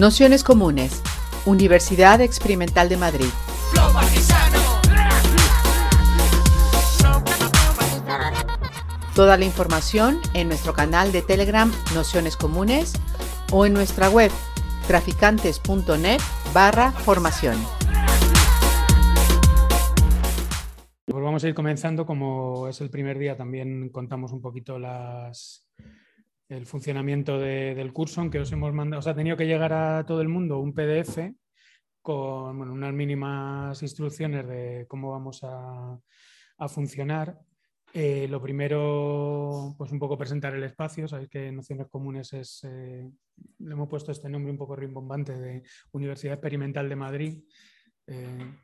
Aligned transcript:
Nociones 0.00 0.44
Comunes, 0.44 1.02
Universidad 1.44 2.22
Experimental 2.22 2.88
de 2.88 2.96
Madrid. 2.96 3.26
Toda 9.14 9.36
la 9.36 9.44
información 9.44 10.18
en 10.32 10.48
nuestro 10.48 10.72
canal 10.72 11.12
de 11.12 11.20
Telegram 11.20 11.70
Nociones 11.94 12.38
Comunes 12.38 12.94
o 13.52 13.66
en 13.66 13.74
nuestra 13.74 14.08
web 14.08 14.30
traficantes.net 14.86 16.20
barra 16.54 16.92
formación. 16.92 17.58
Pues 21.04 21.44
a 21.44 21.48
ir 21.48 21.54
comenzando, 21.54 22.06
como 22.06 22.68
es 22.68 22.80
el 22.80 22.88
primer 22.88 23.18
día, 23.18 23.36
también 23.36 23.90
contamos 23.90 24.32
un 24.32 24.40
poquito 24.40 24.78
las, 24.78 25.69
el 26.50 26.66
funcionamiento 26.66 27.38
del 27.38 27.92
curso, 27.92 28.20
aunque 28.20 28.40
os 28.40 28.50
hemos 28.52 28.72
mandado, 28.74 28.98
os 28.98 29.06
ha 29.06 29.14
tenido 29.14 29.36
que 29.36 29.46
llegar 29.46 29.72
a 29.72 30.04
todo 30.04 30.20
el 30.20 30.28
mundo 30.28 30.58
un 30.58 30.74
PDF 30.74 31.32
con 32.02 32.60
unas 32.60 32.92
mínimas 32.92 33.80
instrucciones 33.82 34.46
de 34.48 34.84
cómo 34.88 35.12
vamos 35.12 35.40
a, 35.44 35.98
funcionar. 36.68 37.38
Eh, 37.94 38.26
lo 38.28 38.42
primero, 38.42 39.74
pues 39.78 39.92
un 39.92 39.98
poco 39.98 40.18
presentar 40.18 40.54
el 40.54 40.64
espacio. 40.64 41.08
Sabéis 41.08 41.30
que 41.30 41.52
Nociones 41.52 41.86
Comunes 41.88 42.32
es, 42.32 42.64
eh, 42.64 43.08
le 43.58 43.72
hemos 43.72 43.88
puesto 43.88 44.12
este 44.12 44.28
nombre 44.28 44.50
un 44.50 44.58
poco 44.58 44.76
rimbombante 44.76 45.38
de 45.38 45.62
Universidad 45.92 46.34
Experimental 46.34 46.88
de 46.88 46.96
Madrid. 46.96 47.44
Eh, 48.06 48.54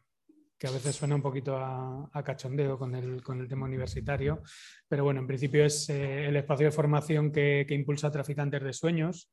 que 0.58 0.66
a 0.66 0.70
veces 0.70 0.96
suena 0.96 1.14
un 1.14 1.22
poquito 1.22 1.56
a, 1.58 2.22
cachondeo 2.24 2.78
con 2.78 2.94
el, 2.94 3.48
tema 3.48 3.66
universitario, 3.66 4.42
pero 4.88 5.04
bueno, 5.04 5.20
en 5.20 5.26
principio 5.26 5.64
es 5.64 5.88
eh, 5.90 6.26
el 6.26 6.36
espacio 6.36 6.66
de 6.66 6.72
formación 6.72 7.30
que, 7.30 7.66
impulsa 7.68 8.10
Traficantes 8.10 8.62
de 8.62 8.72
Sueños, 8.72 9.30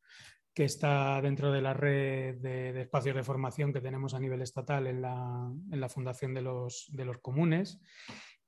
que 0.54 0.65
está 0.65 1.21
dentro 1.21 1.52
de 1.52 1.62
la 1.62 1.74
red 1.74 2.35
de, 2.35 2.82
espacios 2.82 3.15
de 3.15 3.24
formación 3.24 3.71
que 3.74 3.82
tenemos 3.82 4.13
a 4.13 4.20
nivel 4.20 4.41
estatal 4.41 4.85
en 4.88 5.02
la, 5.02 5.90
Fundación 5.90 6.34
de 6.34 6.41
los, 6.41 6.91
Comunes. 7.21 7.80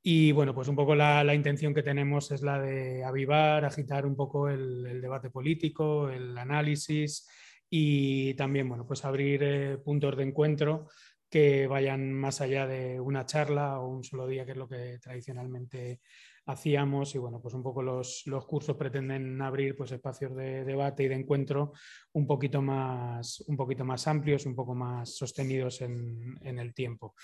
Y 0.04 0.32
bueno, 0.34 0.54
pues 0.54 0.67
un 0.67 0.76
poco 0.76 0.94
la, 0.94 1.34
intención 1.34 1.73
que 1.73 1.82
tenemos 1.82 2.30
es 2.32 2.42
la 2.42 2.60
de 2.60 3.04
avivar, 3.04 3.66
agitar 3.66 4.06
un 4.06 4.16
poco 4.16 4.50
el, 4.50 5.02
debate 5.02 5.30
político, 5.30 6.10
el 6.10 6.38
análisis 6.38 7.28
y 7.70 8.36
también, 8.36 8.70
bueno, 8.70 8.86
pues 8.86 9.04
abrir 9.06 9.42
eh, 9.44 9.78
puntos 9.78 10.16
de 10.16 10.23
encuentro 10.23 10.88
que 11.30 11.68
vayan 11.68 12.14
más 12.14 12.42
allá 12.42 12.68
de 12.68 13.00
una 13.00 13.26
charla 13.26 13.80
o 13.80 13.88
un 13.88 14.04
solo 14.04 14.28
día, 14.28 14.45
que 14.45 14.52
es 14.52 14.58
lo 14.58 14.68
que 14.68 15.00
tradicionalmente 15.00 16.02
hacíamos 16.46 17.16
y 17.16 17.18
bueno, 17.18 17.42
pues 17.42 17.54
un 17.54 17.64
poco 17.64 17.82
los, 17.82 18.24
cursos 18.48 18.76
pretenden 18.76 19.42
abrir 19.42 19.76
pues 19.76 19.92
espacios 19.92 20.36
de 20.36 20.64
debate 20.64 21.04
y 21.04 21.08
de 21.08 21.16
encuentro 21.16 21.74
un 22.14 22.28
poquito 22.28 22.62
más, 22.62 23.44
un 23.48 23.58
poquito 23.58 23.84
más 23.84 24.08
amplios, 24.08 24.46
un 24.46 24.56
poco 24.56 24.76
más 24.76 25.16
sostenidos 25.16 25.82
en, 25.82 26.40
el 26.44 26.73
tiempo. 26.73 27.16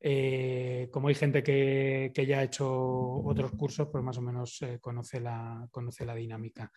Eh, 0.00 0.88
como 0.90 1.08
hay 1.08 1.14
gente 1.14 1.42
que, 1.42 2.10
ya 2.26 2.38
ha 2.38 2.44
hecho 2.44 2.68
otros 2.68 3.52
cursos, 3.52 3.88
pues 3.90 4.02
más 4.02 4.16
o 4.18 4.22
menos 4.22 4.62
eh, 4.62 4.78
conoce, 4.80 5.20
la, 5.20 5.66
conoce 5.70 6.04
la 6.04 6.14
dinámica. 6.14 6.70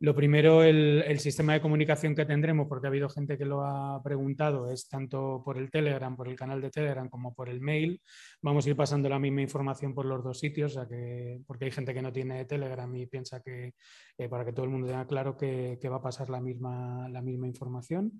Lo 0.00 0.14
primero, 0.14 0.62
el, 0.62 1.04
el, 1.06 1.20
sistema 1.20 1.52
de 1.52 1.60
comunicación 1.60 2.14
que 2.14 2.24
tendremos, 2.24 2.66
porque 2.68 2.86
ha 2.86 2.90
habido 2.90 3.08
gente 3.08 3.38
que 3.38 3.44
lo 3.44 3.62
ha 3.62 4.02
preguntado, 4.02 4.70
es 4.70 4.88
tanto 4.88 5.42
por 5.44 5.58
el 5.58 5.70
Telegram, 5.70 6.16
por 6.16 6.28
el 6.28 6.36
canal 6.36 6.60
de 6.60 6.70
Telegram 6.70 7.08
como 7.08 7.34
por 7.34 7.48
el 7.48 7.60
mail. 7.60 8.00
Vamos 8.42 8.66
a 8.66 8.70
ir 8.70 8.76
pasando 8.76 9.08
la 9.08 9.18
misma 9.18 9.42
información 9.42 9.94
por 9.94 10.06
los 10.06 10.24
dos 10.24 10.38
sitios, 10.38 10.72
o 10.72 10.74
sea 10.74 10.88
que 10.88 11.35
porque 11.46 11.66
hay 11.66 11.70
gente 11.70 11.94
que 11.94 12.02
no 12.02 12.12
tiene 12.12 12.44
Telegram 12.44 12.94
y 12.94 13.06
piensa 13.06 13.40
que 13.40 13.74
eh, 14.18 14.28
para 14.28 14.44
que 14.44 14.52
todo 14.52 14.64
el 14.64 14.70
mundo 14.70 14.86
tenga 14.86 15.06
claro 15.06 15.36
que, 15.36 15.78
va 15.88 15.96
a 15.96 16.02
pasar 16.02 16.30
la 16.30 16.40
misma, 16.40 17.08
la 17.08 17.22
misma 17.22 17.46
información. 17.46 18.12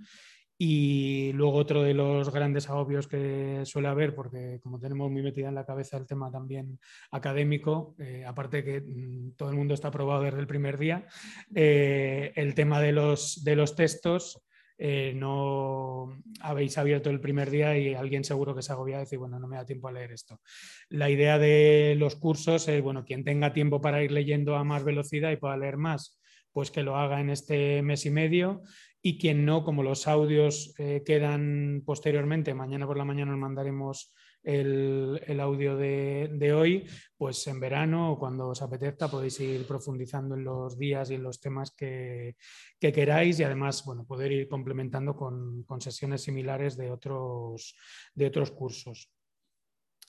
Y 0.58 1.32
luego 1.34 1.58
otro 1.58 1.82
de 1.82 1.92
los 1.92 2.32
grandes 2.32 2.70
agobios 2.70 3.06
que 3.06 3.60
suele 3.64 3.88
haber, 3.88 4.14
porque 4.14 4.58
como 4.62 4.80
tenemos 4.80 5.10
muy 5.10 5.22
metida 5.22 5.48
en 5.48 5.54
la 5.54 5.66
cabeza 5.66 5.98
el 5.98 6.06
tema 6.06 6.30
también 6.30 6.78
académico, 7.10 7.94
eh, 7.98 8.24
aparte 8.26 8.64
que 8.64 8.80
mm, 8.80 9.32
todo 9.36 9.50
el 9.50 9.56
mundo 9.56 9.74
está 9.74 9.88
aprobado 9.88 10.22
desde 10.22 10.40
el 10.40 10.46
primer 10.46 10.78
día, 10.78 11.06
eh, 11.54 12.32
el 12.36 12.54
tema 12.54 12.80
de 12.80 12.92
los, 12.92 13.44
de 13.44 13.54
los 13.54 13.76
textos 13.76 14.45
eh, 14.78 15.12
no 15.16 16.22
habéis 16.40 16.76
abierto 16.78 17.10
el 17.10 17.20
primer 17.20 17.50
día 17.50 17.76
y 17.78 17.94
alguien 17.94 18.24
seguro 18.24 18.54
que 18.54 18.62
se 18.62 18.72
agobia 18.72 18.96
y 18.96 19.00
decir, 19.00 19.18
bueno, 19.18 19.38
no 19.38 19.48
me 19.48 19.56
da 19.56 19.64
tiempo 19.64 19.88
a 19.88 19.92
leer 19.92 20.12
esto. 20.12 20.40
La 20.88 21.08
idea 21.10 21.38
de 21.38 21.94
los 21.98 22.16
cursos 22.16 22.68
es, 22.68 22.82
bueno, 22.82 23.04
quien 23.04 23.24
tenga 23.24 23.52
tiempo 23.52 23.80
para 23.80 24.02
ir 24.02 24.12
leyendo 24.12 24.56
a 24.56 24.64
más 24.64 24.84
velocidad 24.84 25.30
y 25.30 25.36
pueda 25.36 25.56
leer 25.56 25.76
más, 25.76 26.18
pues 26.52 26.70
que 26.70 26.82
lo 26.82 26.96
haga 26.96 27.20
en 27.20 27.30
este 27.30 27.82
mes 27.82 28.06
y 28.06 28.10
medio 28.10 28.62
y 29.02 29.18
quien 29.18 29.44
no, 29.44 29.62
como 29.62 29.82
los 29.82 30.08
audios 30.08 30.74
eh, 30.78 31.02
quedan 31.06 31.82
posteriormente, 31.86 32.54
mañana 32.54 32.86
por 32.86 32.98
la 32.98 33.04
mañana 33.04 33.30
nos 33.30 33.40
mandaremos 33.40 34.12
el, 34.46 35.40
audio 35.40 35.76
de, 35.76 36.52
hoy, 36.54 36.86
pues 37.16 37.44
en 37.48 37.58
verano 37.58 38.12
o 38.12 38.18
cuando 38.18 38.48
os 38.48 38.62
apetezca 38.62 39.08
podéis 39.08 39.40
ir 39.40 39.66
profundizando 39.66 40.36
en 40.36 40.44
los 40.44 40.78
días 40.78 41.10
y 41.10 41.14
en 41.14 41.24
los 41.24 41.40
temas 41.40 41.72
que, 41.72 42.36
queráis 42.78 43.40
y 43.40 43.42
además 43.42 43.84
bueno, 43.84 44.04
poder 44.06 44.30
ir 44.30 44.48
complementando 44.48 45.16
con, 45.16 45.64
sesiones 45.80 46.22
similares 46.22 46.76
de 46.76 46.92
otros, 46.92 47.74
de 48.14 48.26
otros 48.26 48.52
cursos. 48.52 49.10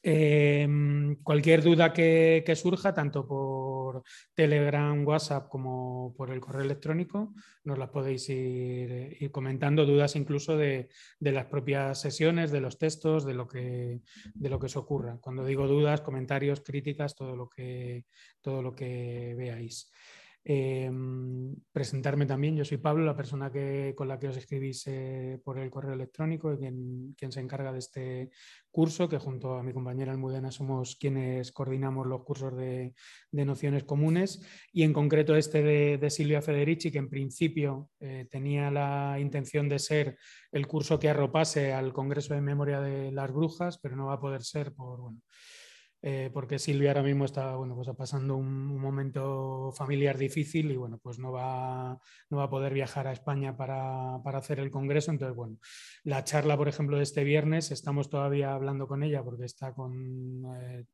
Em, 0.04 1.16
cualquier 1.24 1.64
duda 1.64 1.92
que, 1.92 2.44
surja, 2.56 2.94
tanto 2.94 3.28
por 3.28 4.04
Telegram, 4.36 5.06
WhatsApp 5.06 5.50
como 5.50 6.14
por 6.16 6.32
el 6.32 6.40
correo 6.40 6.62
electrónico, 6.62 7.34
nos 7.64 7.78
las 7.78 7.90
podéis 7.90 8.30
ir, 8.30 9.32
comentando, 9.32 9.86
dudas 9.86 10.16
incluso 10.16 10.56
de, 10.56 10.90
las 11.20 11.46
propias 11.46 12.00
sesiones, 12.00 12.52
de 12.52 12.62
los 12.62 12.78
textos, 12.78 13.26
de 13.26 13.34
lo, 13.34 13.48
que, 13.48 14.02
de 14.34 14.50
lo 14.50 14.60
que 14.60 14.68
os 14.68 14.78
ocurra. 14.78 15.18
Cuando 15.20 15.46
digo 15.46 15.68
dudas, 15.68 16.02
comentarios, 16.02 16.62
críticas, 16.62 17.16
todo 17.16 17.36
lo 17.36 17.50
que, 17.50 18.06
todo 18.42 18.62
lo 18.62 18.76
que 18.76 19.34
veáis. 19.36 19.92
Em, 20.50 21.54
presentarme 21.74 22.26
también, 22.26 22.56
yo 22.56 22.64
soy 22.64 22.78
Pablo, 22.78 23.04
la 23.04 23.18
persona 23.18 23.52
que, 23.52 23.94
con 23.98 24.08
la 24.08 24.18
que 24.18 24.30
os 24.30 24.38
escribís 24.38 24.88
eh, 24.88 25.42
por 25.44 25.60
el 25.60 25.70
correo 25.70 25.92
electrónico 25.94 26.54
y 26.54 26.58
quien, 26.58 27.14
quien, 27.18 27.34
se 27.34 27.42
encarga 27.42 27.74
de 27.74 27.80
este 27.80 28.30
curso, 28.72 29.10
que 29.10 29.18
junto 29.18 29.56
a 29.56 29.64
mi 29.64 29.74
compañera 29.74 30.14
Almudena 30.14 30.50
somos 30.50 30.96
quienes 30.96 31.52
coordinamos 31.52 32.08
los 32.08 32.24
cursos 32.24 32.56
de, 32.56 32.94
nociones 33.34 33.84
comunes. 33.84 34.42
Y 34.72 34.84
en 34.84 34.94
concreto 34.94 35.36
este 35.36 35.62
de, 35.62 36.10
Silvia 36.10 36.42
Federici, 36.42 36.92
que 36.92 37.00
en 37.00 37.10
principio 37.10 37.90
eh, 38.00 38.26
tenía 38.32 38.72
la 38.72 39.18
intención 39.20 39.68
de 39.68 39.80
ser 39.80 40.18
el 40.54 40.66
curso 40.66 40.98
que 40.98 41.10
arropase 41.10 41.74
al 41.74 41.92
Congreso 41.92 42.34
de 42.34 42.40
Memoria 42.40 42.80
de 42.80 43.12
las 43.12 43.34
Brujas, 43.34 43.80
pero 43.80 43.98
no 43.98 44.06
va 44.06 44.14
a 44.14 44.22
poder 44.22 44.44
ser 44.44 44.74
por, 44.74 45.02
bueno, 45.02 45.20
eh, 46.02 46.30
porque 46.32 46.60
Silvia 46.60 46.92
ahora 46.92 47.04
mismo 47.04 47.26
está 47.26 47.56
bueno, 47.56 47.76
pues 47.76 47.90
pasando 47.98 48.36
un, 48.38 48.68
momento 48.78 49.72
familiar 49.76 50.18
difícil 50.18 50.72
y 50.72 50.76
bueno, 50.78 51.00
pues 51.02 51.18
no 51.20 51.32
va, 51.32 52.00
no 52.30 52.38
va 52.38 52.44
a 52.44 52.50
poder 52.50 52.74
viajar 52.74 53.08
a 53.08 53.12
España 53.12 53.58
para, 53.58 54.16
hacer 54.16 54.60
el 54.60 54.70
congreso. 54.70 55.12
Entonces, 55.12 55.36
bueno, 55.36 55.58
la 56.04 56.24
charla, 56.24 56.56
por 56.56 56.68
ejemplo, 56.68 56.98
de 56.98 57.04
este 57.04 57.24
viernes, 57.24 57.72
estamos 57.72 58.10
todavía 58.10 58.54
hablando 58.54 58.88
con 58.88 59.04
ella 59.04 59.24
porque 59.24 59.46
está 59.46 59.74
con, 59.74 60.46
eh, 60.62 60.86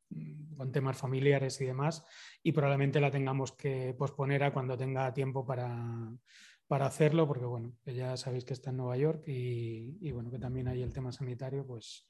con 0.56 0.72
temas 0.72 0.96
familiares 0.96 1.60
y 1.60 1.66
demás 1.66 2.04
y 2.42 2.52
probablemente 2.52 3.00
la 3.00 3.10
tengamos 3.10 3.52
que 3.52 3.94
posponer 3.98 4.44
a 4.44 4.52
cuando 4.52 4.76
tenga 4.76 5.12
tiempo 5.12 5.46
para, 5.46 6.10
para 6.66 6.86
hacerlo, 6.86 7.26
porque 7.26 7.44
bueno, 7.44 7.76
ya 7.84 8.16
sabéis 8.16 8.44
que 8.44 8.54
está 8.54 8.70
en 8.70 8.78
Nueva 8.78 8.96
York 8.96 9.24
y, 9.26 10.10
bueno, 10.12 10.30
que 10.30 10.38
también 10.38 10.68
hay 10.68 10.82
el 10.82 10.92
tema 10.92 11.12
sanitario, 11.12 11.66
pues 11.66 12.08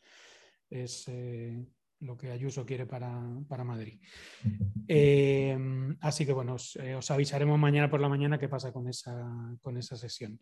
es, 0.71 1.09
eh, 1.09 1.67
lo 2.05 2.17
que 2.17 2.31
Ayuso 2.31 2.65
quiere 2.65 2.87
para, 2.87 3.65
Madrid. 3.65 3.99
Eh, 4.87 5.57
así 6.01 6.27
que 6.27 6.33
bueno, 6.33 6.57
eh, 6.81 6.95
os, 6.95 7.11
avisaremos 7.11 7.59
mañana 7.59 7.89
por 7.89 8.01
la 8.01 8.09
mañana 8.09 8.39
qué 8.39 8.49
pasa 8.49 8.73
con 8.73 8.89
esa, 8.89 9.57
con 9.61 9.77
esa 9.77 9.97
sesión. 9.97 10.39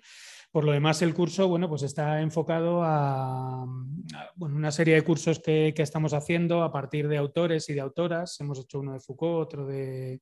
Por 0.50 0.64
lo 0.64 0.72
demás, 0.72 1.00
el 1.02 1.14
curso 1.14 1.48
bueno, 1.48 1.68
pues 1.68 1.82
está 1.82 2.20
enfocado 2.20 2.82
a, 2.82 3.64
una 4.38 4.70
serie 4.72 4.94
de 4.94 5.02
cursos 5.02 5.38
que, 5.38 5.72
que 5.74 5.82
estamos 5.82 6.12
haciendo 6.12 6.62
a 6.62 6.72
partir 6.72 7.08
de 7.08 7.16
autores 7.16 7.68
y 7.68 7.74
de 7.74 7.80
autoras. 7.80 8.38
Hemos 8.40 8.58
hecho 8.58 8.80
uno 8.80 8.94
de 8.94 9.00
Foucault, 9.00 9.46
otro 9.46 9.66
de 9.66 10.20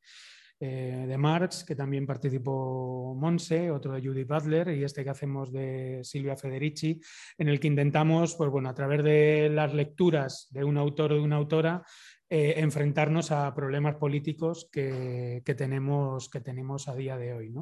eh, 0.63 1.07
de 1.09 1.17
Marx, 1.17 1.65
que 1.65 1.75
también 1.75 2.07
participó 2.07 3.15
Monse, 3.15 3.71
otro 3.71 3.95
de 3.95 4.03
Judith 4.03 4.29
Butler 4.29 4.69
y 4.77 4.85
este 4.85 5.03
que 5.03 5.09
hacemos 5.09 5.51
de 5.51 6.01
Silvia 6.03 6.37
Federici, 6.37 7.01
en 7.39 7.49
el 7.49 7.59
que 7.59 7.69
intentamos, 7.69 8.35
pues 8.35 8.51
bueno, 8.51 8.69
a 8.69 8.75
través 8.75 9.03
de 9.03 9.49
las 9.51 9.73
lecturas 9.73 10.49
de 10.51 10.63
un 10.63 10.77
autor 10.77 11.13
o 11.13 11.15
de 11.15 11.23
una 11.23 11.37
autora, 11.37 11.83
eh, 12.29 12.55
enfrentarnos 12.59 13.33
a 13.33 13.55
problemas 13.55 13.97
políticos 13.97 14.69
que, 14.71 15.43
tenemos, 15.57 16.29
que 16.29 16.41
tenemos 16.41 16.89
a 16.89 16.95
día 16.95 17.17
de 17.17 17.33
hoy. 17.33 17.55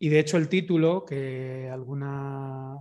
Y 0.00 0.08
de 0.08 0.18
hecho 0.18 0.36
el 0.36 0.48
título, 0.48 1.04
que 1.04 1.70
alguna 1.72 2.76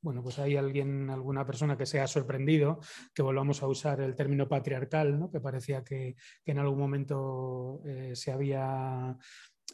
bueno, 0.00 0.22
pues 0.22 0.38
hay 0.38 0.56
alguien, 0.56 1.10
alguna 1.10 1.46
persona 1.46 1.76
que 1.76 1.86
se 1.86 2.00
ha 2.00 2.06
sorprendido 2.06 2.80
que 3.14 3.22
volvamos 3.22 3.62
a 3.62 3.66
usar 3.66 4.00
el 4.00 4.14
término 4.14 4.48
patriarcal, 4.48 5.18
¿no? 5.18 5.30
que 5.30 5.40
parecía 5.40 5.82
que, 5.82 6.16
en 6.44 6.58
algún 6.58 6.78
momento 6.78 7.82
eh, 7.86 8.12
se 8.14 8.32
había 8.32 9.16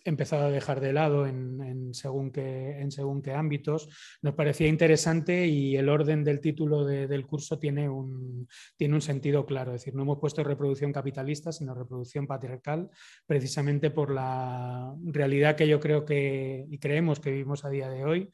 empezado 0.05 0.47
a 0.47 0.51
dejar 0.51 0.81
de 0.81 0.93
lado 0.93 1.27
en, 1.27 1.95
según, 1.95 2.31
qué, 2.33 2.81
en 2.81 2.91
según 2.91 3.23
qué 3.23 3.33
ámbitos. 3.33 3.89
Nos 4.23 4.35
parecía 4.35 4.67
interesante 4.67 5.47
y 5.47 5.77
el 5.77 5.89
orden 5.89 6.25
del 6.25 6.41
título 6.41 6.85
del 6.85 7.27
curso 7.27 7.59
tiene 7.59 7.89
un, 7.89 8.49
tiene 8.77 8.95
un 8.95 9.01
sentido 9.01 9.47
claro. 9.47 9.75
Es 9.75 9.83
decir, 9.83 9.95
no 9.95 10.03
hemos 10.03 10.19
puesto 10.19 10.43
reproducción 10.43 10.93
capitalista, 10.93 11.53
sino 11.53 11.75
reproducción 11.75 12.27
patriarcal, 12.27 12.91
precisamente 13.27 13.91
por 13.91 14.11
la 14.11 14.95
realidad 15.05 15.57
que 15.57 15.69
yo 15.69 15.79
creo 15.79 16.05
que 16.05 16.67
y 16.69 16.79
creemos 16.79 17.21
que 17.21 17.31
vivimos 17.31 17.65
a 17.65 17.71
día 17.71 17.89
de 17.89 18.05
hoy. 18.05 18.31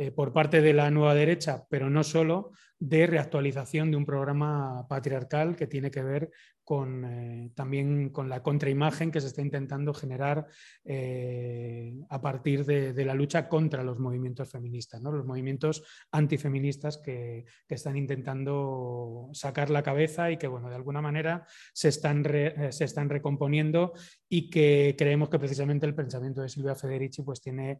Eh, 0.00 0.12
por 0.12 0.32
parte 0.32 0.60
de 0.62 0.72
la 0.72 0.92
nueva 0.92 1.12
derecha, 1.12 1.66
pero 1.68 1.90
no 1.90 2.04
solo, 2.04 2.52
de 2.78 3.06
reactualización 3.06 3.90
de 3.90 3.96
un 3.96 4.06
programa 4.06 4.86
patriarcal 4.88 5.56
que 5.56 5.66
tiene 5.66 5.90
que 5.90 6.02
ver 6.02 6.30
con, 6.68 7.02
eh, 7.02 7.50
también 7.54 8.10
con 8.10 8.28
la 8.28 8.42
contraimagen 8.42 9.10
que 9.10 9.22
se 9.22 9.28
está 9.28 9.40
intentando 9.40 9.94
generar 9.94 10.46
eh, 10.84 11.94
a 12.10 12.20
partir 12.20 12.66
de, 12.66 13.06
la 13.06 13.14
lucha 13.14 13.48
contra 13.48 13.82
los 13.82 13.98
movimientos 13.98 14.50
feministas, 14.50 15.00
¿no? 15.00 15.10
los 15.10 15.24
movimientos 15.24 15.82
antifeministas 16.12 16.98
que, 16.98 17.46
que, 17.66 17.74
están 17.74 17.96
intentando 17.96 19.30
sacar 19.32 19.70
la 19.70 19.82
cabeza 19.82 20.30
y 20.30 20.36
que 20.36 20.46
bueno, 20.46 20.68
de 20.68 20.74
alguna 20.74 21.00
manera 21.00 21.46
se 21.72 21.88
están, 21.88 22.22
eh, 22.26 22.68
se 22.70 22.84
están 22.84 23.08
recomponiendo 23.08 23.94
y 24.28 24.50
que 24.50 24.94
creemos 24.98 25.30
que 25.30 25.38
precisamente 25.38 25.86
el 25.86 25.94
pensamiento 25.94 26.42
de 26.42 26.50
Silvia 26.50 26.74
Federici 26.74 27.22
pues, 27.22 27.40
tiene 27.40 27.78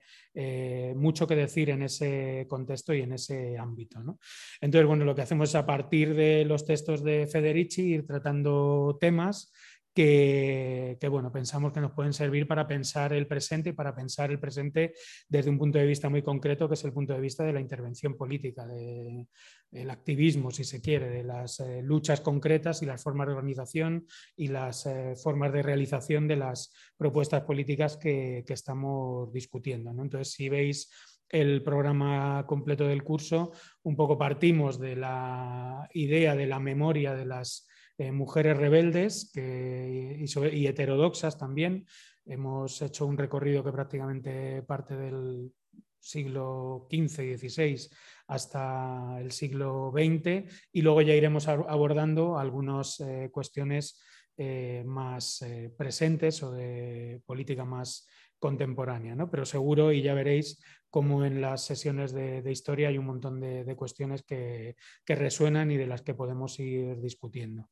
mucho 0.97 1.27
que 1.27 1.37
decir 1.37 1.69
en 1.69 1.83
ese 1.83 2.47
contexto 2.49 2.95
y 2.95 3.03
en 3.03 3.13
ese 3.13 3.59
ámbito. 3.59 4.03
¿no? 4.03 4.19
Entonces, 4.63 4.88
bueno, 4.89 5.05
lo 5.05 5.15
que 5.15 5.23
hacemos 5.23 5.51
es 5.51 5.55
a 5.55 5.67
partir 5.67 6.15
de 6.15 6.45
los 6.45 6.65
textos 6.65 7.05
de 7.05 7.27
Federici 7.27 7.95
ir 7.95 8.07
tratando 8.07 8.99
temas 9.01 9.53
que, 9.99 11.09
bueno, 11.11 11.33
pensamos 11.33 11.73
que 11.73 11.81
nos 11.81 11.91
pueden 11.91 12.13
servir 12.13 12.47
para 12.47 12.69
pensar 12.69 13.13
el 13.13 13.27
presente 13.27 13.71
y 13.71 13.73
para 13.73 13.97
pensar 13.97 14.31
el 14.31 14.39
presente 14.39 14.95
desde 15.29 15.51
un 15.51 15.59
punto 15.59 15.79
de 15.79 15.87
vista 15.87 16.09
muy 16.09 16.23
concreto, 16.23 16.69
que 16.69 16.75
es 16.75 16.85
el 16.85 16.93
punto 16.93 17.15
de 17.15 17.21
vista 17.21 17.43
de 17.43 17.53
la 17.53 17.61
intervención 17.61 18.17
política, 18.17 18.65
del 18.65 19.91
activismo, 19.91 20.53
si 20.53 20.63
se 20.63 20.81
quiere, 20.81 21.09
de 21.11 21.25
las 21.25 21.59
eh, 21.59 21.83
luchas 21.83 22.21
concretas 22.21 22.81
y 22.81 22.87
las 22.87 23.03
formas 23.03 23.27
de 23.27 23.33
organización 23.33 24.07
y 24.37 24.47
las 24.47 24.87
eh, 24.87 25.15
formas 25.17 25.53
de 25.53 25.63
realización 25.63 26.29
de 26.29 26.37
las 26.37 26.73
propuestas 26.97 27.43
políticas 27.43 27.97
que, 27.97 28.45
estamos 28.49 29.33
discutiendo. 29.33 29.91
Entonces, 29.91 30.33
si 30.33 30.49
veis 30.49 30.91
el 31.29 31.63
programa 31.63 32.45
completo 32.47 32.87
del 32.87 33.03
curso, 33.03 33.53
un 33.83 33.97
poco 33.97 34.17
partimos 34.17 34.79
de 34.79 34.97
la 34.97 35.89
idea 35.93 36.35
de 36.35 36.47
la 36.47 36.59
memoria 36.59 37.15
de 37.15 37.27
las 37.27 37.69
eh, 37.99 38.13
mujeres 38.13 38.57
rebeldes 38.57 39.33
y, 39.35 40.67
heterodoxas 40.67 41.37
también. 41.37 41.87
Hemos 42.25 42.81
hecho 42.81 43.07
un 43.07 43.19
recorrido 43.19 43.65
que 43.65 43.73
prácticamente 43.73 44.63
parte 44.63 44.97
del 44.97 45.53
siglo 45.99 46.87
XV 46.91 47.25
y 47.25 47.37
XVI 47.37 47.91
hasta 48.29 49.19
el 49.21 49.33
siglo 49.33 49.93
XX 49.93 50.45
y 50.73 50.83
luego 50.83 51.03
ya 51.03 51.15
iremos 51.15 51.49
abordando 51.49 52.39
algunas 52.39 53.01
eh, 53.01 53.31
cuestiones 53.33 54.01
eh, 54.37 54.85
más 54.87 55.45
presentes 55.77 56.41
o 56.45 56.53
de 56.53 57.21
política 57.27 57.65
más 57.65 58.07
contemporánea, 58.39 59.15
¿no? 59.15 59.31
pero 59.31 59.45
seguro 59.45 59.93
y 59.93 60.03
ya 60.03 60.15
veréis 60.15 60.61
cómo 60.91 61.25
en 61.25 61.41
las 61.41 61.65
sesiones 61.65 62.13
de, 62.13 62.43
historia 62.51 62.89
hay 62.89 62.99
un 62.99 63.07
montón 63.07 63.41
de, 63.41 63.77
cuestiones 63.77 64.23
que, 64.23 64.77
resuenan 65.07 65.71
y 65.71 65.77
de 65.77 65.87
las 65.87 66.03
que 66.03 66.15
podemos 66.15 66.59
ir 66.59 67.01
discutiendo. 67.01 67.69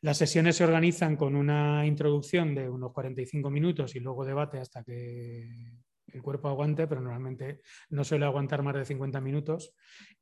Las 0.00 0.18
sesiones 0.18 0.56
se 0.56 0.64
organizan 0.64 1.16
con 1.16 1.36
una 1.36 1.86
introducción 1.86 2.54
de 2.54 2.68
unos 2.68 2.92
45 2.92 3.50
minutos 3.50 3.96
y 3.96 4.00
luego 4.00 4.24
debate 4.24 4.58
hasta 4.58 4.82
que 4.82 5.48
el 6.16 6.22
cuerpo 6.22 6.48
aguante, 6.48 6.86
pero 6.86 7.00
normalmente 7.00 7.60
no 7.90 8.04
suele 8.04 8.24
aguantar 8.24 8.62
más 8.62 8.74
de 8.74 8.84
50 8.84 9.20
minutos. 9.20 9.74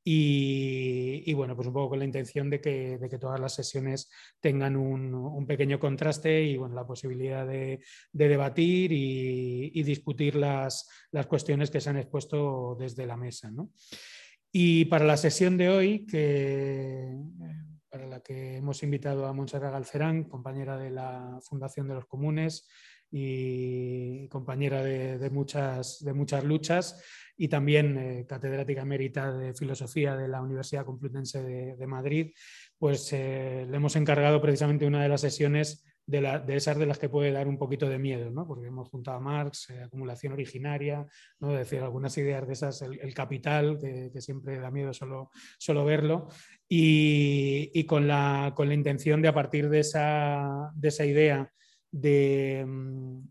Y, 0.06 1.32
bueno, 1.32 1.56
pues 1.56 1.66
un 1.66 1.72
poco 1.72 1.90
con 1.90 1.98
la 1.98 2.04
intención 2.04 2.50
de 2.50 2.60
que, 2.60 3.18
todas 3.18 3.40
las 3.40 3.54
sesiones 3.54 4.10
tengan 4.38 4.76
un, 4.76 5.46
pequeño 5.46 5.78
contraste 5.78 6.42
y 6.42 6.58
bueno, 6.58 6.74
la 6.74 6.86
posibilidad 6.86 7.46
de, 7.46 7.80
debatir 8.12 8.92
y, 8.92 9.82
discutir 9.82 10.36
las, 10.36 10.88
cuestiones 11.26 11.70
que 11.70 11.80
se 11.80 11.90
han 11.90 11.96
expuesto 11.96 12.76
desde 12.78 13.06
la 13.06 13.16
mesa. 13.16 13.50
Y 14.52 14.84
para 14.84 15.06
la 15.06 15.16
sesión 15.16 15.56
de 15.56 15.70
hoy, 15.70 16.06
que 16.06 17.16
para 17.94 18.08
la 18.08 18.20
que 18.20 18.56
hemos 18.56 18.82
invitado 18.82 19.24
a 19.24 19.32
Montserrat 19.32 19.72
Galcerán, 19.72 20.24
compañera 20.24 20.76
de 20.76 20.90
la 20.90 21.38
Fundación 21.42 21.86
de 21.86 21.94
los 21.94 22.06
Comunes, 22.06 22.68
y 23.16 24.26
compañera 24.26 24.82
de, 24.82 25.30
muchas, 25.30 26.04
de 26.04 26.12
muchas 26.12 26.42
luchas 26.42 27.00
y 27.36 27.46
también 27.46 27.96
eh, 27.96 28.26
catedrática 28.26 28.82
emérita 28.82 29.32
de 29.32 29.54
filosofía 29.54 30.16
de 30.16 30.26
la 30.26 30.42
Universidad 30.42 30.84
Complutense 30.84 31.40
de, 31.40 31.86
Madrid, 31.86 32.32
pues 32.76 33.12
eh, 33.12 33.66
le 33.70 33.76
hemos 33.76 33.94
encargado 33.94 34.42
precisamente 34.42 34.84
una 34.84 35.00
de 35.00 35.08
las 35.08 35.20
sesiones 35.20 35.84
de, 36.04 36.42
de, 36.44 36.56
esas 36.56 36.76
de 36.76 36.86
las 36.86 36.98
que 36.98 37.08
puede 37.08 37.30
dar 37.30 37.46
un 37.46 37.56
poquito 37.56 37.88
de 37.88 38.00
miedo, 38.00 38.32
¿no? 38.32 38.48
porque 38.48 38.66
hemos 38.66 38.88
juntado 38.88 39.18
a 39.18 39.20
Marx, 39.20 39.70
eh, 39.70 39.84
acumulación 39.84 40.32
originaria, 40.32 41.06
¿no? 41.38 41.52
decir, 41.52 41.82
algunas 41.82 42.18
ideas 42.18 42.44
de 42.48 42.52
esas, 42.52 42.82
el, 42.82 43.14
capital, 43.14 43.78
que, 43.80 44.20
siempre 44.20 44.58
da 44.58 44.72
miedo 44.72 44.92
solo, 44.92 45.30
solo 45.56 45.84
verlo, 45.84 46.26
y, 46.68 47.70
y 47.72 47.84
con, 47.84 48.08
la, 48.08 48.54
con, 48.56 48.66
la, 48.66 48.74
intención 48.74 49.22
de 49.22 49.28
a 49.28 49.34
partir 49.34 49.68
de 49.68 49.80
esa, 49.80 50.72
de 50.74 50.88
esa 50.88 51.06
idea 51.06 51.48
de, 52.00 52.64
mm, 52.66 53.22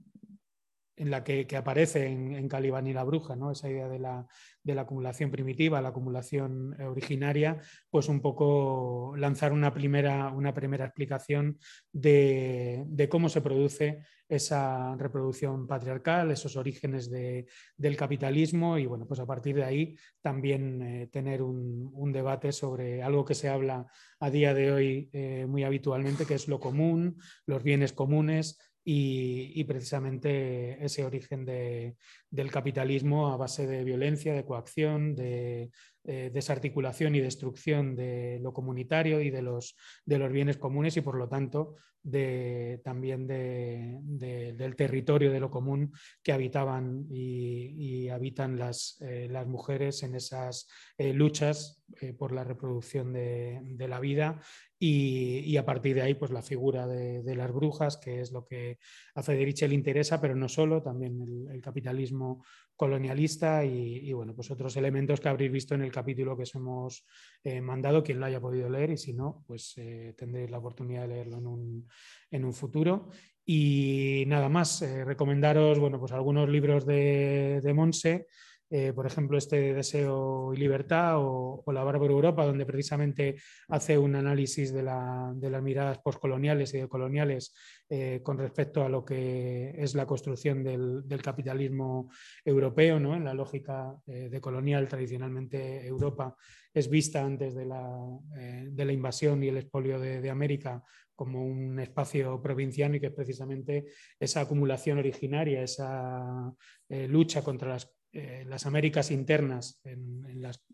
en 1.03 1.11
la 1.11 1.23
que, 1.23 1.45
aparece 1.55 2.07
en, 2.07 2.33
en, 2.33 2.47
Calibán 2.47 2.88
y 2.88 2.94
la 2.94 3.03
bruja, 3.03 3.35
¿no? 3.35 3.51
esa 3.51 3.69
idea 3.69 3.89
de 3.89 4.00
la, 4.00 4.25
de 4.63 4.73
la, 4.73 4.83
acumulación 4.83 5.29
primitiva, 5.29 5.81
la 5.81 5.89
acumulación 5.89 6.75
eh, 6.79 6.85
originaria, 6.85 7.59
pues 7.89 8.07
un 8.07 8.21
poco 8.21 9.13
lanzar 9.17 9.51
una 9.51 9.73
primera, 9.73 10.29
una 10.29 10.53
primera 10.53 10.85
explicación 10.85 11.59
de, 11.91 12.83
de 12.88 13.09
cómo 13.09 13.27
se 13.27 13.41
produce 13.41 14.03
esa 14.29 14.95
reproducción 14.95 15.67
patriarcal, 15.67 16.31
esos 16.31 16.55
orígenes 16.55 17.11
del 17.11 17.97
capitalismo 17.97 18.77
y 18.77 18.85
bueno, 18.85 19.05
pues 19.05 19.19
a 19.19 19.25
partir 19.25 19.55
de 19.55 19.63
ahí 19.63 19.95
también 20.21 20.81
eh, 20.81 21.07
tener 21.07 21.41
un, 21.41 22.11
debate 22.13 22.51
sobre 22.51 23.01
algo 23.01 23.25
que 23.25 23.33
se 23.33 23.50
habla 23.50 23.88
a 24.19 24.29
día 24.29 24.53
de 24.53 24.71
hoy 24.71 25.09
eh, 25.13 25.45
muy 25.47 25.63
habitualmente, 25.63 26.25
que 26.25 26.35
es 26.35 26.47
lo 26.47 26.59
común, 26.59 27.17
los 27.47 27.63
bienes 27.63 27.91
comunes, 27.91 28.59
y, 28.85 29.63
precisamente 29.63 30.83
ese 30.83 31.06
origen 31.06 31.45
del 31.45 32.51
capitalismo 32.51 33.31
a 33.31 33.38
base 33.38 33.65
de 33.65 33.84
violencia, 33.84 34.34
de 34.34 34.46
coacción, 34.46 35.15
de 35.15 35.72
eh, 36.05 36.31
desarticulación 36.34 37.15
y 37.15 37.22
destrucción 37.22 37.96
de 37.96 38.39
lo 38.41 38.51
comunitario 38.51 39.22
y 39.22 39.29
de 39.29 39.41
los, 39.41 39.77
de 40.05 40.19
los 40.19 40.31
bienes 40.31 40.58
comunes 40.58 40.98
y 40.98 41.01
por 41.01 41.15
lo 41.15 41.29
tanto 41.29 41.75
de, 42.01 42.81
también 42.84 43.25
del 43.25 44.75
territorio 44.75 45.31
de 45.31 45.39
lo 45.39 45.50
común 45.50 45.93
que 46.22 46.34
habitaban 46.34 47.05
y, 47.10 48.10
habitan 48.10 48.60
las, 48.60 48.98
eh, 49.00 49.29
las, 49.31 49.48
mujeres 49.48 50.03
en 50.03 50.15
esas 50.15 50.67
eh, 50.98 51.13
luchas 51.13 51.81
por 52.17 52.34
la 52.34 52.43
reproducción 52.43 53.13
de, 53.13 53.88
la 53.88 54.01
vida 54.01 54.41
y, 54.86 55.56
a 55.56 55.66
partir 55.66 55.96
de 55.96 56.02
ahí 56.02 56.13
pues 56.13 56.32
la 56.32 56.42
figura 56.42 56.86
de, 56.86 57.36
las 57.36 57.54
brujas 57.54 57.96
que 57.98 58.20
es 58.20 58.34
lo 58.34 58.44
que 58.44 58.80
a 59.16 59.24
Federici 59.24 59.66
le 59.66 59.75
interesa 59.75 60.20
pero 60.20 60.36
no 60.36 60.50
solo, 60.50 60.82
también 60.82 61.48
el, 61.50 61.62
capitalismo 61.62 62.44
colonialista 62.75 63.63
y, 63.63 64.12
bueno 64.12 64.36
pues 64.36 64.52
otros 64.52 64.75
elementos 64.75 65.22
que 65.22 65.30
habréis 65.30 65.54
visto 65.54 65.74
en 65.74 65.84
el 65.84 65.92
capítulo 65.92 66.36
que 66.36 66.44
os 66.44 66.56
hemos 66.56 67.06
eh, 67.46 67.62
mandado, 67.62 68.04
quien 68.04 68.20
lo 68.20 68.25
haya 68.25 68.42
podido 68.42 68.70
leer 68.70 68.92
y 68.92 68.98
si 68.98 69.13
no, 69.13 69.46
pues 69.48 69.74
eh, 69.78 70.13
tendréis 70.18 70.52
la 70.52 70.58
oportunidad 70.58 71.04
de 71.04 71.08
leerlo 71.08 71.38
en 71.38 71.48
un, 71.48 71.88
en 72.30 72.44
un 72.44 72.54
futuro. 72.54 73.10
Y 73.46 74.24
nada 74.28 74.50
más, 74.50 74.82
eh, 74.82 75.06
recomendaros 75.06 75.80
bueno, 75.80 76.00
pues 76.00 76.12
algunos 76.12 76.50
libros 76.50 76.86
de, 76.86 77.62
de 77.62 77.74
Monse. 77.74 78.28
Eh, 78.70 78.91
por 78.91 79.05
ejemplo, 79.05 79.38
este 79.38 79.74
Deseo 79.74 80.51
y 80.53 80.58
Libertad 80.58 81.17
o, 81.17 81.63
La 81.72 81.84
Bárbara 81.84 82.12
Europa, 82.12 82.46
donde 82.46 82.65
precisamente 82.65 83.36
hace 83.67 83.98
un 83.98 84.15
análisis 84.15 84.74
de, 84.74 84.82
las 84.82 85.62
miradas 85.62 86.00
postcoloniales 86.00 86.74
y 86.74 86.79
decoloniales 86.79 87.53
eh, 87.89 88.22
con 88.24 88.38
respecto 88.38 88.84
a 88.84 88.89
lo 88.89 89.05
que 89.05 89.75
es 89.77 89.93
la 89.93 90.08
construcción 90.08 90.63
del, 90.63 91.22
capitalismo 91.22 92.10
europeo, 92.43 93.00
¿no? 93.00 93.15
en 93.15 93.24
la 93.25 93.36
lógica 93.36 93.96
eh, 94.08 94.29
decolonial. 94.32 94.88
Tradicionalmente 94.88 95.86
Europa 95.86 96.36
es 96.74 96.89
vista 96.89 97.24
antes 97.24 97.53
de 97.53 97.65
la, 97.65 98.91
invasión 98.91 99.43
y 99.43 99.50
el 99.50 99.58
expolio 99.58 100.00
de, 100.00 100.29
América 100.32 100.84
como 101.15 101.46
un 101.46 101.79
espacio 101.79 102.41
provinciano 102.41 102.96
y 102.96 103.00
que 103.00 103.08
es 103.08 103.13
precisamente 103.13 103.86
esa 104.20 104.41
acumulación 104.41 104.98
originaria, 104.98 105.62
esa 105.62 106.51
lucha 106.89 107.43
contra 107.43 107.70
las 107.70 107.93
eh, 108.15 108.46
las 108.48 108.67
Américas 108.67 109.10
internas 109.10 109.82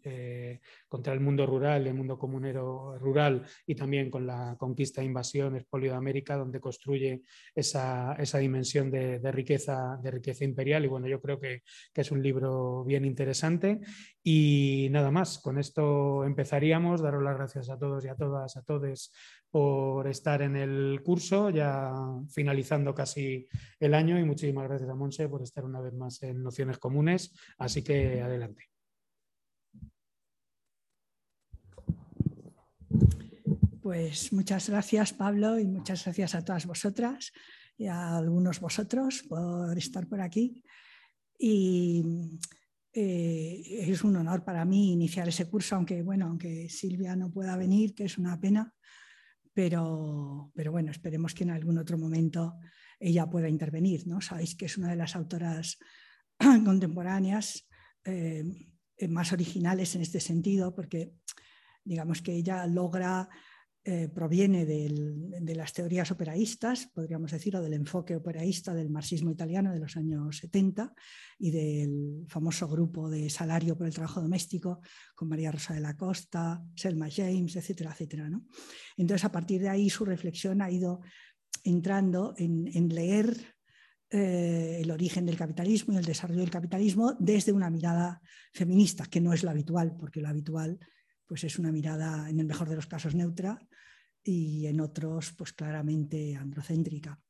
eh, 0.03 0.59
contra 0.89 1.13
el 1.13 1.21
mundo 1.21 1.45
rural, 1.45 1.87
el 1.87 1.93
mundo 1.93 2.19
comunero 2.19 2.97
rural 2.99 3.45
y 3.65 3.75
también 3.75 4.11
con 4.11 4.27
la 4.27 4.57
conquista 4.59 5.01
e 5.01 5.05
invasión, 5.05 5.55
expolio 5.55 5.91
de 5.91 5.97
América, 5.97 6.35
donde 6.35 6.59
construye 6.59 7.21
esa, 7.55 8.17
dimensión 8.39 8.91
de, 8.91 9.31
riqueza, 9.31 9.97
de 10.03 10.11
riqueza 10.11 10.43
imperial. 10.43 10.83
Y 10.83 10.89
bueno, 10.89 11.07
yo 11.07 11.21
creo 11.21 11.39
que, 11.39 11.63
que, 11.93 12.01
es 12.01 12.11
un 12.11 12.21
libro 12.21 12.83
bien 12.83 13.05
interesante. 13.05 13.79
Y 14.21 14.89
nada 14.91 15.09
más, 15.09 15.39
con 15.39 15.57
esto 15.59 16.25
empezaríamos. 16.25 17.01
Daros 17.01 17.23
las 17.23 17.37
gracias 17.37 17.69
a 17.69 17.79
todos 17.79 18.03
y 18.03 18.09
a 18.09 18.15
todas, 18.15 18.57
a 18.57 18.63
todos 18.63 19.13
por 19.51 20.07
estar 20.07 20.41
en 20.41 20.55
el 20.55 21.01
curso, 21.03 21.49
ya 21.49 21.93
finalizando 22.29 22.93
casi 22.93 23.47
el 23.79 23.93
año 23.93 24.19
y 24.19 24.23
muchísimas 24.23 24.67
gracias 24.67 24.89
a 24.89 24.95
Monse 24.95 25.27
por 25.27 25.41
estar 25.41 25.65
una 25.65 25.81
vez 25.81 25.93
más 25.93 26.21
en 26.23 26.43
Nociones 26.43 26.77
Comunes. 26.77 27.33
Así 27.57 27.83
que 27.83 28.21
adelante. 28.21 28.69
Pues 33.81 34.31
muchas 34.33 34.69
gracias 34.69 35.13
Pablo 35.13 35.57
y 35.57 35.65
muchas 35.65 36.03
gracias 36.03 36.35
a 36.35 36.43
todas 36.43 36.67
vosotras 36.67 37.31
y 37.75 37.87
a 37.87 38.17
algunos 38.17 38.59
vosotros 38.59 39.23
por 39.23 39.75
estar 39.77 40.05
por 40.07 40.21
aquí. 40.21 40.63
Y 41.39 42.03
eh, 42.93 43.63
es 43.65 44.03
un 44.03 44.17
honor 44.17 44.43
para 44.43 44.65
mí 44.65 44.91
iniciar 44.91 45.27
ese 45.29 45.49
curso, 45.49 45.75
aunque 45.75 46.03
bueno, 46.03 46.27
aunque 46.27 46.69
Silvia 46.69 47.15
no 47.15 47.31
pueda 47.31 47.55
venir, 47.55 47.95
que 47.95 48.03
es 48.03 48.17
una 48.17 48.39
pena, 48.39 48.73
pero, 49.53 50.51
pero 50.55 50.71
bueno, 50.71 50.91
esperemos 50.91 51.33
que 51.33 51.43
en 51.43 51.51
algún 51.51 51.77
otro 51.77 51.97
momento 51.97 52.55
ella 52.99 53.29
pueda 53.29 53.49
intervenir. 53.49 54.07
¿no? 54.07 54.21
Sabéis 54.21 54.55
que 54.55 54.65
es 54.65 54.77
una 54.77 54.89
de 54.89 54.95
las 54.95 55.15
autoras 55.15 55.77
contemporáneas 56.65 57.67
eh, 58.05 58.43
más 59.09 59.31
originales 59.31 59.95
en 59.95 60.01
este 60.01 60.19
sentido, 60.19 60.75
porque 60.75 61.13
digamos 61.83 62.21
que 62.21 62.33
ella 62.33 62.65
logra 62.67 63.29
eh, 63.91 64.07
proviene 64.07 64.67
de 64.67 65.55
las 65.55 65.73
teorías 65.73 66.11
operaístas, 66.11 66.91
podríamos 66.93 67.31
decir, 67.31 67.55
o 67.55 67.61
del 67.63 67.73
enfoque 67.73 68.15
operaísta 68.15 68.71
del 68.71 68.91
marxismo 68.91 69.31
italiano 69.31 69.73
de 69.73 69.79
los 69.79 69.97
años 69.97 70.37
70 70.37 70.93
y 71.39 71.49
del 71.49 72.23
famoso 72.27 72.67
grupo 72.67 73.09
de 73.09 73.31
salario 73.31 73.75
por 73.75 73.87
el 73.87 73.93
trabajo 73.95 74.21
doméstico 74.21 74.81
con 75.15 75.27
María 75.27 75.51
Rosa 75.51 75.73
de 75.73 75.79
la 75.79 75.97
Costa, 75.97 76.61
Selma 76.75 77.07
James, 77.09 77.55
etcétera, 77.55 77.89
etcétera. 77.91 78.29
Entonces, 78.95 79.25
a 79.25 79.31
partir 79.31 79.59
de 79.59 79.69
ahí 79.69 79.89
su 79.89 80.05
reflexión 80.05 80.61
ha 80.61 80.69
ido 80.69 81.01
entrando 81.63 82.35
en, 82.37 82.89
leer 82.89 83.55
eh, 84.11 84.81
el 84.83 84.91
origen 84.91 85.25
del 85.25 85.35
capitalismo 85.35 85.95
y 85.95 85.97
el 85.97 86.05
desarrollo 86.05 86.41
del 86.41 86.51
capitalismo 86.51 87.17
desde 87.19 87.53
una 87.53 87.71
mirada 87.71 88.21
feminista, 88.53 89.07
que 89.07 89.19
no 89.19 89.33
es 89.33 89.41
lo 89.41 89.49
habitual, 89.49 89.95
porque 89.99 90.21
lo 90.21 90.27
habitual 90.27 90.77
pues 91.29 91.43
es 91.43 91.59
una 91.59 91.71
mirada, 91.71 92.27
en 92.27 92.39
el 92.39 92.47
mejor 92.47 92.67
de 92.67 92.75
los 92.75 92.87
casos, 92.87 93.13
neutra 93.13 93.61
y 94.23 94.65
en 94.65 94.81
otros, 94.81 95.31
pues 95.33 95.53
claramente 95.53 96.35
androcéntrica. 96.35 97.21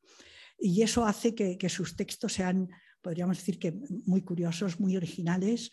Y 0.58 0.82
eso 0.82 1.06
hace 1.06 1.36
que, 1.36 1.70
sus 1.70 1.98
textos 1.98 2.32
sean, 2.32 2.70
podríamos 3.02 3.38
decir 3.38 3.60
que 3.60 3.74
muy 4.06 4.22
curiosos, 4.22 4.80
muy 4.80 4.96
originales, 4.96 5.72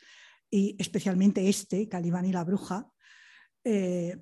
y 0.50 0.74
especialmente 0.76 1.48
este, 1.48 1.88
Calibán 1.88 2.26
y 2.26 2.32
la 2.32 2.42
bruja, 2.42 2.90
eh, 3.62 4.16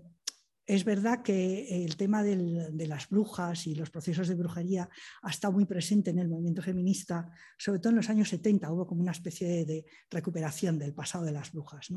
es 0.67 0.85
verdad 0.85 1.23
que 1.23 1.85
el 1.85 1.97
tema 1.97 2.23
de 2.23 2.87
las 2.87 3.09
brujas 3.09 3.67
y 3.67 3.75
los 3.75 3.91
procesos 3.91 4.29
de 4.29 4.35
brujería 4.35 4.89
ha 5.23 5.31
estado 5.31 5.53
muy 5.53 5.67
presente 5.67 6.11
en 6.11 6.19
el 6.19 6.29
movimiento 6.29 6.63
feminista, 6.63 7.31
sobre 7.59 7.81
todo 7.81 7.91
en 7.91 7.97
los 7.97 8.09
años 8.09 8.31
70 8.31 8.73
hubo 8.73 8.87
como 8.87 9.03
una 9.03 9.13
especie 9.13 9.67
de 9.67 9.85
recuperación 10.11 10.79
del 10.79 10.95
pasado 10.95 11.25
de 11.25 11.33
las 11.33 11.53
brujas. 11.53 11.89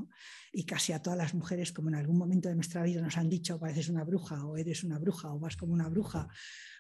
Y 0.52 0.66
casi 0.66 0.92
a 0.92 1.02
todas 1.02 1.18
las 1.18 1.34
mujeres, 1.34 1.72
como 1.72 1.88
en 1.88 1.96
algún 1.96 2.18
momento 2.18 2.50
de 2.50 2.56
nuestra 2.56 2.84
vida 2.84 3.02
nos 3.02 3.18
han 3.18 3.30
dicho, 3.30 3.58
pareces 3.58 3.88
una 3.88 4.04
bruja 4.04 4.46
o 4.46 4.58
eres 4.58 4.84
una 4.84 5.00
bruja 5.00 5.34
o 5.34 5.40
vas 5.40 5.56
como 5.56 5.74
una 5.74 5.88
bruja, 5.88 6.28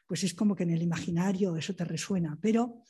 pues 0.06 0.24
es 0.24 0.34
como 0.34 0.56
que 0.56 0.63
en 0.63 0.72
el 0.72 0.82
imaginario 0.82 1.56
eso 1.56 1.74
te 1.74 1.86
resuena. 1.86 2.38
Pero 2.41 2.84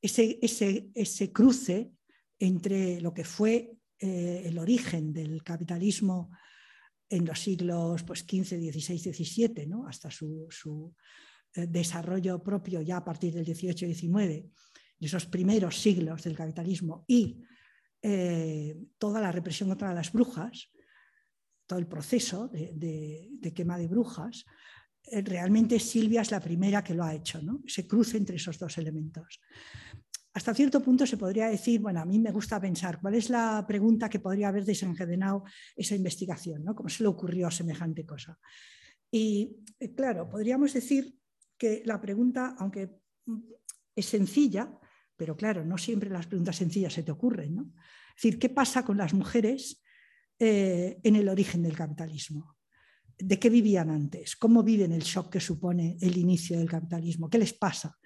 ese 0.00 1.32
cruce 1.32 1.90
entre 2.38 3.00
lo 3.00 3.12
que 3.12 3.24
fue 3.24 3.72
eh, 3.98 4.42
el 4.44 4.58
origen 4.58 5.12
del 5.12 5.42
capitalismo, 5.42 6.30
en 7.08 7.24
los 7.24 7.40
siglos 7.40 8.02
pues, 8.02 8.22
15, 8.22 8.58
16, 8.58 9.02
17, 9.04 9.66
¿no? 9.66 9.86
hasta 9.86 10.10
su, 10.10 10.94
eh, 11.54 11.66
desarrollo 11.66 12.42
propio 12.42 12.80
ya 12.82 12.98
a 12.98 13.04
partir 13.04 13.34
del 13.34 13.44
18 13.44 13.84
y 13.84 13.88
19, 13.88 14.46
esos 15.00 15.26
primeros 15.26 15.80
siglos 15.80 16.22
del 16.24 16.36
capitalismo 16.36 17.04
y 17.06 17.42
eh, 18.02 18.76
toda 18.98 19.20
la 19.20 19.32
represión 19.32 19.68
contra 19.68 19.94
las 19.94 20.12
brujas, 20.12 20.70
todo 21.66 21.78
el 21.78 21.86
proceso 21.86 22.48
de, 22.48 23.52
quema 23.54 23.78
de 23.78 23.88
brujas, 23.88 24.44
eh, 25.04 25.22
realmente 25.22 25.78
Silvia 25.78 26.22
es 26.22 26.30
la 26.30 26.40
primera 26.40 26.82
que 26.82 26.94
lo 26.94 27.04
ha 27.04 27.14
hecho, 27.14 27.40
¿no? 27.42 27.62
se 27.66 27.86
cruce 27.86 28.16
entre 28.16 28.36
esos 28.36 28.58
dos 28.58 28.78
elementos 28.78 29.40
hasta 30.36 30.52
cierto 30.52 30.82
punto 30.82 31.06
se 31.06 31.16
podría 31.16 31.48
decir, 31.48 31.80
bueno, 31.80 31.98
a 31.98 32.04
mí 32.04 32.18
me 32.18 32.30
gusta 32.30 32.60
pensar 32.60 33.00
cuál 33.00 33.14
es 33.14 33.30
la 33.30 33.64
pregunta 33.66 34.10
que 34.10 34.20
podría 34.20 34.48
haber 34.48 34.66
desencadenado 34.66 35.44
esa 35.74 35.94
investigación, 35.94 36.62
¿no? 36.62 36.74
¿Cómo 36.74 36.90
se 36.90 37.04
le 37.04 37.08
ocurrió 37.08 37.50
semejante 37.50 38.04
cosa? 38.04 38.38
Y 39.10 39.56
eh, 39.80 39.94
claro, 39.94 40.28
podríamos 40.28 40.74
decir 40.74 41.16
que 41.56 41.82
la 41.86 41.98
pregunta, 41.98 42.54
aunque 42.58 42.98
es 43.94 44.04
sencilla, 44.04 44.78
pero 45.16 45.34
claro, 45.38 45.64
no 45.64 45.78
siempre 45.78 46.10
las 46.10 46.26
preguntas 46.26 46.56
sencillas 46.56 46.92
se 46.92 47.02
te 47.02 47.12
ocurren, 47.12 47.54
¿no? 47.54 47.72
Es 48.14 48.22
decir, 48.22 48.38
¿qué 48.38 48.50
pasa 48.50 48.84
con 48.84 48.98
las 48.98 49.14
mujeres 49.14 49.82
eh, 50.38 50.98
en 51.02 51.16
el 51.16 51.30
origen 51.30 51.62
del 51.62 51.74
capitalismo? 51.74 52.58
¿De 53.16 53.38
qué 53.38 53.48
vivían 53.48 53.88
antes? 53.88 54.36
¿Cómo 54.36 54.62
viven 54.62 54.92
el 54.92 55.02
shock 55.02 55.32
que 55.32 55.40
supone 55.40 55.96
el 55.98 56.18
inicio 56.18 56.58
del 56.58 56.68
capitalismo? 56.68 57.30
¿Qué 57.30 57.38
les 57.38 57.54
pasa? 57.54 57.96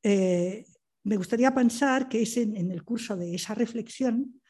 Eh, 0.00 0.64
me 1.04 1.16
gustaría 1.16 1.54
pensar 1.54 2.08
que 2.08 2.22
es 2.22 2.36
en, 2.36 2.70
el 2.70 2.84
curso 2.84 3.16
de 3.16 3.34
esa 3.34 3.54
reflexión 3.54 4.40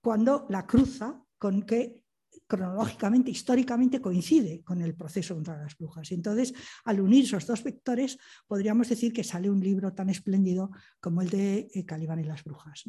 cuando 0.00 0.46
la 0.50 0.66
cruza 0.66 1.22
con 1.38 1.62
que 1.62 2.02
cronológicamente, 2.46 3.30
históricamente 3.30 4.00
coincide 4.00 4.62
con 4.62 4.82
el 4.82 4.94
proceso 4.94 5.34
contra 5.34 5.56
las 5.56 5.76
brujas. 5.76 6.12
Entonces, 6.12 6.52
al 6.84 7.00
unir 7.00 7.24
esos 7.24 7.46
dos 7.46 7.62
vectores, 7.62 8.18
podríamos 8.46 8.88
decir 8.88 9.12
que 9.12 9.24
sale 9.24 9.48
un 9.48 9.60
libro 9.60 9.94
tan 9.94 10.10
espléndido 10.10 10.70
como 11.00 11.22
el 11.22 11.30
de 11.30 11.70
eh, 11.72 11.84
Calibán 11.86 12.20
y 12.20 12.24
las 12.24 12.44
brujas, 12.44 12.84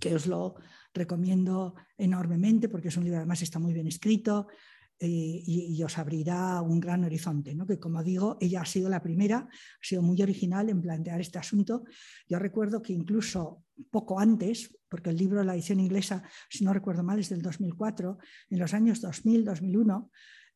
que 0.00 0.14
os 0.14 0.26
lo 0.26 0.56
recomiendo 0.92 1.74
enormemente 1.96 2.68
porque 2.68 2.88
es 2.88 2.96
un 2.96 3.04
libro, 3.04 3.18
además 3.18 3.42
está 3.42 3.58
muy 3.58 3.72
bien 3.72 3.86
escrito, 3.86 4.48
eh, 5.04 5.42
y, 5.44 5.82
os 5.82 5.98
abrirá 5.98 6.62
un 6.62 6.78
gran 6.78 7.02
horizonte, 7.02 7.56
¿no? 7.56 7.66
que 7.66 7.80
como 7.80 8.04
digo, 8.04 8.38
ella 8.40 8.60
ha 8.60 8.64
sido 8.64 8.88
la 8.88 9.02
primera, 9.02 9.48
ha 9.48 9.84
sido 9.84 10.00
muy 10.00 10.22
original 10.22 10.68
en 10.68 10.80
plantear 10.80 11.20
este 11.20 11.40
asunto. 11.40 11.82
Yo 12.28 12.38
recuerdo 12.38 12.80
que 12.80 12.92
incluso 12.92 13.64
poco 13.90 14.20
antes, 14.20 14.78
porque 14.88 15.10
el 15.10 15.16
libro, 15.16 15.42
la 15.42 15.54
edición 15.54 15.80
inglesa, 15.80 16.22
si 16.48 16.64
no 16.64 16.72
recuerdo 16.72 17.02
mal, 17.02 17.18
es 17.18 17.30
del 17.30 17.42
2004, 17.42 18.16
en 18.50 18.58
los 18.60 18.72
años 18.74 19.02
2000-2001, 19.02 20.08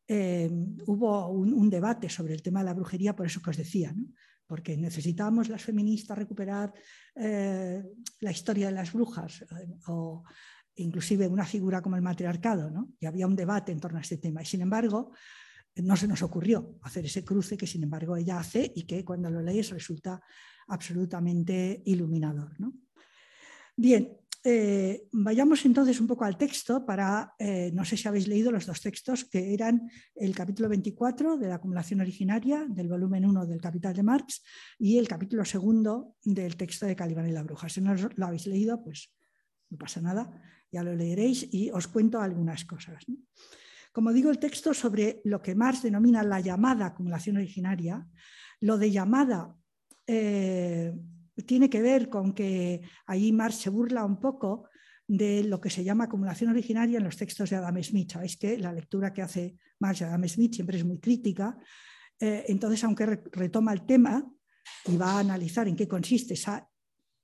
eh, 0.07 0.49
hubo 0.85 1.27
un, 1.27 1.69
debate 1.69 2.07
sobre 2.07 2.33
el 2.33 2.41
tema 2.41 2.61
de 2.61 2.67
la 2.67 2.73
brujería, 2.73 3.17
por 3.17 3.25
eso 3.25 3.41
que 3.41 3.49
os 3.49 3.57
decía, 3.57 3.93
porque 4.45 4.77
necesitábamos 4.77 5.49
las 5.49 5.61
feministas 5.61 6.17
recuperar 6.17 6.73
eh, 7.15 7.83
la 8.21 8.31
historia 8.31 8.67
de 8.67 8.75
las 8.75 8.93
brujas 8.93 9.43
inclusive 10.77 11.27
una 11.27 11.45
figura 11.45 11.81
como 11.81 11.95
el 11.95 12.01
matriarcado, 12.01 12.69
¿no? 12.69 12.89
y 12.99 13.05
había 13.05 13.27
un 13.27 13.35
debate 13.35 13.71
en 13.71 13.79
torno 13.79 13.97
a 13.97 14.01
este 14.01 14.17
tema. 14.17 14.41
Y 14.41 14.45
sin 14.45 14.61
embargo, 14.61 15.11
no 15.75 15.95
se 15.95 16.07
nos 16.07 16.21
ocurrió 16.21 16.79
hacer 16.81 17.05
ese 17.05 17.23
cruce 17.23 17.57
que 17.57 17.67
sin 17.67 17.83
embargo 17.83 18.15
ella 18.15 18.39
hace 18.39 18.71
y 18.75 18.83
que 18.83 19.03
cuando 19.05 19.29
lo 19.29 19.41
lees 19.41 19.69
resulta 19.69 20.21
absolutamente 20.67 21.81
iluminador. 21.85 22.55
Bien, 23.75 24.17
eh, 24.43 25.07
vayamos 25.11 25.65
entonces 25.65 25.99
un 25.99 26.07
poco 26.07 26.23
al 26.23 26.37
texto 26.37 26.85
para, 26.85 27.33
eh, 27.37 27.71
no 27.73 27.83
sé 27.85 27.97
si 27.97 28.07
habéis 28.07 28.27
leído 28.27 28.51
los 28.51 28.65
dos 28.65 28.81
textos 28.81 29.25
que 29.25 29.53
eran 29.53 29.89
el 30.15 30.33
capítulo 30.35 30.69
24 30.69 31.37
de 31.37 31.47
la 31.47 31.55
acumulación 31.55 32.01
originaria 32.01 32.65
del 32.67 32.87
volumen 32.87 33.25
1 33.25 33.45
del 33.45 33.61
Capital 33.61 33.93
de 33.93 34.03
Marx 34.03 34.43
y 34.79 34.97
el 34.97 35.07
capítulo 35.07 35.43
segundo 35.43 36.15
del 36.23 36.55
texto 36.55 36.85
de 36.85 36.95
Calibán 36.95 37.27
y 37.27 37.31
la 37.31 37.43
Bruja. 37.43 37.69
Si 37.69 37.81
no 37.81 37.93
lo 37.93 38.25
habéis 38.25 38.47
leído, 38.47 38.81
pues 38.83 39.11
no 39.69 39.77
pasa 39.77 40.01
nada 40.01 40.31
ya 40.71 40.83
lo 40.83 40.95
leeréis 40.95 41.47
y 41.51 41.69
os 41.71 41.87
cuento 41.87 42.19
algunas 42.19 42.65
cosas. 42.65 43.05
Como 43.91 44.13
digo, 44.13 44.29
el 44.29 44.39
texto 44.39 44.73
sobre 44.73 45.21
lo 45.23 45.41
que 45.41 45.55
Marx 45.55 45.81
denomina 45.81 46.23
la 46.23 46.39
llamada 46.39 46.87
acumulación 46.87 47.37
originaria, 47.37 48.05
lo 48.61 48.77
de 48.77 48.91
llamada 48.91 49.55
eh, 50.05 50.93
tiene 51.45 51.69
que 51.69 51.81
ver 51.81 52.09
con 52.09 52.33
que 52.33 52.81
ahí 53.05 53.31
Marx 53.31 53.55
se 53.55 53.69
burla 53.69 54.05
un 54.05 54.19
poco 54.19 54.69
de 55.07 55.43
lo 55.43 55.61
que 55.61 55.69
se 55.69 55.83
llama 55.83 56.05
acumulación 56.05 56.51
originaria 56.51 56.97
en 56.97 57.05
los 57.05 57.17
textos 57.17 57.49
de 57.49 57.55
Adam 57.55 57.81
Smith. 57.81 58.11
Sabéis 58.11 58.37
que 58.37 58.57
la 58.57 58.73
lectura 58.73 59.13
que 59.13 59.21
hace 59.21 59.55
Marx 59.79 59.99
de 59.99 60.05
Adam 60.05 60.27
Smith 60.27 60.53
siempre 60.53 60.77
es 60.77 60.85
muy 60.85 60.99
crítica. 60.99 61.57
Eh, 62.19 62.45
entonces, 62.49 62.83
aunque 62.83 63.05
retoma 63.05 63.73
el 63.73 63.85
tema 63.85 64.29
y 64.85 64.97
va 64.97 65.13
a 65.13 65.19
analizar 65.19 65.67
en 65.67 65.75
qué 65.75 65.87
consiste 65.87 66.33
esa 66.33 66.67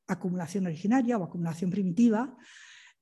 acumulación 0.08 0.66
originaria 0.66 1.18
o 1.18 1.24
acumulación 1.24 1.70
primitiva, 1.70 2.36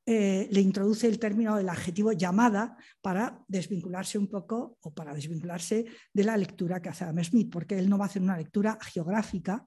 eh, 0.03 0.47
le 0.51 0.61
introduce 0.61 1.07
el 1.07 1.19
término, 1.19 1.59
el 1.59 1.69
adjetivo 1.69 2.11
llamada 2.11 2.75
para 3.01 3.39
desvincularse 3.47 4.17
un 4.17 4.27
poco 4.27 4.77
o 4.81 4.93
para 4.93 5.13
desvincularse 5.13 5.85
de 6.11 6.23
la 6.23 6.35
lectura 6.37 6.81
que 6.81 6.89
hace 6.89 7.03
Adam 7.03 7.23
Smith, 7.23 7.51
porque 7.51 7.77
él 7.77 7.87
no 7.87 7.99
va 7.99 8.05
a 8.05 8.07
hacer 8.07 8.21
una 8.21 8.37
lectura 8.37 8.79
geográfica, 8.81 9.63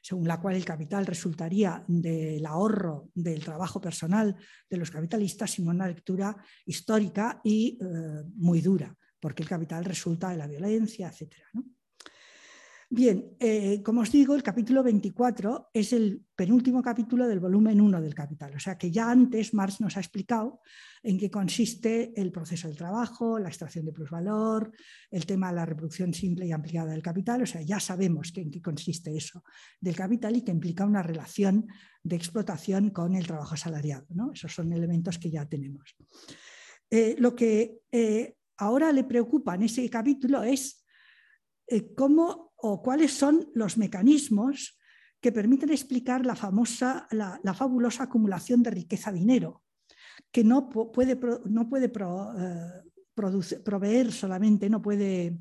según 0.00 0.28
la 0.28 0.40
cual 0.40 0.54
el 0.54 0.64
capital 0.64 1.04
resultaría 1.04 1.84
del 1.88 2.46
ahorro 2.46 3.10
del 3.12 3.42
trabajo 3.42 3.80
personal 3.80 4.36
de 4.70 4.76
los 4.76 4.92
capitalistas, 4.92 5.50
sino 5.50 5.72
una 5.72 5.88
lectura 5.88 6.36
histórica 6.64 7.40
y 7.42 7.76
eh, 7.80 8.22
muy 8.36 8.60
dura, 8.60 8.94
porque 9.18 9.42
el 9.42 9.48
capital 9.48 9.84
resulta 9.84 10.30
de 10.30 10.36
la 10.36 10.46
violencia, 10.46 11.08
etc. 11.08 11.34
Bien, 12.88 13.34
eh, 13.40 13.82
como 13.82 14.02
os 14.02 14.12
digo, 14.12 14.36
el 14.36 14.44
capítulo 14.44 14.80
24 14.84 15.70
es 15.74 15.92
el 15.92 16.22
penúltimo 16.36 16.80
capítulo 16.80 17.26
del 17.26 17.40
volumen 17.40 17.80
1 17.80 18.00
del 18.00 18.14
Capital. 18.14 18.54
O 18.54 18.60
sea 18.60 18.78
que 18.78 18.92
ya 18.92 19.10
antes 19.10 19.52
Marx 19.54 19.80
nos 19.80 19.96
ha 19.96 20.00
explicado 20.00 20.60
en 21.02 21.18
qué 21.18 21.28
consiste 21.28 22.12
el 22.14 22.30
proceso 22.30 22.68
del 22.68 22.76
trabajo, 22.76 23.40
la 23.40 23.48
extracción 23.48 23.86
de 23.86 23.92
plusvalor, 23.92 24.70
el 25.10 25.26
tema 25.26 25.48
de 25.48 25.56
la 25.56 25.66
reproducción 25.66 26.14
simple 26.14 26.46
y 26.46 26.52
ampliada 26.52 26.92
del 26.92 27.02
capital. 27.02 27.42
O 27.42 27.46
sea, 27.46 27.60
ya 27.60 27.80
sabemos 27.80 28.32
en 28.36 28.52
qué 28.52 28.62
consiste 28.62 29.16
eso 29.16 29.42
del 29.80 29.96
capital 29.96 30.36
y 30.36 30.42
que 30.42 30.52
implica 30.52 30.86
una 30.86 31.02
relación 31.02 31.66
de 32.04 32.14
explotación 32.14 32.90
con 32.90 33.16
el 33.16 33.26
trabajo 33.26 33.54
asalariado. 33.54 34.06
¿no? 34.10 34.30
Esos 34.32 34.54
son 34.54 34.72
elementos 34.72 35.18
que 35.18 35.32
ya 35.32 35.44
tenemos. 35.44 35.96
Eh, 36.88 37.16
lo 37.18 37.34
que 37.34 37.80
eh, 37.90 38.36
ahora 38.58 38.92
le 38.92 39.02
preocupa 39.02 39.56
en 39.56 39.64
ese 39.64 39.90
capítulo 39.90 40.44
es 40.44 40.84
cómo 41.96 42.45
o 42.56 42.82
cuáles 42.82 43.12
son 43.12 43.50
los 43.54 43.76
mecanismos 43.76 44.78
que 45.20 45.32
permiten 45.32 45.70
explicar 45.70 46.24
la 46.24 46.36
famosa, 46.36 47.06
la, 47.10 47.54
fabulosa 47.54 48.04
acumulación 48.04 48.62
de 48.62 48.70
riqueza-dinero, 48.70 49.62
que 50.30 50.44
no 50.44 50.68
puede, 50.68 51.18
no 51.46 51.68
puede 51.68 51.86
eh, 51.86 53.60
proveer 53.64 54.12
solamente, 54.12 54.68
no 54.70 54.82
puede 54.82 55.38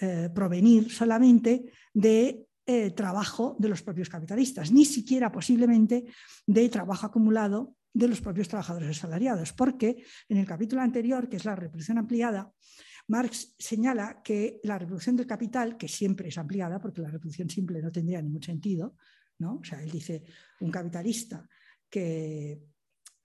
eh, 0.00 0.30
provenir 0.34 0.90
solamente 0.90 1.72
de 1.94 2.46
eh, 2.66 2.90
trabajo 2.90 3.56
de 3.58 3.68
los 3.68 3.82
propios 3.82 4.08
capitalistas, 4.08 4.70
ni 4.70 4.84
siquiera 4.84 5.32
posiblemente 5.32 6.04
de 6.46 6.68
trabajo 6.68 7.06
acumulado 7.06 7.74
de 7.94 8.08
los 8.08 8.20
propios 8.20 8.48
trabajadores 8.48 8.90
asalariados, 8.90 9.52
porque 9.54 10.04
en 10.28 10.36
el 10.36 10.46
capítulo 10.46 10.82
anterior, 10.82 11.28
que 11.28 11.36
es 11.36 11.44
la 11.44 11.56
reproducción 11.56 11.98
ampliada, 11.98 12.52
Marx 13.08 13.54
señala 13.58 14.22
que 14.22 14.60
la 14.64 14.78
reproducción 14.78 15.16
del 15.16 15.26
capital, 15.26 15.76
que 15.76 15.88
siempre 15.88 16.28
es 16.28 16.38
ampliada, 16.38 16.80
porque 16.80 17.00
la 17.00 17.10
reproducción 17.10 17.48
simple 17.48 17.82
no 17.82 17.90
tendría 17.90 18.22
ningún 18.22 18.42
sentido, 18.42 18.96
¿no? 19.38 19.56
O 19.56 19.64
sea, 19.64 19.82
él 19.82 19.90
dice, 19.90 20.24
un 20.60 20.70
capitalista 20.70 21.48
que 21.88 22.60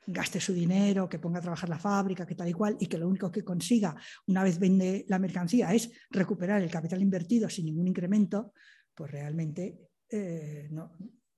gaste 0.05 0.39
su 0.39 0.53
dinero, 0.53 1.07
que 1.07 1.19
ponga 1.19 1.39
a 1.39 1.41
trabajar 1.41 1.69
la 1.69 1.79
fábrica, 1.79 2.25
que 2.25 2.35
tal 2.35 2.49
y 2.49 2.53
cual, 2.53 2.77
y 2.79 2.87
que 2.87 2.97
lo 2.97 3.07
único 3.07 3.31
que 3.31 3.43
consiga 3.43 3.95
una 4.27 4.43
vez 4.43 4.59
vende 4.59 5.05
la 5.07 5.19
mercancía 5.19 5.73
es 5.73 5.91
recuperar 6.09 6.61
el 6.61 6.71
capital 6.71 7.01
invertido 7.01 7.49
sin 7.49 7.65
ningún 7.65 7.87
incremento, 7.87 8.53
pues 8.93 9.11
realmente 9.11 9.89
eh, 10.09 10.67
no, 10.71 10.91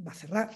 va 0.06 0.12
a 0.12 0.16
cerrar. 0.16 0.52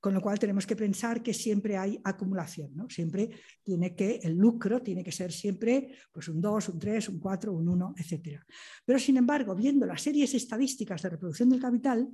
Con 0.00 0.14
lo 0.14 0.20
cual 0.20 0.38
tenemos 0.38 0.64
que 0.64 0.76
pensar 0.76 1.22
que 1.22 1.34
siempre 1.34 1.76
hay 1.76 2.00
acumulación, 2.04 2.74
¿no? 2.74 2.88
Siempre 2.88 3.30
tiene 3.64 3.96
que, 3.96 4.20
el 4.22 4.36
lucro 4.36 4.80
tiene 4.80 5.02
que 5.02 5.10
ser 5.10 5.32
siempre 5.32 5.92
pues 6.12 6.28
un 6.28 6.40
2, 6.40 6.68
un 6.68 6.78
3, 6.78 7.08
un 7.08 7.18
4, 7.18 7.52
un 7.52 7.68
1, 7.68 7.94
etc. 7.98 8.40
Pero 8.84 8.98
sin 8.98 9.16
embargo, 9.16 9.56
viendo 9.56 9.86
las 9.86 10.02
series 10.02 10.34
estadísticas 10.34 11.02
de 11.02 11.10
reproducción 11.10 11.48
del 11.48 11.60
capital, 11.60 12.08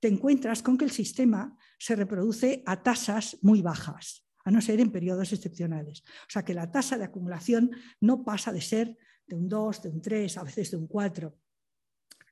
te 0.00 0.08
encuentras 0.08 0.62
con 0.62 0.78
que 0.78 0.84
el 0.84 0.90
sistema 0.90 1.56
se 1.78 1.96
reproduce 1.96 2.62
a 2.66 2.82
tasas 2.82 3.36
muy 3.42 3.62
bajas, 3.62 4.24
a 4.44 4.50
no 4.50 4.60
ser 4.60 4.80
en 4.80 4.90
periodos 4.90 5.32
excepcionales. 5.32 6.02
O 6.02 6.30
sea 6.30 6.44
que 6.44 6.54
la 6.54 6.70
tasa 6.70 6.96
de 6.96 7.04
acumulación 7.04 7.70
no 8.00 8.24
pasa 8.24 8.52
de 8.52 8.60
ser 8.60 8.96
de 9.26 9.36
un 9.36 9.48
2, 9.48 9.82
de 9.82 9.88
un 9.90 10.00
3, 10.00 10.38
a 10.38 10.44
veces 10.44 10.70
de 10.70 10.76
un 10.78 10.86
4. 10.86 11.36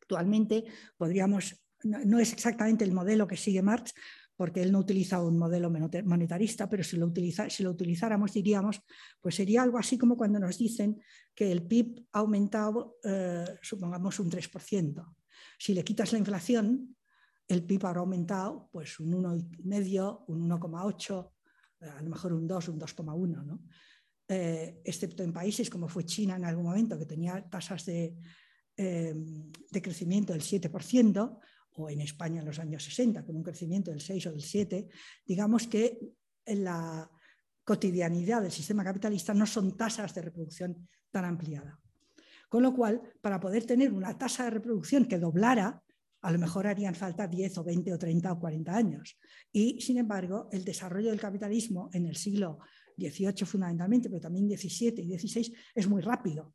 Actualmente 0.00 0.64
podríamos, 0.96 1.62
no 1.82 2.18
es 2.18 2.32
exactamente 2.32 2.84
el 2.84 2.92
modelo 2.92 3.26
que 3.26 3.36
sigue 3.36 3.60
Marx, 3.60 3.92
porque 4.36 4.62
él 4.62 4.70
no 4.70 4.80
utiliza 4.80 5.22
un 5.22 5.38
modelo 5.38 5.70
monetarista, 5.70 6.68
pero 6.68 6.84
si 6.84 6.96
lo, 6.96 7.06
utilizáramos 7.06 8.32
diríamos, 8.34 8.82
pues 9.20 9.34
sería 9.34 9.62
algo 9.62 9.78
así 9.78 9.96
como 9.96 10.16
cuando 10.16 10.38
nos 10.38 10.58
dicen 10.58 11.00
que 11.34 11.50
el 11.50 11.66
PIB 11.66 12.06
ha 12.12 12.18
aumentado, 12.18 12.98
eh, 13.02 13.44
supongamos, 13.62 14.20
un 14.20 14.30
3%. 14.30 15.16
Si 15.58 15.72
le 15.72 15.82
quitas 15.82 16.12
la 16.12 16.18
inflación, 16.18 16.96
el 17.48 17.64
PIB 17.64 17.86
habrá 17.86 18.00
aumentado 18.00 18.68
pues 18.70 19.00
un 19.00 19.12
1,5, 19.12 20.24
un 20.28 20.50
1,8, 20.50 21.32
eh, 21.80 21.86
a 21.86 22.02
lo 22.02 22.10
mejor 22.10 22.34
un 22.34 22.46
2, 22.46 22.68
un 22.68 22.78
2,1, 22.78 23.42
¿no? 23.42 23.62
Eh, 24.28 24.82
excepto 24.84 25.22
en 25.22 25.32
países 25.32 25.70
como 25.70 25.88
fue 25.88 26.04
China 26.04 26.34
en 26.36 26.44
algún 26.44 26.64
momento, 26.64 26.98
que 26.98 27.06
tenía 27.06 27.48
tasas 27.48 27.86
de 27.86 28.16
crecimiento 29.80 30.34
del 30.34 30.42
7%, 30.42 31.38
o 31.76 31.90
en 31.90 32.00
España 32.00 32.40
en 32.40 32.46
los 32.46 32.58
años 32.58 32.84
60, 32.84 33.24
con 33.24 33.36
un 33.36 33.42
crecimiento 33.42 33.90
del 33.90 34.00
6 34.00 34.26
o 34.26 34.30
del 34.32 34.42
7, 34.42 34.88
digamos 35.24 35.66
que 35.66 35.98
en 36.44 36.64
la 36.64 37.10
cotidianidad 37.64 38.42
del 38.42 38.52
sistema 38.52 38.84
capitalista 38.84 39.34
no 39.34 39.46
son 39.46 39.76
tasas 39.76 40.14
de 40.14 40.22
reproducción 40.22 40.88
tan 41.10 41.24
ampliada. 41.24 41.80
Con 42.48 42.62
lo 42.62 42.74
cual, 42.74 43.02
para 43.20 43.40
poder 43.40 43.64
tener 43.64 43.92
una 43.92 44.16
tasa 44.16 44.44
de 44.44 44.50
reproducción 44.50 45.06
que 45.06 45.18
doblara, 45.18 45.82
a 46.22 46.30
lo 46.30 46.38
mejor 46.38 46.66
harían 46.66 46.94
falta 46.94 47.26
10 47.26 47.58
o 47.58 47.64
20 47.64 47.92
o 47.92 47.98
30 47.98 48.32
o 48.32 48.38
40 48.38 48.74
años. 48.74 49.18
Y, 49.52 49.80
sin 49.80 49.98
embargo, 49.98 50.48
el 50.52 50.64
desarrollo 50.64 51.10
del 51.10 51.20
capitalismo 51.20 51.90
en 51.92 52.06
el 52.06 52.16
siglo 52.16 52.58
XVIII 52.96 53.46
fundamentalmente, 53.46 54.08
pero 54.08 54.20
también 54.20 54.48
XVII 54.48 55.02
y 55.02 55.18
XVI, 55.18 55.54
es 55.74 55.88
muy 55.88 56.02
rápido 56.02 56.54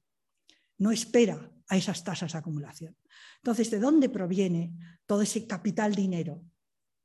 no 0.81 0.91
espera 0.91 1.37
a 1.69 1.77
esas 1.77 2.03
tasas 2.03 2.33
de 2.33 2.39
acumulación. 2.39 2.97
Entonces, 3.37 3.69
¿de 3.69 3.79
dónde 3.79 4.09
proviene 4.09 4.73
todo 5.05 5.21
ese 5.21 5.45
capital 5.45 5.93
dinero 5.93 6.43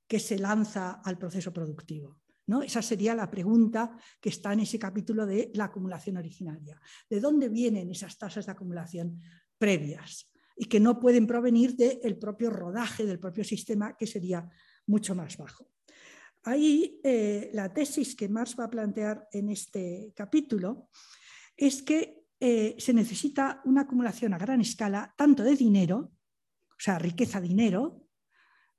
que 0.08 0.18
se 0.18 0.38
lanza 0.38 1.02
al 1.04 1.18
proceso 1.18 1.52
productivo? 1.52 2.18
¿No? 2.46 2.62
Esa 2.62 2.80
sería 2.80 3.14
la 3.14 3.30
pregunta 3.30 3.98
que 4.20 4.30
está 4.30 4.54
en 4.54 4.60
ese 4.60 4.78
capítulo 4.78 5.26
de 5.26 5.50
la 5.54 5.64
acumulación 5.64 6.16
originaria. 6.16 6.80
¿De 7.10 7.20
dónde 7.20 7.50
vienen 7.50 7.90
esas 7.90 8.16
tasas 8.16 8.46
de 8.46 8.52
acumulación 8.52 9.20
previas 9.58 10.32
y 10.56 10.64
que 10.64 10.80
no 10.80 10.98
pueden 10.98 11.26
provenir 11.26 11.76
del 11.76 12.16
propio 12.16 12.48
rodaje 12.48 13.04
del 13.04 13.18
propio 13.18 13.44
sistema, 13.44 13.94
que 13.94 14.06
sería 14.06 14.48
mucho 14.86 15.14
más 15.14 15.36
bajo? 15.36 15.68
Ahí 16.44 16.98
eh, 17.02 17.50
la 17.52 17.74
tesis 17.74 18.16
que 18.16 18.28
Marx 18.28 18.56
va 18.58 18.64
a 18.64 18.70
plantear 18.70 19.28
en 19.32 19.50
este 19.50 20.12
capítulo 20.14 20.88
es 21.56 21.82
que 21.82 22.25
eh, 22.38 22.77
se 22.79 22.92
necesita 22.92 23.61
una 23.64 23.83
acumulación 23.83 24.35
a 24.35 24.38
gran 24.38 24.61
escala, 24.61 25.14
tanto 25.16 25.42
de 25.42 25.57
dinero, 25.57 26.12
o 26.70 26.79
sea, 26.79 26.99
riqueza-dinero, 26.99 28.07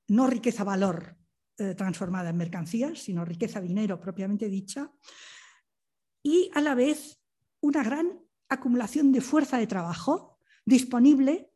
no 0.10 0.28
riqueza-valor 0.28 1.18
eh, 1.58 1.74
transformada 1.74 2.30
en 2.30 2.38
mercancías, 2.38 3.00
sino 3.00 3.26
riqueza-dinero 3.26 4.00
propiamente 4.00 4.48
dicha, 4.48 4.92
y 6.22 6.52
a 6.54 6.62
la 6.62 6.76
vez 6.76 7.20
una 7.62 7.84
gran 7.84 8.20
acumulación 8.50 9.12
de 9.12 9.22
fuerza 9.22 9.58
de 9.58 9.68
trabajo 9.68 10.40
disponible 10.66 11.52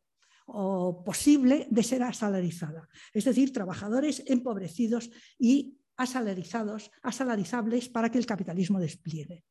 o 0.46 1.04
posible 1.04 1.68
de 1.70 1.82
ser 1.82 2.02
asalarizada, 2.02 2.88
es 3.14 3.24
decir, 3.24 3.52
trabajadores 3.52 4.24
empobrecidos 4.26 5.10
y 5.38 5.78
asalarizados, 5.96 6.90
asalarizables 7.02 7.88
para 7.88 8.10
que 8.10 8.18
el 8.18 8.26
capitalismo 8.26 8.80
despliegue. 8.80 9.44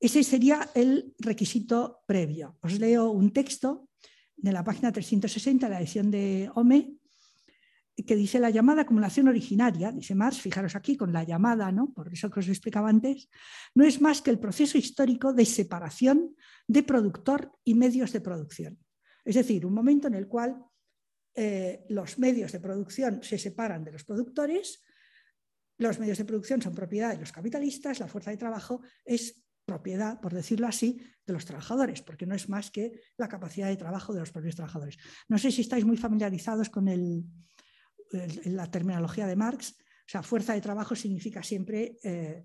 Ese 0.00 0.24
sería 0.24 0.70
el 0.74 1.14
requisito 1.18 2.00
previo. 2.06 2.56
Os 2.62 2.80
leo 2.80 3.10
un 3.10 3.32
texto 3.36 3.88
de 4.34 4.50
la 4.50 4.64
página 4.64 4.90
360, 4.90 5.68
la 5.68 5.78
edición 5.78 6.10
de 6.10 6.50
OME, 6.54 6.96
que 8.06 8.16
dice 8.16 8.38
la 8.40 8.48
llamada 8.48 8.82
acumulación 8.82 9.28
originaria, 9.28 9.92
dice 9.92 10.14
Marx, 10.14 10.40
fijaros 10.40 10.74
aquí 10.74 10.96
con 10.96 11.12
la 11.12 11.24
llamada, 11.24 11.70
¿no? 11.70 11.92
por 11.92 12.10
eso 12.10 12.30
que 12.30 12.40
os 12.40 12.48
explicaba 12.48 12.88
antes, 12.88 13.28
no 13.74 13.84
es 13.84 14.00
más 14.00 14.22
que 14.22 14.30
el 14.30 14.38
proceso 14.38 14.78
histórico 14.78 15.34
de 15.34 15.44
separación 15.44 16.34
de 16.66 16.82
productor 16.82 17.52
y 17.62 17.74
medios 17.74 18.12
de 18.12 18.22
producción. 18.22 18.78
Es 19.22 19.34
decir, 19.34 19.66
un 19.66 19.74
momento 19.74 20.08
en 20.08 20.14
el 20.14 20.28
cual 20.28 20.64
eh, 21.34 21.84
los 21.90 22.18
medios 22.18 22.52
de 22.52 22.60
producción 22.60 23.22
se 23.22 23.38
separan 23.38 23.84
de 23.84 23.92
los 23.92 24.04
productores, 24.04 24.82
los 25.78 25.98
medios 25.98 26.18
de 26.18 26.24
producción 26.24 26.62
son 26.62 26.74
propiedad 26.74 27.12
de 27.12 27.20
los 27.20 27.32
capitalistas, 27.32 28.00
la 28.00 28.08
fuerza 28.08 28.30
de 28.30 28.36
trabajo 28.36 28.80
es 29.04 29.44
propiedad, 29.64 30.20
por 30.20 30.34
decirlo 30.34 30.66
así, 30.66 31.00
de 31.26 31.32
los 31.32 31.44
trabajadores, 31.44 32.02
porque 32.02 32.26
no 32.26 32.34
es 32.34 32.48
más 32.48 32.70
que 32.70 33.00
la 33.16 33.28
capacidad 33.28 33.68
de 33.68 33.76
trabajo 33.76 34.12
de 34.12 34.20
los 34.20 34.32
propios 34.32 34.56
trabajadores. 34.56 34.96
No 35.28 35.38
sé 35.38 35.50
si 35.50 35.60
estáis 35.60 35.84
muy 35.84 35.96
familiarizados 35.96 36.70
con 36.70 36.86
la 38.10 38.70
terminología 38.70 39.26
de 39.26 39.36
Marx. 39.36 39.76
O 39.78 40.10
sea, 40.10 40.22
fuerza 40.22 40.54
de 40.54 40.60
trabajo 40.60 40.96
significa 40.96 41.42
siempre 41.42 41.98
eh, 42.02 42.44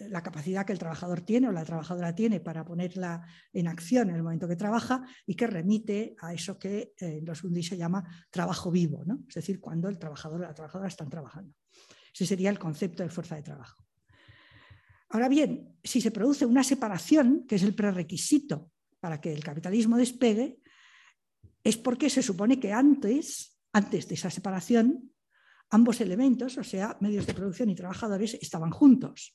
la 0.00 0.22
capacidad 0.22 0.64
que 0.64 0.72
el 0.72 0.78
trabajador 0.78 1.22
tiene 1.22 1.48
o 1.48 1.52
la 1.52 1.64
trabajadora 1.64 2.14
tiene 2.14 2.40
para 2.40 2.64
ponerla 2.64 3.26
en 3.52 3.68
acción 3.68 4.10
en 4.10 4.16
el 4.16 4.22
momento 4.22 4.48
que 4.48 4.56
trabaja 4.56 5.04
y 5.26 5.34
que 5.34 5.46
remite 5.46 6.14
a 6.20 6.34
eso 6.34 6.58
que 6.58 6.94
en 6.98 7.24
los 7.24 7.40
Fundis 7.40 7.68
se 7.68 7.76
llama 7.76 8.04
trabajo 8.30 8.70
vivo, 8.70 9.04
¿no? 9.04 9.24
es 9.28 9.34
decir, 9.34 9.60
cuando 9.60 9.88
el 9.88 9.98
trabajador 9.98 10.40
o 10.40 10.44
la 10.44 10.54
trabajadora 10.54 10.88
están 10.88 11.08
trabajando. 11.08 11.54
Ese 12.14 12.26
sería 12.26 12.50
el 12.50 12.58
concepto 12.58 13.02
de 13.02 13.10
fuerza 13.10 13.36
de 13.36 13.42
trabajo. 13.42 13.85
Ahora 15.16 15.30
bien, 15.30 15.78
si 15.82 16.02
se 16.02 16.10
produce 16.10 16.44
una 16.44 16.62
separación, 16.62 17.46
que 17.48 17.54
es 17.54 17.62
el 17.62 17.74
prerequisito 17.74 18.70
para 19.00 19.18
que 19.18 19.32
el 19.32 19.42
capitalismo 19.42 19.96
despegue, 19.96 20.60
es 21.64 21.78
porque 21.78 22.10
se 22.10 22.22
supone 22.22 22.60
que 22.60 22.70
antes, 22.70 23.58
antes 23.72 24.08
de 24.08 24.14
esa 24.14 24.28
separación, 24.28 25.10
ambos 25.70 26.02
elementos, 26.02 26.58
o 26.58 26.64
sea, 26.64 26.98
medios 27.00 27.26
de 27.26 27.32
producción 27.32 27.70
y 27.70 27.74
trabajadores, 27.74 28.34
estaban 28.42 28.70
juntos. 28.70 29.34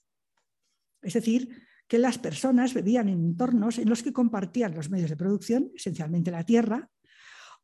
Es 1.01 1.13
decir, 1.13 1.49
que 1.87 1.97
las 1.97 2.19
personas 2.19 2.75
vivían 2.75 3.09
en 3.09 3.19
entornos 3.19 3.79
en 3.79 3.89
los 3.89 4.03
que 4.03 4.13
compartían 4.13 4.75
los 4.75 4.91
medios 4.91 5.09
de 5.09 5.17
producción, 5.17 5.71
esencialmente 5.75 6.29
la 6.29 6.45
tierra, 6.45 6.91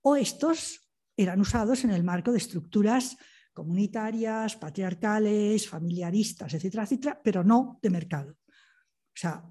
o 0.02 0.16
estos 0.16 0.90
eran 1.16 1.40
usados 1.40 1.84
en 1.84 1.92
el 1.92 2.04
marco 2.04 2.32
de 2.32 2.40
estructuras 2.40 3.16
comunitarias, 3.58 4.56
patriarcales, 4.56 5.68
familiaristas, 5.68 6.54
etcétera, 6.54 6.84
etcétera, 6.84 7.20
pero 7.24 7.44
no 7.44 7.80
de 7.82 7.90
mercado. 7.90 8.32
O 8.32 9.18
sea, 9.18 9.44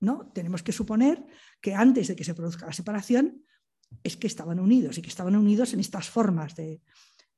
¿no? 0.00 0.32
tenemos 0.34 0.64
que 0.64 0.72
suponer 0.72 1.24
que 1.60 1.72
antes 1.72 2.08
de 2.08 2.16
que 2.16 2.24
se 2.24 2.34
produzca 2.34 2.66
la 2.66 2.72
separación 2.72 3.44
es 4.02 4.16
que 4.16 4.26
estaban 4.26 4.58
unidos 4.58 4.98
y 4.98 5.02
que 5.02 5.10
estaban 5.14 5.36
unidos 5.36 5.72
en 5.74 5.78
estas 5.78 6.10
formas 6.10 6.56
de, 6.56 6.82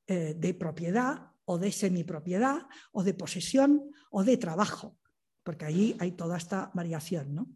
eh, 0.07 0.35
de 0.35 0.55
propiedad 0.55 1.33
o 1.45 1.59
de 1.59 1.71
semipropiedad 1.71 2.67
o 2.93 3.05
de 3.05 3.13
posesión 3.13 3.93
o 4.11 4.25
de 4.25 4.39
trabajo 4.39 4.97
porque 5.49 5.65
allí 5.65 5.97
hay 5.99 6.13
toda 6.13 6.37
esta 6.37 6.71
variación. 6.75 7.35
¿no? 7.35 7.49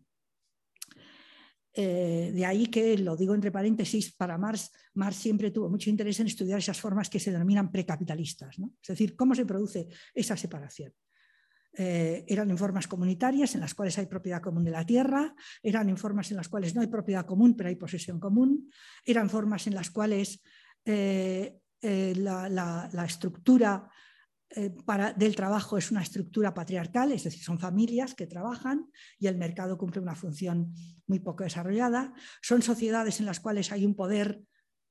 Eh, 1.75 2.33
de 2.35 2.45
ahí 2.45 2.67
que, 2.67 2.99
lo 2.99 3.17
digo 3.17 3.35
entre 3.35 3.51
paréntesis, 3.51 4.15
para 4.15 4.37
Marx, 4.37 4.71
Marx 4.95 5.17
siempre 5.17 5.51
tuvo 5.51 5.71
mucho 5.71 5.89
interés 5.89 6.21
en 6.21 6.27
estudiar 6.27 6.59
esas 6.59 6.79
formas 6.79 7.09
que 7.09 7.19
se 7.19 7.33
denominan 7.33 7.71
precapitalistas, 7.71 8.59
¿no? 8.59 8.73
es 8.81 8.89
decir, 8.89 9.17
cómo 9.17 9.35
se 9.35 9.47
produce 9.47 9.89
esa 10.15 10.37
separación. 10.37 10.93
Eh, 11.75 12.27
eran 12.29 12.51
en 12.51 12.59
formas 12.59 12.87
comunitarias 12.87 13.55
en 13.55 13.63
las 13.63 13.75
cuales 13.75 13.97
hay 13.97 14.05
propiedad 14.05 14.43
común 14.43 14.65
de 14.65 14.71
la 14.71 14.85
tierra, 14.85 15.35
eran 15.63 15.89
en 15.89 15.97
formas 15.97 16.31
en 16.31 16.37
las 16.37 16.51
cuales 16.51 16.75
no 16.75 16.83
hay 16.83 16.89
propiedad 16.89 17.25
común 17.25 17.57
pero 17.57 17.71
hay 17.71 17.77
posesión 17.77 18.21
común, 18.21 18.71
eran 19.07 19.31
formas 19.31 19.67
en 19.67 19.75
las 19.75 19.91
cuales 19.91 20.43
eh, 20.85 21.59
la, 21.81 22.51
la, 22.51 23.05
estructura 23.07 23.89
eh, 24.55 24.75
del 25.17 25.37
trabajo 25.37 25.79
es 25.79 25.91
una 25.91 26.03
estructura 26.03 26.53
patriarcal, 26.53 27.13
es 27.13 27.25
decir, 27.25 27.43
son 27.43 27.59
familias 27.59 28.15
que 28.15 28.27
trabajan 28.27 28.91
y 29.19 29.27
el 29.27 29.37
mercado 29.37 29.79
cumple 29.79 30.01
una 30.01 30.15
función 30.15 30.75
muy 31.07 31.21
poco 31.21 31.45
desarrollada. 31.45 32.13
Son 32.43 32.63
sociedades 32.63 33.21
en 33.21 33.27
las 33.27 33.41
cuales 33.41 33.73
hay 33.73 33.87
un 33.87 33.95
poder 33.95 34.43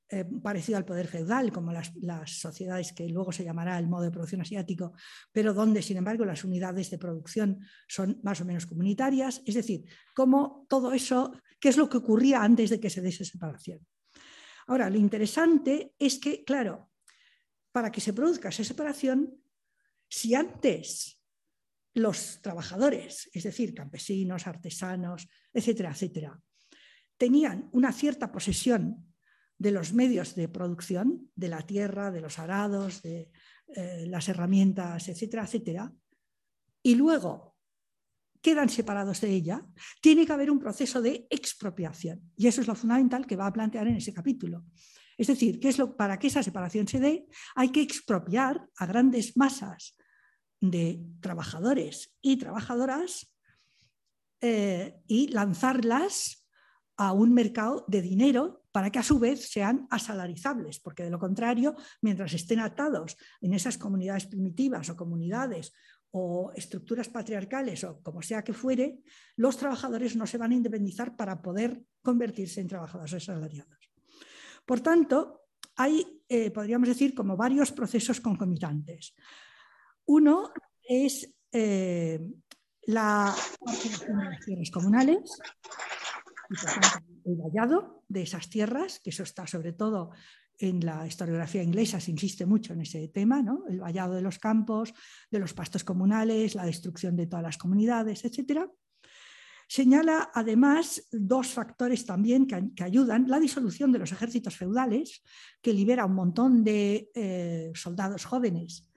eh, 0.08 0.26
parecido 0.42 0.76
al 0.76 0.84
poder 0.84 1.06
feudal, 1.06 1.50
como 1.52 1.72
las, 1.72 1.90
sociedades 2.26 2.92
que 2.92 3.08
luego 3.08 3.32
se 3.32 3.44
llamará 3.44 3.78
el 3.78 3.88
modo 3.88 4.02
de 4.02 4.10
producción 4.10 4.42
asiático, 4.42 4.92
pero 5.32 5.54
donde, 5.54 5.80
sin 5.80 5.96
embargo, 5.96 6.26
las 6.26 6.44
unidades 6.44 6.90
de 6.90 6.98
producción 6.98 7.60
son 7.88 8.20
más 8.22 8.40
o 8.42 8.44
menos 8.44 8.66
comunitarias. 8.66 9.42
Es 9.46 9.54
decir, 9.54 9.84
cómo 10.14 10.66
todo 10.68 10.92
eso, 10.92 11.32
qué 11.58 11.70
es 11.70 11.78
lo 11.78 11.88
que 11.88 11.96
ocurría 11.96 12.42
antes 12.42 12.68
de 12.68 12.78
que 12.78 12.90
se 12.90 13.00
diese 13.00 13.24
separación. 13.24 13.80
Ahora, 14.66 14.90
lo 14.90 14.98
interesante 14.98 15.94
es 15.98 16.18
que, 16.18 16.44
claro, 16.44 16.90
para 17.72 17.90
que 17.90 18.02
se 18.02 18.12
produzca 18.12 18.50
esa 18.50 18.64
separación, 18.64 19.41
si 20.14 20.34
antes 20.34 21.18
los 21.94 22.42
trabajadores, 22.42 23.30
es 23.32 23.44
decir, 23.44 23.72
campesinos, 23.72 24.46
artesanos, 24.46 25.26
etcétera, 25.54 25.92
etcétera, 25.92 26.38
tenían 27.16 27.70
una 27.72 27.92
cierta 27.92 28.30
posesión 28.30 29.14
de 29.56 29.70
los 29.70 29.94
medios 29.94 30.34
de 30.34 30.48
producción, 30.48 31.30
de 31.34 31.48
la 31.48 31.62
tierra, 31.62 32.10
de 32.10 32.20
los 32.20 32.38
arados, 32.38 33.00
de 33.00 33.30
eh, 33.74 34.04
las 34.06 34.28
herramientas, 34.28 35.08
etcétera, 35.08 35.44
etcétera, 35.44 35.90
y 36.82 36.94
luego 36.94 37.56
quedan 38.42 38.68
separados 38.68 39.22
de 39.22 39.30
ella, 39.30 39.64
tiene 40.02 40.26
que 40.26 40.32
haber 40.32 40.50
un 40.50 40.58
proceso 40.58 41.00
de 41.00 41.26
expropiación. 41.30 42.20
Y 42.36 42.48
eso 42.48 42.60
es 42.60 42.66
lo 42.66 42.74
fundamental 42.74 43.26
que 43.26 43.36
va 43.36 43.46
a 43.46 43.52
plantear 43.52 43.86
en 43.86 43.96
ese 43.96 44.12
capítulo. 44.12 44.66
Es 45.16 45.28
decir, 45.28 45.58
¿qué 45.58 45.70
es 45.70 45.78
lo, 45.78 45.96
para 45.96 46.18
que 46.18 46.26
esa 46.26 46.42
separación 46.42 46.86
se 46.86 47.00
dé, 47.00 47.26
hay 47.54 47.70
que 47.70 47.80
expropiar 47.80 48.68
a 48.76 48.84
grandes 48.84 49.38
masas 49.38 49.96
de 50.62 51.04
trabajadores 51.20 52.16
y 52.22 52.36
trabajadoras 52.36 53.34
eh, 54.40 55.02
y 55.08 55.28
lanzarlas 55.28 56.46
a 56.96 57.12
un 57.12 57.34
mercado 57.34 57.84
de 57.88 58.00
dinero 58.00 58.64
para 58.70 58.90
que 58.90 59.00
a 59.00 59.02
su 59.02 59.18
vez 59.18 59.50
sean 59.50 59.88
asalarizables, 59.90 60.78
porque 60.78 61.02
de 61.02 61.10
lo 61.10 61.18
contrario, 61.18 61.74
mientras 62.00 62.32
estén 62.32 62.60
atados 62.60 63.16
en 63.40 63.54
esas 63.54 63.76
comunidades 63.76 64.26
primitivas 64.26 64.88
o 64.88 64.96
comunidades 64.96 65.74
o 66.12 66.52
estructuras 66.54 67.08
patriarcales 67.08 67.82
o 67.82 68.00
como 68.00 68.22
sea 68.22 68.44
que 68.44 68.52
fuere, 68.52 69.02
los 69.36 69.56
trabajadores 69.56 70.14
no 70.14 70.26
se 70.26 70.38
van 70.38 70.52
a 70.52 70.54
independizar 70.54 71.16
para 71.16 71.42
poder 71.42 71.82
convertirse 72.02 72.60
en 72.60 72.68
trabajadores 72.68 73.14
asalariados. 73.14 73.90
Por 74.64 74.80
tanto, 74.80 75.42
hay, 75.74 76.22
eh, 76.28 76.52
podríamos 76.52 76.88
decir, 76.88 77.14
como 77.14 77.36
varios 77.36 77.72
procesos 77.72 78.20
concomitantes. 78.20 79.14
Uno 80.06 80.52
es 80.82 81.32
eh, 81.52 82.20
la 82.86 83.34
las 84.46 84.70
comunales, 84.70 85.38
el 87.24 87.36
vallado 87.36 88.02
de 88.08 88.22
esas 88.22 88.48
tierras, 88.48 89.00
que 89.00 89.10
eso 89.10 89.22
está 89.22 89.46
sobre 89.46 89.72
todo 89.72 90.10
en 90.58 90.84
la 90.84 91.06
historiografía 91.06 91.62
inglesa, 91.62 92.00
se 92.00 92.10
insiste 92.10 92.46
mucho 92.46 92.72
en 92.72 92.82
ese 92.82 93.08
tema, 93.08 93.42
¿no? 93.42 93.64
el 93.68 93.80
vallado 93.80 94.14
de 94.14 94.22
los 94.22 94.38
campos, 94.38 94.92
de 95.30 95.38
los 95.38 95.54
pastos 95.54 95.82
comunales, 95.82 96.54
la 96.54 96.66
destrucción 96.66 97.16
de 97.16 97.26
todas 97.26 97.42
las 97.42 97.58
comunidades, 97.58 98.24
etc. 98.24 98.66
Señala 99.66 100.30
además 100.34 101.08
dos 101.10 101.48
factores 101.48 102.04
también 102.04 102.46
que, 102.46 102.84
ayudan, 102.84 103.26
la 103.28 103.40
disolución 103.40 103.90
de 103.90 103.98
los 104.00 104.12
ejércitos 104.12 104.56
feudales, 104.56 105.22
que 105.60 105.72
libera 105.72 106.04
un 106.04 106.14
montón 106.14 106.62
de 106.62 107.10
eh, 107.14 107.72
soldados 107.74 108.24
jóvenes 108.24 108.91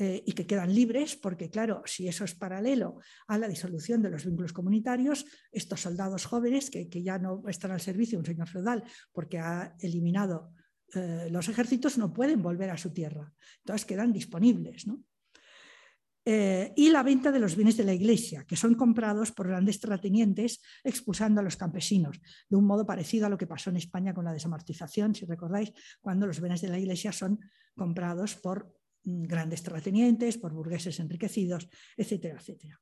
eh, 0.00 0.22
y 0.24 0.32
que 0.32 0.46
quedan 0.46 0.72
libres, 0.72 1.16
porque 1.16 1.50
claro, 1.50 1.82
si 1.84 2.06
eso 2.06 2.24
es 2.24 2.32
paralelo 2.32 3.00
a 3.26 3.36
la 3.36 3.48
disolución 3.48 4.00
de 4.00 4.10
los 4.10 4.24
vínculos 4.24 4.52
comunitarios, 4.52 5.26
estos 5.50 5.80
soldados 5.80 6.24
jóvenes 6.24 6.70
que, 6.70 6.88
ya 7.02 7.18
no 7.18 7.42
están 7.48 7.72
al 7.72 7.80
servicio 7.80 8.16
de 8.16 8.20
un 8.20 8.26
señor 8.26 8.48
feudal 8.48 8.84
porque 9.12 9.40
ha 9.40 9.74
eliminado 9.80 10.52
eh, 10.94 11.26
los 11.32 11.48
ejércitos, 11.48 11.98
no 11.98 12.12
pueden 12.12 12.40
volver 12.40 12.70
a 12.70 12.78
su 12.78 12.92
tierra. 12.92 13.32
Entonces 13.64 13.84
quedan 13.84 14.12
disponibles. 14.12 14.86
Eh, 16.24 16.72
y 16.76 16.90
la 16.90 17.02
venta 17.02 17.32
de 17.32 17.40
los 17.40 17.56
bienes 17.56 17.76
de 17.76 17.82
la 17.82 17.94
iglesia, 17.94 18.44
que 18.44 18.54
son 18.54 18.76
comprados 18.76 19.32
por 19.32 19.48
grandes 19.48 19.80
terratenientes 19.80 20.60
expulsando 20.84 21.40
a 21.40 21.42
los 21.42 21.56
campesinos, 21.56 22.20
de 22.48 22.56
un 22.56 22.66
modo 22.66 22.86
parecido 22.86 23.26
a 23.26 23.30
lo 23.30 23.38
que 23.38 23.48
pasó 23.48 23.70
en 23.70 23.78
España 23.78 24.14
con 24.14 24.26
la 24.26 24.32
desamortización, 24.32 25.16
si 25.16 25.26
recordáis, 25.26 25.72
cuando 26.00 26.28
los 26.28 26.38
bienes 26.38 26.60
de 26.60 26.68
la 26.68 26.78
iglesia 26.78 27.10
son 27.10 27.40
comprados 27.74 28.36
por 28.36 28.77
grandes 29.26 29.62
terratenientes, 29.62 30.38
por 30.38 30.52
burgueses 30.52 31.00
enriquecidos, 31.00 31.68
etcétera, 31.96 32.38
etcétera. 32.38 32.80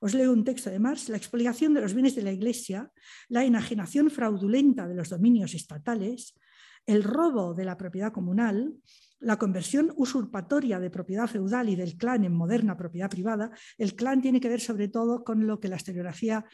Os 0.00 0.14
leo 0.14 0.32
un 0.32 0.44
texto 0.44 0.68
de 0.70 0.78
Marx, 0.78 1.08
la 1.08 1.16
expoliación 1.16 1.74
de 1.74 1.80
los 1.80 1.94
bienes 1.94 2.14
de 2.14 2.22
la 2.22 2.32
Iglesia, 2.32 2.90
la 3.28 3.44
enajenación 3.44 4.10
fraudulenta 4.10 4.88
de 4.88 4.94
los 4.94 5.08
dominios 5.08 5.54
estatales, 5.54 6.34
el 6.86 7.04
robo 7.04 7.54
de 7.54 7.64
la 7.64 7.76
propiedad 7.76 8.12
comunal, 8.12 8.74
la 9.20 9.38
conversión 9.38 9.92
usurpatoria 9.96 10.80
de 10.80 10.90
propiedad 10.90 11.28
feudal 11.28 11.68
y 11.68 11.76
del 11.76 11.96
clan 11.96 12.24
en 12.24 12.34
moderna 12.34 12.76
propiedad 12.76 13.08
privada. 13.08 13.52
El 13.78 13.94
clan 13.94 14.20
tiene 14.20 14.40
que 14.40 14.48
ver 14.48 14.60
sobre 14.60 14.88
todo 14.88 15.22
con 15.22 15.46
lo 15.46 15.60
que 15.60 15.68
la 15.68 15.76
historiografía 15.76 16.44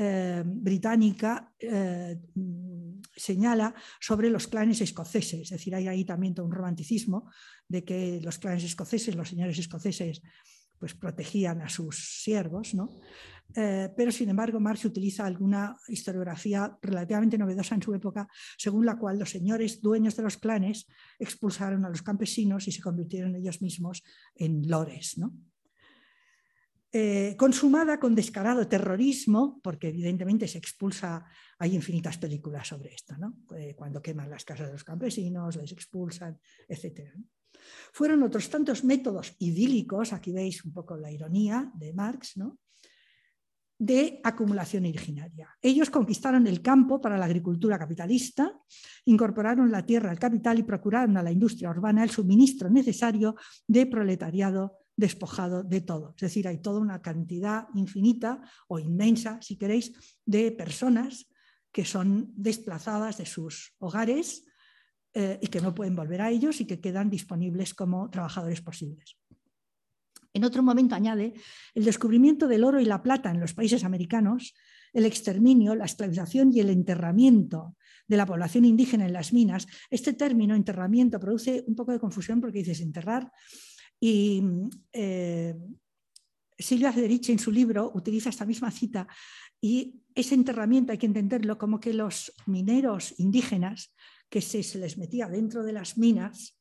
eh, 0.00 0.44
británica 0.46 1.52
eh, 1.58 2.16
señala 3.16 3.74
sobre 3.98 4.30
los 4.30 4.46
clanes 4.46 4.80
escoceses. 4.80 5.40
Es 5.40 5.50
decir, 5.50 5.74
hay 5.74 5.88
ahí 5.88 6.04
también 6.04 6.34
todo 6.34 6.46
un 6.46 6.52
romanticismo 6.52 7.28
de 7.66 7.82
que 7.82 8.20
los 8.22 8.38
clanes 8.38 8.62
escoceses, 8.62 9.16
los 9.16 9.28
señores 9.28 9.58
escoceses, 9.58 10.22
pues 10.78 10.94
protegían 10.94 11.60
a 11.62 11.68
sus 11.68 12.22
siervos, 12.22 12.74
¿no? 12.74 12.88
Eh, 13.56 13.88
pero 13.96 14.12
sin 14.12 14.28
embargo 14.28 14.60
Marx 14.60 14.84
utiliza 14.84 15.24
alguna 15.24 15.74
historiografía 15.88 16.78
relativamente 16.82 17.38
novedosa 17.38 17.74
en 17.74 17.82
su 17.82 17.92
época, 17.94 18.28
según 18.56 18.86
la 18.86 18.98
cual 18.98 19.18
los 19.18 19.30
señores 19.30 19.80
dueños 19.80 20.14
de 20.16 20.22
los 20.22 20.36
clanes 20.36 20.86
expulsaron 21.18 21.84
a 21.84 21.88
los 21.88 22.02
campesinos 22.02 22.68
y 22.68 22.72
se 22.72 22.82
convirtieron 22.82 23.34
ellos 23.34 23.62
mismos 23.62 24.04
en 24.36 24.68
lores. 24.68 25.18
¿no? 25.18 25.34
Eh, 26.90 27.34
consumada 27.36 28.00
con 28.00 28.14
descarado 28.14 28.66
terrorismo, 28.66 29.60
porque 29.62 29.88
evidentemente 29.88 30.48
se 30.48 30.56
expulsa, 30.56 31.22
hay 31.58 31.74
infinitas 31.74 32.16
películas 32.16 32.66
sobre 32.66 32.94
esto, 32.94 33.14
eh, 33.54 33.74
cuando 33.76 34.00
queman 34.00 34.30
las 34.30 34.42
casas 34.42 34.68
de 34.68 34.72
los 34.72 34.84
campesinos, 34.84 35.56
les 35.56 35.70
expulsan, 35.72 36.40
etc. 36.66 37.12
Fueron 37.92 38.22
otros 38.22 38.48
tantos 38.48 38.84
métodos 38.84 39.36
idílicos, 39.38 40.14
aquí 40.14 40.32
veis 40.32 40.64
un 40.64 40.72
poco 40.72 40.96
la 40.96 41.12
ironía 41.12 41.70
de 41.74 41.92
Marx, 41.92 42.36
de 43.78 44.20
acumulación 44.24 44.86
originaria. 44.86 45.56
Ellos 45.60 45.90
conquistaron 45.90 46.46
el 46.46 46.62
campo 46.62 47.02
para 47.02 47.18
la 47.18 47.26
agricultura 47.26 47.78
capitalista, 47.78 48.58
incorporaron 49.04 49.70
la 49.70 49.84
tierra 49.84 50.10
al 50.10 50.18
capital 50.18 50.58
y 50.58 50.62
procuraron 50.62 51.18
a 51.18 51.22
la 51.22 51.32
industria 51.32 51.68
urbana 51.68 52.02
el 52.02 52.10
suministro 52.10 52.70
necesario 52.70 53.36
de 53.66 53.84
proletariado 53.84 54.87
despojado 54.98 55.62
de 55.62 55.80
todo. 55.80 56.14
Es 56.16 56.22
decir, 56.22 56.48
hay 56.48 56.58
toda 56.58 56.80
una 56.80 57.00
cantidad 57.00 57.68
infinita 57.74 58.42
o 58.66 58.80
inmensa, 58.80 59.38
si 59.40 59.56
queréis, 59.56 59.92
de 60.26 60.50
personas 60.50 61.28
que 61.70 61.84
son 61.84 62.32
desplazadas 62.34 63.16
de 63.18 63.24
sus 63.24 63.74
hogares 63.78 64.44
eh, 65.14 65.38
y 65.40 65.46
que 65.46 65.60
no 65.60 65.72
pueden 65.72 65.94
volver 65.94 66.20
a 66.20 66.30
ellos 66.30 66.60
y 66.60 66.66
que 66.66 66.80
quedan 66.80 67.08
disponibles 67.10 67.74
como 67.74 68.10
trabajadores 68.10 68.60
posibles. 68.60 69.16
En 70.34 70.44
otro 70.44 70.64
momento 70.64 70.96
añade, 70.96 71.34
el 71.74 71.84
descubrimiento 71.84 72.48
del 72.48 72.64
oro 72.64 72.80
y 72.80 72.84
la 72.84 73.02
plata 73.02 73.30
en 73.30 73.38
los 73.38 73.54
países 73.54 73.84
americanos, 73.84 74.52
el 74.92 75.06
exterminio, 75.06 75.76
la 75.76 75.84
esclavización 75.84 76.52
y 76.52 76.58
el 76.58 76.70
enterramiento 76.70 77.76
de 78.08 78.16
la 78.16 78.26
población 78.26 78.64
indígena 78.64 79.06
en 79.06 79.12
las 79.12 79.32
minas. 79.32 79.68
Este 79.90 80.12
término, 80.12 80.56
enterramiento, 80.56 81.20
produce 81.20 81.62
un 81.68 81.76
poco 81.76 81.92
de 81.92 82.00
confusión 82.00 82.40
porque 82.40 82.58
dices 82.58 82.80
enterrar 82.80 83.30
y 84.00 84.42
eh, 84.92 85.54
Silvia 86.58 86.92
Federici 86.92 87.32
en 87.32 87.38
su 87.38 87.50
libro 87.50 87.90
utiliza 87.94 88.30
esta 88.30 88.46
misma 88.46 88.70
cita 88.70 89.06
y 89.60 90.02
ese 90.14 90.34
enterramiento 90.34 90.92
hay 90.92 90.98
que 90.98 91.06
entenderlo 91.06 91.58
como 91.58 91.80
que 91.80 91.92
los 91.94 92.32
mineros 92.46 93.14
indígenas 93.18 93.94
que 94.28 94.40
se, 94.40 94.62
se 94.62 94.78
les 94.78 94.98
metía 94.98 95.28
dentro 95.28 95.62
de 95.62 95.72
las 95.72 95.96
minas 95.96 96.58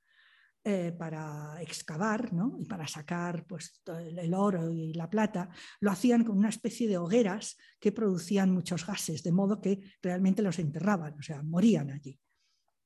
eh, 0.69 0.91
para 0.91 1.61
excavar 1.61 2.29
y 2.59 2.65
para 2.65 2.85
sacar 2.89 3.45
pues, 3.47 3.81
el 3.87 4.33
oro 4.33 4.69
y 4.69 4.93
la 4.93 5.09
plata, 5.09 5.49
lo 5.79 5.91
hacían 5.91 6.25
con 6.25 6.37
una 6.37 6.49
especie 6.49 6.89
de 6.89 6.97
hogueras 6.97 7.55
que 7.79 7.93
producían 7.93 8.51
muchos 8.51 8.85
gases, 8.85 9.23
de 9.23 9.31
modo 9.31 9.61
que 9.61 9.79
realmente 10.01 10.41
los 10.41 10.59
enterraban, 10.59 11.17
o 11.17 11.21
sea, 11.21 11.41
morían 11.41 11.89
allí. 11.91 12.19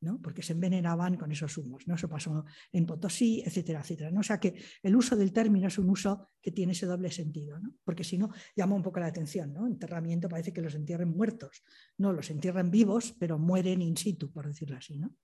¿No? 0.01 0.19
porque 0.21 0.41
se 0.41 0.53
envenenaban 0.53 1.15
con 1.17 1.31
esos 1.31 1.57
humos. 1.57 1.87
¿no? 1.87 1.95
Eso 1.95 2.09
pasó 2.09 2.45
en 2.71 2.85
Potosí, 2.85 3.41
etcétera, 3.45 3.81
etcétera. 3.81 4.11
¿no? 4.11 4.19
O 4.19 4.23
sea 4.23 4.39
que 4.39 4.55
el 4.83 4.95
uso 4.95 5.15
del 5.15 5.31
término 5.31 5.67
es 5.67 5.77
un 5.77 5.89
uso 5.89 6.29
que 6.41 6.51
tiene 6.51 6.73
ese 6.73 6.85
doble 6.85 7.11
sentido, 7.11 7.59
¿no? 7.59 7.75
porque 7.83 8.03
si 8.03 8.17
no, 8.17 8.31
llama 8.55 8.75
un 8.75 8.83
poco 8.83 8.99
la 8.99 9.07
atención. 9.07 9.53
¿no? 9.53 9.67
Enterramiento 9.67 10.27
parece 10.27 10.53
que 10.53 10.61
los 10.61 10.75
entierren 10.75 11.09
muertos. 11.09 11.63
No, 11.97 12.11
los 12.11 12.29
entierran 12.29 12.71
vivos, 12.71 13.15
pero 13.19 13.37
mueren 13.37 13.81
in 13.81 13.95
situ, 13.95 14.31
por 14.31 14.47
decirlo 14.47 14.77
así. 14.77 14.97
¿no? 14.97 15.15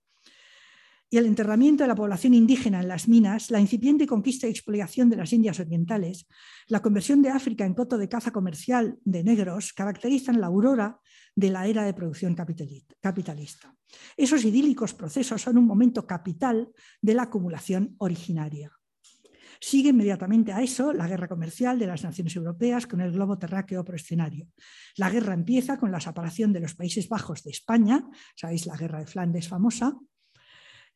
Y 1.10 1.16
el 1.16 1.26
enterramiento 1.26 1.84
de 1.84 1.88
la 1.88 1.94
población 1.94 2.34
indígena 2.34 2.80
en 2.80 2.88
las 2.88 3.08
minas, 3.08 3.50
la 3.50 3.60
incipiente 3.60 4.06
conquista 4.06 4.46
y 4.46 4.50
expoliación 4.50 5.08
de 5.08 5.16
las 5.16 5.32
Indias 5.32 5.58
Orientales, 5.58 6.26
la 6.66 6.82
conversión 6.82 7.22
de 7.22 7.30
África 7.30 7.64
en 7.64 7.74
coto 7.74 7.96
de 7.96 8.08
caza 8.08 8.30
comercial 8.30 8.98
de 9.04 9.24
negros 9.24 9.72
caracterizan 9.72 10.40
la 10.40 10.48
aurora 10.48 11.00
de 11.34 11.50
la 11.50 11.66
era 11.66 11.84
de 11.84 11.94
producción 11.94 12.34
capitalista. 12.34 13.74
Esos 14.16 14.44
idílicos 14.44 14.92
procesos 14.92 15.40
son 15.40 15.56
un 15.56 15.66
momento 15.66 16.06
capital 16.06 16.68
de 17.00 17.14
la 17.14 17.22
acumulación 17.22 17.94
originaria. 17.98 18.72
Sigue 19.60 19.90
inmediatamente 19.90 20.52
a 20.52 20.62
eso 20.62 20.92
la 20.92 21.08
guerra 21.08 21.26
comercial 21.26 21.78
de 21.78 21.86
las 21.86 22.04
naciones 22.04 22.36
europeas 22.36 22.86
con 22.86 23.00
el 23.00 23.12
globo 23.12 23.38
terráqueo 23.38 23.84
por 23.84 23.96
escenario. 23.96 24.46
La 24.96 25.10
guerra 25.10 25.34
empieza 25.34 25.78
con 25.78 25.90
la 25.90 26.00
separación 26.00 26.52
de 26.52 26.60
los 26.60 26.74
Países 26.74 27.08
Bajos 27.08 27.42
de 27.42 27.50
España, 27.50 28.04
sabéis 28.36 28.66
la 28.66 28.76
guerra 28.76 29.00
de 29.00 29.06
Flandes 29.06 29.48
famosa, 29.48 29.96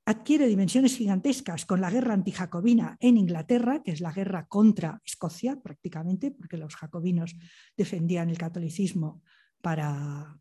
adquiere 0.05 0.49
dimensiones 0.49 0.97
gigantescas 0.97 1.65
con 1.65 1.81
la 1.81 1.91
guerra 1.91 2.15
antijacobina 2.15 2.97
en 3.01 3.17
Inglaterra, 3.17 3.83
que 3.83 3.93
es 3.93 4.01
la 4.01 4.12
guerra 4.12 4.47
contra 4.47 5.01
Escocia 5.05 5.61
prácticamente, 5.61 6.33
porque 6.33 6.57
los 6.57 6.75
jacobinos 6.75 7.37
defendían 7.77 8.29
el 8.29 8.38
catolicismo 8.38 9.23
para, 9.61 10.37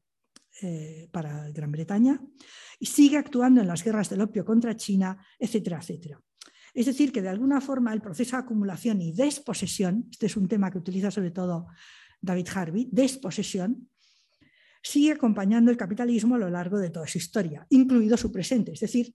eh, 0.62 1.08
para 1.12 1.50
Gran 1.52 1.72
Bretaña, 1.72 2.20
y 2.80 2.88
sigue 2.88 3.18
actuando 3.18 3.62
en 3.62 3.68
las 3.68 3.84
guerras 3.84 4.10
del 4.10 4.22
opio 4.22 4.44
contra 4.44 4.76
China, 4.76 5.24
etcétera, 5.38 5.78
etcétera. 5.80 6.20
Es 6.74 6.86
decir, 6.86 7.12
que 7.12 7.22
de 7.22 7.30
alguna 7.30 7.62
forma 7.62 7.94
el 7.94 8.02
proceso 8.02 8.38
de 8.38 8.44
acumulación 8.44 9.02
y 9.02 9.12
desposesión, 9.12 10.08
este 10.10 10.26
es 10.26 10.38
un 10.38 10.48
tema 10.48 10.72
que 10.72 10.80
utiliza 10.80 11.12
sobre 11.12 11.32
todo 11.32 11.68
David 12.22 12.48
Harvey, 12.56 12.90
desposesión, 12.92 13.90
sigue 14.82 15.12
acompañando 15.12 15.70
el 15.70 15.78
capitalismo 15.78 16.36
a 16.36 16.40
lo 16.40 16.50
largo 16.50 16.80
de 16.80 16.90
toda 16.90 17.06
su 17.08 17.20
historia, 17.20 17.68
incluido 17.70 18.18
su 18.18 18.32
presente, 18.32 18.72
es 18.72 18.80
decir, 18.80 19.14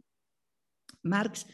Marx 1.06 1.46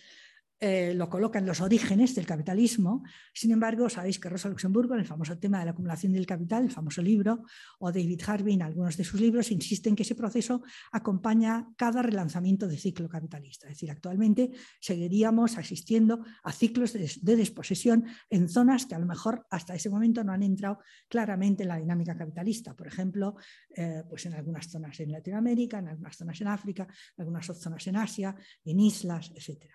eh, 0.64 0.94
lo 0.94 1.10
coloca 1.10 1.40
en 1.40 1.46
los 1.46 1.60
orígenes 1.60 2.14
del 2.14 2.24
capitalismo. 2.24 3.02
Sin 3.34 3.50
embargo, 3.50 3.88
sabéis 3.88 4.20
que 4.20 4.28
Rosa 4.28 4.48
Luxemburgo, 4.48 4.94
en 4.94 5.00
el 5.00 5.06
famoso 5.06 5.36
tema 5.36 5.58
de 5.58 5.64
la 5.64 5.72
acumulación 5.72 6.12
del 6.12 6.24
capital, 6.24 6.62
el 6.62 6.70
famoso 6.70 7.02
libro, 7.02 7.42
o 7.80 7.90
David 7.90 8.20
Harvey 8.24 8.54
en 8.54 8.62
algunos 8.62 8.96
de 8.96 9.02
sus 9.02 9.20
libros, 9.20 9.50
insisten 9.50 9.96
que 9.96 10.04
ese 10.04 10.14
proceso 10.14 10.62
acompaña 10.92 11.66
cada 11.76 12.00
relanzamiento 12.00 12.68
del 12.68 12.78
ciclo 12.78 13.08
capitalista. 13.08 13.66
Es 13.66 13.72
decir, 13.72 13.90
actualmente 13.90 14.52
seguiríamos 14.78 15.58
asistiendo 15.58 16.24
a 16.44 16.52
ciclos 16.52 16.92
de, 16.92 17.36
desposesión 17.36 18.04
en 18.30 18.48
zonas 18.48 18.86
que 18.86 18.94
a 18.94 19.00
lo 19.00 19.06
mejor 19.06 19.44
hasta 19.50 19.74
ese 19.74 19.90
momento 19.90 20.22
no 20.22 20.32
han 20.32 20.44
entrado 20.44 20.78
claramente 21.08 21.64
en 21.64 21.70
la 21.70 21.76
dinámica 21.78 22.16
capitalista. 22.16 22.76
Por 22.76 22.86
ejemplo, 22.86 23.34
eh, 23.74 24.04
pues 24.08 24.26
en 24.26 24.34
algunas 24.34 24.70
zonas 24.70 25.00
en 25.00 25.10
Latinoamérica, 25.10 25.80
en 25.80 25.88
algunas 25.88 26.16
zonas 26.16 26.40
en 26.40 26.46
África, 26.46 26.84
en 26.84 27.22
algunas 27.22 27.46
zonas 27.46 27.84
en 27.88 27.96
Asia, 27.96 28.36
en 28.64 28.78
islas, 28.78 29.32
etc. 29.34 29.66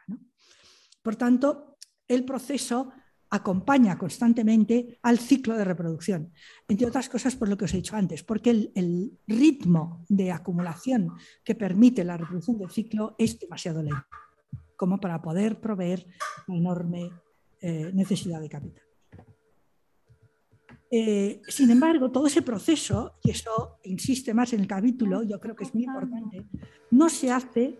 Por 1.07 1.15
tanto, 1.15 1.77
el 2.05 2.25
proceso 2.25 2.91
acompaña 3.29 3.97
constantemente 3.97 4.99
al 5.03 5.19
ciclo 5.19 5.55
de 5.55 5.63
reproducción, 5.63 6.33
entre 6.67 6.85
otras 6.85 7.07
cosas 7.07 7.33
por 7.37 7.47
lo 7.47 7.57
que 7.57 7.63
os 7.63 7.73
he 7.73 7.77
dicho 7.77 7.95
antes, 7.95 8.23
porque 8.23 8.49
el, 8.49 9.17
ritmo 9.25 10.03
de 10.09 10.33
acumulación 10.33 11.13
que 11.45 11.55
permite 11.55 12.03
la 12.03 12.17
reproducción 12.17 12.57
del 12.57 12.71
ciclo 12.71 13.15
es 13.17 13.39
demasiado 13.39 13.81
lento, 13.81 14.03
como 14.75 14.99
para 14.99 15.21
poder 15.21 15.61
proveer 15.61 16.05
una 16.45 16.57
enorme 16.57 17.09
eh, 17.61 17.89
necesidad 17.93 18.41
de 18.41 18.49
capital. 18.49 18.83
Eh, 20.91 21.41
sin 21.47 21.71
embargo, 21.71 22.11
todo 22.11 22.27
ese 22.27 22.41
proceso, 22.41 23.13
y 23.23 23.31
eso 23.31 23.79
insiste 23.83 24.33
más 24.33 24.51
en 24.51 24.59
el 24.59 24.67
capítulo, 24.67 25.23
yo 25.23 25.39
creo 25.39 25.55
que 25.55 25.63
es 25.63 25.73
muy 25.73 25.85
importante, 25.85 26.45
no 26.91 27.07
se 27.07 27.31
hace 27.31 27.79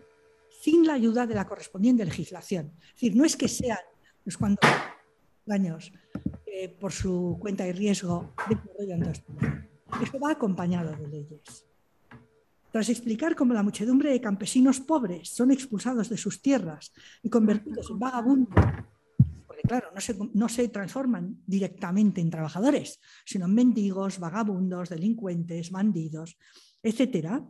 sin 0.60 0.86
la 0.86 0.94
ayuda 0.94 1.26
de 1.26 1.34
la 1.34 1.46
correspondiente 1.46 2.04
legislación. 2.04 2.72
Es 2.80 2.94
decir, 2.94 3.16
no 3.16 3.24
es 3.24 3.36
que 3.36 3.48
sean 3.48 3.78
los 4.24 4.36
cuantos 4.36 4.70
años 5.48 5.92
eh, 6.46 6.68
por 6.68 6.92
su 6.92 7.36
cuenta 7.40 7.66
y 7.66 7.72
riesgo 7.72 8.34
esto. 9.10 9.32
Esto 10.02 10.20
va 10.20 10.32
acompañado 10.32 10.94
de 10.96 11.08
leyes. 11.08 11.64
Tras 12.70 12.88
explicar 12.90 13.34
cómo 13.34 13.54
la 13.54 13.62
muchedumbre 13.62 14.10
de 14.10 14.20
campesinos 14.20 14.80
pobres 14.80 15.30
son 15.30 15.50
expulsados 15.50 16.10
de 16.10 16.18
sus 16.18 16.42
tierras 16.42 16.92
y 17.22 17.30
convertidos 17.30 17.88
en 17.90 17.98
vagabundos, 17.98 18.64
porque 19.46 19.62
claro, 19.62 19.88
no 19.94 20.00
se, 20.00 20.16
no 20.34 20.48
se 20.48 20.68
transforman 20.68 21.42
directamente 21.46 22.20
en 22.20 22.30
trabajadores, 22.30 23.00
sino 23.24 23.46
en 23.46 23.54
mendigos, 23.54 24.18
vagabundos, 24.18 24.90
delincuentes, 24.90 25.70
bandidos, 25.70 26.36
etcétera, 26.82 27.42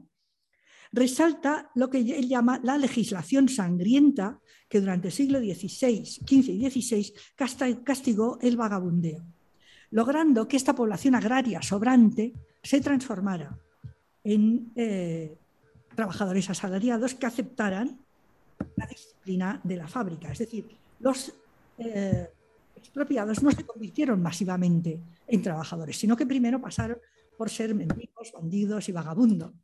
resalta 0.92 1.70
lo 1.74 1.90
que 1.90 1.98
él 1.98 2.28
llama 2.28 2.60
la 2.62 2.78
legislación 2.78 3.48
sangrienta 3.48 4.40
que 4.68 4.80
durante 4.80 5.08
el 5.08 5.14
siglo 5.14 5.38
XVI, 5.38 6.04
XV 6.04 6.48
y 6.50 6.70
XVI 6.70 7.82
castigó 7.84 8.38
el 8.40 8.56
vagabundeo, 8.56 9.24
logrando 9.90 10.46
que 10.46 10.56
esta 10.56 10.74
población 10.74 11.14
agraria 11.14 11.62
sobrante 11.62 12.34
se 12.62 12.80
transformara 12.80 13.58
en 14.24 14.72
eh, 14.76 15.36
trabajadores 15.94 16.50
asalariados 16.50 17.14
que 17.14 17.26
aceptaran 17.26 17.98
la 18.76 18.86
disciplina 18.86 19.60
de 19.64 19.76
la 19.76 19.88
fábrica. 19.88 20.30
Es 20.30 20.38
decir, 20.38 20.66
los 21.00 21.32
eh, 21.78 22.28
expropiados 22.76 23.42
no 23.42 23.50
se 23.50 23.64
convirtieron 23.64 24.20
masivamente 24.20 25.00
en 25.26 25.42
trabajadores, 25.42 25.96
sino 25.96 26.16
que 26.16 26.26
primero 26.26 26.60
pasaron 26.60 26.98
por 27.38 27.48
ser 27.48 27.72
mendigos, 27.72 28.32
bandidos 28.32 28.88
y 28.88 28.92
vagabundos, 28.92 29.54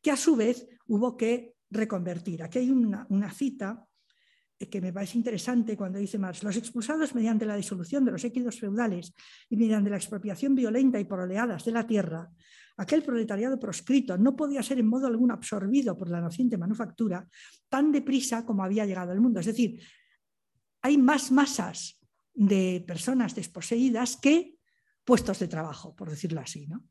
que 0.00 0.12
a 0.12 0.16
su 0.16 0.36
vez 0.36 0.68
hubo 0.86 1.16
que 1.16 1.56
reconvertir. 1.68 2.44
Aquí 2.44 2.60
hay 2.60 2.70
una, 2.70 3.30
cita 3.32 3.84
eh, 4.56 4.68
que 4.70 4.80
me 4.80 4.92
parece 4.92 5.18
interesante 5.18 5.76
cuando 5.76 5.98
dice 5.98 6.16
Marx, 6.16 6.44
los 6.44 6.56
expulsados 6.56 7.12
mediante 7.12 7.44
la 7.44 7.56
disolución 7.56 8.04
de 8.04 8.12
los 8.12 8.22
équidos 8.22 8.60
feudales 8.60 9.12
y 9.50 9.56
mediante 9.56 9.90
la 9.90 9.96
expropiación 9.96 10.54
violenta 10.54 11.00
y 11.00 11.04
por 11.04 11.18
oleadas 11.18 11.64
de 11.64 11.72
la 11.72 11.84
tierra, 11.84 12.30
aquel 12.76 13.02
proletariado 13.02 13.58
proscrito 13.58 14.16
no 14.16 14.36
podía 14.36 14.62
ser 14.62 14.78
en 14.78 14.86
modo 14.86 15.08
alguno 15.08 15.34
absorbido 15.34 15.98
por 15.98 16.08
la 16.08 16.20
naciente 16.20 16.56
manufactura 16.56 17.26
tan 17.68 17.90
deprisa 17.90 18.46
como 18.46 18.62
había 18.62 18.86
llegado 18.86 19.10
al 19.10 19.20
mundo. 19.20 19.40
Es 19.40 19.46
decir, 19.46 19.82
hay 20.82 20.98
más 20.98 21.32
masas 21.32 22.00
de 22.32 22.84
personas 22.86 23.34
desposeídas 23.34 24.16
que 24.18 24.54
puestos 25.04 25.40
de 25.40 25.48
trabajo, 25.48 25.96
por 25.96 26.10
decirlo 26.10 26.40
así. 26.40 26.68
¿no? 26.68 26.84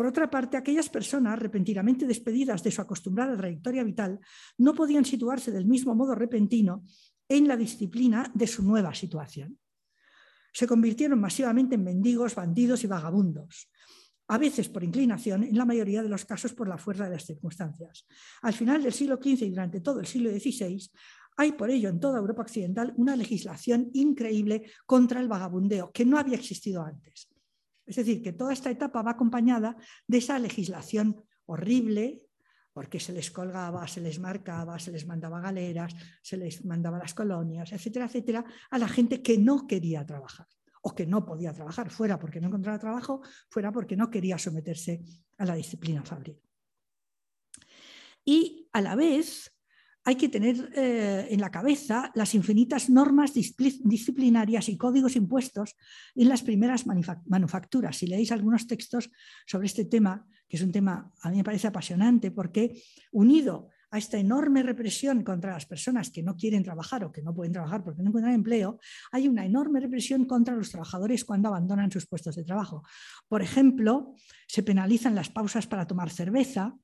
Por 0.00 0.06
otra 0.06 0.30
parte, 0.30 0.56
aquellas 0.56 0.88
personas 0.88 1.38
repentinamente 1.38 2.06
despedidas 2.06 2.62
de 2.62 2.70
su 2.70 2.80
acostumbrada 2.80 3.36
trayectoria 3.36 3.84
vital 3.84 4.18
no 4.56 4.72
podían 4.72 5.04
situarse 5.04 5.52
del 5.52 5.66
mismo 5.66 5.94
modo 5.94 6.14
repentino 6.14 6.86
en 7.28 7.46
la 7.46 7.54
disciplina 7.54 8.32
de 8.34 8.46
su 8.46 8.62
nueva 8.62 8.94
situación. 8.94 9.58
se 10.54 10.66
convirtieron 10.66 11.20
masivamente 11.20 11.74
en 11.74 11.84
mendigos, 11.84 12.34
bandidos 12.34 12.82
y 12.82 12.86
vagabundos, 12.86 13.68
a 14.28 14.38
veces 14.38 14.70
por 14.70 14.82
inclinación, 14.82 15.44
en 15.44 15.58
la 15.58 15.66
mayoría 15.66 16.02
de 16.02 16.08
los 16.08 16.24
casos 16.24 16.54
por 16.54 16.66
la 16.66 16.78
fuerza 16.78 17.04
de 17.04 17.16
las 17.16 17.26
circunstancias. 17.26 18.06
Al 18.40 18.54
final 18.54 18.82
del 18.82 18.94
siglo 18.94 19.16
XV 19.22 19.42
y 19.42 19.50
durante 19.50 19.82
todo 19.82 20.00
el 20.00 20.06
siglo 20.06 20.30
XVI, 20.30 20.90
hay 21.36 21.52
por 21.52 21.68
ello 21.68 21.90
en 21.90 22.00
toda 22.00 22.20
Europa 22.20 22.40
Occidental 22.40 22.94
una 22.96 23.16
legislación 23.16 23.90
increíble 23.92 24.62
contra 24.86 25.20
el 25.20 25.28
vagabundeo 25.28 25.92
que 25.92 26.06
no 26.06 26.16
había 26.16 26.36
existido 26.36 26.82
antes. 26.82 27.29
Es 27.90 27.96
decir, 27.96 28.22
que 28.22 28.32
toda 28.32 28.52
esta 28.52 28.70
etapa 28.70 29.02
va 29.02 29.10
acompañada 29.10 29.76
de 30.06 30.18
esa 30.18 30.38
legislación 30.38 31.24
horrible, 31.46 32.22
porque 32.72 33.00
se 33.00 33.12
les 33.12 33.32
colgaba, 33.32 33.88
se 33.88 34.00
les 34.00 34.20
marcaba, 34.20 34.78
se 34.78 34.92
les 34.92 35.06
mandaba 35.06 35.40
galeras, 35.40 35.92
se 36.22 36.36
les 36.36 36.64
mandaba 36.64 36.98
las 36.98 37.14
colonias, 37.14 37.72
etcétera, 37.72 38.06
etcétera, 38.06 38.44
a 38.70 38.78
la 38.78 38.86
gente 38.86 39.20
que 39.22 39.38
no 39.38 39.66
quería 39.66 40.06
trabajar 40.06 40.46
o 40.82 40.94
que 40.94 41.04
no 41.04 41.26
podía 41.26 41.52
trabajar, 41.52 41.90
fuera 41.90 42.16
porque 42.16 42.40
no 42.40 42.46
encontraba 42.46 42.78
trabajo, 42.78 43.22
fuera 43.50 43.72
porque 43.72 43.96
no 43.96 44.08
quería 44.08 44.38
someterse 44.38 45.02
a 45.38 45.44
la 45.44 45.56
disciplina 45.56 46.04
fabril. 46.04 46.40
Y 48.24 48.68
a 48.72 48.80
la 48.80 48.94
vez 48.94 49.52
hay 50.04 50.16
que 50.16 50.28
tener 50.28 50.72
eh, 50.74 51.28
en 51.30 51.40
la 51.40 51.50
cabeza 51.50 52.10
las 52.14 52.34
infinitas 52.34 52.88
normas 52.88 53.32
disciplinarias 53.34 54.68
y 54.68 54.76
códigos 54.76 55.16
impuestos 55.16 55.76
en 56.14 56.28
las 56.28 56.42
primeras 56.42 56.84
manufacturas. 57.26 57.96
Si 57.96 58.06
leéis 58.06 58.32
algunos 58.32 58.66
textos 58.66 59.10
sobre 59.46 59.66
este 59.66 59.84
tema, 59.84 60.26
que 60.48 60.56
es 60.56 60.62
un 60.62 60.72
tema 60.72 61.12
a 61.20 61.30
mí 61.30 61.36
me 61.36 61.44
parece 61.44 61.68
apasionante, 61.68 62.30
porque 62.30 62.82
unido 63.12 63.68
a 63.90 63.98
esta 63.98 64.18
enorme 64.18 64.62
represión 64.62 65.24
contra 65.24 65.52
las 65.52 65.66
personas 65.66 66.10
que 66.10 66.22
no 66.22 66.36
quieren 66.36 66.62
trabajar 66.62 67.04
o 67.04 67.12
que 67.12 67.22
no 67.22 67.34
pueden 67.34 67.52
trabajar 67.52 67.82
porque 67.82 68.02
no 68.02 68.08
encuentran 68.08 68.34
empleo, 68.34 68.78
hay 69.10 69.28
una 69.28 69.44
enorme 69.44 69.80
represión 69.80 70.26
contra 70.26 70.54
los 70.54 70.70
trabajadores 70.70 71.24
cuando 71.24 71.48
abandonan 71.48 71.90
sus 71.90 72.06
puestos 72.06 72.36
de 72.36 72.44
trabajo. 72.44 72.84
Por 73.28 73.42
ejemplo, 73.42 74.14
se 74.46 74.62
penalizan 74.62 75.14
las 75.14 75.28
pausas 75.28 75.66
para 75.66 75.86
tomar 75.86 76.10
cerveza, 76.10 76.76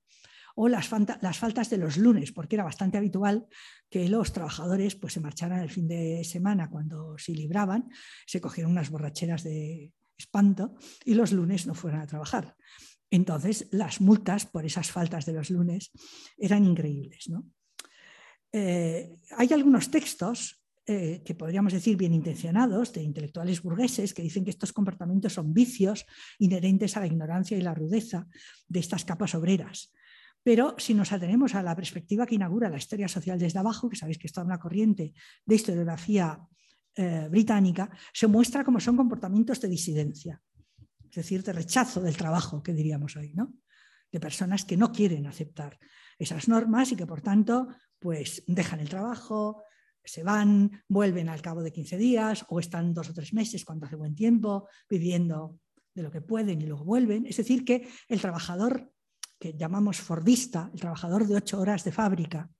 o 0.58 0.68
las, 0.68 0.88
faltas 0.88 1.70
de 1.70 1.76
los 1.76 1.98
lunes, 1.98 2.32
porque 2.32 2.56
era 2.56 2.64
bastante 2.64 2.96
habitual 2.96 3.46
que 3.90 4.08
los 4.08 4.32
trabajadores 4.32 4.96
pues, 4.96 5.12
se 5.12 5.20
marcharan 5.20 5.60
el 5.60 5.70
fin 5.70 5.86
de 5.86 6.24
semana 6.24 6.70
cuando 6.70 7.16
se 7.18 7.32
libraban, 7.32 7.90
se 8.26 8.40
cogieron 8.40 8.72
unas 8.72 8.90
borracheras 8.90 9.44
de 9.44 9.92
espanto 10.16 10.74
y 11.04 11.12
los 11.12 11.32
lunes 11.32 11.66
no 11.66 11.74
fueran 11.74 12.00
a 12.00 12.06
trabajar. 12.06 12.56
Entonces, 13.10 13.68
las 13.70 14.00
multas 14.00 14.46
por 14.46 14.64
esas 14.64 14.90
faltas 14.90 15.26
de 15.26 15.34
los 15.34 15.50
lunes 15.50 15.92
eran 16.38 16.64
increíbles. 16.64 17.28
Eh, 18.50 19.14
hay 19.36 19.52
algunos 19.52 19.90
textos 19.90 20.64
eh, 20.86 21.22
que 21.22 21.34
podríamos 21.34 21.74
decir 21.74 21.98
bien 21.98 22.14
intencionados, 22.14 22.94
de 22.94 23.02
intelectuales 23.02 23.60
burgueses, 23.60 24.14
que 24.14 24.22
dicen 24.22 24.44
que 24.44 24.50
estos 24.50 24.72
comportamientos 24.72 25.34
son 25.34 25.52
vicios 25.52 26.06
inherentes 26.38 26.96
a 26.96 27.00
la 27.00 27.06
ignorancia 27.06 27.58
y 27.58 27.60
la 27.60 27.74
rudeza 27.74 28.26
de 28.68 28.80
estas 28.80 29.04
capas 29.04 29.34
obreras. 29.34 29.92
Pero 30.46 30.76
si 30.78 30.94
nos 30.94 31.10
atenemos 31.10 31.56
a 31.56 31.62
la 31.62 31.74
perspectiva 31.74 32.24
que 32.24 32.36
inaugura 32.36 32.70
la 32.70 32.76
historia 32.76 33.08
social 33.08 33.36
desde 33.36 33.58
abajo, 33.58 33.88
que 33.88 33.96
sabéis 33.96 34.16
que 34.16 34.28
es 34.28 34.32
toda 34.32 34.46
una 34.46 34.60
corriente 34.60 35.12
de 35.44 35.54
historiografía 35.56 36.38
eh, 36.94 37.26
británica, 37.28 37.90
se 38.12 38.28
muestra 38.28 38.62
como 38.62 38.78
son 38.78 38.96
comportamientos 38.96 39.60
de 39.60 39.66
disidencia, 39.66 40.40
es 41.10 41.16
decir, 41.16 41.42
de 41.42 41.52
rechazo 41.52 42.00
del 42.00 42.16
trabajo, 42.16 42.62
que 42.62 42.72
diríamos 42.72 43.16
hoy, 43.16 43.34
¿no? 43.34 43.54
de 44.12 44.20
personas 44.20 44.64
que 44.64 44.76
no 44.76 44.92
quieren 44.92 45.26
aceptar 45.26 45.80
esas 46.16 46.46
normas 46.46 46.92
y 46.92 46.96
que 46.96 47.08
por 47.08 47.22
tanto 47.22 47.66
pues 47.98 48.44
dejan 48.46 48.78
el 48.78 48.88
trabajo, 48.88 49.64
se 50.04 50.22
van, 50.22 50.84
vuelven 50.88 51.28
al 51.28 51.42
cabo 51.42 51.60
de 51.60 51.72
15 51.72 51.98
días 51.98 52.46
o 52.50 52.60
están 52.60 52.94
dos 52.94 53.10
o 53.10 53.14
tres 53.14 53.32
meses 53.32 53.64
cuando 53.64 53.86
hace 53.86 53.96
buen 53.96 54.14
tiempo 54.14 54.68
viviendo 54.88 55.58
de 55.92 56.04
lo 56.04 56.12
que 56.12 56.20
pueden 56.20 56.62
y 56.62 56.66
luego 56.66 56.84
vuelven. 56.84 57.26
Es 57.26 57.38
decir, 57.38 57.64
que 57.64 57.88
el 58.06 58.20
trabajador 58.20 58.92
que 59.38 59.54
llamamos 59.54 60.00
Fordista, 60.00 60.70
el 60.72 60.80
trabajador 60.80 61.26
de 61.26 61.36
ocho 61.36 61.60
horas 61.60 61.84
de 61.84 61.92
fábrica, 61.92 62.50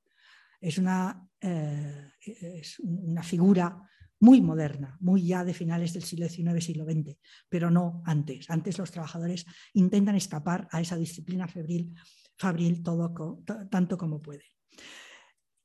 es 0.61 0.79
una, 0.79 1.29
eh, 1.41 2.11
es 2.21 2.79
una 2.81 3.23
figura 3.23 3.83
muy 4.21 4.41
moderna, 4.41 4.97
muy 5.01 5.27
ya 5.27 5.45
de 5.45 5.53
finales 5.53 5.93
del 5.93 6.03
siglo 6.03 6.29
XIX, 6.29 6.65
siglo 6.65 6.85
XX, 6.85 7.19
pero 7.49 7.71
no 7.71 8.03
antes. 8.07 8.49
Antes 8.49 8.79
los 8.79 8.91
trabajadores 8.91 9.45
intentan 9.75 10.17
escapar 10.17 10.69
a 10.71 10.81
esa 10.81 10.97
disciplina 10.97 11.47
febril, 11.47 11.95
fabril 12.37 12.83
todo, 12.83 13.43
tanto 13.71 13.99
como 13.99 14.23
pueden. 14.23 14.47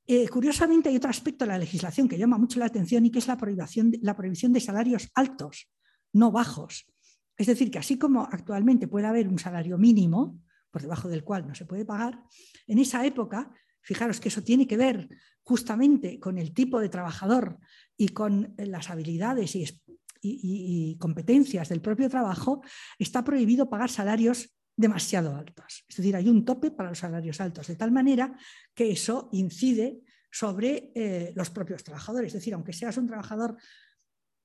Eh, 0.05 0.27
curiosamente 0.27 0.89
hay 0.89 0.97
otro 0.97 1.09
aspecto 1.09 1.45
de 1.45 1.51
la 1.51 1.57
legislación 1.57 2.07
que 2.07 2.17
llama 2.17 2.37
mucho 2.37 2.59
la 2.59 2.65
atención 2.65 3.05
y 3.05 3.11
que 3.11 3.19
es 3.19 3.27
la 3.27 3.37
prohibición, 3.37 3.93
la 4.01 4.15
prohibición 4.15 4.51
de 4.51 4.59
salarios 4.59 5.09
altos, 5.15 5.69
no 6.11 6.31
bajos. 6.31 6.91
Es 7.37 7.47
decir, 7.47 7.71
que 7.71 7.79
así 7.79 7.97
como 7.97 8.23
actualmente 8.23 8.87
puede 8.87 9.07
haber 9.07 9.29
un 9.29 9.39
salario 9.39 9.77
mínimo, 9.77 10.41
por 10.71 10.81
debajo 10.81 11.09
del 11.09 11.23
cual 11.23 11.47
no 11.47 11.53
se 11.53 11.65
puede 11.65 11.85
pagar, 11.85 12.23
en 12.67 12.79
esa 12.79 13.05
época, 13.05 13.51
fijaros 13.81 14.19
que 14.19 14.29
eso 14.29 14.41
tiene 14.41 14.65
que 14.65 14.77
ver 14.77 15.09
justamente 15.43 16.19
con 16.19 16.37
el 16.37 16.53
tipo 16.53 16.79
de 16.79 16.89
trabajador 16.89 17.59
y 17.97 18.09
con 18.09 18.53
las 18.57 18.89
habilidades 18.89 19.55
y, 20.21 20.97
competencias 20.99 21.69
del 21.69 21.81
propio 21.81 22.09
trabajo, 22.09 22.61
está 22.97 23.23
prohibido 23.23 23.69
pagar 23.69 23.89
salarios 23.89 24.55
demasiado 24.75 25.35
altos. 25.35 25.83
Es 25.87 25.97
decir, 25.97 26.15
hay 26.15 26.29
un 26.29 26.45
tope 26.45 26.71
para 26.71 26.89
los 26.89 26.99
salarios 26.99 27.41
altos, 27.41 27.67
de 27.67 27.75
tal 27.75 27.91
manera 27.91 28.37
que 28.73 28.91
eso 28.91 29.29
incide 29.33 30.01
sobre 30.31 30.91
eh, 30.95 31.33
los 31.35 31.49
propios 31.49 31.83
trabajadores. 31.83 32.27
Es 32.27 32.39
decir, 32.39 32.53
aunque 32.53 32.71
seas 32.71 32.97
un 32.97 33.07
trabajador 33.07 33.57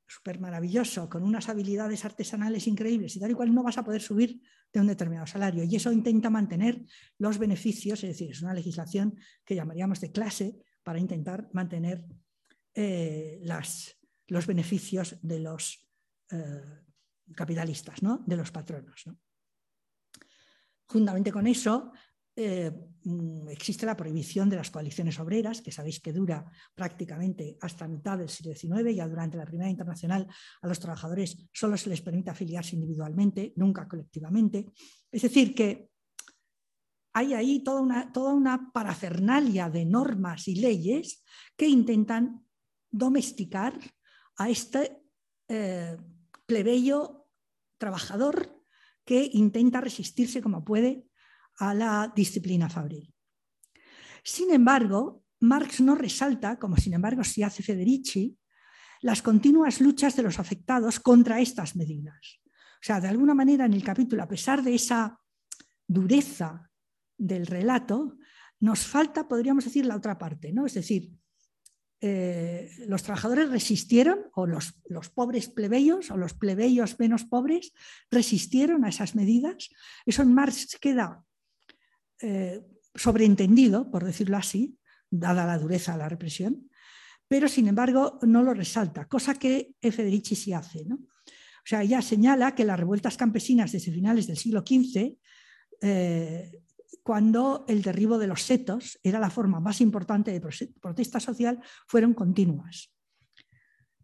súper 0.06 0.38
maravilloso, 0.38 1.08
con 1.08 1.22
unas 1.22 1.48
habilidades 1.48 2.04
artesanales 2.04 2.66
increíbles 2.66 3.16
y 3.16 3.20
tal 3.20 3.30
y 3.30 3.34
cual, 3.34 3.54
no 3.54 3.62
vas 3.62 3.78
a 3.78 3.84
poder 3.84 4.00
subir 4.00 4.40
de 4.72 4.80
un 4.80 4.86
determinado 4.86 5.26
salario. 5.26 5.64
Y 5.64 5.76
eso 5.76 5.92
intenta 5.92 6.30
mantener 6.30 6.82
los 7.18 7.38
beneficios, 7.38 8.02
es 8.04 8.10
decir, 8.10 8.30
es 8.30 8.42
una 8.42 8.54
legislación 8.54 9.18
que 9.44 9.54
llamaríamos 9.54 10.00
de 10.00 10.12
clase 10.12 10.56
para 10.82 10.98
intentar 10.98 11.48
mantener 11.52 12.04
eh, 12.74 13.40
las, 13.42 13.96
los 14.28 14.46
beneficios 14.46 15.16
de 15.22 15.40
los 15.40 15.88
eh, 16.30 16.84
capitalistas, 17.34 18.02
¿no? 18.02 18.22
de 18.26 18.36
los 18.36 18.52
patronos. 18.52 19.04
Juntamente 20.86 21.32
con 21.32 21.48
eso, 21.48 21.92
eh, 22.38 22.70
mm, 23.04 23.48
existe 23.48 23.86
la 23.86 23.96
prohibición 23.96 24.50
de 24.50 24.56
las 24.56 24.70
coaliciones 24.70 25.18
obreras, 25.18 25.62
que 25.62 25.72
sabéis 25.72 26.00
que 26.00 26.12
dura 26.12 26.44
prácticamente 26.74 27.56
hasta 27.62 27.88
mitad 27.88 28.18
del 28.18 28.28
siglo 28.28 28.54
XIX, 28.54 28.94
ya 28.94 29.08
durante 29.08 29.38
la 29.38 29.46
Primera 29.46 29.70
Internacional 29.70 30.26
a 30.60 30.68
los 30.68 30.78
trabajadores 30.78 31.48
solo 31.50 31.78
se 31.78 31.88
les 31.88 32.02
permite 32.02 32.30
afiliarse 32.30 32.76
individualmente, 32.76 33.54
nunca 33.56 33.88
colectivamente. 33.88 34.66
Es 35.10 35.22
decir, 35.22 35.54
que 35.54 35.88
hay 37.14 37.32
ahí 37.32 37.64
toda 37.64 37.80
una, 37.80 38.12
toda 38.12 38.34
una 38.34 38.70
parafernalia 38.70 39.70
de 39.70 39.86
normas 39.86 40.46
y 40.48 40.56
leyes 40.56 41.24
que 41.56 41.66
intentan 41.66 42.44
domesticar 42.90 43.80
a 44.36 44.50
este 44.50 45.02
eh, 45.48 45.96
plebeyo 46.44 47.26
trabajador 47.78 48.62
que 49.06 49.30
intenta 49.32 49.80
resistirse 49.80 50.42
como 50.42 50.64
puede 50.66 51.06
a 51.58 51.74
la 51.74 52.12
disciplina 52.14 52.68
fabril. 52.68 53.12
Sin 54.22 54.52
embargo, 54.52 55.24
Marx 55.40 55.80
no 55.80 55.94
resalta, 55.94 56.58
como 56.58 56.76
sin 56.76 56.94
embargo 56.94 57.22
sí 57.24 57.42
hace 57.42 57.62
Federici, 57.62 58.36
las 59.02 59.22
continuas 59.22 59.80
luchas 59.80 60.16
de 60.16 60.22
los 60.22 60.38
afectados 60.38 61.00
contra 61.00 61.40
estas 61.40 61.76
medidas. 61.76 62.40
O 62.76 62.82
sea, 62.82 63.00
de 63.00 63.08
alguna 63.08 63.34
manera 63.34 63.66
en 63.66 63.74
el 63.74 63.84
capítulo, 63.84 64.22
a 64.22 64.28
pesar 64.28 64.62
de 64.62 64.74
esa 64.74 65.20
dureza 65.86 66.70
del 67.16 67.46
relato, 67.46 68.16
nos 68.60 68.86
falta, 68.86 69.28
podríamos 69.28 69.64
decir, 69.64 69.86
la 69.86 69.96
otra 69.96 70.18
parte, 70.18 70.52
¿no? 70.52 70.66
Es 70.66 70.74
decir, 70.74 71.10
eh, 72.00 72.70
los 72.86 73.02
trabajadores 73.02 73.50
resistieron, 73.50 74.26
o 74.34 74.46
los, 74.46 74.74
pobres 75.14 75.48
plebeyos, 75.48 76.10
o 76.10 76.16
los 76.16 76.34
plebeyos 76.34 76.98
menos 76.98 77.24
pobres, 77.24 77.72
resistieron 78.10 78.84
a 78.84 78.90
esas 78.90 79.14
medidas. 79.14 79.70
Eso 80.04 80.22
en 80.22 80.34
Marx 80.34 80.76
queda 80.80 81.24
eh, 82.20 82.64
sobreentendido, 82.94 83.90
por 83.90 84.04
decirlo 84.04 84.36
así, 84.36 84.78
dada 85.10 85.46
la 85.46 85.58
dureza 85.58 85.92
de 85.92 85.98
la 85.98 86.08
represión, 86.08 86.70
pero 87.28 87.48
sin 87.48 87.68
embargo 87.68 88.18
no 88.22 88.42
lo 88.42 88.54
resalta, 88.54 89.06
cosa 89.06 89.34
que 89.34 89.74
Federici 89.80 90.34
sí 90.34 90.52
hace. 90.52 90.84
¿no? 90.84 90.96
O 90.96 91.68
sea, 91.68 91.82
ella 91.82 92.00
señala 92.00 92.54
que 92.54 92.64
las 92.64 92.78
revueltas 92.78 93.16
campesinas 93.16 93.72
desde 93.72 93.92
finales 93.92 94.26
del 94.26 94.36
siglo 94.36 94.60
XV, 94.60 95.18
eh, 95.82 96.62
cuando 97.02 97.64
el 97.68 97.82
derribo 97.82 98.18
de 98.18 98.28
los 98.28 98.42
setos 98.42 98.98
era 99.02 99.18
la 99.18 99.30
forma 99.30 99.60
más 99.60 99.80
importante 99.80 100.32
de 100.32 100.40
protesta 100.80 101.20
social, 101.20 101.60
fueron 101.86 102.14
continuas. 102.14 102.95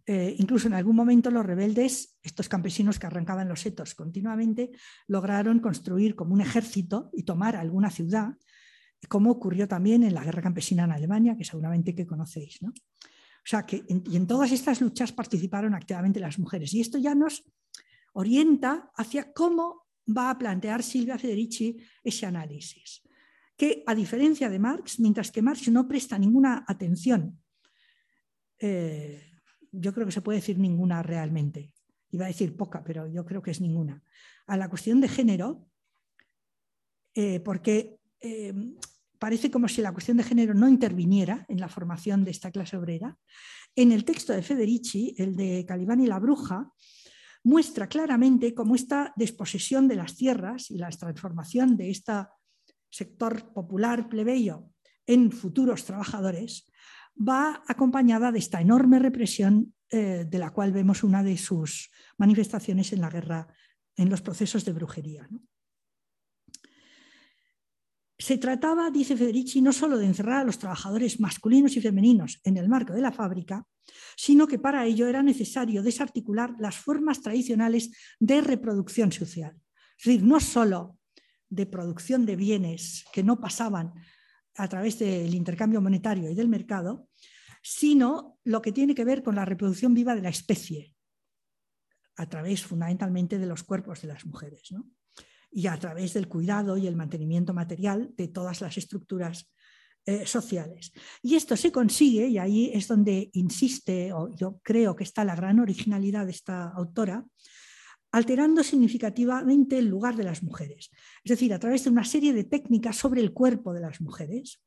Eh, 0.05 0.35
incluso 0.39 0.67
en 0.67 0.75
algún 0.75 0.97
momento 0.97 1.31
los 1.31 1.47
rebeldes, 1.47 2.19
estos 2.23 2.49
campesinos 2.49 2.99
que 2.99 3.07
arrancaban 3.07 3.49
los 3.49 3.61
setos 3.61 3.95
continuamente, 3.95 4.73
lograron 5.07 5.61
construir 5.61 6.17
como 6.17 6.35
un 6.35 6.41
ejército 6.41 7.11
y 7.13 7.23
tomar 7.23 7.55
alguna 7.55 7.91
ciudad, 7.91 8.35
como 9.09 9.31
ocurrió 9.31 9.69
también 9.69 10.03
en 10.03 10.15
la 10.15 10.25
guerra 10.25 10.43
campesina 10.43 10.85
en 10.85 10.93
Alemania, 10.93 11.37
que 11.37 11.45
seguramente 11.45 11.95
que 11.95 12.07
conocéis. 12.07 12.61
O 12.63 12.73
sea, 13.45 13.65
que 13.65 13.85
y 13.89 14.17
en 14.17 14.27
todas 14.27 14.51
estas 14.53 14.81
luchas 14.81 15.13
participaron 15.13 15.75
activamente 15.75 16.21
las 16.21 16.39
mujeres. 16.39 16.75
Y 16.75 16.81
esto 16.81 16.99
ya 16.99 17.15
nos 17.15 17.45
orienta 18.13 18.91
hacia 18.97 19.33
cómo 19.33 19.87
va 20.07 20.31
a 20.31 20.39
plantear 20.39 20.83
Silvia 20.83 21.19
Federici 21.19 21.77
ese 22.03 22.27
análisis. 22.27 23.03
Que 23.57 23.85
a 23.87 23.95
diferencia 23.95 24.49
de 24.49 24.59
Marx, 24.59 24.99
mientras 24.99 25.31
que 25.31 25.43
Marx 25.43 25.69
no 25.69 25.87
presta 25.87 26.19
ninguna 26.19 26.65
atención, 26.67 27.39
eh, 28.59 29.32
yo 29.73 29.93
creo 29.93 30.07
que 30.07 30.12
se 30.12 30.20
puede 30.20 30.39
decir 30.39 30.59
ninguna 30.59 31.03
realmente, 31.03 31.73
iba 32.11 32.27
a 32.27 32.29
decir 32.29 32.57
poca, 32.57 32.85
pero 32.85 33.07
yo 33.09 33.25
creo 33.25 33.43
que 33.43 33.51
es 33.51 33.61
ninguna, 33.61 34.03
a 34.47 34.57
la 34.57 34.68
cuestión 34.68 35.01
de 35.01 35.09
género, 35.09 35.66
eh, 37.14 37.41
porque 37.41 37.99
eh, 38.20 38.55
parece 39.18 39.51
como 39.51 39.68
si 39.68 39.83
la 39.83 39.93
cuestión 39.93 40.18
de 40.18 40.25
género 40.25 40.55
no 40.55 40.68
interviniera 40.68 41.47
en 41.49 41.61
la 41.61 41.68
formación 41.68 42.25
de 42.25 42.31
esta 42.31 42.51
clase 42.51 42.77
obrera. 42.77 43.16
En 43.75 43.93
el 43.93 44.05
texto 44.05 44.33
de 44.33 44.43
Federici, 44.43 45.14
el 45.16 45.37
de 45.37 45.64
Calibán 45.66 46.01
y 46.01 46.07
la 46.07 46.18
bruja, 46.18 46.70
muestra 47.45 47.89
claramente 47.89 48.55
cómo 48.55 48.75
esta 48.75 49.12
desposesión 49.16 49.89
de 49.89 49.97
las 49.97 50.16
tierras 50.16 50.70
y 50.70 50.79
la 50.79 50.91
transformación 50.91 51.77
de 51.77 51.91
este 51.91 52.12
sector 52.91 53.53
popular 53.53 54.09
plebeyo 54.09 54.68
en 55.07 55.33
futuros 55.33 55.85
trabajadores 55.85 56.70
va 57.17 57.63
acompañada 57.67 58.33
de 58.33 58.39
esta 58.39 58.61
enorme 58.61 58.99
represión 58.99 59.75
eh, 59.91 60.27
de 60.29 60.39
la 60.39 60.51
cual 60.51 60.73
vemos 60.73 61.03
una 61.03 61.23
de 61.23 61.37
sus 61.37 61.91
manifestaciones 62.19 62.93
en 62.93 63.01
la 63.01 63.11
guerra, 63.11 63.47
en 63.97 64.09
los 64.09 64.23
procesos 64.23 64.65
de 64.65 64.73
brujería. 64.73 65.29
Se 68.19 68.39
trataba, 68.39 68.91
dice 68.91 69.17
Federici, 69.17 69.61
no 69.61 69.73
solo 69.73 69.99
de 69.99 70.07
encerrar 70.07 70.43
a 70.43 70.45
los 70.45 70.59
trabajadores 70.59 71.19
masculinos 71.19 71.77
y 71.77 71.81
femeninos 71.81 72.41
en 72.45 72.57
el 72.57 72.69
marco 72.69 72.93
de 72.93 73.01
la 73.01 73.11
fábrica, 73.11 73.67
sino 74.17 74.47
que 74.47 74.61
para 74.61 74.87
ello 74.87 75.09
era 75.09 75.23
necesario 75.23 75.83
desarticular 75.83 76.55
las 76.61 76.77
formas 76.77 77.21
tradicionales 77.21 77.91
de 78.21 78.41
reproducción 78.41 79.11
social. 79.11 79.57
Es 79.99 80.05
decir, 80.05 80.23
no 80.23 80.39
solo 80.41 80.99
de 81.49 81.67
producción 81.67 82.25
de 82.25 82.37
bienes 82.37 83.05
que 83.13 83.23
no 83.23 83.41
pasaban 83.41 83.93
a 84.57 84.69
través 84.69 84.99
del 84.99 85.35
intercambio 85.35 85.81
monetario 85.81 86.31
y 86.31 86.35
del 86.35 86.49
mercado, 86.49 87.09
sino 87.63 88.39
lo 88.45 88.61
que 88.61 88.73
tiene 88.73 88.95
que 88.95 89.05
ver 89.05 89.23
con 89.23 89.35
la 89.35 89.45
reproducción 89.45 89.95
viva 89.95 90.15
de 90.15 90.23
la 90.23 90.29
especie, 90.29 90.95
a 92.17 92.29
través 92.29 92.65
fundamentalmente 92.65 93.39
de 93.39 93.47
los 93.47 93.63
cuerpos 93.63 94.03
de 94.03 94.09
las 94.09 94.27
mujeres. 94.27 94.73
¿no? 94.73 94.87
y 95.53 95.67
a 95.67 95.79
través 95.79 96.15
del 96.15 96.29
cuidado 96.29 96.77
y 96.79 96.87
el 96.87 96.97
mantenimiento 96.97 97.53
material 97.53 98.13
de 98.17 98.29
todas 98.29 98.61
las 98.61 98.79
estructuras 98.79 99.53
eh, 100.07 100.27
sociales. 100.27 100.93
Y 101.23 101.37
esto 101.37 101.57
se 101.57 101.71
consigue, 101.71 102.27
y 102.27 102.39
ahí 102.39 102.71
es 102.73 102.89
donde 102.89 103.31
insiste, 103.35 104.13
o 104.13 104.35
yo 104.35 104.59
creo 104.63 104.97
que 104.97 105.05
está 105.05 105.25
la 105.25 105.37
gran 105.37 105.61
originalidad 105.61 106.25
de 106.25 106.33
esta 106.33 106.71
autora, 106.71 107.25
alterando 108.13 108.63
significativamente 108.63 109.79
el 109.79 109.89
lugar 109.89 110.17
de 110.17 110.25
las 110.25 110.43
mujeres. 110.43 110.91
Es 111.25 111.31
decir, 111.31 111.53
a 111.53 111.59
través 111.59 111.85
de 111.85 111.91
una 111.91 112.05
serie 112.05 112.33
de 112.33 112.45
técnicas 112.45 112.97
sobre 112.97 113.23
el 113.23 113.33
cuerpo 113.33 113.73
de 113.73 113.81
las 113.81 114.01
mujeres, 114.01 114.63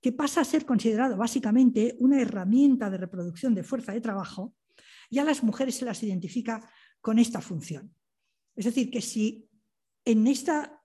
que 0.00 0.12
pasa 0.12 0.40
a 0.40 0.44
ser 0.44 0.64
considerado 0.64 1.16
básicamente 1.16 1.96
una 1.98 2.20
herramienta 2.20 2.88
de 2.88 2.98
reproducción 2.98 3.54
de 3.54 3.64
fuerza 3.64 3.92
de 3.92 4.00
trabajo, 4.00 4.54
y 5.10 5.18
a 5.18 5.24
las 5.24 5.42
mujeres 5.42 5.76
se 5.76 5.84
las 5.84 6.02
identifica 6.02 6.68
con 7.00 7.18
esta 7.18 7.40
función. 7.40 7.92
Es 8.54 8.64
decir, 8.64 8.90
que 8.90 9.00
si 9.00 9.48
en 10.04 10.26
esta 10.26 10.80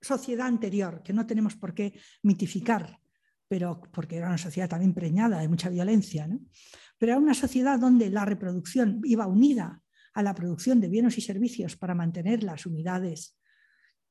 sociedad 0.00 0.46
anterior, 0.46 1.02
que 1.02 1.14
no 1.14 1.26
tenemos 1.26 1.56
por 1.56 1.74
qué 1.74 1.98
mitificar, 2.22 3.00
pero 3.48 3.80
porque 3.92 4.16
era 4.16 4.28
una 4.28 4.38
sociedad 4.38 4.68
también 4.68 4.92
preñada 4.92 5.40
de 5.40 5.48
mucha 5.48 5.70
violencia, 5.70 6.28
pero 6.98 7.12
era 7.12 7.18
una 7.18 7.34
sociedad 7.34 7.78
donde 7.78 8.10
la 8.10 8.24
reproducción 8.24 9.00
iba 9.04 9.26
unida 9.26 9.83
a 10.14 10.22
la 10.22 10.34
producción 10.34 10.80
de 10.80 10.88
bienes 10.88 11.18
y 11.18 11.20
servicios 11.20 11.76
para 11.76 11.94
mantener 11.94 12.42
las 12.42 12.66
unidades 12.66 13.36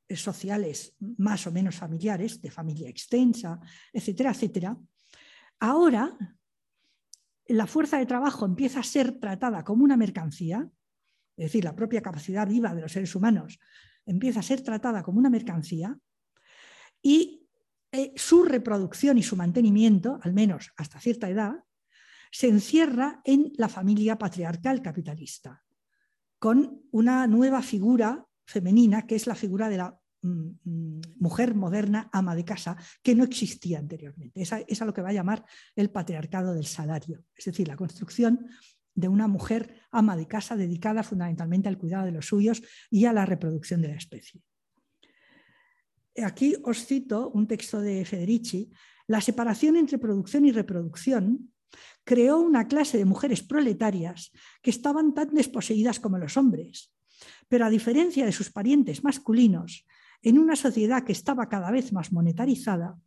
eh, 0.08 0.16
sociales 0.16 0.96
más 1.18 1.48
o 1.48 1.52
menos 1.52 1.76
familiares, 1.76 2.42
de 2.42 2.52
familia 2.52 2.90
extensa, 2.90 3.60
etcétera, 3.92 4.32
etcétera. 4.32 4.78
Ahora, 5.60 6.16
la 7.48 7.68
fuerza 7.68 7.98
de 7.98 8.06
trabajo 8.06 8.46
empieza 8.46 8.80
a 8.80 8.84
ser 8.84 9.20
tratada 9.20 9.64
como 9.64 9.84
una 9.84 9.98
mercancía, 9.98 10.70
es 11.36 11.46
decir, 11.46 11.64
la 11.64 11.76
propia 11.76 12.02
capacidad 12.02 12.48
viva 12.48 12.76
de 12.76 12.82
los 12.82 12.92
seres 12.92 13.16
humanos 13.16 13.60
empieza 14.06 14.40
a 14.40 14.44
ser 14.44 14.62
tratada 14.62 15.04
como 15.04 15.20
una 15.20 15.30
mercancía 15.30 15.98
y 17.02 17.48
eh, 17.92 18.14
su 18.16 18.44
reproducción 18.44 19.18
y 19.18 19.24
su 19.24 19.36
mantenimiento, 19.36 20.20
al 20.22 20.34
menos 20.34 20.72
hasta 20.78 21.00
cierta 21.00 21.30
edad, 21.30 21.64
se 22.32 22.48
encierra 22.48 23.22
en 23.24 23.54
la 23.58 23.70
familia 23.70 24.18
patriarcal 24.18 24.82
capitalista, 24.82 25.64
con 26.44 26.84
una 26.92 27.26
nueva 27.26 27.62
figura 27.62 28.28
femenina 28.46 29.08
que 29.08 29.16
es 29.16 29.28
la 29.28 29.34
figura 29.34 29.70
de 29.70 29.78
la 29.78 29.98
mm, 30.24 30.50
mm, 30.66 31.02
mujer 31.20 31.56
moderna 31.56 32.10
ama 32.12 32.36
de 32.36 32.44
casa 32.44 32.76
que 33.02 33.16
no 33.16 33.24
existía 33.24 33.80
anteriormente. 33.80 34.42
Esa 34.42 34.60
es 34.60 34.82
a 34.82 34.86
lo 34.86 34.94
que 34.94 35.02
va 35.02 35.12
a 35.12 35.14
llamar 35.14 35.46
el 35.74 35.90
patriarcado 35.90 36.54
del 36.54 36.66
salario, 36.66 37.24
es 37.34 37.46
decir, 37.46 37.70
la 37.70 37.78
construcción 37.78 38.46
de 38.94 39.08
una 39.08 39.30
mujer 39.30 39.84
ama 39.90 40.18
de 40.18 40.28
casa 40.28 40.58
dedicada 40.58 41.02
fundamentalmente 41.04 41.70
al 41.70 41.78
cuidado 41.78 42.08
de 42.08 42.12
los 42.12 42.26
suyos 42.26 42.62
y 42.92 43.06
a 43.06 43.14
la 43.14 43.26
reproducción 43.26 43.82
de 43.82 43.88
la 43.88 43.96
especie. 43.96 44.42
Aquí 46.26 46.58
os 46.66 46.86
cito 46.86 47.30
un 47.30 47.48
texto 47.48 47.80
de 47.80 48.04
Federici. 48.04 48.70
La 49.08 49.22
separación 49.22 49.78
entre 49.78 49.98
producción 49.98 50.44
y 50.44 50.52
reproducción 50.52 51.53
creó 52.04 52.40
una 52.40 52.68
clase 52.68 52.98
de 52.98 53.06
mujeres 53.06 53.44
proletarias 53.44 54.32
que 54.62 54.70
estaban 54.70 55.14
tan 55.14 55.34
desposeídas 55.34 56.00
como 56.00 56.18
los 56.18 56.38
hombres, 56.38 56.94
pero 57.48 57.66
a 57.66 57.70
diferencia 57.70 58.26
de 58.26 58.32
sus 58.32 58.52
parientes 58.52 59.04
masculinos, 59.04 59.86
en 60.22 60.40
una 60.40 60.56
sociedad 60.56 61.04
que 61.04 61.12
estaba 61.12 61.50
cada 61.50 61.72
vez 61.72 61.92
más 61.92 62.12
monetarizada, 62.12 62.98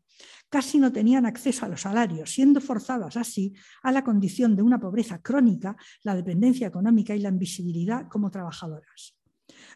casi 0.49 0.79
no 0.79 0.93
tenían 0.93 1.27
acceso 1.27 1.67
a 1.67 1.69
los 1.69 1.83
salarios, 1.83 2.31
siendo 2.31 2.61
forzadas 2.61 3.17
así 3.17 3.55
a 3.83 3.93
la 3.93 4.05
condición 4.05 4.55
de 4.55 4.63
una 4.63 4.79
pobreza 4.79 5.21
crónica, 5.21 5.77
la 6.03 6.15
dependencia 6.15 6.67
económica 6.67 7.15
y 7.15 7.21
la 7.21 7.31
invisibilidad 7.31 8.09
como 8.09 8.31
trabajadoras. 8.31 9.19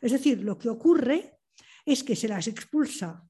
Es 0.01 0.13
decir, 0.13 0.43
lo 0.43 0.59
que 0.59 0.69
ocurre 0.69 1.39
es 1.85 2.05
que 2.05 2.17
se 2.17 2.29
las 2.29 2.47
expulsa 2.47 3.27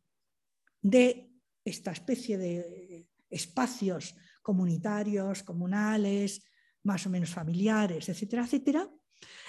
de 0.83 1.31
esta 1.65 1.93
especie 1.93 2.39
de 2.39 3.07
espacios 3.29 4.15
comunitarios, 4.43 5.43
comunales, 5.43 6.43
más 6.83 7.07
o 7.07 7.11
menos 7.11 7.31
familiares, 7.31 8.09
etcétera, 8.09 8.45
etcétera, 8.45 8.89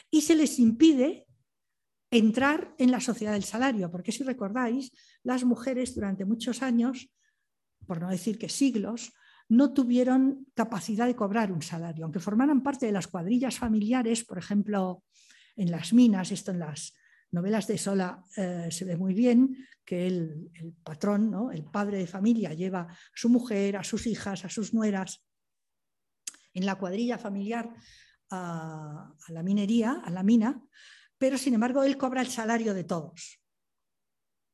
y 0.09 0.21
se 0.21 0.35
les 0.35 0.59
impide 0.59 1.27
entrar 2.11 2.75
en 2.77 2.91
la 2.91 2.99
sociedad 2.99 3.33
del 3.33 3.45
salario, 3.45 3.89
porque 3.89 4.11
si 4.11 4.23
recordáis, 4.23 4.91
las 5.23 5.45
mujeres 5.45 5.95
durante 5.95 6.25
muchos 6.25 6.61
años 6.61 7.09
por 7.85 8.01
no 8.01 8.09
decir 8.09 8.37
que 8.37 8.49
siglos, 8.49 9.13
no 9.49 9.73
tuvieron 9.73 10.47
capacidad 10.53 11.05
de 11.07 11.15
cobrar 11.15 11.51
un 11.51 11.61
salario, 11.61 12.05
aunque 12.05 12.19
formaran 12.19 12.63
parte 12.63 12.85
de 12.85 12.91
las 12.91 13.07
cuadrillas 13.07 13.57
familiares, 13.57 14.23
por 14.23 14.37
ejemplo, 14.37 15.03
en 15.55 15.71
las 15.71 15.91
minas, 15.91 16.31
esto 16.31 16.51
en 16.51 16.59
las 16.59 16.93
novelas 17.31 17.67
de 17.67 17.77
Sola 17.77 18.23
eh, 18.35 18.67
se 18.69 18.85
ve 18.85 18.97
muy 18.97 19.13
bien, 19.13 19.67
que 19.83 20.07
el, 20.07 20.51
patrón, 20.83 21.49
el 21.53 21.65
padre 21.65 21.97
de 21.97 22.07
familia, 22.07 22.53
lleva 22.53 22.81
a 22.81 22.97
su 23.13 23.29
mujer, 23.29 23.77
a 23.77 23.83
sus 23.83 24.07
hijas, 24.07 24.45
a 24.45 24.49
sus 24.49 24.73
nueras 24.73 25.25
en 26.53 26.65
la 26.65 26.75
cuadrilla 26.75 27.17
familiar 27.17 27.73
a, 28.29 29.13
a 29.27 29.31
la 29.31 29.43
minería, 29.43 30.01
a 30.03 30.09
la 30.09 30.23
mina, 30.23 30.61
pero 31.17 31.37
sin 31.37 31.53
embargo 31.53 31.83
él 31.83 31.97
cobra 31.97 32.21
el 32.21 32.27
salario 32.27 32.73
de 32.73 32.83
todos. 32.83 33.39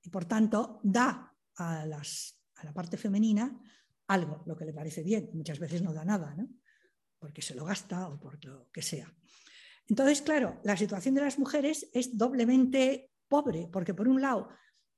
Y 0.04 0.10
por 0.10 0.26
tanto 0.26 0.80
da 0.84 1.36
a 1.56 1.86
las 1.86 2.38
a 2.56 2.66
la 2.66 2.74
parte 2.74 2.98
femenina 2.98 3.60
algo, 4.08 4.44
lo 4.48 4.58
que 4.58 4.66
le 4.66 4.74
parece 4.74 5.04
bien. 5.04 5.30
Muchas 5.34 5.60
veces 5.60 5.82
no 5.82 5.94
da 5.94 6.04
nada, 6.06 6.34
¿no? 6.36 6.48
porque 7.20 7.42
se 7.42 7.56
lo 7.56 7.66
gasta 7.66 8.08
o 8.10 8.20
por 8.20 8.44
lo 8.46 8.70
que 8.72 8.82
sea. 8.82 9.12
Entonces, 9.88 10.22
claro, 10.22 10.60
la 10.64 10.76
situación 10.76 11.16
de 11.16 11.22
las 11.22 11.40
mujeres 11.40 11.90
es 11.94 12.18
doblemente 12.18 13.12
pobre, 13.28 13.70
porque 13.72 13.94
por 13.94 14.08
un 14.08 14.22
lado 14.22 14.50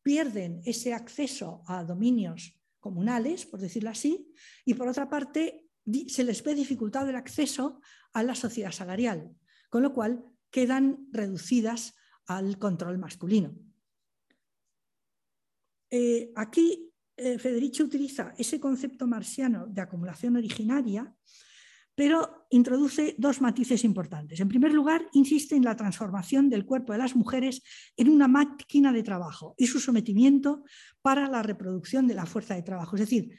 pierden 0.02 0.62
ese 0.66 0.94
acceso 0.94 1.62
a 1.68 1.84
dominios 1.84 2.60
comunales, 2.80 3.46
por 3.46 3.60
decirlo 3.60 3.90
así, 3.90 4.34
y 4.66 4.74
por 4.74 4.88
otra 4.88 5.10
parte 5.10 5.68
se 6.08 6.24
les 6.24 6.44
ve 6.44 6.56
dificultado 6.56 7.10
el 7.10 7.16
acceso 7.16 7.82
a 8.14 8.24
la 8.24 8.36
sociedad 8.36 8.72
salarial, 8.72 9.36
con 9.70 9.84
lo 9.84 9.94
cual 9.94 10.24
quedan 10.50 11.08
reducidas 11.12 11.96
al 12.26 12.58
control 12.58 12.98
masculino. 12.98 13.56
Eh, 15.92 16.32
aquí 16.36 16.92
eh, 17.18 17.38
Federici 17.38 17.84
utiliza 17.84 18.34
ese 18.38 18.60
concepto 18.60 19.08
marciano 19.08 19.68
de 19.68 19.82
acumulación 19.82 20.38
originaria, 20.38 21.14
pero 22.00 22.47
introduce 22.50 23.14
dos 23.18 23.41
matices 23.41 23.84
importantes. 23.84 24.39
En 24.39 24.47
primer 24.47 24.72
lugar, 24.72 25.10
insiste 25.12 25.58
en 25.58 25.66
la 25.66 25.76
transformación 25.76 26.50
del 26.50 26.66
cuerpo 26.66 26.93
de 26.93 27.00
las 27.00 27.14
mujeres 27.14 27.62
en 27.97 28.08
una 28.08 28.30
máquina 28.30 28.93
de 28.93 29.04
trabajo 29.04 29.54
y 29.58 29.68
su 29.68 29.82
sometimiento 29.82 30.64
para 31.02 31.28
la 31.28 31.43
reproducción 31.43 32.08
de 32.08 32.14
la 32.14 32.26
fuerza 32.26 32.56
de 32.56 32.62
trabajo. 32.62 32.95
Es 32.95 33.02
decir, 33.02 33.38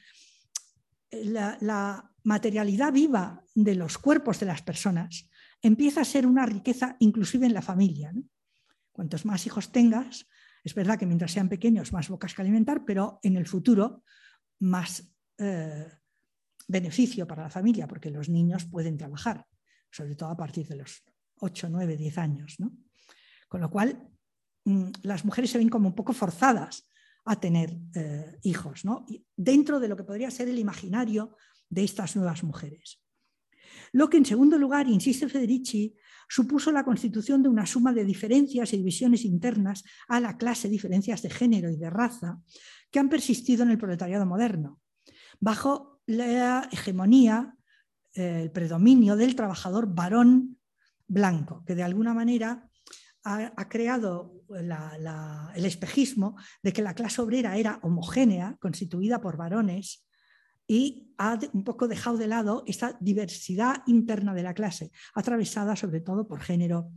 la, 1.11 2.13
materialidad 2.23 2.93
viva 2.93 3.43
de 3.55 3.75
los 3.77 3.97
cuerpos 3.97 4.39
de 4.41 4.45
las 4.45 4.61
personas 4.61 5.31
empieza 5.63 6.03
a 6.03 6.05
ser 6.05 6.27
una 6.27 6.45
riqueza 6.45 6.97
inclusive 7.01 7.47
en 7.47 7.55
la 7.55 7.63
familia. 7.63 8.13
Cuantos 8.93 9.25
más 9.25 9.47
hijos 9.47 9.73
tengas, 9.73 10.27
es 10.63 10.75
verdad 10.75 10.99
que 10.99 11.07
mientras 11.07 11.33
sean 11.33 11.49
pequeños 11.49 11.95
más 11.95 12.11
bocas 12.11 12.35
que 12.35 12.43
alimentar, 12.43 12.85
pero 12.85 13.21
en 13.23 13.39
el 13.39 13.47
futuro 13.47 14.05
más 14.59 15.11
eh, 15.39 15.87
beneficio 16.71 17.27
para 17.27 17.43
la 17.43 17.51
familia, 17.51 17.87
porque 17.87 18.11
los 18.11 18.29
niños 18.29 18.65
pueden 18.65 18.97
trabajar, 18.97 19.47
sobre 19.91 20.15
todo 20.15 20.31
a 20.31 20.37
partir 20.37 20.67
de 20.69 20.77
los 20.77 21.03
8, 21.41 21.69
9, 21.69 21.97
10 21.97 22.19
años. 22.19 22.57
Con 23.49 23.61
lo 23.61 23.71
cual, 23.71 24.09
mm, 24.65 24.91
las 25.03 25.25
mujeres 25.25 25.51
se 25.51 25.59
ven 25.59 25.69
como 25.69 25.89
un 25.89 25.95
poco 25.95 26.13
forzadas 26.13 26.89
a 27.25 27.39
tener 27.39 27.77
eh, 27.95 28.39
hijos, 28.45 28.83
dentro 29.37 29.81
de 29.81 29.89
lo 29.89 29.97
que 29.97 30.05
podría 30.05 30.31
ser 30.31 30.49
el 30.49 30.59
imaginario 30.59 31.37
de 31.69 31.85
estas 31.85 32.17
nuevas 32.17 32.43
mujeres. 32.45 33.03
Lo 33.93 34.09
que, 34.09 34.17
en 34.17 34.25
segundo 34.25 34.57
lugar, 34.57 34.89
insiste 34.89 35.29
Federici, 35.29 35.95
supuso 36.29 36.71
la 36.71 36.85
constitución 36.85 37.43
de 37.43 37.49
una 37.49 37.67
suma 37.67 37.93
de 37.93 38.05
diferencias 38.05 38.73
y 38.73 38.79
divisiones 38.79 39.25
internas 39.25 39.83
a 40.09 40.21
la 40.21 40.39
clase, 40.39 40.69
diferencias 40.69 41.23
de 41.23 41.31
género 41.31 41.71
y 41.71 41.77
de 41.77 41.91
raza, 41.91 42.41
que 42.91 43.01
han 43.01 43.09
persistido 43.09 43.65
en 43.65 43.71
el 43.71 43.79
proletariado 43.79 44.27
moderno, 44.27 44.81
bajo 45.41 45.90
la 46.07 46.69
hegemonía, 46.73 47.57
eh, 48.15 48.43
el 48.43 48.51
predominio 48.51 49.17
del 49.17 49.35
trabajador 49.35 49.95
varón 49.95 50.59
blanco, 51.07 51.65
que 51.67 51.75
de 51.75 51.83
alguna 51.83 52.15
manera 52.15 52.69
ha, 53.25 53.69
creado 53.69 54.43
el 54.49 55.65
espejismo 55.65 56.37
de 56.63 56.73
que 56.73 56.83
la 56.83 56.95
clase 56.95 57.21
obrera 57.21 57.57
era 57.57 57.79
homogénea, 57.83 58.57
constituida 58.61 59.21
por 59.21 59.37
varones, 59.37 60.07
y 60.67 61.13
ha 61.19 61.39
un 61.53 61.65
poco 61.65 61.89
dejado 61.89 62.17
de 62.17 62.29
lado 62.29 62.63
esa 62.67 62.97
diversidad 63.01 63.83
interna 63.87 64.33
de 64.35 64.45
la 64.45 64.55
clase, 64.55 64.93
atravesada 65.15 65.75
sobre 65.75 66.01
todo 66.01 66.29
por 66.29 66.41
género, 66.41 66.93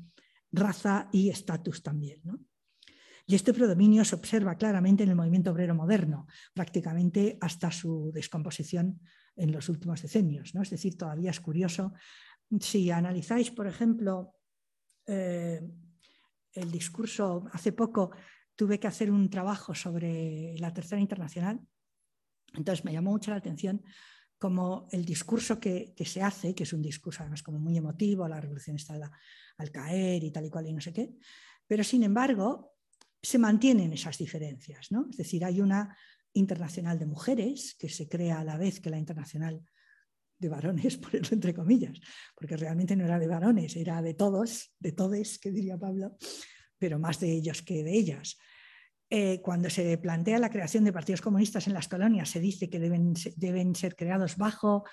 raza 0.52 1.10
y 1.12 1.30
estatus 1.30 1.82
también. 1.82 2.22
Y 3.26 3.36
este 3.36 3.54
predominio 3.54 4.04
se 4.04 4.16
observa 4.16 4.56
claramente 4.56 5.04
en 5.04 5.10
el 5.10 5.16
movimiento 5.16 5.52
obrero 5.52 5.76
moderno, 5.76 6.28
prácticamente 6.54 7.38
hasta 7.40 7.72
su 7.72 8.12
descomposición 8.14 9.00
en 9.36 9.52
los 9.52 9.70
últimos 9.70 10.02
decenios. 10.02 10.54
¿no? 10.54 10.62
Es 10.62 10.70
decir, 10.70 10.98
todavía 10.98 11.32
es 11.32 11.40
curioso. 11.40 11.94
Si 12.60 12.92
analizáis, 12.92 13.52
por 13.52 13.68
ejemplo, 13.68 14.36
eh, 15.08 15.62
el 16.52 16.72
discurso, 16.72 17.46
hace 17.54 17.72
poco 17.72 18.12
tuve 18.56 18.80
que 18.80 18.88
hacer 18.88 19.10
un 19.10 19.30
trabajo 19.30 19.74
sobre 19.74 20.56
la 20.58 20.74
Tercera 20.74 21.02
Internacional 21.02 21.62
entonces 22.54 22.86
me 22.86 22.94
llamó 22.94 23.12
mucho 23.12 23.32
la 23.32 23.38
atención 23.38 23.84
como 24.38 24.88
el 24.92 25.06
discurso 25.06 25.60
que, 25.60 25.94
se 26.06 26.22
hace, 26.22 26.54
que 26.54 26.64
es 26.64 26.74
un 26.74 26.82
discurso 26.82 27.22
además 27.22 27.44
como 27.44 27.60
muy 27.60 27.78
emotivo, 27.78 28.28
la 28.28 28.42
revolución 28.42 28.76
está 28.76 28.96
al, 29.58 29.72
caer 29.72 30.24
y 30.24 30.32
tal 30.32 30.46
y 30.46 30.50
cual 30.50 30.68
y 30.68 30.74
no 30.74 30.82
sé 30.82 30.92
qué, 30.92 31.14
pero 31.66 31.84
sin 31.84 32.04
embargo 32.04 32.73
se 33.24 33.40
mantienen 33.40 33.94
esas 33.94 34.18
diferencias, 34.18 34.92
¿no? 34.92 35.08
Es 35.10 35.18
decir, 35.18 35.46
hay 35.46 35.62
una 35.62 35.98
internacional 36.34 37.00
de 37.00 37.06
mujeres 37.06 37.76
que 37.80 37.88
se 37.88 38.10
crea 38.10 38.40
a 38.40 38.44
la 38.44 38.58
vez 38.58 38.82
que 38.82 38.90
la 38.90 39.00
internacional 39.00 39.64
de 40.38 40.50
varones, 40.50 40.98
ponerlo 41.00 41.30
entre 41.32 41.54
comillas, 41.54 42.00
porque 42.36 42.58
realmente 42.58 42.96
no 42.96 43.06
era 43.06 43.18
de 43.18 43.28
varones, 43.28 43.76
era 43.78 44.02
de 44.02 44.14
todos, 44.14 44.74
de 44.78 44.92
todes, 44.92 45.40
que 45.40 45.52
diría 45.52 45.78
Pablo, 45.78 46.18
pero 46.78 47.00
más 47.00 47.20
de 47.20 47.32
ellos 47.32 47.62
que 47.62 47.84
de 47.84 47.94
ellas. 47.94 48.38
Eh, 49.10 49.42
cuando 49.42 49.70
se 49.70 49.98
plantea 50.00 50.40
la 50.40 50.50
creación 50.50 50.84
de 50.84 50.92
partidos 50.92 51.22
comunistas 51.22 51.68
en 51.68 51.74
las 51.74 51.88
colonias, 51.88 52.30
se 52.30 52.42
dice 52.42 52.70
que 52.70 52.80
deben, 52.80 53.14
deben 53.38 53.76
ser 53.76 53.96
creados 53.96 54.38
bajo 54.38 54.84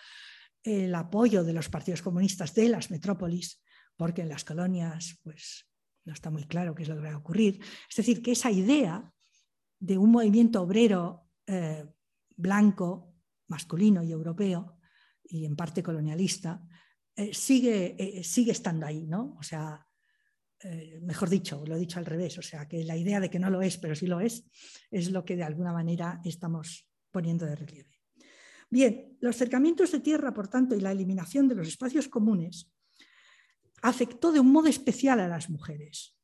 el 0.63 0.95
apoyo 0.95 1.43
de 1.43 1.55
los 1.55 1.69
partidos 1.69 2.03
comunistas 2.03 2.55
de 2.55 2.69
las 2.69 2.91
metrópolis, 2.91 3.63
porque 3.97 4.23
en 4.23 4.29
las 4.29 4.45
colonias 4.45 5.19
pues, 5.23 5.70
no 6.05 6.13
está 6.13 6.31
muy 6.31 6.45
claro 6.45 6.75
qué 6.75 6.83
es 6.83 6.89
lo 6.89 6.97
que 6.97 7.03
va 7.03 7.13
a 7.13 7.19
ocurrir. 7.19 7.61
Es 7.89 7.97
decir, 7.97 8.23
que 8.23 8.33
esa 8.33 8.51
idea 8.51 9.13
de 9.79 9.99
un 9.99 10.11
movimiento 10.11 10.63
obrero 10.63 11.29
eh, 11.47 11.85
blanco, 12.37 13.15
masculino 13.49 14.03
y 14.03 14.13
europeo, 14.13 14.79
y 15.25 15.45
en 15.45 15.57
parte 15.57 15.83
colonialista, 15.83 16.63
eh, 17.17 17.33
sigue, 17.35 18.23
sigue 18.25 18.53
estando 18.53 18.87
ahí, 18.87 19.07
¿no? 19.07 19.37
O 19.39 19.43
sea, 19.43 19.87
eh, 20.63 21.01
mejor 21.03 21.31
dicho, 21.31 21.65
lo 21.67 21.77
he 21.77 21.79
dicho 21.79 21.99
al 21.99 22.05
revés, 22.05 22.37
o 22.39 22.43
sea, 22.43 22.69
que 22.69 22.85
la 22.85 22.97
idea 22.97 23.19
de 23.19 23.31
que 23.31 23.39
no 23.39 23.49
lo 23.49 23.63
es, 23.63 23.79
pero 23.79 23.95
sí 23.95 24.07
lo 24.07 24.21
es, 24.21 24.45
es 24.91 25.11
lo 25.11 25.25
que 25.25 25.37
de 25.37 25.43
alguna 25.43 25.73
manera 25.73 26.21
estamos 26.23 26.87
poniendo 27.11 27.47
de 27.47 27.57
relieve. 27.57 28.01
Bien, 28.69 29.17
los 29.21 29.37
cercamientos 29.37 29.91
de 29.91 30.01
tierra, 30.01 30.35
por 30.35 30.49
tanto, 30.49 30.77
y 30.77 30.81
la 30.81 30.93
eliminación 30.93 31.49
de 31.49 31.55
los 31.55 31.67
espacios 31.67 32.09
comunes 32.09 32.71
afectó 33.83 34.33
de 34.33 34.41
un 34.41 34.53
modo 34.53 34.69
especial 34.69 35.21
a 35.21 35.29
las 35.29 35.51
mujeres, 35.51 36.17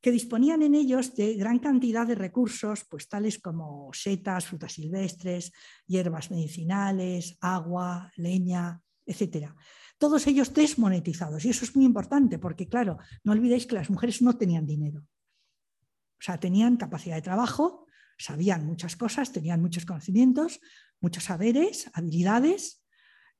que 0.00 0.10
disponían 0.10 0.62
en 0.62 0.74
ellos 0.74 1.14
de 1.14 1.34
gran 1.34 1.58
cantidad 1.58 2.06
de 2.06 2.14
recursos, 2.14 2.84
pues 2.84 3.08
tales 3.08 3.38
como 3.38 3.90
setas, 3.92 4.46
frutas 4.46 4.72
silvestres, 4.72 5.52
hierbas 5.86 6.30
medicinales, 6.30 7.36
agua, 7.40 8.10
leña, 8.16 8.80
etcétera 9.06 9.54
todos 9.98 10.26
ellos 10.26 10.52
desmonetizados. 10.52 11.44
Y 11.44 11.50
eso 11.50 11.64
es 11.64 11.74
muy 11.74 11.84
importante 11.84 12.38
porque, 12.38 12.68
claro, 12.68 12.98
no 13.22 13.32
olvidéis 13.32 13.66
que 13.66 13.74
las 13.74 13.90
mujeres 13.90 14.22
no 14.22 14.36
tenían 14.36 14.66
dinero. 14.66 15.00
O 15.00 16.22
sea, 16.22 16.38
tenían 16.38 16.76
capacidad 16.76 17.16
de 17.16 17.22
trabajo, 17.22 17.86
sabían 18.18 18.66
muchas 18.66 18.96
cosas, 18.96 19.32
tenían 19.32 19.60
muchos 19.60 19.84
conocimientos, 19.84 20.60
muchos 21.00 21.24
saberes, 21.24 21.90
habilidades, 21.92 22.84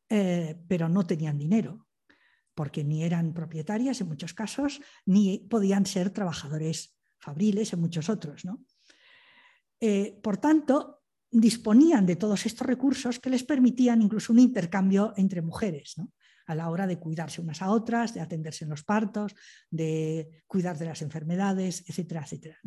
eh, 0.09 0.59
pero 0.69 0.89
no 0.89 1.07
tenían 1.07 1.39
dinero, 1.39 1.87
porque 2.55 2.85
ni 2.85 3.03
eran 3.03 3.35
propietarias 3.35 4.01
en 4.01 4.09
muchos 4.09 4.35
casos, 4.35 4.81
ni 5.07 5.39
podían 5.39 5.87
ser 5.87 6.11
trabajadores 6.11 6.97
fabriles 7.19 7.73
en 7.73 7.81
muchos 7.81 8.09
otros. 8.09 8.45
¿no? 8.45 8.65
Eh, 9.81 10.19
por 10.23 10.37
tanto, 10.37 11.03
disponían 11.31 12.07
de 12.07 12.17
todos 12.17 12.47
estos 12.47 12.67
recursos 12.67 13.19
que 13.19 13.31
les 13.31 13.43
permitían 13.43 14.03
incluso 14.03 14.33
un 14.33 14.39
intercambio 14.39 15.13
entre 15.17 15.43
mujeres. 15.43 15.95
¿no? 15.97 16.13
a 16.47 16.55
la 16.55 16.69
hora 16.71 16.87
de 16.87 16.99
cuidarse 16.99 17.41
unas 17.41 17.63
a 17.63 17.71
otras, 17.71 18.15
de 18.15 18.21
atenderse 18.21 18.65
en 18.65 18.71
los 18.71 18.85
partos, 18.85 19.35
de 19.71 20.43
cuidar 20.47 20.79
de 20.79 20.87
las 20.87 21.03
enfermedades, 21.03 21.85
etcétera, 21.89 22.23
etcétera. 22.23 22.59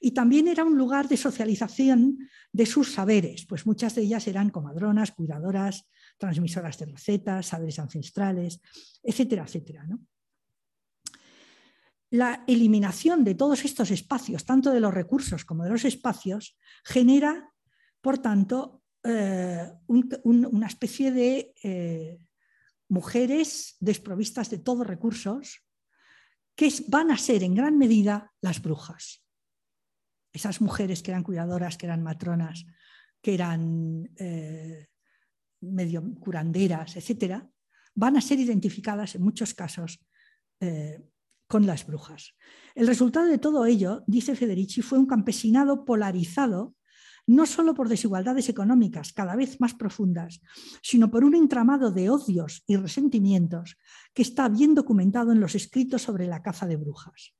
Y 0.00 0.10
también 0.12 0.48
era 0.48 0.64
un 0.64 0.76
lugar 0.76 1.08
de 1.08 1.16
socialización 1.16 2.18
de 2.52 2.66
sus 2.66 2.92
saberes, 2.92 3.46
pues 3.46 3.66
muchas 3.66 3.94
de 3.94 4.02
ellas 4.02 4.26
eran 4.26 4.50
comadronas, 4.50 5.12
cuidadoras, 5.12 5.88
transmisoras 6.18 6.78
de 6.78 6.86
recetas, 6.86 7.46
saberes 7.46 7.78
ancestrales, 7.78 8.60
etcétera, 9.02 9.44
etcétera. 9.44 9.86
La 12.10 12.44
eliminación 12.46 13.24
de 13.24 13.34
todos 13.34 13.64
estos 13.64 13.90
espacios, 13.90 14.44
tanto 14.44 14.70
de 14.70 14.80
los 14.80 14.94
recursos 14.94 15.44
como 15.44 15.64
de 15.64 15.70
los 15.70 15.84
espacios, 15.84 16.56
genera, 16.84 17.50
por 18.00 18.18
tanto, 18.18 18.82
eh, 19.02 19.70
una 19.86 20.66
especie 20.66 21.10
de 21.12 21.54
eh, 21.62 22.18
mujeres 22.88 23.76
desprovistas 23.80 24.50
de 24.50 24.58
todos 24.58 24.86
recursos, 24.86 25.60
que 26.54 26.72
van 26.88 27.10
a 27.10 27.18
ser 27.18 27.42
en 27.42 27.54
gran 27.54 27.76
medida 27.76 28.32
las 28.40 28.62
brujas. 28.62 29.24
Esas 30.32 30.60
mujeres 30.60 31.02
que 31.02 31.10
eran 31.10 31.24
cuidadoras, 31.24 31.76
que 31.76 31.86
eran 31.86 32.02
matronas, 32.02 32.64
que 33.20 33.34
eran 33.34 34.10
eh, 34.16 34.86
medio 35.72 36.02
curanderas, 36.20 36.96
etc., 36.96 37.42
van 37.94 38.16
a 38.16 38.20
ser 38.20 38.40
identificadas 38.40 39.14
en 39.14 39.22
muchos 39.22 39.54
casos 39.54 40.04
eh, 40.60 41.00
con 41.46 41.66
las 41.66 41.86
brujas. 41.86 42.34
El 42.74 42.86
resultado 42.86 43.26
de 43.26 43.38
todo 43.38 43.66
ello, 43.66 44.02
dice 44.06 44.34
Federici, 44.34 44.82
fue 44.82 44.98
un 44.98 45.06
campesinado 45.06 45.84
polarizado 45.84 46.74
no 47.26 47.46
solo 47.46 47.74
por 47.74 47.88
desigualdades 47.88 48.48
económicas 48.48 49.12
cada 49.12 49.36
vez 49.36 49.60
más 49.60 49.74
profundas, 49.74 50.40
sino 50.82 51.10
por 51.10 51.24
un 51.24 51.34
entramado 51.34 51.90
de 51.90 52.10
odios 52.10 52.62
y 52.66 52.76
resentimientos 52.76 53.78
que 54.12 54.22
está 54.22 54.48
bien 54.48 54.74
documentado 54.74 55.32
en 55.32 55.40
los 55.40 55.54
escritos 55.54 56.02
sobre 56.02 56.26
la 56.26 56.42
caza 56.42 56.66
de 56.66 56.76
brujas. 56.76 57.34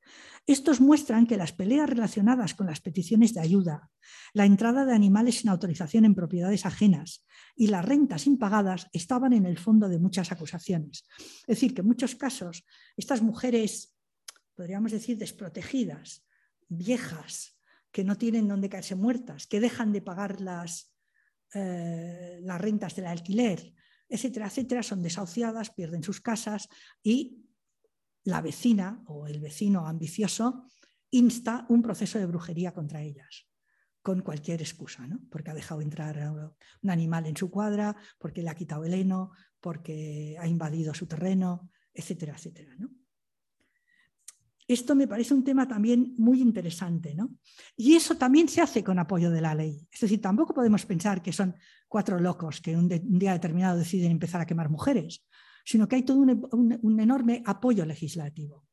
Estos 0.47 0.81
muestran 0.81 1.27
que 1.27 1.39
las 1.39 1.53
peleas 1.53 1.89
relacionadas 1.89 2.55
con 2.55 2.67
las 2.67 2.81
peticiones 2.81 3.33
de 3.33 3.41
ayuda, 3.41 3.91
la 4.35 4.45
entrada 4.45 4.85
de 4.85 4.95
animales 4.95 5.39
sin 5.39 5.49
autorización 5.49 6.05
en 6.05 6.15
propiedades 6.15 6.67
ajenas 6.67 7.25
y 7.57 7.69
las 7.69 7.85
rentas 7.85 8.27
impagadas 8.27 8.89
estaban 8.93 9.33
en 9.33 9.47
el 9.47 9.59
fondo 9.59 9.89
de 9.89 9.99
muchas 9.99 10.33
acusaciones. 10.33 11.07
Es 11.47 11.57
decir, 11.57 11.75
que 11.75 11.81
en 11.81 11.87
muchos 11.87 12.15
casos 12.15 12.67
estas 12.97 13.23
mujeres, 13.23 13.95
podríamos 14.55 14.93
decir, 14.93 15.17
desprotegidas, 15.17 16.27
viejas, 16.69 17.54
que 17.95 18.03
no 18.03 18.19
tienen 18.19 18.49
dónde 18.49 18.69
caerse 18.69 18.97
muertas, 18.97 19.47
que 19.47 19.61
dejan 19.61 19.93
de 19.93 20.03
pagar 20.03 20.41
las, 20.41 20.93
eh, 21.55 22.41
las 22.43 22.61
rentas 22.61 22.97
del 22.97 23.07
alquiler, 23.07 23.73
etcétera, 24.09 24.49
etcétera, 24.49 24.83
son 24.83 25.01
desahuciadas, 25.01 25.71
pierden 25.71 26.03
sus 26.03 26.21
casas 26.21 26.69
y 27.05 27.47
la 28.25 28.41
vecina 28.41 29.01
o 29.07 29.29
el 29.29 29.39
vecino 29.39 29.87
ambicioso 29.87 30.67
insta 31.11 31.67
un 31.69 31.83
proceso 31.83 32.19
de 32.19 32.27
brujería 32.27 32.75
contra 32.75 33.01
ellas. 33.01 33.49
con 34.03 34.21
cualquier 34.21 34.61
excusa, 34.61 35.07
¿no? 35.07 35.19
porque 35.31 35.51
ha 35.51 35.55
dejado 35.55 35.81
entrar 35.81 36.19
un 36.83 36.91
animal 36.91 37.25
en 37.25 37.39
su 37.39 37.51
cuadra, 37.51 37.97
porque 38.19 38.43
le 38.43 38.51
ha 38.51 38.55
quitado 38.55 38.85
el 38.85 38.93
heno, 38.93 39.31
porque 39.61 40.37
ha 40.39 40.47
invadido 40.47 40.93
su 40.93 41.07
terreno, 41.07 41.71
etcétera, 41.95 42.35
etcétera. 42.35 42.75
¿no? 42.77 42.91
Esto 44.67 44.95
me 44.95 45.07
parece 45.07 45.35
un 45.35 45.45
tema 45.45 45.69
también 45.69 46.15
muy 46.17 46.41
interesante, 46.41 47.15
¿no? 47.15 47.31
Y 47.77 47.95
eso 47.95 48.17
también 48.17 48.49
se 48.49 48.63
hace 48.63 48.83
con 48.83 48.99
apoyo 48.99 49.31
de 49.31 49.41
la 49.43 49.55
ley. 49.55 49.87
Es 49.93 50.01
decir, 50.01 50.21
tampoco 50.21 50.55
podemos 50.55 50.87
pensar 50.87 51.23
que 51.23 51.33
son 51.33 51.55
cuatro 51.87 52.19
locos 52.19 52.61
que 52.61 52.77
un, 52.77 52.89
día 52.89 53.33
determinado 53.33 53.79
deciden 53.79 54.11
empezar 54.11 54.41
a 54.41 54.47
quemar 54.47 54.71
mujeres, 54.71 55.27
sino 55.65 55.87
que 55.87 55.97
hay 55.97 56.03
todo 56.03 56.19
un, 56.19 57.01
enorme 57.01 57.43
apoyo 57.45 57.85
legislativo. 57.85 58.67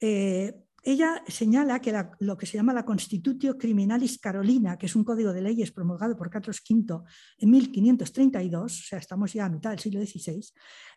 Eh, 0.00 0.64
ella 0.82 1.22
señala 1.28 1.80
que 1.80 1.94
lo 2.20 2.36
que 2.36 2.46
se 2.46 2.56
llama 2.56 2.72
la 2.72 2.84
Constitutio 2.84 3.58
Criminalis 3.58 4.18
Carolina, 4.18 4.78
que 4.78 4.86
es 4.86 4.96
un 4.96 5.04
código 5.04 5.32
de 5.32 5.42
leyes 5.42 5.72
promulgado 5.72 6.16
por 6.16 6.30
Carlos 6.30 6.62
V 6.68 7.02
en 7.38 7.50
1532, 7.50 8.80
o 8.80 8.84
sea, 8.84 8.98
estamos 8.98 9.32
ya 9.32 9.44
a 9.44 9.48
mitad 9.50 9.70
del 9.70 9.78
siglo 9.78 10.00
XVI, 10.04 10.42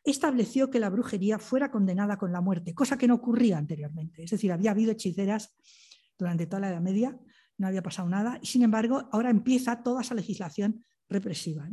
estableció 0.03 0.69
que 0.69 0.79
la 0.79 0.89
brujería 0.89 1.37
fuera 1.39 1.69
condenada 1.69 2.17
con 2.17 2.31
la 2.31 2.41
muerte, 2.41 2.73
cosa 2.73 2.97
que 2.97 3.07
no 3.07 3.15
ocurría 3.15 3.57
anteriormente. 3.57 4.23
Es 4.23 4.31
decir, 4.31 4.51
había 4.51 4.71
habido 4.71 4.91
hechiceras 4.91 5.55
durante 6.17 6.45
toda 6.45 6.61
la 6.61 6.69
Edad 6.69 6.81
Media, 6.81 7.19
no 7.57 7.67
había 7.67 7.83
pasado 7.83 8.07
nada, 8.07 8.39
y 8.41 8.47
sin 8.47 8.63
embargo, 8.63 9.09
ahora 9.11 9.29
empieza 9.29 9.83
toda 9.83 10.01
esa 10.01 10.15
legislación 10.15 10.85
represiva. 11.09 11.69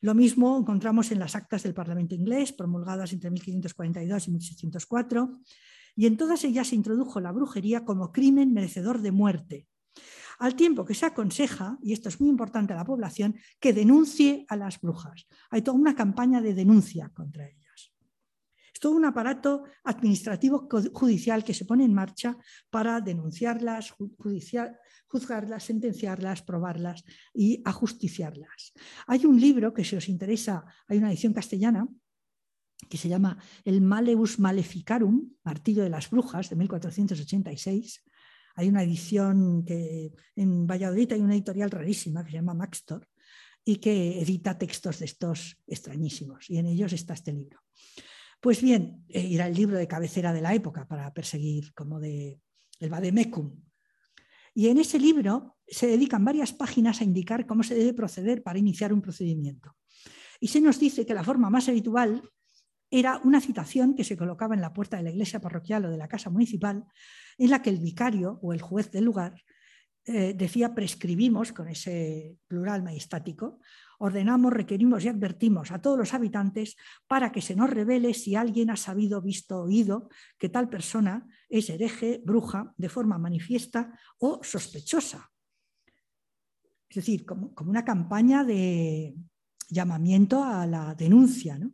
Lo 0.00 0.14
mismo 0.14 0.58
encontramos 0.58 1.12
en 1.12 1.18
las 1.18 1.34
actas 1.36 1.62
del 1.62 1.74
Parlamento 1.74 2.14
inglés, 2.14 2.52
promulgadas 2.52 3.12
entre 3.12 3.30
1542 3.30 4.28
y 4.28 4.30
1604 4.32 5.40
y 5.98 6.06
en 6.06 6.16
todas 6.16 6.44
ellas 6.44 6.68
se 6.68 6.76
introdujo 6.76 7.18
la 7.18 7.32
brujería 7.32 7.84
como 7.84 8.12
crimen 8.12 8.52
merecedor 8.52 9.02
de 9.02 9.10
muerte, 9.10 9.66
al 10.38 10.54
tiempo 10.54 10.84
que 10.84 10.94
se 10.94 11.06
aconseja, 11.06 11.76
y 11.82 11.92
esto 11.92 12.08
es 12.08 12.20
muy 12.20 12.30
importante 12.30 12.72
a 12.72 12.76
la 12.76 12.84
población, 12.84 13.34
que 13.58 13.72
denuncie 13.72 14.46
a 14.48 14.54
las 14.54 14.80
brujas. 14.80 15.26
Hay 15.50 15.62
toda 15.62 15.76
una 15.76 15.96
campaña 15.96 16.40
de 16.40 16.54
denuncia 16.54 17.08
contra 17.08 17.48
ellas. 17.48 17.92
Es 18.72 18.78
todo 18.78 18.92
un 18.92 19.06
aparato 19.06 19.64
administrativo 19.82 20.68
judicial 20.92 21.42
que 21.42 21.52
se 21.52 21.64
pone 21.64 21.84
en 21.84 21.94
marcha 21.94 22.36
para 22.70 23.00
denunciarlas, 23.00 23.92
juzgarlas, 25.08 25.64
sentenciarlas, 25.64 26.42
probarlas 26.42 27.02
y 27.34 27.60
ajusticiarlas. 27.64 28.72
Hay 29.08 29.26
un 29.26 29.40
libro 29.40 29.74
que 29.74 29.82
si 29.82 29.96
os 29.96 30.08
interesa, 30.08 30.64
hay 30.86 30.98
una 30.98 31.10
edición 31.10 31.32
castellana 31.32 31.88
que 32.88 32.96
se 32.96 33.08
llama 33.08 33.38
El 33.64 33.80
Maleus 33.80 34.38
Maleficarum, 34.38 35.30
Martillo 35.44 35.82
de 35.82 35.90
las 35.90 36.10
Brujas, 36.10 36.50
de 36.50 36.56
1486. 36.56 38.04
Hay 38.56 38.68
una 38.68 38.82
edición 38.82 39.64
que 39.64 40.12
en 40.36 40.66
Valladolid 40.66 41.12
hay 41.12 41.20
una 41.20 41.34
editorial 41.34 41.70
rarísima 41.70 42.24
que 42.24 42.30
se 42.30 42.36
llama 42.36 42.54
Maxtor 42.54 43.08
y 43.64 43.76
que 43.76 44.20
edita 44.20 44.56
textos 44.56 45.00
de 45.00 45.04
estos 45.06 45.58
extrañísimos, 45.66 46.48
y 46.48 46.58
en 46.58 46.66
ellos 46.66 46.92
está 46.92 47.14
este 47.14 47.32
libro. 47.32 47.60
Pues 48.40 48.62
bien, 48.62 49.04
eh, 49.08 49.28
era 49.32 49.46
el 49.46 49.54
libro 49.54 49.76
de 49.76 49.88
cabecera 49.88 50.32
de 50.32 50.40
la 50.40 50.54
época 50.54 50.86
para 50.86 51.12
perseguir 51.12 51.74
como 51.74 51.98
de 52.00 52.40
el 52.80 52.90
Vademecum. 52.90 53.60
Y 54.54 54.68
en 54.68 54.78
ese 54.78 54.98
libro 54.98 55.56
se 55.66 55.86
dedican 55.86 56.24
varias 56.24 56.52
páginas 56.52 57.00
a 57.00 57.04
indicar 57.04 57.46
cómo 57.46 57.62
se 57.62 57.74
debe 57.74 57.92
proceder 57.92 58.42
para 58.42 58.58
iniciar 58.58 58.92
un 58.92 59.02
procedimiento. 59.02 59.76
Y 60.40 60.48
se 60.48 60.60
nos 60.60 60.78
dice 60.78 61.04
que 61.04 61.14
la 61.14 61.24
forma 61.24 61.50
más 61.50 61.68
habitual 61.68 62.22
era 62.90 63.20
una 63.24 63.40
citación 63.40 63.94
que 63.94 64.04
se 64.04 64.16
colocaba 64.16 64.54
en 64.54 64.60
la 64.60 64.72
puerta 64.72 64.96
de 64.96 65.02
la 65.02 65.10
iglesia 65.10 65.40
parroquial 65.40 65.84
o 65.84 65.90
de 65.90 65.98
la 65.98 66.08
casa 66.08 66.30
municipal, 66.30 66.84
en 67.36 67.50
la 67.50 67.62
que 67.62 67.70
el 67.70 67.78
vicario 67.78 68.38
o 68.42 68.52
el 68.52 68.62
juez 68.62 68.90
del 68.90 69.04
lugar 69.04 69.34
eh, 70.10 70.32
decía 70.32 70.74
prescribimos, 70.74 71.52
con 71.52 71.68
ese 71.68 72.38
plural 72.46 72.82
majestático, 72.82 73.60
ordenamos, 73.98 74.54
requerimos 74.54 75.04
y 75.04 75.08
advertimos 75.08 75.70
a 75.70 75.82
todos 75.82 75.98
los 75.98 76.14
habitantes 76.14 76.76
para 77.06 77.30
que 77.30 77.42
se 77.42 77.54
nos 77.54 77.68
revele 77.68 78.14
si 78.14 78.34
alguien 78.34 78.70
ha 78.70 78.76
sabido, 78.76 79.20
visto, 79.20 79.60
oído 79.60 80.08
que 80.38 80.48
tal 80.48 80.70
persona 80.70 81.26
es 81.50 81.68
hereje, 81.68 82.22
bruja, 82.24 82.72
de 82.78 82.88
forma 82.88 83.18
manifiesta 83.18 83.92
o 84.18 84.40
sospechosa. 84.42 85.30
Es 86.88 86.96
decir, 86.96 87.26
como, 87.26 87.54
como 87.54 87.68
una 87.68 87.84
campaña 87.84 88.44
de 88.44 89.14
llamamiento 89.68 90.42
a 90.42 90.66
la 90.66 90.94
denuncia. 90.94 91.58
¿no? 91.58 91.72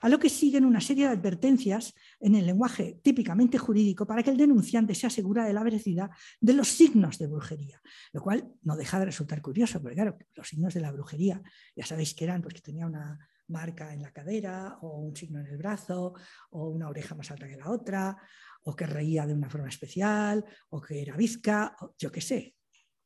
A 0.00 0.08
lo 0.08 0.18
que 0.18 0.28
siguen 0.28 0.64
una 0.64 0.80
serie 0.80 1.06
de 1.06 1.12
advertencias 1.12 1.94
en 2.20 2.34
el 2.34 2.46
lenguaje 2.46 3.00
típicamente 3.02 3.58
jurídico 3.58 4.06
para 4.06 4.22
que 4.22 4.30
el 4.30 4.36
denunciante 4.36 4.94
se 4.94 5.06
asegura 5.06 5.44
de 5.44 5.52
la 5.52 5.62
veracidad 5.62 6.10
de 6.40 6.52
los 6.52 6.68
signos 6.68 7.18
de 7.18 7.26
brujería, 7.26 7.80
lo 8.12 8.22
cual 8.22 8.52
no 8.62 8.76
deja 8.76 8.98
de 8.98 9.06
resultar 9.06 9.42
curioso, 9.42 9.80
porque 9.80 9.96
claro, 9.96 10.18
los 10.34 10.48
signos 10.48 10.74
de 10.74 10.80
la 10.80 10.92
brujería, 10.92 11.42
ya 11.74 11.86
sabéis 11.86 12.14
que 12.14 12.24
eran 12.24 12.42
pues, 12.42 12.54
que 12.54 12.60
tenía 12.60 12.86
una 12.86 13.18
marca 13.48 13.92
en 13.92 14.02
la 14.02 14.12
cadera 14.12 14.78
o 14.82 15.00
un 15.00 15.16
signo 15.16 15.40
en 15.40 15.46
el 15.46 15.56
brazo 15.56 16.14
o 16.50 16.68
una 16.68 16.88
oreja 16.88 17.14
más 17.14 17.30
alta 17.30 17.48
que 17.48 17.56
la 17.56 17.70
otra 17.70 18.16
o 18.64 18.76
que 18.76 18.86
reía 18.86 19.26
de 19.26 19.34
una 19.34 19.48
forma 19.48 19.68
especial 19.68 20.44
o 20.70 20.80
que 20.80 21.02
era 21.02 21.16
bizca, 21.16 21.74
o 21.80 21.94
yo 21.98 22.12
qué 22.12 22.20
sé. 22.20 22.54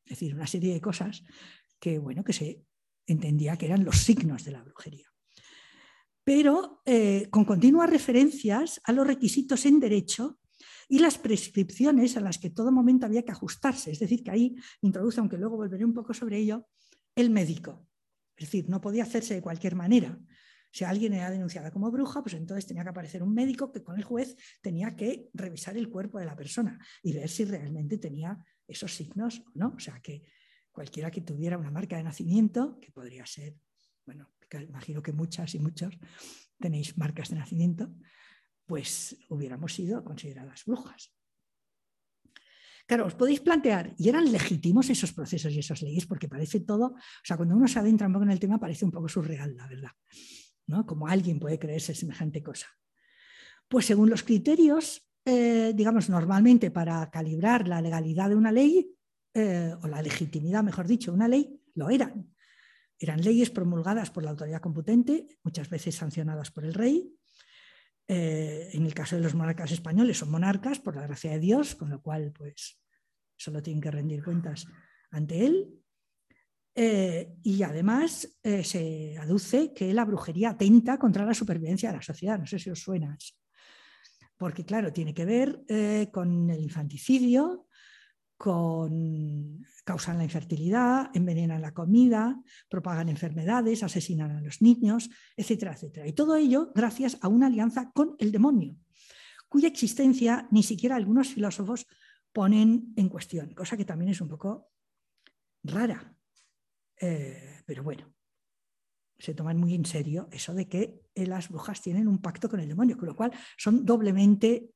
Es 0.03 0.19
decir, 0.19 0.35
una 0.35 0.47
serie 0.47 0.73
de 0.73 0.81
cosas 0.81 1.23
que, 1.79 1.97
bueno, 1.97 2.23
que 2.23 2.33
se 2.33 2.65
entendía 3.05 3.57
que 3.57 3.67
eran 3.67 3.85
los 3.85 3.97
signos 3.97 4.43
de 4.43 4.51
la 4.51 4.63
brujería 4.63 5.12
pero 6.23 6.81
eh, 6.85 7.27
con 7.29 7.45
continuas 7.45 7.89
referencias 7.89 8.81
a 8.83 8.91
los 8.91 9.05
requisitos 9.05 9.65
en 9.65 9.79
derecho 9.79 10.39
y 10.87 10.99
las 10.99 11.17
prescripciones 11.17 12.17
a 12.17 12.21
las 12.21 12.37
que 12.37 12.49
todo 12.49 12.71
momento 12.71 13.05
había 13.05 13.23
que 13.23 13.31
ajustarse. 13.31 13.91
Es 13.91 13.99
decir, 13.99 14.23
que 14.23 14.31
ahí 14.31 14.55
introduce, 14.81 15.19
aunque 15.19 15.37
luego 15.37 15.57
volveré 15.57 15.85
un 15.85 15.93
poco 15.93 16.13
sobre 16.13 16.37
ello, 16.37 16.67
el 17.15 17.29
médico. 17.29 17.87
Es 18.35 18.47
decir, 18.47 18.69
no 18.69 18.81
podía 18.81 19.03
hacerse 19.03 19.33
de 19.33 19.41
cualquier 19.41 19.75
manera. 19.75 20.17
Si 20.71 20.83
alguien 20.83 21.13
era 21.13 21.29
denunciada 21.29 21.71
como 21.71 21.91
bruja, 21.91 22.23
pues 22.23 22.33
entonces 22.33 22.65
tenía 22.65 22.83
que 22.83 22.89
aparecer 22.89 23.21
un 23.21 23.33
médico 23.33 23.71
que 23.71 23.83
con 23.83 23.95
el 23.95 24.03
juez 24.03 24.35
tenía 24.61 24.95
que 24.95 25.29
revisar 25.33 25.77
el 25.77 25.89
cuerpo 25.89 26.19
de 26.19 26.25
la 26.25 26.35
persona 26.35 26.79
y 27.03 27.13
ver 27.13 27.29
si 27.29 27.45
realmente 27.45 27.99
tenía 27.99 28.43
esos 28.67 28.93
signos 28.93 29.43
o 29.45 29.51
no. 29.53 29.73
O 29.75 29.79
sea, 29.79 29.99
que 30.01 30.23
cualquiera 30.71 31.11
que 31.11 31.21
tuviera 31.21 31.59
una 31.59 31.69
marca 31.69 31.97
de 31.97 32.03
nacimiento, 32.03 32.79
que 32.79 32.91
podría 32.91 33.25
ser, 33.25 33.55
bueno, 34.05 34.33
imagino 34.61 35.01
que 35.01 35.13
muchas 35.13 35.55
y 35.55 35.59
muchos 35.59 35.97
tenéis 36.59 36.97
marcas 36.97 37.29
de 37.29 37.37
nacimiento, 37.37 37.93
pues 38.65 39.17
hubiéramos 39.29 39.73
sido 39.73 40.03
consideradas 40.03 40.63
brujas. 40.65 41.13
Claro, 42.85 43.05
os 43.05 43.15
podéis 43.15 43.39
plantear, 43.39 43.95
¿y 43.97 44.09
eran 44.09 44.29
legítimos 44.29 44.89
esos 44.89 45.13
procesos 45.13 45.53
y 45.53 45.59
esas 45.59 45.81
leyes? 45.81 46.05
Porque 46.05 46.27
parece 46.27 46.59
todo, 46.59 46.87
o 46.87 47.23
sea, 47.23 47.37
cuando 47.37 47.55
uno 47.55 47.67
se 47.67 47.79
adentra 47.79 48.07
un 48.07 48.13
poco 48.13 48.25
en 48.25 48.31
el 48.31 48.39
tema 48.39 48.59
parece 48.59 48.83
un 48.83 48.91
poco 48.91 49.07
surreal, 49.07 49.55
la 49.55 49.67
verdad, 49.67 49.91
¿no? 50.67 50.85
Como 50.85 51.07
alguien 51.07 51.39
puede 51.39 51.57
creerse 51.57 51.95
semejante 51.95 52.43
cosa. 52.43 52.67
Pues 53.69 53.85
según 53.85 54.09
los 54.09 54.23
criterios, 54.23 55.09
eh, 55.23 55.71
digamos, 55.73 56.09
normalmente 56.09 56.71
para 56.71 57.09
calibrar 57.09 57.67
la 57.67 57.81
legalidad 57.81 58.29
de 58.29 58.35
una 58.35 58.51
ley, 58.51 58.93
eh, 59.33 59.73
o 59.81 59.87
la 59.87 60.01
legitimidad, 60.01 60.61
mejor 60.61 60.85
dicho, 60.85 61.11
de 61.11 61.15
una 61.15 61.27
ley, 61.27 61.59
lo 61.75 61.89
eran. 61.89 62.32
Eran 62.99 63.21
leyes 63.21 63.49
promulgadas 63.49 64.11
por 64.11 64.23
la 64.23 64.31
autoridad 64.31 64.61
competente, 64.61 65.27
muchas 65.43 65.69
veces 65.69 65.95
sancionadas 65.95 66.51
por 66.51 66.65
el 66.65 66.73
rey. 66.73 67.13
Eh, 68.07 68.69
en 68.73 68.85
el 68.85 68.93
caso 68.93 69.15
de 69.15 69.21
los 69.21 69.33
monarcas 69.33 69.71
españoles 69.71 70.17
son 70.17 70.31
monarcas, 70.31 70.79
por 70.79 70.95
la 70.95 71.03
gracia 71.03 71.31
de 71.31 71.39
Dios, 71.39 71.75
con 71.75 71.89
lo 71.89 72.01
cual 72.01 72.31
pues 72.31 72.81
solo 73.35 73.61
tienen 73.61 73.81
que 73.81 73.91
rendir 73.91 74.23
cuentas 74.23 74.67
ante 75.11 75.45
él. 75.45 75.79
Eh, 76.75 77.35
y 77.43 77.61
además 77.61 78.39
eh, 78.41 78.63
se 78.63 79.17
aduce 79.17 79.73
que 79.73 79.93
la 79.93 80.05
brujería 80.05 80.51
atenta 80.51 80.97
contra 80.97 81.25
la 81.25 81.33
supervivencia 81.33 81.89
de 81.89 81.97
la 81.97 82.01
sociedad. 82.01 82.39
No 82.39 82.47
sé 82.47 82.59
si 82.59 82.69
os 82.69 82.79
suena. 82.79 83.17
Porque, 84.37 84.65
claro, 84.65 84.91
tiene 84.91 85.13
que 85.13 85.25
ver 85.25 85.63
con 86.11 86.49
el 86.49 86.59
infanticidio, 86.59 87.67
con, 88.37 89.65
causan 89.83 90.17
la 90.17 90.23
infertilidad, 90.23 91.09
envenenan 91.13 91.61
la 91.61 91.73
comida, 91.73 92.41
propagan 92.69 93.09
enfermedades, 93.09 93.83
asesinan 93.83 94.31
a 94.31 94.41
los 94.41 94.61
niños, 94.61 95.09
etcétera, 95.35 95.73
etcétera. 95.73 96.07
Y 96.07 96.13
todo 96.13 96.35
ello 96.35 96.71
gracias 96.75 97.17
a 97.21 97.27
una 97.27 97.47
alianza 97.47 97.91
con 97.91 98.15
el 98.19 98.31
demonio, 98.31 98.75
cuya 99.47 99.67
existencia 99.67 100.47
ni 100.51 100.63
siquiera 100.63 100.95
algunos 100.95 101.29
filósofos 101.29 101.85
ponen 102.31 102.93
en 102.95 103.09
cuestión, 103.09 103.53
cosa 103.53 103.77
que 103.77 103.85
también 103.85 104.11
es 104.11 104.21
un 104.21 104.27
poco 104.27 104.71
rara. 105.63 106.15
Eh, 106.99 107.61
pero 107.65 107.83
bueno, 107.83 108.13
se 109.17 109.33
toman 109.33 109.57
muy 109.57 109.73
en 109.73 109.85
serio 109.85 110.27
eso 110.31 110.53
de 110.53 110.67
que 110.67 111.01
las 111.15 111.49
brujas 111.49 111.81
tienen 111.81 112.07
un 112.07 112.19
pacto 112.19 112.49
con 112.49 112.59
el 112.59 112.67
demonio, 112.67 112.97
con 112.97 113.07
lo 113.07 113.15
cual 113.15 113.31
son 113.57 113.85
doblemente 113.85 114.71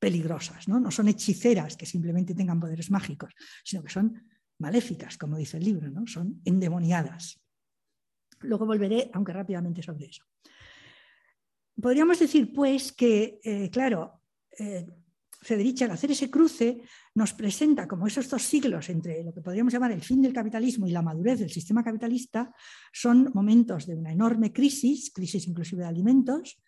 peligrosas, 0.00 0.66
¿no? 0.66 0.80
no 0.80 0.90
son 0.90 1.08
hechiceras 1.08 1.76
que 1.76 1.86
simplemente 1.86 2.34
tengan 2.34 2.58
poderes 2.58 2.90
mágicos, 2.90 3.34
sino 3.62 3.82
que 3.82 3.90
son 3.90 4.26
maléficas, 4.58 5.16
como 5.16 5.36
dice 5.36 5.58
el 5.58 5.64
libro, 5.64 5.90
¿no? 5.90 6.06
son 6.06 6.40
endemoniadas. 6.44 7.40
Luego 8.40 8.66
volveré, 8.66 9.10
aunque 9.12 9.32
rápidamente, 9.32 9.82
sobre 9.82 10.06
eso. 10.06 10.24
Podríamos 11.80 12.18
decir, 12.18 12.52
pues, 12.52 12.92
que, 12.92 13.38
eh, 13.44 13.70
claro, 13.70 14.22
eh, 14.58 14.86
al 15.48 15.90
hacer 15.90 16.10
ese 16.10 16.30
cruce, 16.30 16.82
nos 17.14 17.32
presenta 17.32 17.88
como 17.88 18.06
esos 18.06 18.28
dos 18.28 18.42
siglos 18.42 18.88
entre 18.90 19.24
lo 19.24 19.32
que 19.32 19.40
podríamos 19.40 19.72
llamar 19.72 19.92
el 19.92 20.02
fin 20.02 20.20
del 20.20 20.32
capitalismo 20.32 20.86
y 20.86 20.90
la 20.90 21.02
madurez 21.02 21.40
del 21.40 21.50
sistema 21.50 21.82
capitalista 21.82 22.54
son 22.92 23.30
momentos 23.34 23.86
de 23.86 23.94
una 23.94 24.12
enorme 24.12 24.52
crisis, 24.52 25.10
crisis 25.12 25.46
inclusive 25.46 25.82
de 25.82 25.88
alimentos. 25.88 26.60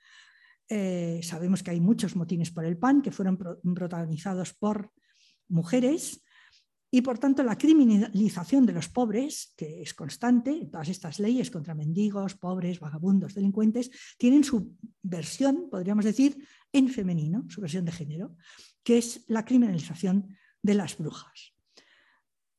Eh, 0.75 1.21
sabemos 1.23 1.63
que 1.63 1.71
hay 1.71 1.81
muchos 1.81 2.17
motines 2.17 2.51
por 2.51 2.65
el 2.65 2.79
pan 2.79 3.03
que 3.03 3.11
fueron 3.11 3.37
protagonizados 3.37 4.55
por 4.55 4.91
mujeres 5.49 6.25
y 6.91 7.03
por 7.03 7.19
tanto 7.19 7.43
la 7.43 7.59
criminalización 7.59 8.65
de 8.65 8.73
los 8.73 8.89
pobres, 8.89 9.53
que 9.55 9.83
es 9.83 9.93
constante, 9.93 10.71
todas 10.73 10.89
estas 10.89 11.19
leyes 11.19 11.51
contra 11.51 11.75
mendigos, 11.75 12.37
pobres, 12.37 12.81
vagabundos, 12.81 13.35
delincuentes, 13.35 13.91
tienen 14.17 14.45
su 14.45 14.75
versión, 15.03 15.69
podríamos 15.71 16.07
decir, 16.07 16.43
en 16.73 16.89
femenino, 16.89 17.45
su 17.51 17.61
versión 17.61 17.85
de 17.85 17.93
género, 17.93 18.37
que 18.83 18.97
es 18.97 19.27
la 19.29 19.45
criminalización 19.45 20.35
de 20.63 20.73
las 20.73 20.97
brujas. 20.97 21.52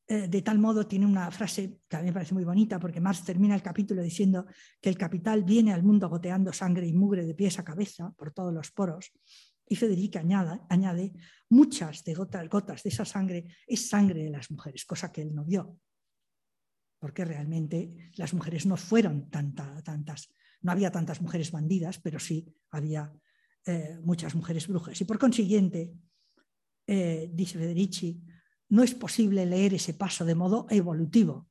Eh, 0.06 0.28
de 0.28 0.42
tal 0.42 0.58
modo, 0.58 0.86
tiene 0.86 1.06
una 1.06 1.30
frase 1.30 1.80
que 1.88 1.96
a 1.96 2.00
mí 2.00 2.06
me 2.06 2.12
parece 2.12 2.34
muy 2.34 2.44
bonita, 2.44 2.78
porque 2.78 3.00
Marx 3.00 3.24
termina 3.24 3.54
el 3.54 3.62
capítulo 3.62 4.02
diciendo 4.02 4.44
que 4.80 4.90
el 4.90 4.98
capital 4.98 5.44
viene 5.44 5.72
al 5.72 5.82
mundo 5.82 6.10
goteando 6.10 6.52
sangre 6.52 6.86
y 6.86 6.92
mugre 6.92 7.24
de 7.24 7.34
pies 7.34 7.58
a 7.58 7.64
cabeza 7.64 8.12
por 8.16 8.32
todos 8.32 8.52
los 8.52 8.70
poros, 8.70 9.12
y 9.66 9.76
Federica 9.76 10.20
añade, 10.20 10.60
añade 10.68 11.12
muchas 11.48 12.04
de 12.04 12.12
gotas, 12.12 12.48
gotas 12.50 12.82
de 12.82 12.90
esa 12.90 13.06
sangre 13.06 13.46
es 13.66 13.88
sangre 13.88 14.24
de 14.24 14.30
las 14.30 14.50
mujeres, 14.50 14.84
cosa 14.84 15.10
que 15.10 15.22
él 15.22 15.34
no 15.34 15.42
vio, 15.42 15.78
porque 16.98 17.24
realmente 17.24 18.10
las 18.16 18.34
mujeres 18.34 18.66
no 18.66 18.76
fueron 18.76 19.30
tantas, 19.30 20.28
no 20.60 20.72
había 20.72 20.90
tantas 20.90 21.22
mujeres 21.22 21.50
bandidas, 21.50 21.98
pero 21.98 22.18
sí 22.18 22.46
había 22.70 23.10
eh, 23.64 23.98
muchas 24.02 24.34
mujeres 24.34 24.68
brujas. 24.68 25.00
Y 25.00 25.04
por 25.06 25.18
consiguiente, 25.18 25.94
eh, 26.86 27.30
dice 27.32 27.58
Federici, 27.58 28.22
no 28.74 28.82
es 28.82 28.92
posible 28.92 29.46
leer 29.46 29.74
ese 29.74 29.94
paso 29.94 30.24
de 30.24 30.34
modo 30.34 30.66
evolutivo. 30.68 31.48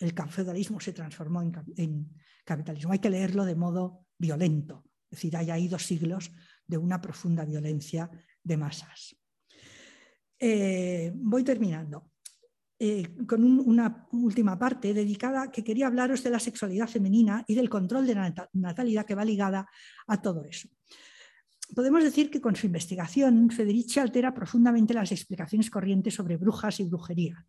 El 0.00 0.14
feudalismo 0.30 0.80
se 0.80 0.94
transformó 0.94 1.42
en, 1.42 2.08
capitalismo. 2.42 2.90
Hay 2.90 3.00
que 3.00 3.10
leerlo 3.10 3.44
de 3.44 3.54
modo 3.54 4.06
violento. 4.16 4.86
Es 5.10 5.18
decir, 5.18 5.36
hay 5.36 5.50
ahí 5.50 5.68
dos 5.68 5.84
siglos 5.84 6.32
de 6.66 6.78
una 6.78 7.02
profunda 7.02 7.44
violencia 7.44 8.10
de 8.42 8.56
masas. 8.56 9.14
Eh, 10.38 11.12
voy 11.14 11.44
terminando. 11.44 12.12
Eh, 12.78 13.14
con 13.26 13.44
una 13.44 14.06
última 14.12 14.58
parte 14.58 14.94
dedicada 14.94 15.50
que 15.50 15.62
quería 15.62 15.88
hablaros 15.88 16.22
de 16.22 16.30
la 16.30 16.38
sexualidad 16.38 16.88
femenina 16.88 17.44
y 17.46 17.56
del 17.56 17.68
control 17.68 18.06
de 18.06 18.14
la 18.14 18.34
natalidad 18.54 19.04
que 19.04 19.16
va 19.16 19.24
ligada 19.24 19.68
a 20.06 20.22
todo 20.22 20.44
eso. 20.44 20.68
Podemos 21.74 22.02
decir 22.02 22.30
que 22.30 22.40
con 22.40 22.56
su 22.56 22.66
investigación 22.66 23.50
Federici 23.50 24.00
altera 24.00 24.34
profundamente 24.34 24.94
las 24.94 25.12
explicaciones 25.12 25.70
corrientes 25.70 26.14
sobre 26.14 26.36
brujas 26.36 26.80
y 26.80 26.84
brujería, 26.84 27.46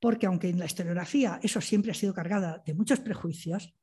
porque 0.00 0.26
aunque 0.26 0.48
en 0.48 0.58
la 0.58 0.66
historiografía 0.66 1.40
eso 1.42 1.60
siempre 1.60 1.92
ha 1.92 1.94
sido 1.94 2.12
cargada 2.12 2.62
de 2.66 2.74
muchos 2.74 3.00
prejuicios, 3.00 3.74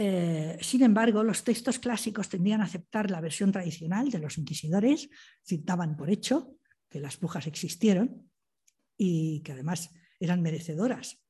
eh, 0.00 0.56
sin 0.60 0.84
embargo, 0.84 1.24
los 1.24 1.42
textos 1.42 1.80
clásicos 1.80 2.28
tendían 2.28 2.60
a 2.60 2.64
aceptar 2.64 3.10
la 3.10 3.20
versión 3.20 3.50
tradicional 3.50 4.08
de 4.10 4.20
los 4.20 4.38
inquisidores, 4.38 5.10
citaban 5.44 5.96
por 5.96 6.08
hecho 6.08 6.56
que 6.88 7.00
las 7.00 7.18
brujas 7.18 7.48
existieron 7.48 8.30
y 8.96 9.40
que 9.42 9.52
además 9.52 9.90
eran 10.20 10.40
merecedoras 10.40 11.20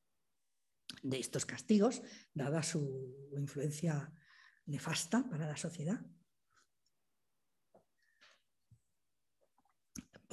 de 1.03 1.18
estos 1.18 1.47
castigos, 1.47 2.03
dada 2.34 2.62
su 2.62 3.30
influencia 3.39 4.12
nefasta 4.66 5.28
para 5.28 5.47
la 5.47 5.57
sociedad. 5.57 6.01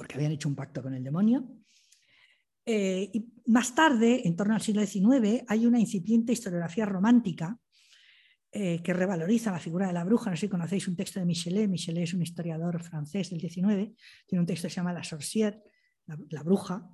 Porque 0.06 0.18
habían 0.18 0.30
hecho 0.30 0.48
un 0.48 0.54
pacto 0.54 0.80
con 0.84 0.94
el 0.94 1.02
demonio. 1.02 1.44
Eh, 2.64 3.10
y 3.12 3.26
más 3.46 3.74
tarde, 3.74 4.22
en 4.24 4.36
torno 4.36 4.54
al 4.54 4.60
siglo 4.60 4.86
XIX, 4.86 5.42
hay 5.48 5.66
una 5.66 5.80
incipiente 5.80 6.32
historiografía 6.32 6.86
romántica 6.86 7.58
eh, 8.52 8.80
que 8.84 8.92
revaloriza 8.92 9.50
la 9.50 9.58
figura 9.58 9.88
de 9.88 9.92
la 9.92 10.04
bruja. 10.04 10.30
No 10.30 10.36
sé 10.36 10.42
si 10.42 10.48
conocéis 10.48 10.86
un 10.86 10.94
texto 10.94 11.18
de 11.18 11.26
Michelet. 11.26 11.68
Michelet 11.68 12.04
es 12.04 12.14
un 12.14 12.22
historiador 12.22 12.80
francés 12.84 13.30
del 13.30 13.40
XIX. 13.40 13.96
Tiene 14.28 14.40
un 14.40 14.46
texto 14.46 14.68
que 14.68 14.74
se 14.74 14.76
llama 14.76 14.92
La 14.92 15.02
Sorcière, 15.02 15.60
la, 16.06 16.44
bruja. 16.44 16.88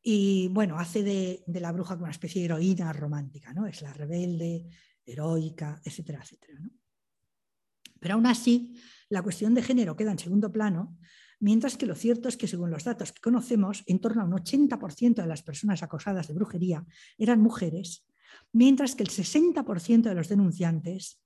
Y 0.00 0.46
bueno, 0.52 0.78
hace 0.78 1.02
de, 1.02 1.42
la 1.48 1.72
bruja 1.72 1.94
como 1.94 2.04
una 2.04 2.12
especie 2.12 2.42
de 2.42 2.44
heroína 2.44 2.92
romántica, 2.92 3.52
¿no? 3.52 3.66
Es 3.66 3.82
la 3.82 3.92
rebelde, 3.92 4.68
heroica, 5.04 5.82
etcétera, 5.84 6.20
etcétera. 6.22 6.60
Pero 7.98 8.14
aún 8.14 8.26
así, 8.26 8.72
la 9.08 9.20
cuestión 9.20 9.52
de 9.52 9.62
género 9.62 9.96
queda 9.96 10.12
en 10.12 10.18
segundo 10.20 10.52
plano, 10.52 10.96
mientras 11.42 11.76
que 11.76 11.84
lo 11.84 11.94
cierto 11.94 12.30
es 12.30 12.38
que 12.38 12.48
según 12.48 12.70
los 12.70 12.84
datos 12.84 13.12
que 13.12 13.20
conocemos, 13.20 13.82
en 13.86 14.00
torno 14.00 14.22
a 14.22 14.24
un 14.24 14.32
80% 14.32 15.16
de 15.16 15.26
las 15.26 15.42
personas 15.42 15.82
acosadas 15.82 16.28
de 16.28 16.34
brujería 16.34 16.86
eran 17.18 17.40
mujeres 17.40 18.06
mientras 18.52 18.94
que 18.94 19.02
el 19.02 19.10
60% 19.10 20.02
de 20.02 20.14
los 20.14 20.28
denunciantes 20.28 21.20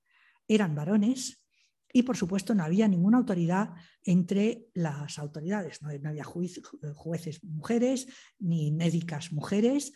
eran 0.47 0.75
varones 0.75 1.43
y, 1.91 2.03
por 2.03 2.17
supuesto, 2.17 2.53
no 2.53 2.63
había 2.63 2.87
ninguna 2.87 3.17
autoridad 3.17 3.73
entre 4.03 4.67
las 4.73 5.17
autoridades. 5.19 5.81
No, 5.81 5.89
había 5.89 6.23
jueces 6.23 7.43
mujeres, 7.43 8.07
ni 8.39 8.71
médicas 8.71 9.31
mujeres, 9.31 9.93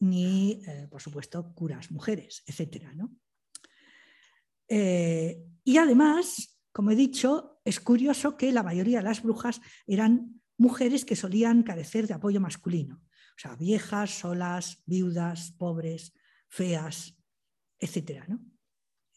ni, 0.00 0.62
eh, 0.66 0.88
por 0.90 1.00
supuesto, 1.00 1.52
curas 1.54 1.90
mujeres, 1.90 2.42
etc. 2.46 2.86
Eh, 4.68 5.44
y 5.62 5.76
además, 5.76 6.53
como 6.74 6.90
he 6.90 6.96
dicho, 6.96 7.60
es 7.64 7.78
curioso 7.78 8.36
que 8.36 8.50
la 8.50 8.64
mayoría 8.64 8.98
de 8.98 9.04
las 9.04 9.22
brujas 9.22 9.60
eran 9.86 10.42
mujeres 10.58 11.04
que 11.04 11.14
solían 11.14 11.62
carecer 11.62 12.08
de 12.08 12.14
apoyo 12.14 12.40
masculino. 12.40 12.96
O 12.96 13.38
sea, 13.38 13.54
viejas, 13.54 14.10
solas, 14.10 14.82
viudas, 14.84 15.52
pobres, 15.56 16.12
feas, 16.48 17.16
etcétera, 17.78 18.26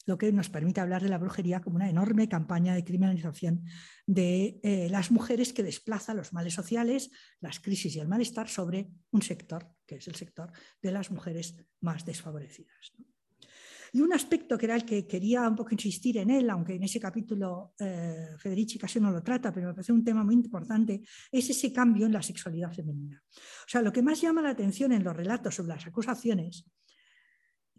Lo 0.05 0.20
que 0.20 0.32
nos 0.32 0.49
permite 0.49 0.82
hablar 0.82 1.01
de 1.01 1.10
la 1.10 1.18
brujería 1.18 1.60
como 1.60 1.78
una 1.78 1.89
enorme 1.89 2.30
campaña 2.30 2.76
de 2.76 2.84
criminalización 2.84 3.66
de 4.05 4.60
eh, 4.62 4.88
las 4.91 5.10
mujeres 5.10 5.51
que 5.51 5.64
desplaza 5.64 6.14
los 6.14 6.34
males 6.34 6.53
sociales, 6.53 7.10
las 7.41 7.60
crisis 7.60 7.95
y 7.95 7.99
el 7.99 8.08
malestar 8.08 8.49
sobre 8.49 8.91
un 9.10 9.24
sector, 9.24 9.74
que 9.88 9.95
es 9.95 10.08
el 10.08 10.16
sector 10.16 10.51
de 10.84 10.91
las 10.91 11.10
mujeres 11.10 11.55
más 11.82 12.05
desfavorecidas. 12.05 12.93
Y 13.94 14.02
un 14.02 14.14
aspecto 14.14 14.58
que 14.58 14.66
era 14.66 14.76
el 14.76 14.86
que 14.86 15.08
quería 15.08 15.48
un 15.48 15.56
poco 15.56 15.72
insistir 15.72 16.18
en 16.18 16.30
él, 16.30 16.50
aunque 16.50 16.76
en 16.76 16.84
ese 16.84 17.00
capítulo 17.00 17.74
eh, 17.80 18.30
Federici 18.38 18.78
casi 18.78 19.00
no 19.00 19.12
lo 19.12 19.22
trata, 19.24 19.52
pero 19.52 19.68
me 19.68 19.74
parece 19.74 19.92
un 19.92 20.04
tema 20.04 20.24
muy 20.24 20.36
importante, 20.36 21.02
es 21.32 21.50
ese 21.50 21.72
cambio 21.72 22.06
en 22.06 22.14
la 22.14 22.22
sexualidad 22.22 22.74
femenina. 22.74 23.22
O 23.36 23.70
sea, 23.70 23.82
lo 23.82 23.92
que 23.92 24.02
más 24.02 24.22
llama 24.22 24.42
la 24.42 24.50
atención 24.50 24.92
en 24.92 25.04
los 25.04 25.16
relatos 25.16 25.56
sobre 25.56 25.70
las 25.70 25.88
acusaciones 25.88 26.66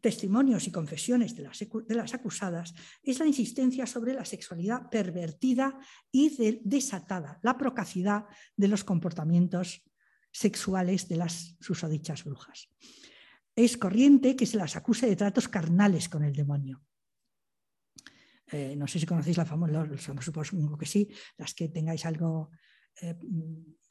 testimonios 0.00 0.66
y 0.66 0.72
confesiones 0.72 1.34
de 1.34 1.42
las, 1.42 2.14
acusadas 2.14 2.74
es 3.02 3.18
la 3.18 3.26
insistencia 3.26 3.86
sobre 3.86 4.14
la 4.14 4.24
sexualidad 4.24 4.88
pervertida 4.90 5.78
y 6.10 6.60
desatada, 6.64 7.38
la 7.42 7.56
procacidad 7.56 8.26
de 8.56 8.68
los 8.68 8.84
comportamientos 8.84 9.82
sexuales 10.30 11.08
de 11.08 11.16
las 11.16 11.56
susodichas 11.60 12.24
brujas. 12.24 12.68
Es 13.58 13.76
corriente 13.76 14.36
que 14.36 14.46
se 14.46 14.56
las 14.56 14.76
acuse 14.76 15.08
de 15.08 15.16
tratos 15.16 15.48
carnales 15.48 16.08
con 16.08 16.22
el 16.22 16.32
demonio. 16.32 16.80
Eh, 18.52 18.76
no 18.76 18.86
sé 18.86 19.00
si 19.00 19.04
conocéis 19.04 19.36
la 19.36 19.44
famosa, 19.44 19.84
supongo 19.98 20.78
que 20.78 20.86
sí, 20.86 21.08
las 21.36 21.54
que 21.54 21.68
tengáis 21.68 22.06
algo 22.06 22.52
eh, 23.02 23.18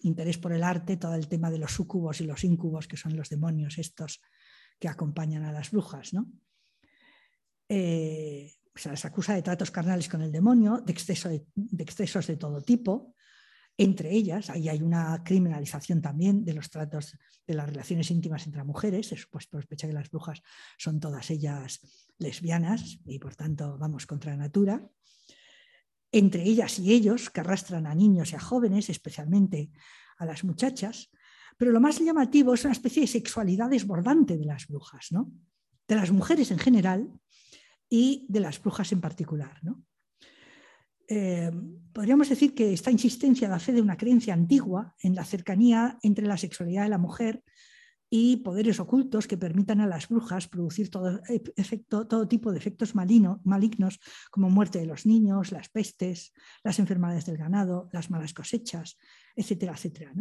interés 0.03 0.37
por 0.37 0.53
el 0.53 0.63
arte, 0.63 0.95
todo 0.95 1.15
el 1.15 1.27
tema 1.27 1.51
de 1.51 1.57
los 1.59 1.73
sucubos 1.73 2.21
y 2.21 2.23
los 2.25 2.45
incubos, 2.45 2.87
que 2.87 2.95
son 2.95 3.17
los 3.17 3.27
demonios 3.27 3.77
estos 3.77 4.21
que 4.79 4.87
acompañan 4.87 5.43
a 5.43 5.51
las 5.51 5.69
brujas. 5.71 6.13
¿no? 6.13 6.31
Eh, 7.67 8.53
se 8.73 8.87
las 8.87 9.03
acusa 9.03 9.35
de 9.35 9.41
tratos 9.41 9.69
carnales 9.69 10.07
con 10.07 10.21
el 10.21 10.31
demonio, 10.31 10.77
de, 10.77 10.93
exceso 10.93 11.27
de, 11.27 11.45
excesos 11.77 12.25
de 12.25 12.37
todo 12.37 12.61
tipo, 12.61 13.15
entre 13.77 14.11
ellas, 14.11 14.49
ahí 14.49 14.69
hay 14.69 14.81
una 14.81 15.23
criminalización 15.23 16.01
también 16.01 16.43
de 16.43 16.53
los 16.53 16.69
tratos 16.69 17.15
de 17.45 17.53
las 17.53 17.69
relaciones 17.69 18.09
íntimas 18.09 18.45
entre 18.47 18.63
mujeres, 18.63 19.11
es 19.11 19.27
pues 19.27 19.47
sospecha 19.51 19.87
que 19.87 19.93
las 19.93 20.09
brujas 20.09 20.41
son 20.77 20.99
todas 20.99 21.29
ellas 21.29 21.79
lesbianas 22.17 22.99
y 23.05 23.19
por 23.19 23.35
tanto 23.35 23.77
vamos 23.77 24.07
contra 24.07 24.31
la 24.31 24.37
natura. 24.37 24.83
Entre 26.11 26.43
ellas 26.43 26.79
y 26.79 26.91
ellos, 26.91 27.29
que 27.29 27.41
arrastran 27.41 27.85
a 27.85 27.93
niños 27.93 28.31
y 28.31 28.35
a 28.35 28.39
jóvenes, 28.39 28.89
especialmente 28.89 29.71
a 30.17 30.25
las 30.25 30.43
muchachas, 30.43 31.11
pero 31.57 31.71
lo 31.71 31.79
más 31.79 31.99
llamativo 31.99 32.53
es 32.53 32.63
una 32.63 32.73
especie 32.73 33.01
de 33.01 33.07
sexualidad 33.07 33.69
desbordante 33.69 34.37
de 34.37 34.45
las 34.45 34.67
brujas, 34.67 35.11
¿no? 35.11 35.31
de 35.87 35.95
las 35.95 36.11
mujeres 36.11 36.51
en 36.51 36.59
general 36.59 37.11
y 37.89 38.25
de 38.29 38.39
las 38.39 38.61
brujas 38.61 38.91
en 38.91 39.01
particular. 39.01 39.61
Eh, 41.07 41.51
podríamos 41.93 42.27
decir 42.27 42.53
que 42.53 42.73
esta 42.73 42.91
insistencia 42.91 43.47
da 43.47 43.63
fe 43.63 43.71
de 43.71 43.81
una 43.81 43.95
creencia 43.95 44.33
antigua 44.33 44.93
en 44.99 45.15
la 45.15 45.23
cercanía 45.23 45.97
entre 46.03 46.27
la 46.27 46.35
sexualidad 46.35 46.83
de 46.83 46.89
la 46.91 46.97
mujer 46.99 47.43
y 48.09 48.37
poderes 48.37 48.79
ocultos 48.79 49.27
que 49.27 49.37
permitan 49.37 49.79
a 49.81 49.87
las 49.87 50.07
brujas 50.07 50.47
producir 50.47 50.89
todo, 50.89 52.27
tipo 52.27 52.51
de 52.51 52.57
efectos 52.57 52.95
malignos 52.95 53.99
como 54.31 54.49
muerte 54.49 54.79
de 54.79 54.85
los 54.85 55.05
niños, 55.05 55.51
las 55.51 55.69
pestes, 55.69 56.33
las 56.63 56.79
enfermedades 56.79 57.25
del 57.25 57.37
ganado, 57.37 57.89
las 57.91 58.09
malas 58.09 58.33
cosechas, 58.33 58.97
etcétera, 59.35 59.73
etcétera. 59.73 60.13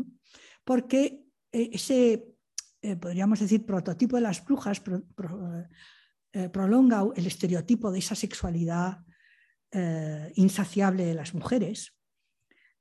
Porque 0.65 1.27
eh, 1.51 1.71
ese, 1.73 2.27
eh, 2.83 2.97
podríamos 2.97 3.41
decir, 3.41 3.67
prototipo 3.67 4.17
de 4.17 4.23
las 4.23 4.45
brujas 4.45 4.83
prolonga 6.53 7.05
el 7.15 7.27
estereotipo 7.27 7.91
de 7.91 7.99
esa 7.99 8.15
sexualidad 8.15 8.99
insaciable 10.35 11.05
de 11.05 11.15
las 11.15 11.35
mujeres 11.35 11.97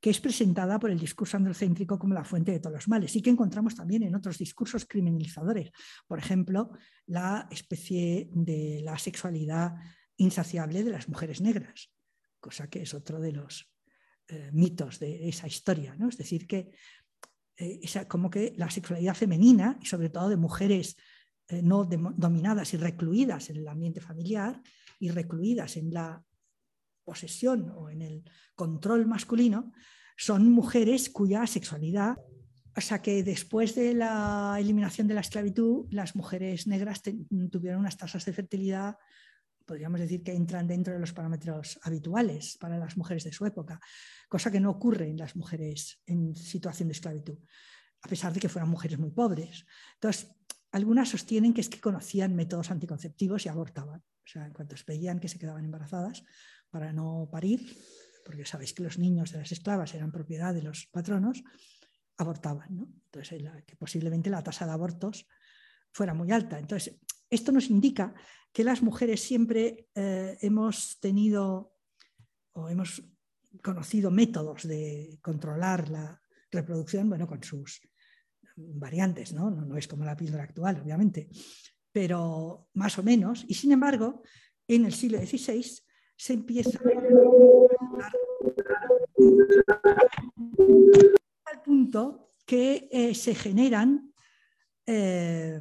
que 0.05 0.11
es 0.11 0.21
presentada 0.21 0.77
por 0.77 0.91
el 0.91 0.99
discurso 0.99 1.35
androcéntrico 1.35 1.97
como 1.97 2.13
la 2.13 2.23
fuente 2.23 2.51
de 2.51 2.59
todos 2.59 2.75
los 2.75 2.87
males 2.87 3.15
y 3.15 3.23
que 3.23 3.31
encontramos 3.31 3.73
también 3.73 4.03
en 4.03 4.13
otros 4.13 4.37
discursos 4.37 4.85
criminalizadores. 4.85 5.71
Por 6.05 6.19
ejemplo, 6.19 6.69
la 7.07 7.47
especie 7.49 8.29
de 8.31 8.81
la 8.83 8.99
sexualidad 8.99 9.73
insaciable 10.17 10.83
de 10.83 10.91
las 10.91 11.09
mujeres 11.09 11.41
negras, 11.41 11.91
cosa 12.39 12.69
que 12.69 12.83
es 12.83 12.93
otro 12.93 13.19
de 13.19 13.31
los 13.31 13.73
eh, 14.27 14.51
mitos 14.53 14.99
de 14.99 15.27
esa 15.27 15.47
historia. 15.47 15.95
¿no? 15.95 16.09
Es 16.09 16.17
decir, 16.17 16.45
que 16.45 16.71
eh, 17.57 17.81
como 18.07 18.29
que 18.29 18.53
la 18.57 18.69
sexualidad 18.69 19.15
femenina, 19.15 19.79
y 19.81 19.87
sobre 19.87 20.09
todo 20.09 20.29
de 20.29 20.37
mujeres 20.37 20.97
eh, 21.47 21.61
no 21.63 21.83
dominadas 21.83 22.75
y 22.75 22.77
recluidas 22.77 23.49
en 23.49 23.57
el 23.57 23.67
ambiente 23.67 24.01
familiar 24.01 24.61
y 24.99 25.09
recluidas 25.09 25.77
en 25.77 25.91
la 25.91 26.23
posesión 27.05 27.71
o 27.77 27.89
en 27.89 28.01
el 28.01 28.23
control 28.55 29.05
masculino, 29.05 29.71
son 30.17 30.51
mujeres 30.51 31.09
cuya 31.09 31.45
sexualidad, 31.47 32.17
o 32.75 32.81
sea 32.81 33.01
que 33.01 33.23
después 33.23 33.75
de 33.75 33.93
la 33.93 34.57
eliminación 34.59 35.07
de 35.07 35.13
la 35.13 35.21
esclavitud, 35.21 35.87
las 35.91 36.15
mujeres 36.15 36.67
negras 36.67 37.01
tuvieron 37.51 37.79
unas 37.79 37.97
tasas 37.97 38.25
de 38.25 38.33
fertilidad, 38.33 38.97
podríamos 39.65 39.99
decir 39.99 40.23
que 40.23 40.33
entran 40.33 40.67
dentro 40.67 40.93
de 40.93 40.99
los 40.99 41.13
parámetros 41.13 41.79
habituales 41.83 42.57
para 42.59 42.77
las 42.77 42.97
mujeres 42.97 43.23
de 43.23 43.31
su 43.31 43.45
época, 43.45 43.79
cosa 44.27 44.51
que 44.51 44.59
no 44.59 44.69
ocurre 44.69 45.09
en 45.09 45.17
las 45.17 45.35
mujeres 45.35 46.01
en 46.05 46.35
situación 46.35 46.89
de 46.89 46.93
esclavitud, 46.93 47.37
a 48.01 48.07
pesar 48.07 48.33
de 48.33 48.39
que 48.39 48.49
fueran 48.49 48.69
mujeres 48.69 48.99
muy 48.99 49.11
pobres. 49.11 49.65
Entonces, 49.95 50.31
algunas 50.71 51.09
sostienen 51.09 51.53
que 51.53 51.61
es 51.61 51.69
que 51.69 51.79
conocían 51.79 52.35
métodos 52.35 52.69
anticonceptivos 52.71 53.45
y 53.45 53.49
abortaban. 53.49 54.01
O 54.01 54.27
sea, 54.27 54.45
en 54.45 54.53
cuanto 54.53 54.75
veían 54.85 55.19
que 55.19 55.29
se 55.29 55.39
quedaban 55.39 55.63
embarazadas 55.63 56.23
para 56.69 56.91
no 56.93 57.29
parir, 57.31 57.61
porque 58.25 58.45
sabéis 58.45 58.73
que 58.73 58.83
los 58.83 58.97
niños 58.97 59.31
de 59.31 59.39
las 59.39 59.51
esclavas 59.51 59.93
eran 59.93 60.11
propiedad 60.11 60.53
de 60.53 60.63
los 60.63 60.87
patronos, 60.87 61.43
abortaban. 62.17 62.89
Entonces, 63.05 63.43
que 63.65 63.75
posiblemente 63.75 64.29
la 64.29 64.43
tasa 64.43 64.65
de 64.65 64.71
abortos 64.71 65.27
fuera 65.91 66.13
muy 66.13 66.31
alta. 66.31 66.59
Entonces, 66.59 66.99
esto 67.29 67.51
nos 67.51 67.69
indica 67.69 68.13
que 68.51 68.63
las 68.63 68.81
mujeres 68.81 69.21
siempre 69.21 69.89
eh, 69.95 70.37
hemos 70.41 70.99
tenido 70.99 71.73
o 72.53 72.69
hemos 72.69 73.03
conocido 73.61 74.11
métodos 74.11 74.67
de 74.67 75.19
controlar 75.21 75.89
la 75.89 76.21
reproducción, 76.51 77.09
bueno, 77.09 77.27
con 77.27 77.43
sus 77.43 77.81
variantes, 78.55 79.33
¿no? 79.33 79.49
No, 79.49 79.65
no 79.65 79.77
es 79.77 79.87
como 79.87 80.05
la 80.05 80.15
píldora 80.15 80.43
actual, 80.43 80.81
obviamente, 80.81 81.29
pero 81.91 82.69
más 82.73 82.97
o 82.97 83.03
menos. 83.03 83.45
Y 83.47 83.53
sin 83.53 83.71
embargo, 83.71 84.23
en 84.67 84.85
el 84.85 84.93
siglo 84.93 85.19
XVI 85.19 85.84
se 86.15 86.33
empieza 86.33 86.79
al 91.45 91.61
punto 91.63 92.33
que 92.45 92.87
eh, 92.91 93.15
se 93.15 93.35
generan 93.35 94.13
eh, 94.85 95.59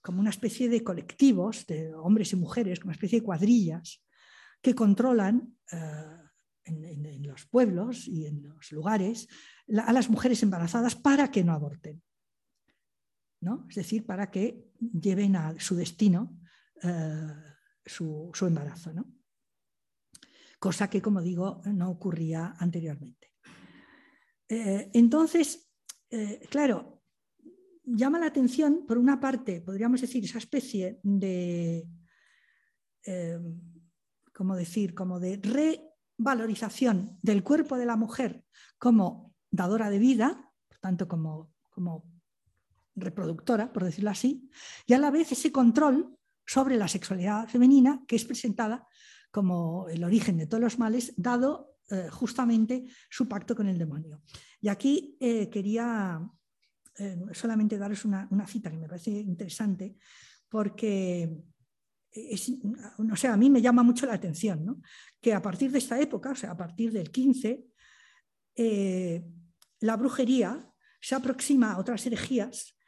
como 0.00 0.20
una 0.20 0.30
especie 0.30 0.68
de 0.68 0.82
colectivos 0.82 1.66
de 1.66 1.94
hombres 1.94 2.32
y 2.32 2.36
mujeres, 2.36 2.80
como 2.80 2.90
una 2.90 2.96
especie 2.96 3.20
de 3.20 3.24
cuadrillas 3.24 4.04
que 4.60 4.74
controlan 4.74 5.56
eh, 5.72 5.76
en, 6.64 7.22
los 7.26 7.46
pueblos 7.46 8.06
y 8.06 8.26
en 8.26 8.42
los 8.42 8.72
lugares 8.72 9.28
a 9.78 9.92
las 9.92 10.10
mujeres 10.10 10.42
embarazadas 10.42 10.94
para 10.94 11.30
que 11.30 11.42
no 11.42 11.52
aborten. 11.52 12.02
¿no? 13.40 13.66
Es 13.68 13.76
decir, 13.76 14.04
para 14.04 14.30
que 14.30 14.70
lleven 14.78 15.36
a 15.36 15.58
su 15.58 15.74
destino 15.74 16.38
su, 17.84 18.30
su, 18.34 18.46
embarazo. 18.46 18.92
¿no? 18.92 19.06
Cosa 20.58 20.88
que, 20.88 21.02
como 21.02 21.20
digo, 21.20 21.60
no 21.66 21.90
ocurría 21.90 22.54
anteriormente. 22.58 23.32
Eh, 24.48 24.90
entonces, 24.92 25.70
eh, 26.10 26.40
claro, 26.50 27.02
llama 27.84 28.18
la 28.18 28.26
atención, 28.26 28.84
por 28.86 28.98
una 28.98 29.20
parte, 29.20 29.60
podríamos 29.60 30.00
decir, 30.00 30.24
esa 30.24 30.38
especie 30.38 31.00
de, 31.02 31.86
eh, 33.04 33.38
¿cómo 34.32 34.56
decir?, 34.56 34.94
como 34.94 35.20
de 35.20 35.40
revalorización 36.18 37.18
del 37.22 37.42
cuerpo 37.42 37.76
de 37.76 37.86
la 37.86 37.96
mujer 37.96 38.44
como 38.78 39.34
dadora 39.50 39.90
de 39.90 39.98
vida, 39.98 40.50
por 40.68 40.78
tanto, 40.78 41.08
como, 41.08 41.52
como 41.70 42.04
reproductora, 42.94 43.72
por 43.72 43.84
decirlo 43.84 44.10
así, 44.10 44.50
y 44.86 44.94
a 44.94 44.98
la 44.98 45.10
vez 45.10 45.32
ese 45.32 45.52
control 45.52 46.16
sobre 46.46 46.76
la 46.76 46.88
sexualidad 46.88 47.48
femenina 47.48 48.04
que 48.06 48.16
es 48.16 48.24
presentada 48.24 48.86
como 49.34 49.88
el 49.88 50.04
origen 50.04 50.36
de 50.36 50.46
todos 50.46 50.62
los 50.62 50.78
males, 50.78 51.12
dado 51.16 51.74
eh, 51.90 52.08
justamente 52.08 52.84
su 53.10 53.26
pacto 53.26 53.56
con 53.56 53.66
el 53.66 53.76
demonio. 53.76 54.22
Y 54.60 54.68
aquí 54.68 55.16
eh, 55.18 55.50
quería 55.50 56.20
eh, 56.96 57.18
solamente 57.32 57.76
daros 57.76 58.04
una, 58.04 58.28
cita 58.46 58.70
que 58.70 58.76
me 58.76 58.86
parece 58.86 59.10
interesante, 59.10 59.96
porque 60.48 61.36
sea, 63.16 63.32
a 63.32 63.36
mí 63.36 63.50
me 63.50 63.60
llama 63.60 63.82
mucho 63.82 64.06
la 64.06 64.14
atención 64.14 64.80
que 65.20 65.34
a 65.34 65.42
partir 65.42 65.72
de 65.72 65.78
esta 65.78 66.00
época, 66.00 66.30
o 66.30 66.36
sea, 66.36 66.52
a 66.52 66.56
partir 66.56 66.92
del 66.92 67.10
15, 67.10 67.64
la 69.80 69.96
brujería 69.96 70.72
se 71.00 71.16
aproxima 71.16 71.72
a 71.72 71.78
otras 71.78 72.06
herejías, 72.06 72.78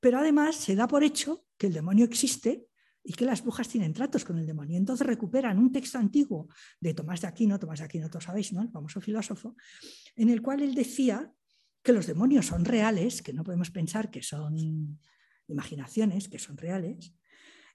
pero 0.00 0.20
además 0.20 0.56
se 0.56 0.74
da 0.74 0.88
por 0.88 1.04
hecho 1.04 1.44
que 1.58 1.66
el 1.66 1.74
demonio 1.74 2.06
existe 2.06 2.66
y 3.04 3.12
que 3.12 3.24
las 3.24 3.42
brujas 3.42 3.68
tienen 3.68 3.92
tratos 3.92 4.24
con 4.24 4.38
el 4.38 4.46
demonio. 4.46 4.78
Entonces 4.78 5.06
recuperan 5.06 5.58
un 5.58 5.72
texto 5.72 5.98
antiguo 5.98 6.48
de 6.80 6.94
Tomás 6.94 7.20
de 7.20 7.26
Aquino, 7.26 7.58
Tomás 7.58 7.80
de 7.80 7.86
Aquino, 7.86 8.08
todos 8.08 8.24
sabéis, 8.24 8.52
¿no? 8.52 8.62
el 8.62 8.70
famoso 8.70 9.00
filósofo, 9.00 9.56
en 10.16 10.28
el 10.28 10.42
cual 10.42 10.62
él 10.62 10.74
decía 10.74 11.32
que 11.82 11.92
los 11.92 12.06
demonios 12.06 12.46
son 12.46 12.64
reales, 12.64 13.22
que 13.22 13.32
no 13.32 13.42
podemos 13.42 13.70
pensar 13.70 14.10
que 14.10 14.22
son 14.22 14.98
imaginaciones, 15.48 16.28
que 16.28 16.38
son 16.38 16.56
reales, 16.56 17.14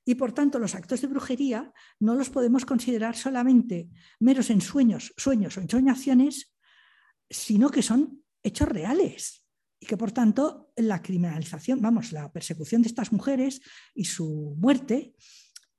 y 0.06 0.16
por 0.16 0.32
tanto 0.32 0.58
los 0.58 0.74
actos 0.74 1.02
de 1.02 1.08
brujería 1.08 1.74
no 2.00 2.16
los 2.16 2.30
podemos 2.30 2.66
considerar 2.66 3.18
solamente 3.18 3.90
meros 4.20 4.50
ensueños, 4.50 5.14
sueños 5.18 5.58
o 5.58 5.62
ensoñaciones, 5.62 6.56
sino 7.30 7.70
que 7.70 7.82
son 7.82 8.24
hechos 8.42 8.70
reales 8.70 9.47
y 9.80 9.86
que 9.86 9.98
por 9.98 10.12
tanto 10.12 10.72
la 10.76 11.02
criminalización, 11.02 11.82
vamos, 11.82 12.12
la 12.12 12.32
persecución 12.32 12.82
de 12.82 12.88
estas 12.88 13.12
mujeres 13.12 13.62
y 13.94 14.06
su 14.06 14.56
muerte 14.58 15.14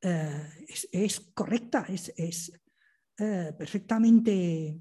eh, 0.01 0.67
es, 0.93 1.21
correcta, 1.35 1.87
es, 1.89 2.53
eh, 3.19 3.53
perfectamente, 3.59 4.81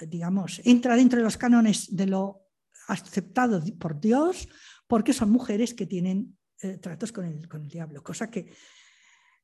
digamos, 0.00 0.60
entra 0.64 0.96
dentro 0.96 1.18
de 1.18 1.24
los 1.24 1.36
cánones 1.36 1.94
de 1.94 2.06
lo 2.06 2.48
aceptado 2.88 3.62
por 3.78 4.00
Dios, 4.00 4.48
porque 4.86 5.12
son 5.12 5.30
mujeres 5.30 5.74
que 5.74 5.86
tienen 5.86 6.36
eh, 6.60 6.78
tratos 6.78 7.12
con 7.12 7.24
el, 7.24 7.48
con 7.48 7.62
el 7.62 7.68
diablo, 7.68 8.02
cosa 8.02 8.30
que, 8.30 8.52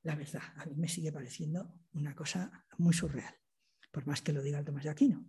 la 0.03 0.15
verdad, 0.15 0.43
a 0.57 0.67
mí 0.67 0.75
me 0.77 0.89
sigue 0.89 1.13
pareciendo 1.13 1.75
una 1.93 2.15
cosa 2.15 2.65
muy 2.79 2.95
surreal, 2.95 3.35
por 3.91 4.07
más 4.07 4.23
que 4.23 4.33
lo 4.33 4.43
diga 4.43 4.59
el 4.59 4.65
Tomás 4.65 4.85
de 4.85 4.91
Aquino. 4.91 5.29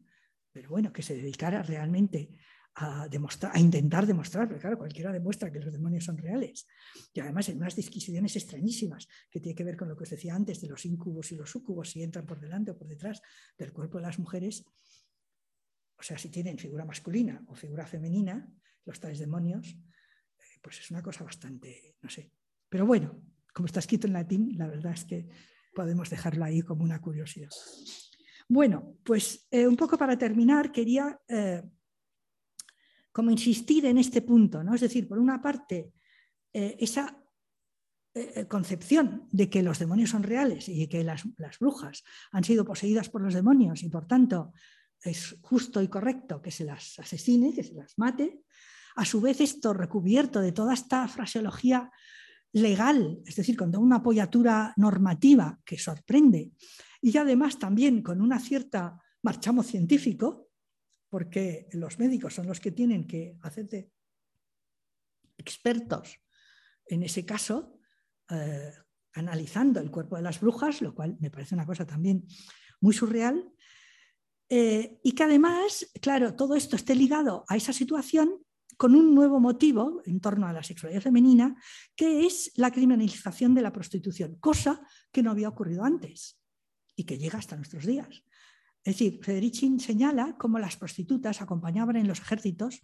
Pero 0.52 0.70
bueno, 0.70 0.92
que 0.92 1.04
se 1.04 1.16
dedicara 1.16 1.62
realmente 1.62 2.32
a, 2.76 3.08
demostrar, 3.10 3.56
a 3.56 3.60
intentar 3.60 4.06
demostrar, 4.06 4.48
porque 4.48 4.62
claro, 4.62 4.78
cualquiera 4.78 5.12
demuestra 5.12 5.52
que 5.52 5.60
los 5.60 5.72
demonios 5.72 6.06
son 6.06 6.18
reales. 6.18 6.68
Y 7.14 7.20
además 7.20 7.50
en 7.50 7.58
unas 7.58 7.76
disquisiciones 7.76 8.36
extrañísimas 8.36 9.08
que 9.30 9.40
tiene 9.40 9.56
que 9.56 9.64
ver 9.64 9.76
con 9.76 9.90
lo 9.90 9.96
que 9.96 10.04
os 10.04 10.10
decía 10.10 10.36
antes 10.36 10.62
de 10.62 10.70
los 10.70 10.86
incubos 10.86 11.32
y 11.32 11.36
los 11.36 11.50
sucubos, 11.50 11.90
si 11.90 12.04
entran 12.04 12.26
por 12.26 12.40
delante 12.40 12.72
o 12.72 12.78
por 12.78 12.88
detrás 12.88 13.22
del 13.58 13.74
cuerpo 13.74 13.98
de 13.98 14.04
las 14.04 14.20
mujeres, 14.20 14.66
o 15.98 16.04
sea, 16.04 16.18
si 16.18 16.30
tienen 16.30 16.58
figura 16.58 16.86
masculina 16.86 17.44
o 17.48 17.56
figura 17.56 17.86
femenina, 17.86 18.48
los 18.86 19.00
tales 19.00 19.20
demonios, 19.20 19.68
eh, 19.68 20.60
pues 20.62 20.80
es 20.80 20.92
una 20.92 21.04
cosa 21.04 21.24
bastante, 21.26 21.96
no 22.02 22.10
sé. 22.10 22.32
Pero 22.70 22.86
bueno, 22.86 23.22
como 23.54 23.66
está 23.66 23.80
escrito 23.80 24.08
en 24.08 24.14
latín, 24.14 24.58
la 24.58 24.68
verdad 24.68 24.94
es 24.94 25.04
que 25.04 25.28
podemos 25.76 26.10
dejarlo 26.10 26.46
ahí 26.46 26.62
como 26.62 26.84
una 26.84 27.02
curiosidad. 27.02 27.50
Bueno, 28.48 28.98
pues 29.04 29.48
eh, 29.52 29.68
un 29.68 29.76
poco 29.76 29.98
para 29.98 30.18
terminar, 30.18 30.72
quería 30.72 31.20
eh, 31.28 31.62
como 33.12 33.32
insistir 33.32 33.86
en 33.86 33.98
este 33.98 34.22
punto, 34.22 34.64
¿no? 34.64 34.76
Es 34.76 34.82
decir, 34.82 35.08
por 35.08 35.20
una 35.20 35.42
parte, 35.42 35.92
eh, 36.54 36.78
esa 36.80 37.20
eh, 38.16 38.48
concepción 38.48 39.28
de 39.32 39.50
que 39.50 39.62
los 39.62 39.78
demonios 39.78 40.10
son 40.10 40.24
reales 40.24 40.68
y 40.68 40.88
que 40.88 41.04
las, 41.04 41.24
brujas 41.60 42.04
han 42.32 42.44
sido 42.44 42.66
poseídas 42.66 43.08
por 43.08 43.22
los 43.22 43.36
demonios 43.36 43.84
y 43.84 43.90
por 43.90 44.08
tanto 44.08 44.52
es 45.04 45.38
justo 45.42 45.82
y 45.82 45.88
correcto 45.88 46.42
que 46.42 46.52
se 46.52 46.66
las 46.66 46.98
asesine, 47.00 47.54
que 47.54 47.64
se 47.64 47.76
las 47.76 47.98
mate, 47.98 48.42
A 48.96 49.06
su 49.06 49.22
vez, 49.22 49.40
esto 49.40 49.74
recubierto 49.74 50.42
de 50.42 50.52
toda 50.52 50.74
esta 50.74 51.08
fraseología 51.08 51.92
legal, 52.52 53.20
es 53.26 53.36
decir, 53.36 53.56
con 53.56 53.74
una 53.78 53.98
apoyatura 53.98 54.74
normativa 54.76 55.60
que 55.64 55.78
sorprende, 55.78 56.52
y 57.02 57.16
además 57.18 57.60
también 57.60 58.02
con 58.02 58.20
una 58.22 58.40
cierta 58.40 58.98
marchamo 59.22 59.64
científico, 59.64 60.49
porque 61.10 61.68
los 61.74 62.00
médicos 62.00 62.36
son 62.36 62.48
los 62.48 62.60
que 62.60 62.72
tienen 62.72 63.08
que 63.08 63.38
hacerte 63.42 63.92
expertos 65.38 66.20
en 66.86 67.04
ese 67.04 67.26
caso, 67.26 67.80
eh, 68.30 68.74
analizando 69.14 69.80
el 69.80 69.92
cuerpo 69.92 70.16
de 70.16 70.24
las 70.24 70.40
brujas, 70.40 70.82
lo 70.82 70.94
cual 70.94 71.18
me 71.20 71.32
parece 71.32 71.56
una 71.56 71.66
cosa 71.66 71.86
también 71.86 72.26
muy 72.82 72.94
surreal, 72.94 73.52
eh, 74.50 75.00
y 75.04 75.12
que 75.12 75.24
además, 75.24 75.92
claro, 76.02 76.36
todo 76.36 76.56
esto 76.56 76.76
esté 76.76 76.96
ligado 76.96 77.46
a 77.48 77.56
esa 77.56 77.72
situación 77.72 78.44
con 78.78 78.96
un 78.96 79.14
nuevo 79.14 79.40
motivo 79.40 80.02
en 80.06 80.20
torno 80.20 80.48
a 80.48 80.54
la 80.54 80.64
sexualidad 80.64 81.02
femenina, 81.02 81.56
que 81.96 82.26
es 82.26 82.52
la 82.56 82.72
criminalización 82.72 83.54
de 83.54 83.62
la 83.62 83.74
prostitución, 83.74 84.38
cosa 84.40 84.82
que 85.12 85.22
no 85.22 85.32
había 85.32 85.50
ocurrido 85.50 85.84
antes 85.84 86.40
y 86.96 87.04
que 87.04 87.18
llega 87.18 87.38
hasta 87.38 87.56
nuestros 87.56 87.86
días. 87.86 88.24
Es 88.84 88.96
decir, 88.96 89.20
Federici 89.24 89.80
señala 89.80 90.36
cómo 90.38 90.58
las 90.60 90.78
prostitutas 90.78 91.42
acompañaban 91.42 91.96
en 91.96 92.08
los 92.08 92.20
ejércitos 92.20 92.82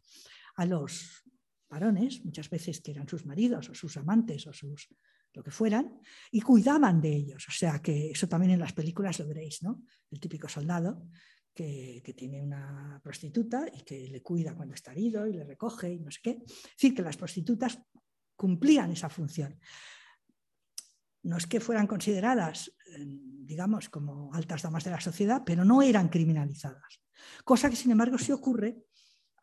a 0.56 0.66
los 0.66 1.24
varones, 1.70 2.24
muchas 2.24 2.50
veces 2.50 2.82
que 2.82 2.91
eran 2.91 3.08
sus 3.08 3.26
maridos 3.26 3.70
o 3.70 3.74
sus 3.74 3.98
amantes 3.98 4.46
o 4.48 4.54
sus 4.54 4.89
lo 5.36 5.43
que 5.43 5.52
fueran, 5.52 6.00
y 6.32 6.41
cuidaban 6.41 7.02
de 7.02 7.14
ellos. 7.14 7.46
O 7.48 7.52
sea 7.52 7.82
que 7.82 8.12
eso 8.12 8.28
también 8.28 8.54
en 8.54 8.60
las 8.60 8.74
películas 8.74 9.20
lo 9.20 9.28
veréis, 9.28 9.62
¿no? 9.64 9.84
El 10.10 10.20
típico 10.20 10.48
soldado 10.48 11.08
que, 11.54 12.02
tiene 12.16 12.41
una 12.41 13.00
prostituta 13.04 13.66
y 13.74 13.84
que 13.84 14.08
le 14.08 14.22
cuida 14.22 14.56
cuando 14.56 14.76
está 14.76 14.91
herido 14.91 15.28
y 15.28 15.34
le 15.34 15.43
recoge 15.43 15.93
y 15.93 16.00
no 16.00 16.12
sé 16.12 16.20
qué. 16.22 16.32
Es 16.46 16.72
decir, 16.78 16.96
que 16.96 17.02
las 17.02 17.18
prostitutas 17.18 17.80
cumplían 18.36 18.91
esa 18.91 19.10
función. 19.10 19.60
No 21.26 21.38
es 21.38 21.48
que 21.48 21.60
fueran 21.60 21.88
consideradas, 21.88 22.72
eh, 22.96 23.04
digamos, 23.04 23.90
como 23.90 24.32
altas 24.34 24.62
damas 24.62 24.84
de 24.84 24.92
la 24.92 25.02
sociedad, 25.02 25.42
pero 25.44 25.66
no 25.66 25.82
eran 25.82 26.08
criminalizadas. 26.08 27.02
Cosa 27.44 27.68
que, 27.70 27.76
sin 27.76 27.92
embargo, 27.92 28.20
sí 28.20 28.32
ocurre 28.32 28.86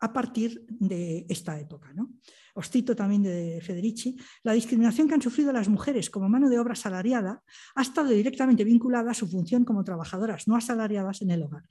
a 0.03 0.11
partir 0.11 0.65
de 0.67 1.25
esta 1.29 1.57
época. 1.57 1.93
¿no? 1.93 2.11
Os 2.55 2.69
cito 2.69 2.93
también 2.93 3.23
de 3.23 3.61
Federici, 3.61 4.17
la 4.43 4.51
discriminación 4.51 5.07
que 5.07 5.13
han 5.13 5.21
sufrido 5.21 5.53
las 5.53 5.69
mujeres 5.69 6.09
como 6.09 6.27
mano 6.27 6.49
de 6.49 6.59
obra 6.59 6.73
asalariada 6.73 7.41
ha 7.73 7.81
estado 7.81 8.09
directamente 8.09 8.65
vinculada 8.65 9.11
a 9.11 9.13
su 9.13 9.29
función 9.29 9.63
como 9.63 9.85
trabajadoras 9.85 10.45
no 10.45 10.57
asalariadas 10.57 11.21
en 11.21 11.31
el 11.31 11.43
hogar. 11.43 11.63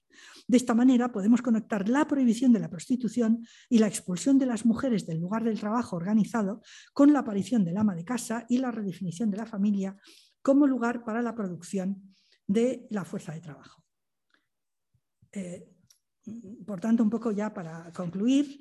De 0.49 0.57
esta 0.57 0.75
manera 0.75 1.13
podemos 1.13 1.43
conectar 1.43 1.91
la 1.91 2.07
prohibición 2.07 2.55
de 2.55 2.61
la 2.61 2.71
prostitución 2.71 3.47
y 3.69 3.79
la 3.79 3.87
expulsión 3.87 4.39
de 4.39 4.47
las 4.47 4.65
mujeres 4.65 5.07
del 5.07 5.21
lugar 5.21 5.45
del 5.45 5.61
trabajo 5.61 5.97
organizado 5.97 6.63
con 6.95 7.13
la 7.13 7.19
aparición 7.19 7.67
del 7.67 7.77
ama 7.77 7.95
de 7.95 8.07
casa 8.07 8.47
y 8.49 8.57
la 8.57 8.71
redefinición 8.71 9.31
de 9.31 9.37
la 9.37 9.47
familia 9.47 9.95
como 10.41 10.67
lugar 10.67 11.05
para 11.05 11.21
la 11.21 11.35
producción 11.35 12.15
de 12.47 12.87
la 12.89 13.05
fuerza 13.05 13.33
de 13.35 13.41
trabajo. 13.43 13.85
Eh, 15.33 15.69
por 16.67 16.81
tanto, 16.81 17.03
un 17.03 17.11
poco 17.11 17.33
ya 17.33 17.53
para 17.53 17.93
concluir, 17.93 18.61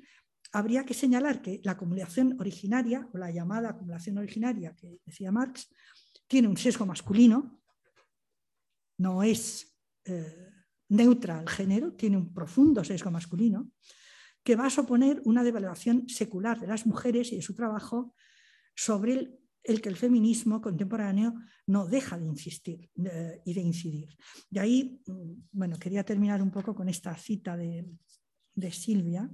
habría 0.52 0.84
que 0.84 0.94
señalar 0.94 1.40
que 1.40 1.60
la 1.64 1.72
acumulación 1.72 2.36
originaria, 2.40 3.08
o 3.12 3.18
la 3.18 3.30
llamada 3.30 3.70
acumulación 3.70 4.18
originaria 4.18 4.74
que 4.74 5.00
decía 5.04 5.32
Marx, 5.32 5.68
tiene 6.26 6.48
un 6.48 6.56
sesgo 6.56 6.86
masculino, 6.86 7.62
no 8.98 9.22
es 9.22 9.76
eh, 10.04 10.50
neutra 10.88 11.38
al 11.38 11.48
género, 11.48 11.92
tiene 11.94 12.16
un 12.16 12.32
profundo 12.32 12.84
sesgo 12.84 13.10
masculino, 13.10 13.70
que 14.42 14.56
va 14.56 14.66
a 14.66 14.70
suponer 14.70 15.22
una 15.24 15.44
devaluación 15.44 16.08
secular 16.08 16.58
de 16.60 16.66
las 16.66 16.86
mujeres 16.86 17.32
y 17.32 17.36
de 17.36 17.42
su 17.42 17.54
trabajo 17.54 18.14
sobre 18.74 19.12
el 19.12 19.41
el 19.62 19.80
que 19.80 19.88
el 19.88 19.96
feminismo 19.96 20.60
contemporáneo 20.60 21.34
no 21.66 21.86
deja 21.86 22.18
de 22.18 22.26
insistir 22.26 22.90
y 23.44 23.54
de 23.54 23.60
incidir. 23.60 24.16
De 24.50 24.60
ahí, 24.60 25.00
mm, 25.06 25.32
bueno, 25.52 25.78
quería 25.78 26.04
terminar 26.04 26.42
un 26.42 26.50
poco 26.50 26.74
con 26.74 26.88
esta 26.88 27.16
cita 27.16 27.56
de, 27.56 27.86
de 28.54 28.70
Silvia. 28.70 29.30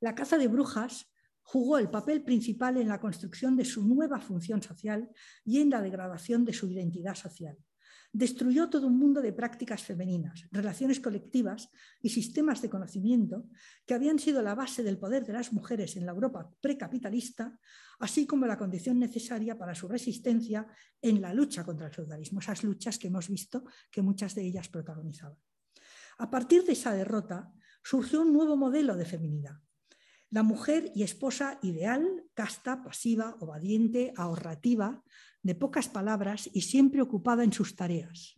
La 0.00 0.14
caza 0.14 0.38
de 0.38 0.48
brujas 0.48 1.06
jugó 1.42 1.78
el 1.78 1.90
papel 1.90 2.22
principal 2.22 2.76
en 2.76 2.88
la 2.88 3.00
construcción 3.00 3.56
de 3.56 3.64
su 3.64 3.86
nueva 3.86 4.20
función 4.20 4.62
social 4.62 5.10
y 5.44 5.60
en 5.60 5.70
la 5.70 5.80
degradación 5.80 6.44
de 6.44 6.52
su 6.52 6.68
identidad 6.68 7.14
social 7.14 7.56
destruyó 8.12 8.68
todo 8.68 8.86
un 8.86 8.98
mundo 8.98 9.20
de 9.20 9.32
prácticas 9.32 9.82
femeninas, 9.82 10.46
relaciones 10.50 11.00
colectivas 11.00 11.70
y 12.00 12.10
sistemas 12.10 12.62
de 12.62 12.70
conocimiento 12.70 13.48
que 13.84 13.94
habían 13.94 14.18
sido 14.18 14.42
la 14.42 14.54
base 14.54 14.82
del 14.82 14.98
poder 14.98 15.24
de 15.24 15.32
las 15.32 15.52
mujeres 15.52 15.96
en 15.96 16.06
la 16.06 16.12
Europa 16.12 16.50
precapitalista, 16.60 17.58
así 17.98 18.26
como 18.26 18.46
la 18.46 18.58
condición 18.58 18.98
necesaria 18.98 19.58
para 19.58 19.74
su 19.74 19.88
resistencia 19.88 20.66
en 21.00 21.20
la 21.20 21.34
lucha 21.34 21.64
contra 21.64 21.86
el 21.86 21.92
feudalismo, 21.92 22.40
esas 22.40 22.64
luchas 22.64 22.98
que 22.98 23.08
hemos 23.08 23.28
visto 23.28 23.64
que 23.90 24.02
muchas 24.02 24.34
de 24.34 24.46
ellas 24.46 24.68
protagonizaban. 24.68 25.38
A 26.18 26.30
partir 26.30 26.64
de 26.64 26.72
esa 26.72 26.94
derrota 26.94 27.52
surgió 27.82 28.22
un 28.22 28.32
nuevo 28.32 28.56
modelo 28.56 28.96
de 28.96 29.04
feminidad, 29.04 29.60
la 30.36 30.42
mujer 30.42 30.92
y 30.94 31.02
esposa 31.02 31.58
ideal, 31.62 32.24
casta, 32.34 32.82
pasiva, 32.82 33.38
obediente, 33.40 34.12
ahorrativa, 34.18 35.02
de 35.42 35.54
pocas 35.54 35.88
palabras 35.88 36.50
y 36.52 36.60
siempre 36.60 37.00
ocupada 37.00 37.42
en 37.42 37.54
sus 37.54 37.74
tareas. 37.74 38.36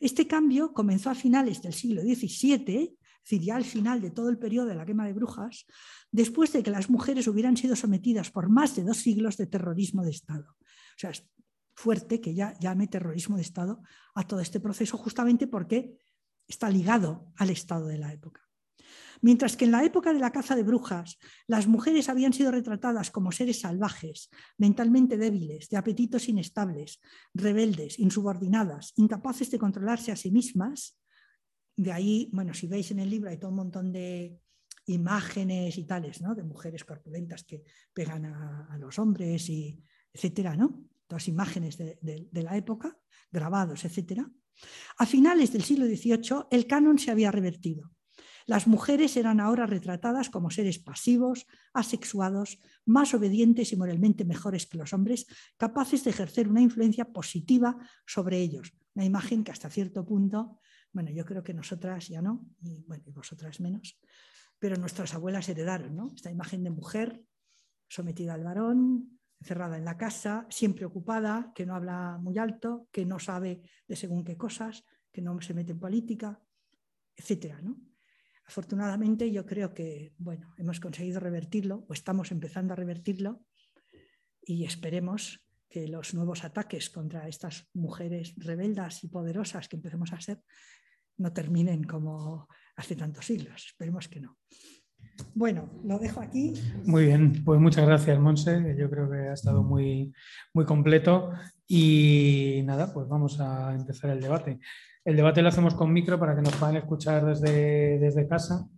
Este 0.00 0.26
cambio 0.26 0.72
comenzó 0.72 1.10
a 1.10 1.14
finales 1.14 1.62
del 1.62 1.74
siglo 1.74 2.02
XVII, 2.02 2.18
es 2.18 3.22
decir, 3.22 3.40
ya 3.40 3.54
al 3.54 3.62
final 3.62 4.00
de 4.00 4.10
todo 4.10 4.30
el 4.30 4.38
periodo 4.40 4.66
de 4.66 4.74
la 4.74 4.84
quema 4.84 5.06
de 5.06 5.12
brujas, 5.12 5.64
después 6.10 6.52
de 6.52 6.64
que 6.64 6.72
las 6.72 6.90
mujeres 6.90 7.28
hubieran 7.28 7.56
sido 7.56 7.76
sometidas 7.76 8.32
por 8.32 8.48
más 8.48 8.74
de 8.74 8.82
dos 8.82 8.96
siglos 8.96 9.36
de 9.36 9.46
terrorismo 9.46 10.02
de 10.02 10.10
Estado. 10.10 10.50
O 10.50 10.98
sea, 10.98 11.10
es 11.10 11.24
fuerte 11.76 12.20
que 12.20 12.34
ya 12.34 12.58
llame 12.58 12.88
terrorismo 12.88 13.36
de 13.36 13.42
Estado 13.42 13.80
a 14.16 14.26
todo 14.26 14.40
este 14.40 14.58
proceso 14.58 14.98
justamente 14.98 15.46
porque 15.46 15.96
está 16.48 16.68
ligado 16.68 17.32
al 17.36 17.50
Estado 17.50 17.86
de 17.86 17.98
la 17.98 18.12
época. 18.12 18.41
Mientras 19.22 19.56
que 19.56 19.64
en 19.66 19.70
la 19.70 19.84
época 19.84 20.12
de 20.12 20.18
la 20.18 20.32
caza 20.32 20.56
de 20.56 20.64
brujas, 20.64 21.18
las 21.46 21.68
mujeres 21.68 22.08
habían 22.08 22.32
sido 22.32 22.50
retratadas 22.50 23.12
como 23.12 23.30
seres 23.30 23.60
salvajes, 23.60 24.28
mentalmente 24.58 25.16
débiles, 25.16 25.68
de 25.68 25.76
apetitos 25.76 26.28
inestables, 26.28 27.00
rebeldes, 27.32 28.00
insubordinadas, 28.00 28.92
incapaces 28.96 29.48
de 29.50 29.58
controlarse 29.58 30.10
a 30.10 30.16
sí 30.16 30.32
mismas. 30.32 30.98
De 31.76 31.92
ahí, 31.92 32.30
bueno, 32.32 32.52
si 32.52 32.66
veis 32.66 32.90
en 32.90 32.98
el 32.98 33.10
libro 33.10 33.30
hay 33.30 33.38
todo 33.38 33.50
un 33.50 33.56
montón 33.56 33.92
de 33.92 34.40
imágenes 34.86 35.78
y 35.78 35.84
tales, 35.84 36.20
¿no? 36.20 36.34
De 36.34 36.42
mujeres 36.42 36.84
corpulentas 36.84 37.44
que 37.44 37.62
pegan 37.94 38.26
a, 38.26 38.76
los 38.80 38.98
hombres 38.98 39.48
y 39.48 39.80
etcétera, 40.12 40.56
¿no? 40.56 40.84
Todas 41.06 41.28
imágenes 41.28 41.78
de, 41.78 41.96
de 42.00 42.42
la 42.42 42.56
época, 42.56 42.98
grabados, 43.30 43.84
etcétera. 43.84 44.28
A 44.98 45.06
finales 45.06 45.52
del 45.52 45.62
siglo 45.62 45.86
XVIII, 45.86 46.46
el 46.50 46.66
canon 46.66 46.98
se 46.98 47.12
había 47.12 47.30
revertido. 47.30 47.92
Las 48.46 48.66
mujeres 48.66 49.16
eran 49.16 49.40
ahora 49.40 49.66
retratadas 49.66 50.30
como 50.30 50.50
seres 50.50 50.78
pasivos, 50.78 51.46
asexuados, 51.72 52.58
más 52.84 53.14
obedientes 53.14 53.72
y 53.72 53.76
moralmente 53.76 54.24
mejores 54.24 54.66
que 54.66 54.78
los 54.78 54.92
hombres, 54.92 55.26
capaces 55.56 56.04
de 56.04 56.10
ejercer 56.10 56.48
una 56.48 56.60
influencia 56.60 57.06
positiva 57.06 57.76
sobre 58.06 58.38
ellos. 58.38 58.72
Una 58.94 59.04
imagen 59.04 59.44
que 59.44 59.52
hasta 59.52 59.70
cierto 59.70 60.04
punto, 60.04 60.60
bueno, 60.92 61.10
yo 61.10 61.24
creo 61.24 61.42
que 61.42 61.54
nosotras 61.54 62.08
ya 62.08 62.20
no, 62.20 62.46
y 62.62 62.82
bueno, 62.86 63.04
vosotras 63.06 63.60
menos, 63.60 63.98
pero 64.58 64.76
nuestras 64.76 65.14
abuelas 65.14 65.48
heredaron, 65.48 65.96
¿no? 65.96 66.12
Esta 66.14 66.30
imagen 66.30 66.62
de 66.62 66.70
mujer 66.70 67.24
sometida 67.88 68.34
al 68.34 68.44
varón, 68.44 69.18
encerrada 69.40 69.76
en 69.76 69.84
la 69.84 69.96
casa, 69.96 70.46
siempre 70.50 70.84
ocupada, 70.84 71.52
que 71.54 71.66
no 71.66 71.74
habla 71.74 72.18
muy 72.20 72.38
alto, 72.38 72.88
que 72.92 73.04
no 73.04 73.18
sabe 73.18 73.62
de 73.88 73.96
según 73.96 74.24
qué 74.24 74.36
cosas, 74.36 74.84
que 75.10 75.20
no 75.20 75.40
se 75.40 75.52
mete 75.52 75.72
en 75.72 75.80
política, 75.80 76.40
etcétera, 77.16 77.60
¿no? 77.60 77.76
Afortunadamente 78.44 79.30
yo 79.30 79.46
creo 79.46 79.72
que 79.72 80.14
bueno, 80.18 80.54
hemos 80.58 80.80
conseguido 80.80 81.20
revertirlo 81.20 81.84
o 81.88 81.92
estamos 81.92 82.32
empezando 82.32 82.72
a 82.72 82.76
revertirlo 82.76 83.44
y 84.44 84.64
esperemos 84.64 85.44
que 85.68 85.88
los 85.88 86.12
nuevos 86.12 86.44
ataques 86.44 86.90
contra 86.90 87.28
estas 87.28 87.68
mujeres 87.72 88.34
rebeldas 88.36 89.04
y 89.04 89.08
poderosas 89.08 89.68
que 89.68 89.76
empecemos 89.76 90.12
a 90.12 90.20
ser 90.20 90.42
no 91.16 91.32
terminen 91.32 91.84
como 91.84 92.48
hace 92.76 92.96
tantos 92.96 93.26
siglos. 93.26 93.66
Esperemos 93.66 94.08
que 94.08 94.20
no. 94.20 94.38
Bueno, 95.34 95.70
lo 95.84 95.98
dejo 95.98 96.20
aquí. 96.20 96.54
Muy 96.84 97.06
bien, 97.06 97.42
pues 97.44 97.60
muchas 97.60 97.86
gracias, 97.86 98.18
Monse. 98.18 98.76
Yo 98.78 98.90
creo 98.90 99.10
que 99.10 99.28
ha 99.28 99.32
estado 99.32 99.62
muy, 99.62 100.12
muy 100.52 100.64
completo. 100.64 101.30
Y 101.66 102.62
nada, 102.64 102.92
pues 102.92 103.08
vamos 103.08 103.40
a 103.40 103.74
empezar 103.74 104.10
el 104.10 104.20
debate. 104.20 104.60
El 105.04 105.16
debate 105.16 105.42
lo 105.42 105.48
hacemos 105.48 105.74
con 105.74 105.92
micro 105.92 106.18
para 106.18 106.36
que 106.36 106.42
nos 106.42 106.54
puedan 106.56 106.76
escuchar 106.76 107.24
desde, 107.24 107.98
desde 107.98 108.28
casa 108.28 108.68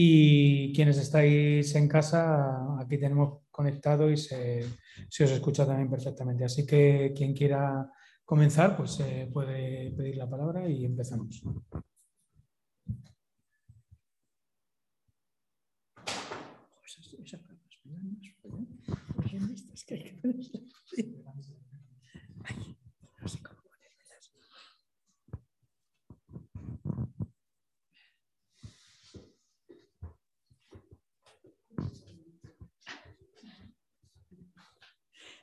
y 0.00 0.72
quienes 0.74 0.96
estáis 0.96 1.74
en 1.74 1.88
casa, 1.88 2.78
aquí 2.78 2.98
tenemos 2.98 3.40
conectado 3.50 4.08
y 4.08 4.16
se, 4.16 4.64
os 4.64 5.30
escucha 5.30 5.66
también 5.66 5.90
perfectamente. 5.90 6.44
Así 6.44 6.64
que 6.64 7.12
quien 7.16 7.34
quiera 7.34 7.90
comenzar, 8.24 8.76
pues 8.76 9.00
eh, 9.00 9.28
puede 9.32 9.90
pedir 9.90 10.16
la 10.16 10.30
palabra 10.30 10.68
y 10.68 10.84
empezamos. 10.84 11.42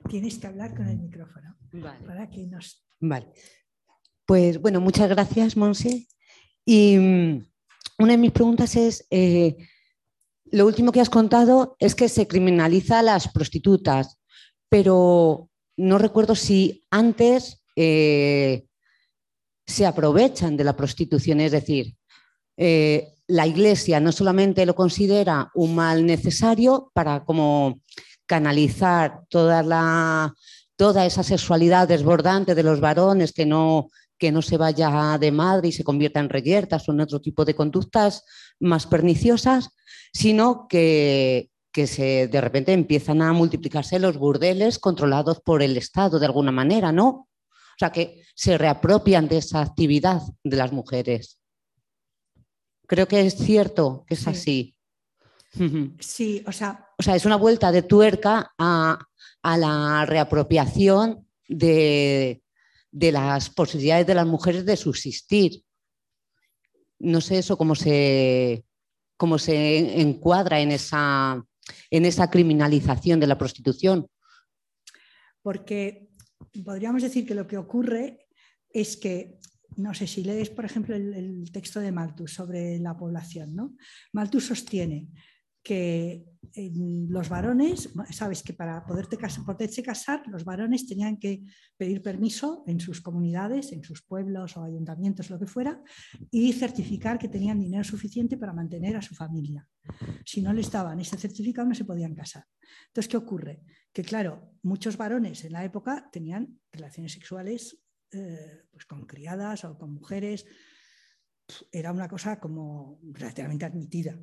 Tienes 0.10 0.38
que 0.38 0.48
hablar 0.48 0.76
con 0.76 0.88
el 0.88 1.00
micrófono 1.00 1.58
vale. 1.72 2.06
para 2.06 2.30
que 2.30 2.46
nos... 2.46 2.86
Vale. 3.00 3.34
Pues 4.26 4.62
bueno, 4.62 4.80
muchas 4.80 5.10
gracias, 5.10 5.58
Monse. 5.58 6.08
Y 6.64 6.98
mm, 6.98 7.46
una 8.00 8.12
de 8.12 8.18
mis 8.18 8.32
preguntas 8.32 8.76
es, 8.76 9.08
eh, 9.10 9.58
lo 10.46 10.68
último 10.68 10.92
que 10.92 11.02
has 11.02 11.10
contado 11.10 11.76
es 11.80 11.96
que 11.96 12.08
se 12.08 12.28
criminaliza 12.28 13.00
a 13.00 13.04
las 13.04 13.28
prostitutas, 13.30 14.20
pero 14.70 15.50
no 15.78 15.98
recuerdo 15.98 16.36
si 16.36 16.86
antes 16.92 17.64
eh, 17.76 18.66
se 19.66 19.86
aprovechan 19.86 20.58
de 20.58 20.64
la 20.64 20.76
prostitución, 20.76 21.42
es 21.42 21.52
decir, 21.52 21.96
eh, 22.58 23.16
la 23.28 23.48
Iglesia 23.48 24.00
no 24.00 24.12
solamente 24.12 24.66
lo 24.66 24.76
considera 24.76 25.52
un 25.56 25.76
mal 25.76 26.06
necesario 26.06 26.92
para 26.94 27.26
como 27.26 27.82
canalizar 28.26 29.22
toda, 29.30 29.64
la, 29.64 30.34
toda 30.76 31.06
esa 31.06 31.24
sexualidad 31.24 31.88
desbordante 31.88 32.56
de 32.56 32.64
los 32.64 32.80
varones 32.80 33.34
que 33.34 33.46
no, 33.46 33.90
que 34.18 34.32
no 34.32 34.42
se 34.42 34.58
vaya 34.58 35.18
de 35.18 35.32
madre 35.32 35.70
y 35.70 35.72
se 35.72 35.84
convierta 35.84 36.20
en 36.20 36.30
reyertas 36.30 36.88
o 36.88 36.92
en 36.92 37.02
otro 37.02 37.20
tipo 37.20 37.46
de 37.46 37.56
conductas 37.56 38.24
más 38.60 38.86
perniciosas, 38.88 39.70
sino 40.14 40.68
que, 40.68 41.50
que 41.76 41.88
se, 41.88 42.30
de 42.30 42.40
repente 42.40 42.72
empiezan 42.72 43.22
a 43.22 43.34
multiplicarse 43.34 44.00
los 44.00 44.18
burdeles 44.18 44.80
controlados 44.80 45.42
por 45.42 45.62
el 45.62 45.76
Estado 45.76 46.20
de 46.20 46.26
alguna 46.26 46.54
manera, 46.54 46.94
¿no? 46.94 47.08
O 47.10 47.78
sea, 47.78 47.92
que 47.92 48.24
se 48.34 48.58
reapropian 48.58 49.28
de 49.28 49.40
esa 49.40 49.60
actividad 49.60 50.22
de 50.42 50.56
las 50.56 50.72
mujeres. 50.72 51.38
Creo 52.88 53.10
que 53.10 53.20
es 53.20 53.36
cierto 53.36 54.06
que 54.08 54.14
es 54.14 54.26
así. 54.26 54.72
Sí, 56.00 56.44
o 56.48 56.52
sea... 56.52 56.90
O 56.98 57.04
sea, 57.04 57.16
es 57.16 57.26
una 57.26 57.38
vuelta 57.38 57.72
de 57.72 57.82
tuerca 57.82 58.54
a, 58.58 59.00
a 59.42 59.58
la 59.58 60.06
reapropiación 60.06 61.28
de, 61.48 62.42
de 62.92 63.12
las 63.12 63.50
posibilidades 63.50 64.08
de 64.08 64.16
las 64.16 64.28
mujeres 64.28 64.66
de 64.66 64.78
subsistir. 64.78 65.64
No 67.00 67.20
sé 67.20 67.38
eso 67.38 67.58
cómo 67.58 67.76
se, 67.76 68.66
cómo 69.18 69.38
se 69.40 70.02
encuadra 70.02 70.60
en 70.60 70.72
esa, 70.72 71.42
en 71.90 72.06
esa 72.06 72.30
criminalización 72.30 73.20
de 73.20 73.28
la 73.28 73.38
prostitución. 73.38 74.08
Porque 75.42 76.10
podríamos 76.64 77.02
decir 77.02 77.26
que 77.26 77.36
lo 77.36 77.48
que 77.48 77.58
ocurre 77.58 78.28
es 78.70 78.98
que, 78.98 79.40
no 79.78 79.94
sé 79.94 80.08
si 80.08 80.24
lees, 80.24 80.50
por 80.50 80.66
ejemplo, 80.66 80.96
el, 80.96 81.50
texto 81.52 81.80
de 81.80 81.92
Malthus 81.92 82.34
sobre 82.34 82.80
la 82.80 82.98
población, 82.98 83.56
¿no? 83.56 83.76
Malthus 84.14 84.48
sostiene 84.48 85.10
que 85.66 86.24
los 87.12 87.28
varones, 87.28 87.90
sabes 88.12 88.44
que 88.44 88.54
para 88.54 88.86
poderte 88.86 89.18
poderse 89.46 89.82
casar, 89.82 90.22
los 90.28 90.46
varones 90.46 90.88
tenían 90.88 91.18
que 91.18 91.44
pedir 91.76 92.02
permiso 92.02 92.64
en 92.68 92.80
sus 92.80 93.02
comunidades, 93.02 93.72
en 93.74 93.84
sus 93.84 94.04
pueblos 94.04 94.56
o 94.56 94.64
ayuntamientos, 94.64 95.30
lo 95.32 95.40
que 95.40 95.48
fuera, 95.48 95.82
y 96.32 96.54
certificar 96.54 97.18
que 97.18 97.30
tenían 97.30 97.60
dinero 97.60 97.84
suficiente 97.84 98.38
para 98.38 98.54
mantener 98.54 98.96
a 98.96 99.02
su 99.02 99.16
familia. 99.16 99.68
Si 100.24 100.42
no 100.42 100.54
les 100.54 100.72
daban 100.72 101.00
ese 101.00 101.18
certificado, 101.18 101.68
no 101.68 101.76
se 101.76 101.84
podían 101.84 102.14
casar. 102.14 102.46
Entonces, 102.88 103.10
¿qué 103.10 103.18
ocurre? 103.18 103.64
Que, 103.92 104.04
claro, 104.04 104.54
muchos 104.62 104.98
varones 104.98 105.44
en 105.46 105.54
la 105.54 105.66
época 105.66 106.10
tenían 106.12 106.60
relaciones 106.72 107.12
sexuales 107.12 107.84
eh, 108.12 108.66
pues 108.72 108.86
con 108.86 109.06
criadas 109.06 109.66
o 109.66 109.78
con 109.78 109.94
mujeres. 109.94 110.46
Era 111.72 111.92
una 111.92 112.08
cosa 112.08 112.40
como 112.40 113.00
relativamente 113.14 113.66
admitida 113.66 114.18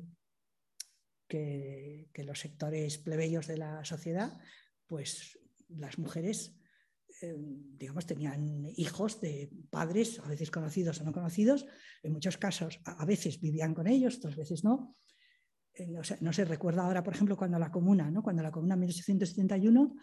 que, 1.27 2.09
los 2.25 2.39
sectores 2.39 2.97
plebeyos 2.97 3.47
de 3.47 3.57
la 3.57 3.83
sociedad, 3.85 4.37
pues 4.87 5.39
las 5.69 5.97
mujeres, 5.97 6.55
eh, 7.21 7.35
digamos, 7.37 8.05
tenían 8.05 8.65
hijos 8.75 9.19
de 9.21 9.49
padres, 9.69 10.19
a 10.19 10.27
veces 10.27 10.51
conocidos 10.51 11.01
o 11.01 11.03
no 11.03 11.11
conocidos, 11.11 11.65
en 12.03 12.13
muchos 12.13 12.37
casos 12.37 12.79
a, 12.85 13.05
veces 13.05 13.39
vivían 13.39 13.73
con 13.73 13.87
ellos, 13.87 14.17
otras 14.17 14.35
veces 14.35 14.63
no. 14.63 14.97
Eh, 15.73 15.87
no, 16.21 16.33
se 16.33 16.45
recuerda 16.45 16.83
ahora, 16.83 17.03
por 17.03 17.15
ejemplo, 17.15 17.35
cuando 17.35 17.57
la 17.57 17.71
comuna, 17.71 18.11
¿no? 18.11 18.21
cuando 18.21 18.43
la 18.43 18.51
comuna 18.51 18.75
en 18.75 18.81
1871, 18.81 19.95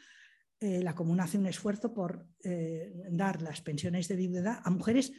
eh, 0.58 0.82
la 0.82 0.94
comuna 0.94 1.24
hace 1.24 1.38
un 1.38 1.46
esfuerzo 1.46 1.94
por 1.94 2.26
dar 3.10 3.40
las 3.40 3.62
pensiones 3.62 4.08
de 4.08 4.16
viudedad 4.16 4.60
a 4.62 4.70
mujeres 4.70 5.12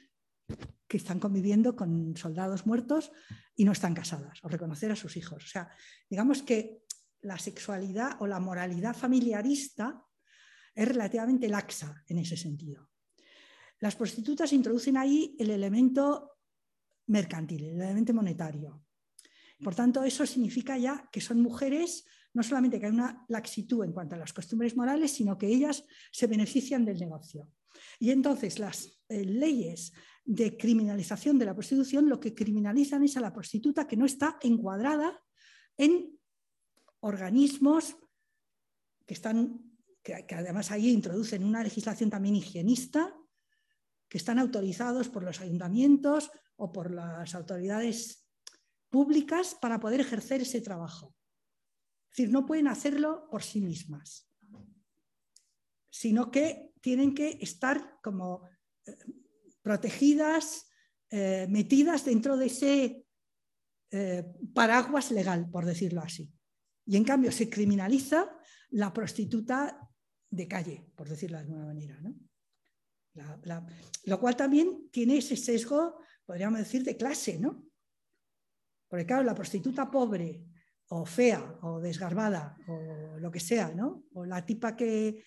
que 0.88 0.98
están 0.98 1.20
conviviendo 1.20 1.76
con 1.76 2.16
soldados 2.18 2.66
muertos 2.66 3.12
y 3.56 3.64
no 3.64 3.72
están 3.72 3.94
casadas, 3.94 4.40
o 4.44 4.50
reconocer 4.50 4.92
a 4.92 4.96
sus 4.96 5.16
hijos. 5.16 5.44
O 5.46 5.48
sea, 5.48 5.70
digamos 6.10 6.44
que 6.44 6.84
la 7.22 7.38
sexualidad 7.38 8.18
o 8.20 8.28
la 8.28 8.40
moralidad 8.40 8.96
familiarista 8.96 10.04
es 10.76 10.88
relativamente 10.88 11.48
laxa 11.48 12.04
en 12.08 12.18
ese 12.18 12.36
sentido. 12.36 12.90
Las 13.80 13.96
prostitutas 13.96 14.54
introducen 14.54 14.98
ahí 14.98 15.36
el 15.40 15.50
elemento 15.50 16.40
mercantil, 17.08 17.66
el 17.66 17.82
elemento 17.82 18.14
monetario. 18.14 18.86
Por 19.64 19.76
tanto, 19.76 20.04
eso 20.04 20.26
significa 20.26 20.78
ya 20.78 21.10
que 21.12 21.22
son 21.22 21.42
mujeres, 21.42 22.06
no 22.34 22.44
solamente 22.44 22.80
que 22.80 22.88
hay 22.88 22.92
una 22.92 23.26
laxitud 23.28 23.84
en 23.84 23.94
cuanto 23.94 24.16
a 24.16 24.20
las 24.20 24.34
costumbres 24.34 24.76
morales, 24.76 25.12
sino 25.12 25.38
que 25.38 25.48
ellas 25.48 25.84
se 26.12 26.28
benefician 26.28 26.86
del 26.86 27.00
negocio. 27.00 27.50
Y 28.00 28.12
entonces 28.12 28.60
las 28.60 29.02
eh, 29.10 29.24
leyes 29.24 29.94
de 30.24 30.58
criminalización 30.58 31.38
de 31.40 31.46
la 31.46 31.54
prostitución 31.54 32.08
lo 32.08 32.20
que 32.20 32.34
criminalizan 32.34 33.04
es 33.04 33.18
a 33.18 33.22
la 33.22 33.34
prostituta 33.34 33.88
que 33.88 33.98
no 33.98 34.06
está 34.06 34.38
encuadrada 34.42 35.20
en 35.78 36.20
organismos 37.02 37.96
que 39.06 39.14
están, 39.14 39.78
que, 40.04 40.26
además 40.30 40.72
ahí 40.72 40.90
introducen 40.90 41.44
una 41.44 41.64
legislación 41.64 42.10
también 42.10 42.36
higienista, 42.36 43.16
que 44.08 44.18
están 44.18 44.40
autorizados 44.40 45.10
por 45.10 45.24
los 45.24 45.42
ayuntamientos 45.42 46.32
o 46.56 46.72
por 46.72 46.92
las 46.92 47.34
autoridades 47.34 48.28
públicas 48.90 49.58
para 49.60 49.80
poder 49.80 50.02
ejercer 50.02 50.42
ese 50.42 50.62
trabajo. 50.62 51.16
Es 52.10 52.18
decir, 52.18 52.32
no 52.32 52.46
pueden 52.46 52.68
hacerlo 52.68 53.28
por 53.30 53.42
sí 53.42 53.62
mismas, 53.62 54.30
sino 55.90 56.30
que 56.30 56.71
tienen 56.82 57.14
que 57.14 57.38
estar 57.42 58.00
como 58.02 58.48
eh, 58.86 58.98
protegidas, 59.62 60.68
eh, 61.10 61.48
metidas 61.50 62.06
dentro 62.06 62.38
de 62.38 62.46
ese 62.48 63.06
eh, 63.92 64.26
paraguas 64.54 65.12
legal, 65.12 65.50
por 65.50 65.66
decirlo 65.66 66.02
así. 66.02 66.32
Y 66.86 66.98
en 66.98 67.04
cambio 67.04 67.32
se 67.32 67.50
criminaliza 67.50 68.30
la 68.72 68.92
prostituta 68.92 69.90
de 70.30 70.48
calle, 70.48 70.90
por 70.96 71.10
decirlo 71.10 71.38
de 71.38 71.44
alguna 71.44 71.66
manera. 71.66 72.02
lo 74.06 74.20
cual 74.20 74.36
también 74.36 74.90
tiene 74.92 75.18
ese 75.18 75.36
sesgo, 75.36 76.00
podríamos 76.26 76.60
decir, 76.60 76.84
de 76.84 76.98
clase, 76.98 77.38
¿no? 77.38 77.68
Porque 78.88 79.06
claro, 79.06 79.24
la 79.24 79.36
prostituta 79.36 79.92
pobre 79.92 80.44
o 80.90 81.06
fea 81.06 81.60
o 81.62 81.80
desgarbada 81.80 82.58
o 82.68 83.18
lo 83.20 83.32
que 83.32 83.40
sea, 83.40 83.74
¿no? 83.74 84.06
O 84.14 84.26
la 84.26 84.46
tipa 84.46 84.76
que, 84.76 85.24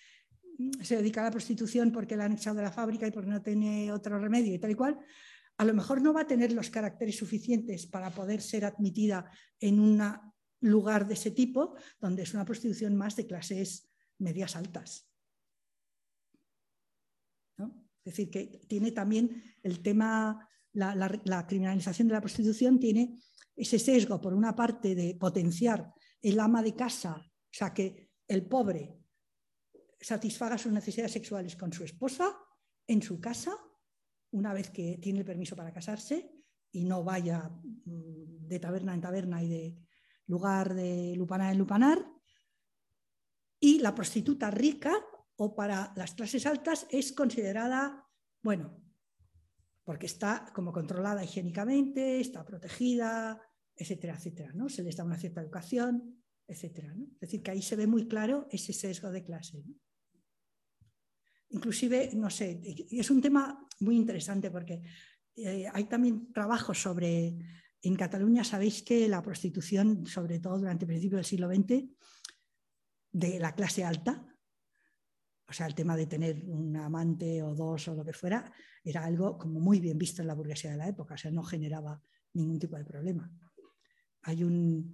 se 0.83 0.97
dedica 0.97 1.21
a 1.21 1.25
la 1.25 1.31
prostitución 1.31 1.91
porque 1.91 2.17
la 2.17 2.25
han 2.25 2.33
echado 2.33 2.57
de 2.57 2.63
la 2.63 2.73
fábrica 2.73 3.07
y 3.07 3.11
porque 3.11 3.31
no 3.31 3.43
tiene 3.43 3.93
otro 3.93 4.19
remedio 4.19 4.55
y 4.55 4.59
tal 4.59 4.71
y 4.71 4.75
cual, 4.75 4.99
a 5.57 5.65
lo 5.65 5.75
mejor 5.75 6.03
no 6.03 6.13
va 6.13 6.23
a 6.23 6.27
tener 6.27 6.53
los 6.53 6.71
caracteres 6.71 7.17
suficientes 7.17 7.87
para 7.87 8.11
poder 8.11 8.41
ser 8.41 8.65
admitida 8.65 9.31
en 9.61 9.81
un 9.81 10.03
lugar 10.61 11.07
de 11.07 11.15
ese 11.15 11.31
tipo, 11.31 11.77
donde 12.01 12.23
es 12.23 12.35
una 12.35 12.45
prostitución 12.45 12.97
más 12.97 13.17
de 13.17 13.27
clases 13.27 13.89
medias 14.19 14.57
altas. 14.57 15.09
Es 17.59 18.17
decir, 18.17 18.31
que 18.31 18.61
tiene 18.69 18.93
también 18.93 19.43
el 19.63 19.81
tema, 19.81 20.47
la, 20.73 20.95
la 20.95 21.47
criminalización 21.47 22.09
de 22.09 22.15
la 22.15 22.21
prostitución 22.21 22.79
tiene 22.79 23.19
ese 23.57 23.79
sesgo, 23.79 24.21
por 24.21 24.35
una 24.35 24.55
parte, 24.55 24.95
de 24.95 25.15
potenciar 25.15 25.93
el 26.21 26.39
ama 26.39 26.63
de 26.63 26.75
casa, 26.75 27.17
o 27.17 27.51
sea, 27.51 27.73
que 27.73 28.11
el 28.29 28.47
pobre 28.47 29.04
satisfaga 30.05 30.59
sus 30.59 30.71
necesidades 30.73 31.13
sexuales 31.13 31.57
con 31.57 31.73
su 31.73 31.83
esposa 31.83 32.37
en 32.87 33.01
su 33.01 33.21
casa, 33.21 33.57
una 34.33 34.53
vez 34.53 34.71
que 34.71 34.99
tiene 34.99 35.21
el 35.21 35.25
permiso 35.25 35.57
para 35.57 35.73
casarse 35.73 36.31
y 36.71 36.85
no 36.85 37.03
vaya 37.03 37.49
mm, 37.49 38.47
de 38.47 38.59
taberna 38.59 38.93
en 38.93 39.01
taberna 39.01 39.43
y 39.43 39.49
de 39.49 39.79
lugar 40.27 40.75
de 40.75 41.15
lupanar 41.17 41.53
en 41.53 41.59
lupanar. 41.59 42.07
Y 43.59 43.79
la 43.79 43.95
prostituta 43.95 44.51
rica 44.51 44.93
o 45.37 45.55
para 45.55 45.95
las 45.97 46.15
clases 46.15 46.45
altas 46.45 46.87
es 46.91 47.13
considerada, 47.13 48.07
bueno, 48.43 48.79
porque 49.85 50.07
está 50.07 50.53
como 50.55 50.73
controlada 50.73 51.25
higiénicamente, 51.25 52.21
está 52.21 52.45
protegida, 52.45 53.41
etcétera, 53.75 54.17
etcétera. 54.17 54.53
¿no? 54.53 54.69
Se 54.69 54.83
les 54.83 54.97
da 54.97 55.05
una 55.05 55.17
cierta 55.17 55.41
educación. 55.41 56.21
etc. 56.47 56.93
Es 57.15 57.21
decir, 57.21 57.43
que 57.43 57.53
ahí 57.53 57.63
se 57.63 57.77
ve 57.77 57.87
muy 57.87 58.07
claro 58.07 58.47
ese 58.51 58.75
sesgo 58.75 59.11
de 59.11 59.25
clase. 59.25 59.65
Inclusive, 61.55 62.11
no 62.15 62.31
sé, 62.31 62.61
es 62.91 63.11
un 63.11 63.23
tema 63.23 63.65
muy 63.79 63.95
interesante 63.95 64.51
porque 64.51 64.83
eh, 65.37 65.69
hay 65.73 65.85
también 65.85 66.33
trabajos 66.33 66.83
sobre, 66.83 67.37
en 67.81 67.95
Cataluña 67.95 68.43
sabéis 68.43 68.83
que 68.83 69.09
la 69.09 69.23
prostitución, 69.23 70.05
sobre 70.05 70.41
todo 70.41 70.59
durante 70.59 70.85
el 70.85 70.89
principio 70.89 71.17
del 71.17 71.25
siglo 71.25 71.49
XX, 71.49 71.85
de 73.13 73.39
la 73.39 73.55
clase 73.55 73.85
alta, 73.85 74.27
o 75.47 75.53
sea, 75.53 75.67
el 75.67 75.77
tema 75.77 75.97
de 75.97 76.07
tener 76.07 76.45
un 76.45 76.77
amante 76.77 77.41
o 77.45 77.55
dos 77.55 77.87
o 77.87 77.95
lo 77.95 78.05
que 78.05 78.13
fuera, 78.13 78.53
era 78.83 79.05
algo 79.05 79.39
como 79.39 79.61
muy 79.61 79.79
bien 79.79 79.97
visto 79.97 80.23
en 80.23 80.29
la 80.29 80.35
burguesía 80.35 80.73
de 80.73 80.79
la 80.79 80.89
época, 80.89 81.15
o 81.15 81.19
sea, 81.19 81.31
no 81.31 81.45
generaba 81.45 82.03
ningún 82.33 82.59
tipo 82.59 82.77
de 82.77 82.85
problema. 82.85 83.31
Hay 84.23 84.43
un, 84.43 84.93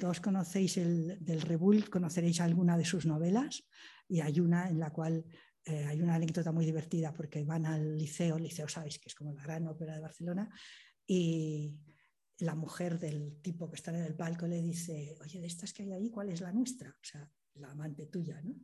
todos 0.00 0.20
conocéis 0.20 0.76
el 0.78 1.24
del 1.24 1.42
Rebull, 1.42 1.88
conoceréis 1.88 2.40
alguna 2.40 2.76
de 2.76 2.84
sus 2.84 3.06
novelas 3.06 3.62
y 4.08 4.20
hay 4.20 4.40
una 4.40 4.68
en 4.68 4.80
la 4.80 4.90
cual 4.90 5.24
eh, 5.64 5.84
hay 5.84 6.00
una 6.00 6.14
anécdota 6.14 6.50
muy 6.52 6.64
divertida 6.64 7.12
porque 7.12 7.44
van 7.44 7.66
al 7.66 7.96
liceo, 7.98 8.36
el 8.36 8.44
liceo 8.44 8.68
sabéis 8.68 8.98
que 8.98 9.08
es 9.08 9.14
como 9.14 9.32
la 9.32 9.42
gran 9.42 9.66
ópera 9.66 9.94
de 9.94 10.00
Barcelona, 10.00 10.48
y 11.06 11.74
la 12.38 12.54
mujer 12.54 12.98
del 12.98 13.40
tipo 13.42 13.68
que 13.68 13.76
está 13.76 13.90
en 13.90 14.04
el 14.04 14.14
palco 14.14 14.46
le 14.46 14.62
dice, 14.62 15.16
oye, 15.20 15.40
de 15.40 15.46
estas 15.46 15.72
que 15.72 15.82
hay 15.82 15.92
ahí, 15.92 16.10
¿cuál 16.10 16.30
es 16.30 16.40
la 16.40 16.52
nuestra? 16.52 16.90
O 16.90 17.04
sea, 17.04 17.30
la 17.54 17.70
amante 17.70 18.06
tuya, 18.06 18.40
¿no? 18.42 18.54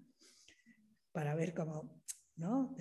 Para 1.13 1.35
ver 1.35 1.55
cómo, 1.55 2.03
¿no? 2.37 2.75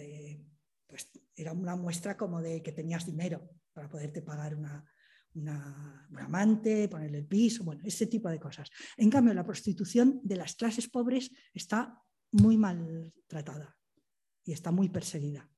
pues 0.88 1.10
era 1.35 1.52
una 1.52 1.76
muestra 1.76 2.15
como 2.15 2.41
de 2.41 2.61
que 2.61 2.72
tenías 2.72 3.06
dinero 3.06 3.49
para 3.73 3.90
poderte 3.90 4.22
pagar 4.22 4.56
una, 4.56 4.85
una, 5.34 6.07
un 6.11 6.19
amante, 6.19 6.88
ponerle 6.88 7.19
el 7.19 7.27
piso, 7.27 7.64
bueno, 7.64 7.81
ese 7.84 8.06
tipo 8.07 8.30
de 8.30 8.40
cosas. 8.40 8.69
En 8.98 9.10
cambio, 9.10 9.34
la 9.34 9.44
prostitución 9.44 10.22
de 10.23 10.35
las 10.35 10.56
clases 10.56 10.88
pobres 10.88 11.31
está 11.53 11.99
muy 12.31 12.57
mal 12.57 13.11
tratada 13.27 13.76
y 14.45 14.52
está 14.52 14.72
muy 14.72 14.90
perseguida 14.90 15.49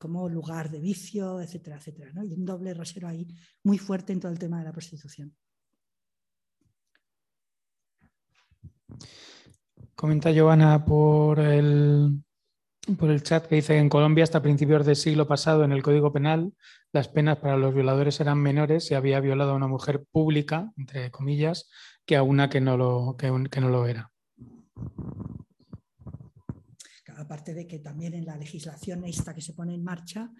como 0.00 0.30
lugar 0.30 0.70
de 0.70 0.80
vicio, 0.80 1.40
etcétera, 1.40 1.76
etcétera. 1.76 2.10
Y 2.24 2.32
un 2.32 2.46
doble 2.46 2.72
rasero 2.72 3.06
ahí 3.06 3.28
muy 3.62 3.76
fuerte 3.76 4.14
en 4.14 4.20
todo 4.20 4.32
el 4.32 4.38
tema 4.38 4.58
de 4.58 4.64
la 4.64 4.72
prostitución. 4.72 5.36
Comenta 9.94 10.30
Giovanna 10.30 10.82
por 10.86 11.38
el, 11.38 12.22
por 12.98 13.10
el 13.10 13.22
chat 13.22 13.46
que 13.46 13.56
dice 13.56 13.74
que 13.74 13.78
en 13.78 13.90
Colombia 13.90 14.24
hasta 14.24 14.40
principios 14.40 14.86
del 14.86 14.96
siglo 14.96 15.28
pasado 15.28 15.64
en 15.64 15.72
el 15.72 15.82
Código 15.82 16.10
Penal 16.12 16.54
las 16.92 17.08
penas 17.08 17.36
para 17.36 17.58
los 17.58 17.74
violadores 17.74 18.18
eran 18.20 18.38
menores 18.38 18.86
si 18.86 18.94
había 18.94 19.20
violado 19.20 19.52
a 19.52 19.56
una 19.56 19.68
mujer 19.68 20.06
pública, 20.10 20.72
entre 20.78 21.10
comillas, 21.10 21.68
que 22.06 22.16
a 22.16 22.22
una 22.22 22.48
que 22.48 22.62
no 22.62 22.78
lo, 22.78 23.16
que 23.18 23.60
no 23.60 23.68
lo 23.68 23.86
era 23.86 24.10
aparte 27.20 27.54
de 27.54 27.66
que 27.66 27.78
también 27.78 28.14
en 28.14 28.24
la 28.24 28.36
legislación 28.36 29.04
esta 29.04 29.34
que 29.34 29.40
se 29.40 29.52
pone 29.52 29.74
en 29.74 29.84
marcha, 29.84 30.30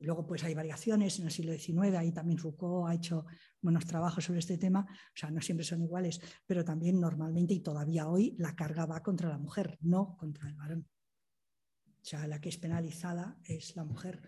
luego 0.00 0.26
pues 0.26 0.44
hay 0.44 0.54
variaciones 0.54 1.18
en 1.18 1.26
el 1.26 1.30
siglo 1.30 1.52
XIX, 1.52 1.96
ahí 1.96 2.12
también 2.12 2.38
Foucault 2.38 2.88
ha 2.88 2.94
hecho 2.94 3.26
buenos 3.60 3.86
trabajos 3.86 4.24
sobre 4.24 4.40
este 4.40 4.58
tema, 4.58 4.86
o 4.88 5.16
sea, 5.16 5.30
no 5.30 5.40
siempre 5.40 5.64
son 5.64 5.82
iguales, 5.82 6.20
pero 6.46 6.64
también 6.64 7.00
normalmente 7.00 7.54
y 7.54 7.60
todavía 7.60 8.08
hoy 8.08 8.34
la 8.38 8.54
carga 8.54 8.86
va 8.86 9.02
contra 9.02 9.28
la 9.28 9.38
mujer, 9.38 9.78
no 9.80 10.16
contra 10.16 10.48
el 10.48 10.54
varón. 10.54 10.88
O 11.86 12.06
sea, 12.06 12.26
la 12.26 12.40
que 12.40 12.50
es 12.50 12.58
penalizada 12.58 13.38
es 13.44 13.76
la 13.76 13.84
mujer. 13.84 14.20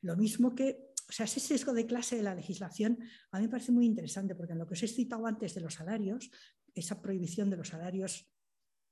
Lo 0.00 0.16
mismo 0.16 0.54
que, 0.54 0.92
o 1.08 1.12
sea, 1.12 1.24
ese 1.24 1.40
sesgo 1.40 1.72
de 1.72 1.86
clase 1.86 2.16
de 2.16 2.22
la 2.22 2.34
legislación 2.34 2.98
a 3.32 3.38
mí 3.38 3.46
me 3.46 3.50
parece 3.50 3.72
muy 3.72 3.86
interesante, 3.86 4.36
porque 4.36 4.52
en 4.52 4.60
lo 4.60 4.66
que 4.66 4.74
os 4.74 4.82
he 4.82 4.88
citado 4.88 5.26
antes 5.26 5.54
de 5.54 5.60
los 5.60 5.74
salarios, 5.74 6.30
esa 6.72 7.02
prohibición 7.02 7.50
de 7.50 7.56
los 7.56 7.68
salarios 7.68 8.30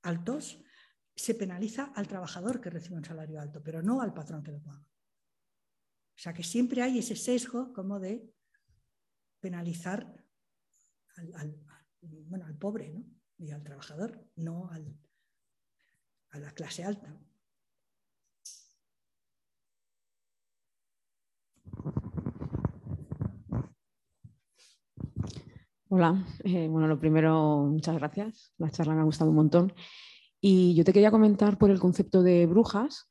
altos, 0.01 0.61
se 1.15 1.35
penaliza 1.35 1.91
al 1.95 2.07
trabajador 2.07 2.59
que 2.59 2.69
recibe 2.69 2.97
un 2.97 3.05
salario 3.05 3.39
alto, 3.39 3.63
pero 3.63 3.81
no 3.81 4.01
al 4.01 4.13
patrón 4.13 4.43
que 4.43 4.51
lo 4.51 4.61
paga. 4.61 4.79
O 4.79 6.17
sea 6.17 6.33
que 6.33 6.43
siempre 6.43 6.81
hay 6.81 6.99
ese 6.99 7.15
sesgo 7.15 7.73
como 7.73 7.99
de 7.99 8.33
penalizar 9.39 10.23
al, 11.33 11.55
bueno, 12.01 12.45
al 12.45 12.57
pobre 12.57 12.89
¿no? 12.89 13.05
y 13.37 13.51
al 13.51 13.63
trabajador, 13.63 14.27
no 14.35 14.69
a 14.69 16.39
la 16.39 16.51
clase 16.51 16.83
alta. 16.83 17.17
Hola, 25.87 26.25
eh, 26.43 26.67
bueno, 26.67 26.87
lo 26.87 26.99
primero, 26.99 27.67
muchas 27.67 27.95
gracias. 27.95 28.53
La 28.57 28.69
charla 28.69 28.95
me 28.95 29.01
ha 29.01 29.05
gustado 29.05 29.29
un 29.29 29.37
montón. 29.37 29.73
Y 30.47 30.75
yo 30.75 30.83
te 30.83 30.93
quería 30.93 31.09
comentar 31.09 31.57
por 31.57 31.71
el 31.71 31.79
concepto 31.79 32.21
de 32.21 32.45
brujas, 32.45 33.07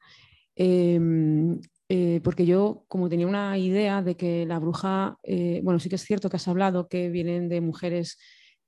em, 0.55 1.61
eh, 1.89 2.20
porque 2.23 2.47
yo 2.47 2.85
como 2.86 3.09
tenía 3.09 3.27
una 3.27 3.59
idea 3.59 4.02
de 4.02 4.16
que 4.16 4.47
la 4.47 4.61
bruja, 4.61 5.19
eh, 5.24 5.61
bueno, 5.65 5.81
sí 5.81 5.89
que 5.89 5.97
es 5.97 6.05
cierto 6.05 6.31
que 6.31 6.36
has 6.36 6.47
hablado 6.47 6.86
que 6.86 7.09
vienen 7.09 7.48
de 7.48 7.61
mujeres 7.61 8.19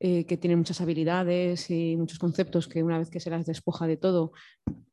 eh, 0.00 0.24
que 0.26 0.36
tienen 0.36 0.58
muchas 0.58 0.80
habilidades 0.80 1.70
y 1.70 1.96
muchos 1.96 2.18
conceptos 2.18 2.66
que 2.66 2.82
una 2.82 2.98
vez 2.98 3.08
que 3.08 3.20
se 3.20 3.30
las 3.30 3.46
despoja 3.46 3.86
de 3.86 3.98
todo 3.98 4.32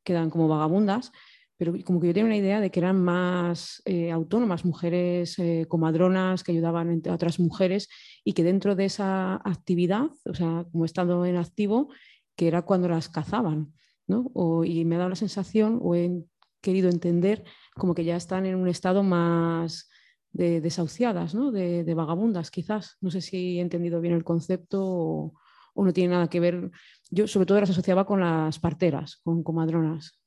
quedan 0.04 0.30
como 0.30 0.46
vagabundas, 0.46 1.10
pero 1.56 1.74
como 1.84 2.00
que 2.00 2.06
yo 2.06 2.14
tenía 2.14 2.26
una 2.26 2.36
idea 2.36 2.60
de 2.60 2.70
que 2.70 2.78
eran 2.78 3.02
más 3.02 3.82
autónomas, 4.12 4.64
mujeres 4.64 5.36
comadronas 5.68 6.44
que 6.44 6.52
ayudaban 6.52 7.02
a 7.08 7.14
otras 7.14 7.40
mujeres 7.40 7.88
y 8.24 8.34
que 8.34 8.44
dentro 8.44 8.76
de 8.76 8.84
esa 8.84 9.34
actividad, 9.44 10.06
o 10.24 10.34
sea, 10.34 10.64
como 10.70 10.84
estando 10.84 11.24
en 11.26 11.36
activo, 11.36 11.88
que 12.36 12.48
era 12.48 12.62
cuando 12.62 12.88
las 12.88 13.08
cazaban. 13.08 13.72
¿no? 14.06 14.64
y 14.64 14.84
me 14.84 14.96
ha 14.96 14.98
dado 14.98 15.10
la 15.10 15.16
sensación, 15.16 15.78
o 15.82 15.94
he 15.94 16.24
querido 16.60 16.88
entender, 16.88 17.44
como 17.74 17.94
que 17.94 18.04
ya 18.04 18.16
están 18.16 18.46
en 18.46 18.56
un 18.56 18.68
estado 18.68 19.02
más 19.02 19.88
de 20.32 20.60
desahuciadas, 20.60 21.34
¿no? 21.34 21.52
de, 21.52 21.94
vagabundas 21.94 22.50
quizás. 22.50 22.96
No 23.00 23.10
sé 23.10 23.20
si 23.20 23.58
he 23.58 23.60
entendido 23.60 24.00
bien 24.00 24.14
el 24.14 24.24
concepto 24.24 24.82
o, 24.82 25.34
no 25.76 25.92
tiene 25.92 26.14
nada 26.14 26.28
que 26.28 26.40
ver. 26.40 26.70
Yo 27.10 27.26
sobre 27.26 27.46
todo 27.46 27.60
las 27.60 27.70
asociaba 27.70 28.06
con 28.06 28.20
las 28.20 28.58
parteras, 28.58 29.20
con 29.24 29.42
comadronas. 29.42 30.20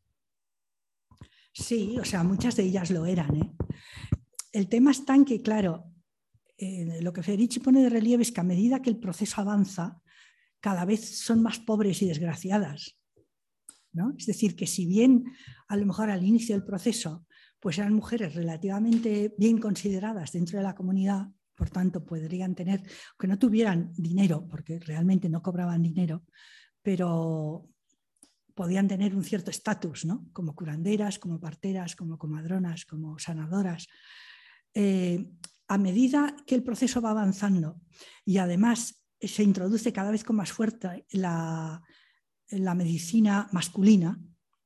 Sí, 1.54 1.98
o 2.00 2.06
sea, 2.06 2.24
muchas 2.24 2.56
de 2.56 2.64
ellas 2.64 2.92
lo 2.92 3.06
eran. 3.06 3.36
¿eh? 3.36 3.52
El 4.52 4.68
tema 4.68 4.92
es 4.92 5.06
tan 5.06 5.26
que, 5.26 5.42
claro, 5.42 5.86
eh, 6.58 7.00
lo 7.02 7.14
que 7.14 7.24
Federici 7.24 7.60
pone 7.60 7.82
de 7.82 7.90
relieve 7.90 8.24
es 8.24 8.32
que 8.32 8.42
a 8.42 8.44
medida 8.44 8.82
que 8.82 8.90
el 8.90 9.00
proceso 9.00 9.42
avanza, 9.42 10.02
cada 10.60 10.86
vez 10.86 11.20
son 11.20 11.42
más 11.42 11.60
pobres 11.60 12.02
y 12.02 12.08
desgraciadas. 12.08 12.98
¿no? 13.92 14.14
Es 14.18 14.26
decir, 14.26 14.56
que 14.56 14.68
si 14.68 14.86
bien 14.86 15.26
a 15.68 15.76
lo 15.76 15.86
mejor 15.86 16.10
al 16.10 16.24
inicio 16.24 16.56
del 16.56 16.66
proceso 16.66 17.26
pues 17.60 17.80
eran 17.80 17.94
mujeres 17.94 18.36
relativamente 18.36 19.34
bien 19.38 19.58
consideradas 19.58 20.32
dentro 20.32 20.58
de 20.58 20.64
la 20.64 20.76
comunidad, 20.76 21.28
por 21.56 21.70
tanto 21.70 22.06
podrían 22.06 22.54
tener, 22.54 22.84
que 23.18 23.28
no 23.28 23.40
tuvieran 23.40 23.92
dinero, 23.94 24.48
porque 24.48 24.80
realmente 24.80 25.28
no 25.28 25.42
cobraban 25.42 25.82
dinero, 25.82 26.24
pero 26.82 27.68
podían 28.54 28.88
tener 28.88 29.16
un 29.16 29.24
cierto 29.24 29.52
estatus, 29.52 30.06
¿no? 30.06 30.28
como 30.34 30.56
curanderas, 30.56 31.20
como 31.20 31.40
parteras, 31.40 31.96
como 31.96 32.18
comadronas, 32.18 32.86
como 32.86 33.18
sanadoras. 33.18 33.88
Eh, 34.74 35.30
a 35.68 35.78
medida 35.78 36.36
que 36.46 36.56
el 36.56 36.64
proceso 36.64 37.02
va 37.02 37.12
avanzando 37.12 37.82
y 38.24 38.38
además 38.38 39.04
se 39.20 39.44
introduce 39.44 39.94
cada 39.94 40.12
vez 40.12 40.24
con 40.24 40.36
más 40.36 40.52
fuerza 40.52 40.96
la, 41.12 41.82
la 42.50 42.76
medicina 42.76 43.48
masculina. 43.52 44.20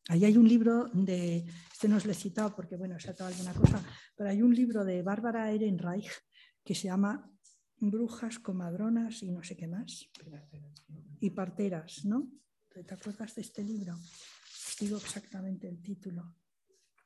Ahí 0.09 0.25
hay 0.25 0.37
un 0.37 0.47
libro 0.47 0.89
de, 0.93 1.45
este 1.71 1.87
no 1.87 1.97
os 1.97 2.05
lo 2.05 2.11
he 2.11 2.15
citado 2.15 2.55
porque 2.55 2.75
bueno, 2.75 2.99
se 2.99 3.09
ha 3.09 3.13
dado 3.13 3.31
alguna 3.31 3.53
cosa, 3.53 3.83
pero 4.15 4.29
hay 4.29 4.41
un 4.41 4.53
libro 4.53 4.83
de 4.83 5.01
Bárbara 5.01 5.51
Ehrenreich 5.51 6.09
que 6.63 6.75
se 6.75 6.87
llama 6.87 7.31
Brujas, 7.77 8.39
comadronas 8.39 9.23
y 9.23 9.31
no 9.31 9.43
sé 9.43 9.55
qué 9.55 9.67
más. 9.67 10.09
Y 11.19 11.29
parteras, 11.31 12.05
¿no? 12.05 12.31
¿Te 12.69 12.93
acuerdas 12.93 13.35
de 13.35 13.41
este 13.41 13.63
libro? 13.63 13.95
Digo 14.79 14.97
exactamente 14.97 15.67
el 15.67 15.81
título. 15.81 16.35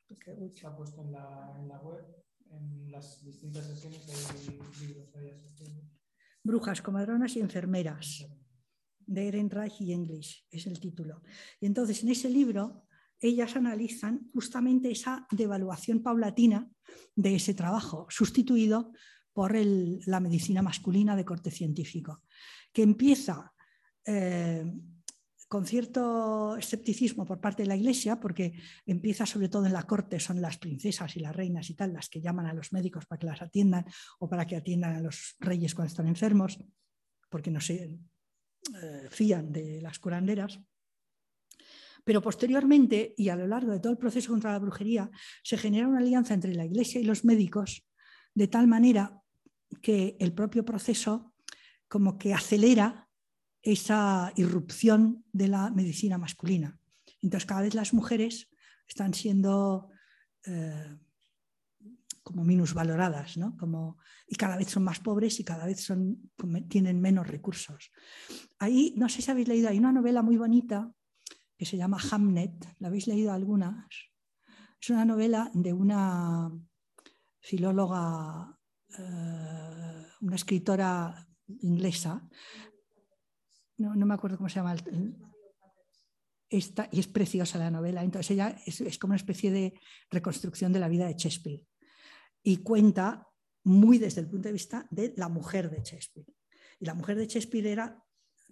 Está 0.08 0.76
puesto 0.76 1.02
en 1.02 1.12
la, 1.12 1.80
web, 1.84 2.06
en 2.50 2.92
las 2.92 3.24
distintas 3.24 3.66
sesiones 3.66 4.06
de 4.06 4.52
libros. 4.52 6.05
Brujas, 6.46 6.84
comadronas 6.84 7.36
y 7.36 7.40
enfermeras, 7.40 8.24
de 9.00 9.28
Ehrenreich 9.28 9.82
y 9.82 9.94
English, 9.94 10.46
es 10.52 10.68
el 10.68 10.80
título. 10.80 11.24
Y 11.60 11.66
entonces 11.66 12.04
en 12.04 12.10
ese 12.10 12.30
libro 12.30 12.86
ellas 13.20 13.56
analizan 13.56 14.30
justamente 14.32 14.92
esa 14.92 15.26
devaluación 15.32 16.04
paulatina 16.04 16.70
de 17.16 17.36
ese 17.36 17.56
trabajo, 17.56 18.06
sustituido 18.10 18.92
por 19.34 19.56
la 19.56 20.20
medicina 20.20 20.62
masculina 20.62 21.16
de 21.16 21.26
corte 21.26 21.50
científico, 21.50 22.22
que 22.72 22.84
empieza 22.84 23.52
eh, 24.06 24.72
con 25.56 25.66
cierto 25.66 26.58
escepticismo 26.58 27.26
por 27.26 27.40
parte 27.40 27.64
de 27.64 27.70
la 27.70 27.78
Iglesia, 27.78 28.20
porque 28.20 28.60
empieza 28.86 29.26
sobre 29.26 29.48
todo 29.48 29.66
en 29.66 29.72
la 29.72 29.84
corte, 29.84 30.20
son 30.20 30.42
las 30.42 30.58
princesas 30.58 31.16
y 31.16 31.22
las 31.22 31.34
reinas 31.34 31.70
y 31.70 31.76
tal 31.76 31.94
las 31.94 32.10
que 32.10 32.20
llaman 32.20 32.48
a 32.48 32.54
los 32.54 32.74
médicos 32.74 33.06
para 33.06 33.20
que 33.20 33.28
las 33.28 33.42
atiendan 33.42 33.86
o 34.20 34.28
para 34.28 34.46
que 34.46 34.58
atiendan 34.58 34.98
a 34.98 35.00
los 35.00 35.38
reyes 35.40 35.74
cuando 35.74 35.92
están 35.92 36.10
enfermos, 36.10 36.60
porque 37.30 37.52
no 37.52 37.62
sé, 37.62 37.98
eh, 38.84 39.08
fían 39.10 39.54
de 39.54 39.80
las 39.82 39.98
curanderas. 39.98 40.60
Pero 42.04 42.22
posteriormente, 42.22 43.14
y 43.16 43.30
a 43.30 43.38
lo 43.38 43.48
largo 43.48 43.72
de 43.72 43.80
todo 43.80 43.94
el 43.94 43.98
proceso 43.98 44.34
contra 44.34 44.52
la 44.52 44.60
brujería, 44.60 45.10
se 45.42 45.58
genera 45.58 45.88
una 45.88 46.00
alianza 46.00 46.34
entre 46.34 46.54
la 46.54 46.66
Iglesia 46.66 47.00
y 47.00 47.06
los 47.06 47.24
médicos, 47.24 47.88
de 48.34 48.50
tal 48.50 48.68
manera 48.68 49.22
que 49.82 50.18
el 50.20 50.34
propio 50.34 50.66
proceso 50.66 51.34
como 51.88 52.18
que 52.18 52.34
acelera 52.34 53.05
esa 53.66 54.32
irrupción 54.36 55.26
de 55.34 55.48
la 55.48 55.72
medicina 55.72 56.18
masculina. 56.20 56.80
Entonces, 57.22 57.48
cada 57.48 57.62
vez 57.62 57.74
las 57.74 57.94
mujeres 57.94 58.50
están 58.88 59.16
siendo 59.16 59.90
eh, 60.46 60.98
como 62.22 62.44
minusvaloradas, 62.44 63.38
¿no? 63.38 63.58
Como, 63.58 63.98
y 64.28 64.36
cada 64.36 64.56
vez 64.58 64.70
son 64.70 64.84
más 64.84 65.00
pobres 65.00 65.40
y 65.40 65.44
cada 65.44 65.66
vez 65.66 65.92
tienen 66.70 67.02
menos 67.02 67.28
recursos. 67.28 67.92
Ahí, 68.60 68.94
no 68.98 69.10
sé 69.10 69.24
si 69.24 69.32
habéis 69.32 69.48
leído, 69.48 69.70
hay 69.70 69.80
una 69.80 69.92
novela 69.92 70.22
muy 70.22 70.38
bonita 70.38 70.92
que 71.58 71.66
se 71.66 71.78
llama 71.78 71.98
Hamnet, 72.12 72.76
¿la 72.80 72.90
habéis 72.90 73.08
leído 73.08 73.34
algunas? 73.34 73.88
Es 74.80 74.90
una 74.92 75.06
novela 75.06 75.50
de 75.56 75.74
una 75.74 76.52
filóloga, 77.40 78.60
eh, 79.00 80.06
una 80.22 80.36
escritora 80.36 81.28
inglesa, 81.62 82.28
no, 83.78 84.06
me 84.06 84.14
acuerdo 84.14 84.38
cómo 84.38 84.50
se 84.50 84.56
llama, 84.56 84.76
esta, 86.50 86.88
y 86.92 87.00
es 87.00 87.08
preciosa 87.08 87.58
la 87.58 87.72
novela, 87.72 88.04
entonces 88.04 88.32
ella 88.32 88.56
es, 88.66 88.98
como 89.00 89.12
una 89.12 89.18
especie 89.18 89.52
de 89.52 89.74
reconstrucción 90.10 90.72
de 90.72 90.80
la 90.80 90.88
vida 90.88 91.08
de 91.08 91.16
Shakespeare 91.16 91.64
y 92.44 92.58
cuenta 92.58 93.28
muy 93.64 93.98
desde 93.98 94.22
el 94.22 94.30
punto 94.30 94.48
de 94.48 94.54
vista 94.54 94.88
de 94.92 95.14
la 95.18 95.28
mujer 95.28 95.70
de 95.72 95.82
Shakespeare. 95.82 96.28
Y 96.80 96.86
la 96.86 96.94
mujer 96.94 97.18
de 97.18 97.26
Shakespeare 97.26 97.68
era, 97.68 98.04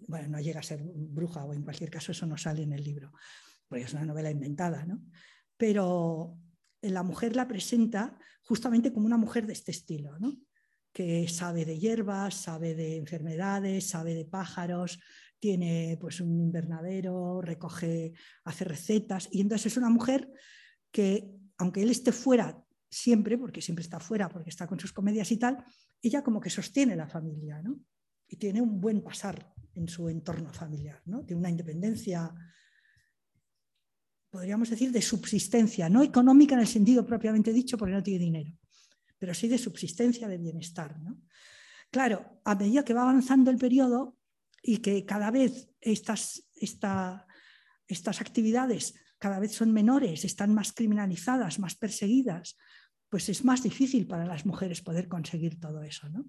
bueno, 0.08 0.28
no 0.30 0.40
llega 0.40 0.60
a 0.60 0.64
ser 0.64 0.82
bruja 0.84 1.46
o 1.46 1.54
en 1.54 1.62
cualquier 1.62 1.92
caso 1.92 2.12
eso 2.12 2.26
no 2.26 2.38
sale 2.38 2.64
en 2.64 2.74
el 2.74 2.84
libro, 2.84 3.12
porque 3.68 3.84
es 3.84 3.94
una 3.94 4.06
novela 4.06 4.32
inventada, 4.32 4.86
¿no? 4.86 5.04
Pero 5.56 6.38
la 6.82 7.04
mujer 7.04 7.36
la 7.36 7.48
presenta 7.48 8.18
justamente 8.44 8.92
como 8.92 9.06
una 9.06 9.18
mujer 9.18 9.46
de 9.46 9.54
este 9.54 9.72
estilo, 9.72 10.18
¿no? 10.20 10.36
Que 10.94 11.28
sabe 11.28 11.66
de 11.66 11.80
hierbas, 11.80 12.36
sabe 12.36 12.76
de 12.76 12.98
enfermedades, 12.98 13.88
sabe 13.88 14.14
de 14.14 14.26
pájaros, 14.26 15.00
tiene 15.40 15.98
pues 16.00 16.22
un 16.22 16.40
invernadero, 16.40 17.42
recoge, 17.42 18.14
hace 18.46 18.64
recetas 18.64 19.28
y 19.32 19.42
entonces 19.42 19.74
es 19.74 19.78
una 19.78 19.90
mujer 19.90 20.32
que 20.92 21.32
aunque 21.58 21.82
él 21.82 21.90
esté 21.90 22.12
fuera 22.12 22.64
siempre, 22.90 23.38
porque 23.38 23.62
siempre 23.62 23.84
está 23.84 24.00
fuera, 24.00 24.30
porque 24.30 24.52
está 24.52 24.68
con 24.68 24.80
sus 24.80 24.94
comedias 24.94 25.32
y 25.32 25.38
tal, 25.38 25.66
ella 26.02 26.24
como 26.24 26.40
que 26.40 26.50
sostiene 26.50 26.96
la 26.96 27.08
familia, 27.08 27.62
¿no? 27.62 27.80
Y 28.28 28.38
tiene 28.38 28.62
un 28.62 28.80
buen 28.80 29.02
pasar 29.02 29.54
en 29.74 29.88
su 29.88 30.08
entorno 30.10 30.54
familiar, 30.54 31.02
¿no? 31.06 31.26
Tiene 31.26 31.40
una 31.40 31.50
independencia, 31.50 32.32
podríamos 34.30 34.70
decir, 34.70 34.92
de 34.92 35.02
subsistencia, 35.02 35.90
no 35.90 36.04
económica 36.04 36.56
en 36.56 36.62
el 36.62 36.68
sentido 36.68 37.06
propiamente 37.06 37.52
dicho, 37.52 37.78
porque 37.78 37.94
no 37.94 38.04
tiene 38.04 38.24
dinero, 38.24 38.52
pero 39.24 39.34
sí 39.34 39.48
de 39.48 39.58
subsistencia, 39.58 40.28
de 40.28 40.38
bienestar, 40.38 41.00
¿no? 41.00 41.18
Claro, 41.90 42.42
a 42.44 42.56
medida 42.56 42.84
que 42.84 42.94
va 42.94 43.04
avanzando 43.04 43.52
el 43.52 43.58
periodo 43.58 44.18
y 44.62 44.80
que 44.80 45.06
cada 45.06 45.32
vez 45.32 45.70
estas, 45.80 46.46
estas 46.60 48.20
actividades 48.20 48.96
cada 49.20 49.40
vez 49.40 49.54
son 49.54 49.72
menores, 49.72 50.26
están 50.26 50.54
más 50.54 50.74
criminalizadas, 50.74 51.58
más 51.58 51.76
perseguidas, 51.76 52.58
pues 53.08 53.30
es 53.30 53.46
más 53.46 53.64
difícil 53.64 54.08
para 54.08 54.26
las 54.26 54.46
mujeres 54.46 54.82
poder 54.82 55.08
conseguir 55.08 55.58
todo 55.58 55.82
eso, 55.84 56.10
¿no? 56.10 56.26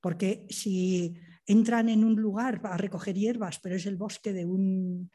Porque 0.00 0.46
si 0.48 1.14
entran 1.44 1.90
en 1.90 2.02
un 2.02 2.14
lugar 2.14 2.62
a 2.64 2.78
recoger 2.78 3.14
hierbas, 3.14 3.60
pero 3.60 3.76
es 3.76 3.84
el 3.84 3.96
bosque 3.96 4.32
de 4.32 4.46
un 4.46 5.10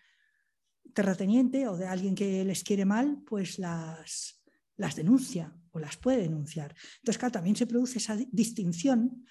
terrateniente 0.93 1.67
o 1.67 1.77
de 1.77 1.87
alguien 1.87 2.13
que 2.13 2.45
les 2.45 2.63
quiere 2.63 2.85
mal, 2.85 3.23
pues 3.25 3.57
las, 3.57 4.39
las 4.75 4.95
denuncia 4.95 5.55
las 5.79 5.97
puede 5.97 6.23
denunciar. 6.23 6.75
Entonces, 6.97 7.17
claro, 7.17 7.33
también 7.33 7.55
se 7.55 7.67
produce 7.67 7.99
esa 7.99 8.15
distinción 8.15 9.25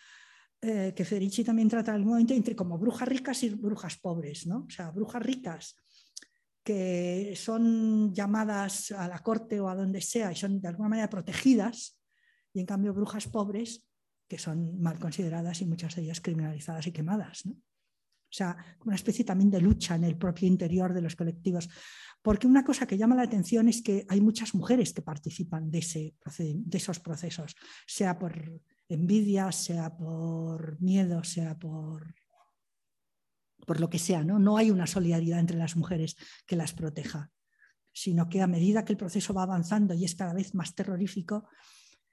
eh, 0.60 0.92
que 0.96 1.04
Federici 1.04 1.44
también 1.44 1.68
trata 1.68 1.90
en 1.90 1.96
algún 1.96 2.12
momento 2.12 2.34
entre 2.34 2.56
como 2.56 2.78
brujas 2.78 3.08
ricas 3.08 3.42
y 3.42 3.50
brujas 3.50 3.98
pobres, 3.98 4.46
¿no? 4.46 4.64
O 4.66 4.70
sea, 4.70 4.90
brujas 4.90 5.22
ricas 5.22 5.76
que 6.64 7.34
son 7.36 8.12
llamadas 8.12 8.90
a 8.90 9.06
la 9.06 9.20
corte 9.20 9.60
o 9.60 9.68
a 9.68 9.76
donde 9.76 10.00
sea 10.00 10.32
y 10.32 10.36
son 10.36 10.60
de 10.60 10.66
alguna 10.66 10.88
manera 10.88 11.08
protegidas, 11.08 12.00
y 12.52 12.60
en 12.60 12.66
cambio 12.66 12.92
brujas 12.92 13.28
pobres 13.28 13.86
que 14.26 14.38
son 14.38 14.80
mal 14.80 14.98
consideradas 14.98 15.60
y 15.60 15.66
muchas 15.66 15.94
de 15.94 16.02
ellas 16.02 16.20
criminalizadas 16.20 16.86
y 16.86 16.92
quemadas. 16.92 17.44
O 18.28 18.34
sea, 18.36 18.56
una 18.84 18.96
especie 18.96 19.24
también 19.24 19.50
de 19.50 19.60
lucha 19.60 19.94
en 19.94 20.04
el 20.04 20.16
propio 20.16 20.48
interior 20.48 20.92
de 20.92 21.02
los 21.02 21.16
colectivos. 21.16 21.68
Porque 22.22 22.46
una 22.46 22.64
cosa 22.64 22.86
que 22.86 22.98
llama 22.98 23.14
la 23.14 23.22
atención 23.22 23.68
es 23.68 23.82
que 23.82 24.04
hay 24.08 24.20
muchas 24.20 24.54
mujeres 24.54 24.92
que 24.92 25.02
participan 25.02 25.70
de, 25.70 25.78
ese, 25.78 26.14
de 26.38 26.78
esos 26.78 26.98
procesos, 27.00 27.54
sea 27.86 28.18
por 28.18 28.60
envidia, 28.88 29.52
sea 29.52 29.96
por 29.96 30.80
miedo, 30.80 31.22
sea 31.22 31.56
por 31.56 32.14
por 33.66 33.80
lo 33.80 33.90
que 33.90 33.98
sea, 33.98 34.22
¿no? 34.22 34.38
No 34.38 34.56
hay 34.56 34.70
una 34.70 34.86
solidaridad 34.86 35.40
entre 35.40 35.58
las 35.58 35.76
mujeres 35.76 36.16
que 36.46 36.56
las 36.56 36.72
proteja, 36.72 37.32
sino 37.92 38.28
que 38.28 38.40
a 38.40 38.46
medida 38.46 38.84
que 38.84 38.92
el 38.92 38.98
proceso 38.98 39.34
va 39.34 39.42
avanzando 39.42 39.92
y 39.92 40.04
es 40.04 40.14
cada 40.14 40.32
vez 40.32 40.54
más 40.54 40.74
terrorífico, 40.74 41.48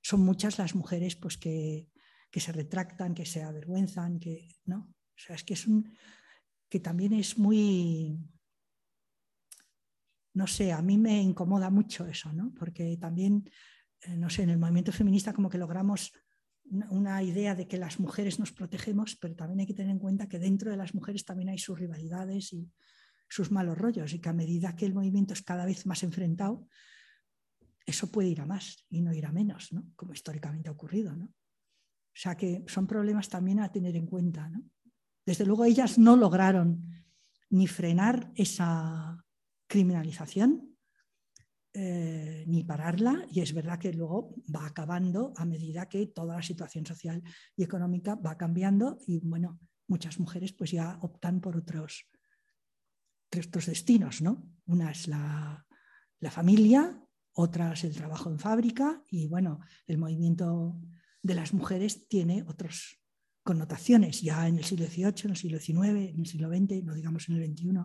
son 0.02 0.26
muchas 0.26 0.58
las 0.58 0.76
mujeres 0.76 1.16
pues, 1.16 1.38
que, 1.38 1.90
se 2.34 2.52
retractan, 2.52 3.14
que 3.14 3.26
se 3.26 3.44
avergüenzan, 3.44 4.20
que, 4.20 4.50
¿no? 4.66 4.94
O 5.16 5.20
sea, 5.20 5.36
es 5.36 5.44
que 5.44 5.54
es 5.54 5.68
un 5.68 5.96
que 6.70 6.80
también 6.80 7.14
es 7.14 7.38
muy, 7.38 8.18
no 10.34 10.48
sé, 10.48 10.72
a 10.72 10.82
mí 10.82 10.98
me 10.98 11.22
incomoda 11.22 11.70
mucho 11.70 12.08
eso, 12.08 12.34
¿no? 12.34 12.52
Porque 12.58 12.98
también, 12.98 13.48
eh, 14.02 14.18
no 14.18 14.28
sé, 14.32 14.42
en 14.42 14.50
el 14.50 14.58
movimiento 14.58 14.92
feminista 14.92 15.34
como 15.34 15.52
que 15.52 15.60
logramos 15.60 16.12
una 16.90 17.22
idea 17.22 17.54
de 17.54 17.68
que 17.68 17.78
las 17.78 18.00
mujeres 18.00 18.40
nos 18.40 18.52
protegemos, 18.52 19.16
pero 19.18 19.36
también 19.36 19.60
hay 19.60 19.68
que 19.68 19.76
tener 19.76 19.92
en 19.92 20.00
cuenta 20.00 20.28
que 20.28 20.40
dentro 20.40 20.72
de 20.72 20.78
las 20.78 20.96
mujeres 20.96 21.26
también 21.26 21.50
hay 21.50 21.60
sus 21.60 21.78
rivalidades 21.78 22.54
y 22.54 22.72
sus 23.30 23.52
malos 23.52 23.78
rollos 23.78 24.12
y 24.14 24.20
que 24.20 24.30
a 24.30 24.34
medida 24.34 24.76
que 24.76 24.88
el 24.88 24.96
movimiento 24.96 25.34
es 25.34 25.44
cada 25.44 25.66
vez 25.66 25.86
más 25.86 26.02
enfrentado, 26.02 26.68
eso 27.86 28.10
puede 28.10 28.30
ir 28.30 28.42
a 28.42 28.46
más 28.46 28.86
y 28.90 29.02
no 29.02 29.14
ir 29.14 29.26
a 29.26 29.32
menos, 29.32 29.74
¿no? 29.74 29.92
como 29.96 30.14
históricamente 30.14 30.70
ha 30.70 30.72
ocurrido. 30.72 31.16
¿no? 31.16 31.26
O 31.26 32.16
sea 32.16 32.36
que 32.36 32.64
son 32.68 32.88
problemas 32.88 33.30
también 33.30 33.60
a 33.60 33.72
tener 33.72 33.96
en 33.96 34.08
cuenta. 34.08 34.50
¿no? 34.50 34.64
Desde 35.26 35.46
luego 35.46 35.66
ellas 35.66 35.98
no 35.98 36.16
lograron 36.16 36.82
ni 37.50 37.68
frenar 37.68 38.32
esa 38.36 39.24
criminalización, 39.68 40.76
eh, 41.76 42.44
ni 42.48 42.64
pararla 42.64 43.26
y 43.32 43.42
es 43.42 43.54
verdad 43.54 43.80
que 43.80 43.94
luego 43.94 44.36
va 44.56 44.68
acabando 44.68 45.34
a 45.38 45.46
medida 45.46 45.90
que 45.90 46.06
toda 46.08 46.36
la 46.36 46.44
situación 46.44 46.86
social 46.86 47.24
y 47.56 47.64
económica 47.64 48.14
va 48.14 48.38
cambiando 48.38 49.00
y 49.08 49.20
bueno, 49.22 49.60
muchas 49.88 50.20
mujeres 50.20 50.54
pues 50.54 50.72
ya 50.72 51.00
optan 51.02 51.42
por 51.42 51.58
otros, 51.58 52.06
otros 53.32 53.66
destinos, 53.66 54.22
¿no? 54.22 54.48
Una 54.68 54.92
es 54.92 55.08
la, 55.08 55.66
la 56.20 56.32
familia, 56.32 57.02
otra 57.34 57.74
es 57.74 57.84
el 57.84 57.96
trabajo 57.96 58.30
en 58.30 58.38
fábrica 58.38 59.04
y 59.10 59.28
bueno, 59.28 59.60
el 59.88 59.98
movimiento 59.98 60.80
de 61.24 61.34
las 61.34 61.54
mujeres 61.54 62.08
tiene 62.08 62.44
otras 62.44 63.03
connotaciones 63.44 64.22
ya 64.22 64.48
en 64.48 64.58
el 64.58 64.64
siglo 64.64 64.86
XVIII, 64.86 65.26
en 65.26 65.30
el 65.32 65.38
siglo 65.38 65.60
XIX, 65.60 66.10
en 66.10 66.20
el 66.20 66.26
siglo 66.26 66.50
XX, 66.50 66.84
no 66.84 66.94
digamos 66.96 67.28
en 67.30 67.36
el 67.36 67.46
XXI, 67.46 67.80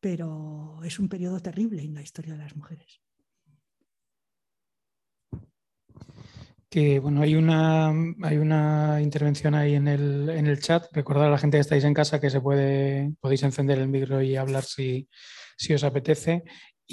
pero 0.00 0.80
es 0.84 0.98
un 0.98 1.08
periodo 1.08 1.40
terrible 1.40 1.82
en 1.82 1.94
la 1.94 2.02
historia 2.02 2.32
de 2.32 2.38
las 2.38 2.56
mujeres. 2.56 3.00
Que 6.68 7.00
bueno, 7.00 7.20
hay 7.20 7.34
una, 7.34 7.88
hay 8.22 8.38
una 8.38 9.00
intervención 9.02 9.54
ahí 9.54 9.74
en 9.74 9.88
el, 9.88 10.30
en 10.30 10.46
el, 10.46 10.58
chat. 10.58 10.86
Recordad 10.92 11.26
a 11.26 11.30
la 11.30 11.38
gente 11.38 11.58
que 11.58 11.60
estáis 11.60 11.84
en 11.84 11.92
casa 11.92 12.18
que 12.18 12.30
se 12.30 12.40
puede, 12.40 13.12
podéis 13.20 13.42
encender 13.42 13.78
el 13.78 13.88
micro 13.88 14.22
y 14.22 14.36
hablar 14.36 14.64
si, 14.64 15.06
si 15.58 15.74
os 15.74 15.84
apetece. 15.84 16.44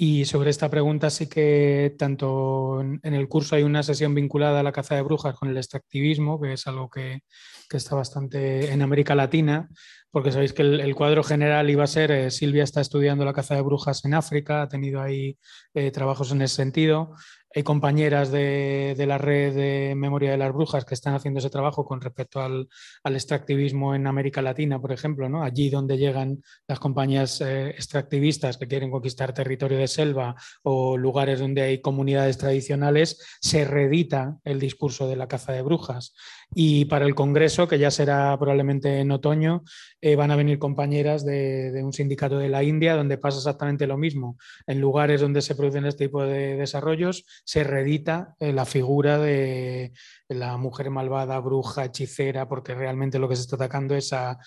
Y 0.01 0.23
sobre 0.23 0.49
esta 0.49 0.69
pregunta 0.69 1.09
sí 1.09 1.27
que 1.27 1.93
tanto 1.99 2.79
en 2.79 3.13
el 3.13 3.27
curso 3.27 3.57
hay 3.57 3.63
una 3.63 3.83
sesión 3.83 4.15
vinculada 4.15 4.61
a 4.61 4.63
la 4.63 4.71
caza 4.71 4.95
de 4.95 5.01
brujas 5.01 5.35
con 5.35 5.49
el 5.49 5.57
extractivismo, 5.57 6.39
que 6.39 6.53
es 6.53 6.67
algo 6.67 6.89
que, 6.89 7.23
que 7.69 7.77
está 7.77 7.95
bastante 7.95 8.71
en 8.71 8.81
América 8.81 9.15
Latina, 9.15 9.69
porque 10.11 10.31
sabéis 10.31 10.53
que 10.53 10.63
el, 10.63 10.95
cuadro 10.95 11.23
general 11.23 11.69
iba 11.69 11.83
a 11.83 11.87
ser, 11.87 12.11
eh, 12.11 12.31
Silvia 12.31 12.63
está 12.63 12.81
estudiando 12.81 13.25
la 13.25 13.33
caza 13.33 13.55
de 13.55 13.61
brujas 13.61 14.03
en 14.05 14.15
África, 14.15 14.63
ha 14.63 14.67
tenido 14.67 15.01
ahí 15.01 15.37
eh, 15.73 15.91
trabajos 15.91 16.31
en 16.31 16.41
ese 16.41 16.55
sentido. 16.55 17.13
Hay 17.55 17.63
compañeras 17.63 18.31
de, 18.31 18.93
la 19.07 19.17
red 19.17 19.55
de 19.55 19.95
memoria 19.95 20.29
de 20.29 20.37
las 20.37 20.53
brujas 20.53 20.85
que 20.85 20.93
están 20.93 21.15
haciendo 21.15 21.39
ese 21.39 21.49
trabajo 21.49 21.83
con 21.83 21.99
respecto 21.99 22.41
al, 22.41 22.69
extractivismo 23.03 23.95
en 23.95 24.05
América 24.05 24.43
Latina, 24.43 24.79
por 24.79 24.91
ejemplo, 24.91 25.27
¿no? 25.29 25.43
allí 25.43 25.71
donde 25.71 25.97
llegan 25.97 26.43
las 26.67 26.79
compañías 26.79 27.41
eh, 27.41 27.69
extractivistas 27.69 28.57
que 28.57 28.67
quieren 28.67 28.91
conquistar 28.91 29.33
territorio 29.33 29.79
de 29.79 29.87
selva 29.87 30.35
o 30.61 30.95
lugares 30.95 31.39
donde 31.39 31.63
hay 31.63 31.81
comunidades 31.81 32.37
tradicionales, 32.37 33.19
se 33.41 33.65
reedita 33.65 34.37
el 34.43 34.59
discurso 34.59 35.07
de 35.07 35.15
la 35.15 35.27
caza 35.27 35.51
de 35.51 35.63
brujas. 35.63 36.13
Y 36.53 36.85
para 36.85 37.05
el 37.05 37.13
Congreso 37.13 37.67
que 37.67 37.77
ya 37.77 37.91
será 37.91 38.35
probablemente 38.39 38.99
en 38.99 39.11
otoño, 39.11 39.63
eh, 40.01 40.15
van 40.15 40.31
a 40.31 40.35
venir 40.35 40.57
compañeras 40.57 41.23
de, 41.23 41.79
un 41.83 41.93
sindicato 41.93 42.39
de 42.39 42.49
la 42.49 42.63
India 42.63 42.95
donde 42.95 43.19
pasa 43.19 43.37
exactamente 43.37 43.85
lo 43.85 43.97
mismo. 43.97 44.37
En 44.65 44.81
lugares 44.81 45.21
donde 45.21 45.43
se 45.43 45.55
producen 45.55 45.85
este 45.85 46.05
tipo 46.05 46.23
de 46.23 46.55
desarrollos, 46.55 47.25
se 47.45 47.63
reedita 47.63 48.35
eh, 48.39 48.51
la 48.51 48.65
figura 48.65 49.19
de 49.19 49.91
la 50.29 50.57
mujer 50.57 50.89
malvada, 50.89 51.39
bruja, 51.39 51.85
hechicera, 51.85 52.47
porque 52.47 52.75
realmente 52.75 53.19
lo 53.19 53.27
que 53.27 53.35
se 53.35 53.41
está 53.41 53.55
atacando 53.55 53.95
es 53.95 54.13
a, 54.13 54.37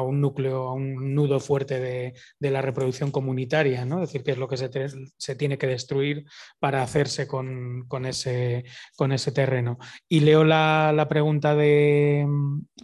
un 0.00 0.20
núcleo, 0.20 0.68
a 0.68 0.72
un 0.72 1.14
nudo 1.14 1.40
fuerte 1.40 1.80
de, 1.80 2.14
la 2.50 2.62
reproducción 2.62 3.10
comunitaria, 3.10 3.84
¿no? 3.84 4.02
es 4.02 4.08
decir, 4.08 4.22
que 4.22 4.32
es 4.32 4.38
lo 4.38 4.48
que 4.48 4.56
se, 4.56 5.34
tiene 5.36 5.58
que 5.58 5.66
destruir 5.66 6.24
para 6.58 6.82
hacerse 6.82 7.26
con, 7.26 7.86
ese, 8.04 8.64
con 8.96 9.12
ese 9.12 9.32
terreno. 9.32 9.78
Y 10.08 10.20
leo 10.20 10.44
la, 10.44 11.06
pregunta 11.08 11.54
de, 11.54 12.26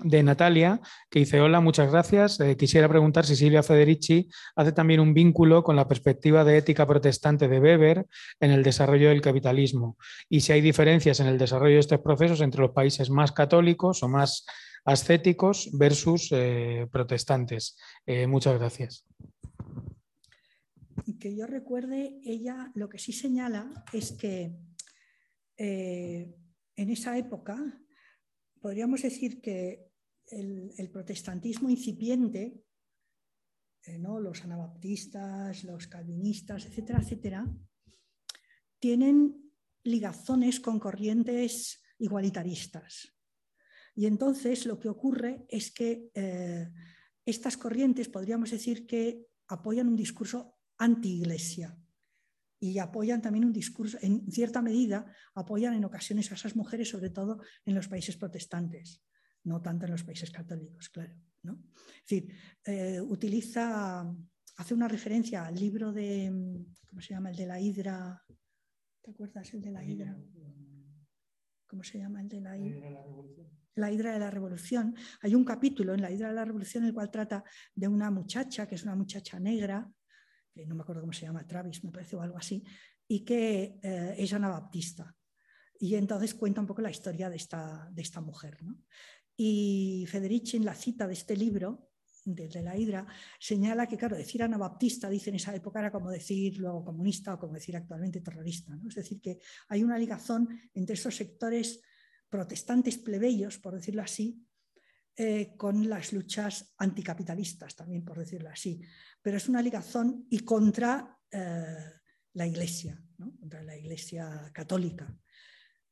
Natalia, 0.03 0.81
que 1.11 1.21
dice, 1.21 1.41
hola, 1.41 1.61
muchas 1.61 1.91
gracias. 1.91 2.41
Eh, 2.41 2.57
quisiera 2.57 2.89
preguntar 2.89 3.25
si 3.25 3.37
Silvia 3.37 3.63
Federici 3.63 4.29
hace 4.57 4.73
también 4.73 5.01
un 5.01 5.15
vínculo 5.15 5.63
con 5.63 5.77
la 5.77 5.87
perspectiva 5.87 6.45
de 6.45 6.59
ética 6.59 6.87
protestante 6.87 7.49
de 7.49 7.61
Weber 7.61 8.07
en 8.41 8.51
el 8.51 8.63
desarrollo 8.63 9.09
del 9.09 9.21
capitalismo 9.21 9.97
y 10.29 10.41
si 10.41 10.53
hay 10.53 10.61
diferencias 10.61 11.21
en 11.21 11.27
el 11.27 11.39
desarrollo 11.39 11.75
de 11.75 11.81
estos 11.81 12.01
procesos 12.01 12.41
entre 12.49 12.63
los 12.63 12.73
países 12.73 13.11
más 13.11 13.33
católicos 13.33 14.03
o 14.03 14.09
más 14.09 14.45
ascéticos 14.85 15.71
versus 15.73 16.31
eh, 16.33 16.89
protestantes. 16.91 17.77
Eh, 18.07 18.27
muchas 18.27 18.59
gracias. 18.59 19.05
Que 21.21 21.37
yo 21.37 21.47
recuerde, 21.47 22.19
ella 22.25 22.71
lo 22.75 22.89
que 22.89 22.99
sí 22.99 23.13
señala 23.13 23.85
es 23.93 24.13
que 24.13 24.57
eh, 25.57 26.35
en 26.77 26.91
esa 26.91 27.19
época 27.19 27.57
podríamos 28.61 29.03
decir 29.03 29.41
que 29.41 29.91
el, 30.27 30.91
protestantismo 30.93 31.71
incipiente, 31.71 32.63
¿no? 33.99 34.21
los 34.21 34.45
anabaptistas, 34.45 35.65
los 35.65 35.87
calvinistas, 35.87 36.67
etcétera, 36.67 37.01
etcétera, 37.01 37.47
tienen 38.79 39.51
ligazones 39.83 40.61
con 40.61 40.79
corrientes 40.79 41.83
igualitaristas. 41.99 43.15
Y 43.95 44.07
entonces 44.07 44.67
lo 44.67 44.79
que 44.79 44.89
ocurre 44.89 45.45
es 45.49 45.71
que 45.73 46.11
eh, 46.15 46.71
estas 47.27 47.57
corrientes 47.57 48.09
podríamos 48.09 48.51
decir 48.51 48.87
que 48.87 49.27
apoyan 49.49 49.89
un 49.89 49.97
discurso 49.97 50.55
anti-iglesia 50.79 51.77
y 52.61 52.79
apoyan 52.79 53.23
también 53.23 53.45
un 53.45 53.53
discurso, 53.53 53.99
en 54.01 54.31
cierta 54.31 54.63
medida, 54.63 55.07
apoyan 55.35 55.75
en 55.75 55.85
ocasiones 55.85 56.31
a 56.31 56.35
esas 56.35 56.57
mujeres, 56.57 56.89
sobre 56.89 57.11
todo 57.11 57.41
en 57.65 57.75
los 57.75 57.89
países 57.89 58.17
protestantes, 58.17 59.03
no 59.45 59.61
tanto 59.63 59.87
en 59.87 59.93
los 59.93 60.05
países 60.05 60.31
católicos, 60.31 60.89
claro. 60.89 61.15
¿no? 61.43 61.63
Es 61.75 62.03
decir, 62.09 62.35
eh, 62.65 63.01
utiliza, 63.01 64.05
hace 64.57 64.75
una 64.75 64.89
referencia 64.89 65.47
al 65.47 65.55
libro 65.55 65.93
de, 65.93 66.65
¿cómo 66.89 67.01
se 67.01 67.15
llama? 67.15 67.31
El 67.31 67.37
de 67.37 67.47
la 67.47 67.61
hidra, 67.61 68.25
¿te 69.03 69.11
acuerdas? 69.11 69.55
El 69.55 69.63
de 69.63 69.71
la 69.71 69.85
hidra. 69.85 70.17
¿Cómo 71.69 71.85
se 71.85 71.99
llama 71.99 72.21
el 72.21 72.29
de 72.29 72.41
la 72.41 72.57
hidra? 72.57 72.91
La 73.75 73.93
hidra 73.93 74.13
de 74.13 74.19
la 74.19 74.31
revolución. 74.31 74.97
Hay 75.21 75.35
un 75.35 75.45
capítulo 75.45 75.95
en 75.95 76.03
la 76.03 76.11
hidra 76.11 76.29
de 76.29 76.35
la 76.35 76.45
revolución 76.45 76.83
en 76.83 76.89
el 76.89 76.95
cual 76.95 77.11
trata 77.11 77.45
de 77.75 77.87
una 77.87 78.11
muchacha, 78.11 78.67
que 78.67 78.75
es 78.75 78.83
una 78.83 78.97
muchacha 78.97 79.39
negra, 79.39 79.89
que 80.53 80.67
no 80.67 80.75
me 80.75 80.83
acuerdo 80.83 81.03
cómo 81.03 81.13
se 81.13 81.27
llama, 81.27 81.47
Travis 81.47 81.85
me 81.85 81.93
parece 81.93 82.17
o 82.17 82.23
algo 82.23 82.39
así, 82.39 82.65
y 83.07 83.25
que 83.25 83.79
eh, 83.83 84.15
es 84.19 84.33
anabaptista. 84.33 85.15
Y 85.79 85.95
entonces 85.95 86.35
cuenta 86.35 86.61
un 86.61 86.67
poco 86.67 86.83
la 86.83 86.91
historia 86.91 87.31
de 87.31 87.37
esta, 87.37 87.89
de 87.93 88.03
esta 88.03 88.21
mujer. 88.21 88.59
Y 89.37 90.07
Federici 90.09 90.57
en 90.57 90.65
la 90.65 90.75
cita 90.75 91.07
de 91.07 91.13
este 91.13 91.37
libro 91.37 91.88
de, 92.35 92.63
la 92.63 92.77
Hidra, 92.77 93.07
señala 93.39 93.87
que, 93.87 93.97
claro, 93.97 94.17
decir 94.17 94.43
anabaptista, 94.43 95.09
dice 95.09 95.31
en 95.31 95.37
esa 95.37 95.55
época, 95.55 95.81
era 95.81 95.91
como 95.91 96.11
decir 96.11 96.59
lo 96.59 96.85
comunista 96.85 97.35
o 97.35 97.39
como 97.39 97.55
decir 97.55 97.77
actualmente 97.77 98.21
terrorista. 98.21 98.75
¿no? 98.75 98.89
Es 98.89 98.95
decir, 98.95 99.21
que 99.21 99.39
hay 99.69 99.83
una 99.83 99.99
ligazón 99.99 100.49
entre 100.75 100.95
esos 100.95 101.17
sectores 101.17 101.81
protestantes 102.29 102.99
plebeyos, 102.99 103.59
por 103.59 103.75
decirlo 103.75 104.03
así, 104.03 104.45
eh, 105.17 105.57
con 105.57 105.89
las 105.89 106.13
luchas 106.13 106.75
anticapitalistas, 106.79 107.75
también 107.75 108.05
por 108.05 108.19
decirlo 108.19 108.51
así. 108.51 108.81
Pero 109.21 109.37
es 109.37 109.49
una 109.49 109.61
ligazón 109.61 110.27
y 110.31 110.41
contra 110.41 111.19
eh, 111.31 111.93
la 112.35 112.47
Iglesia, 112.47 113.03
contra 113.41 113.63
la 113.63 113.77
Iglesia 113.77 114.51
católica 114.53 115.13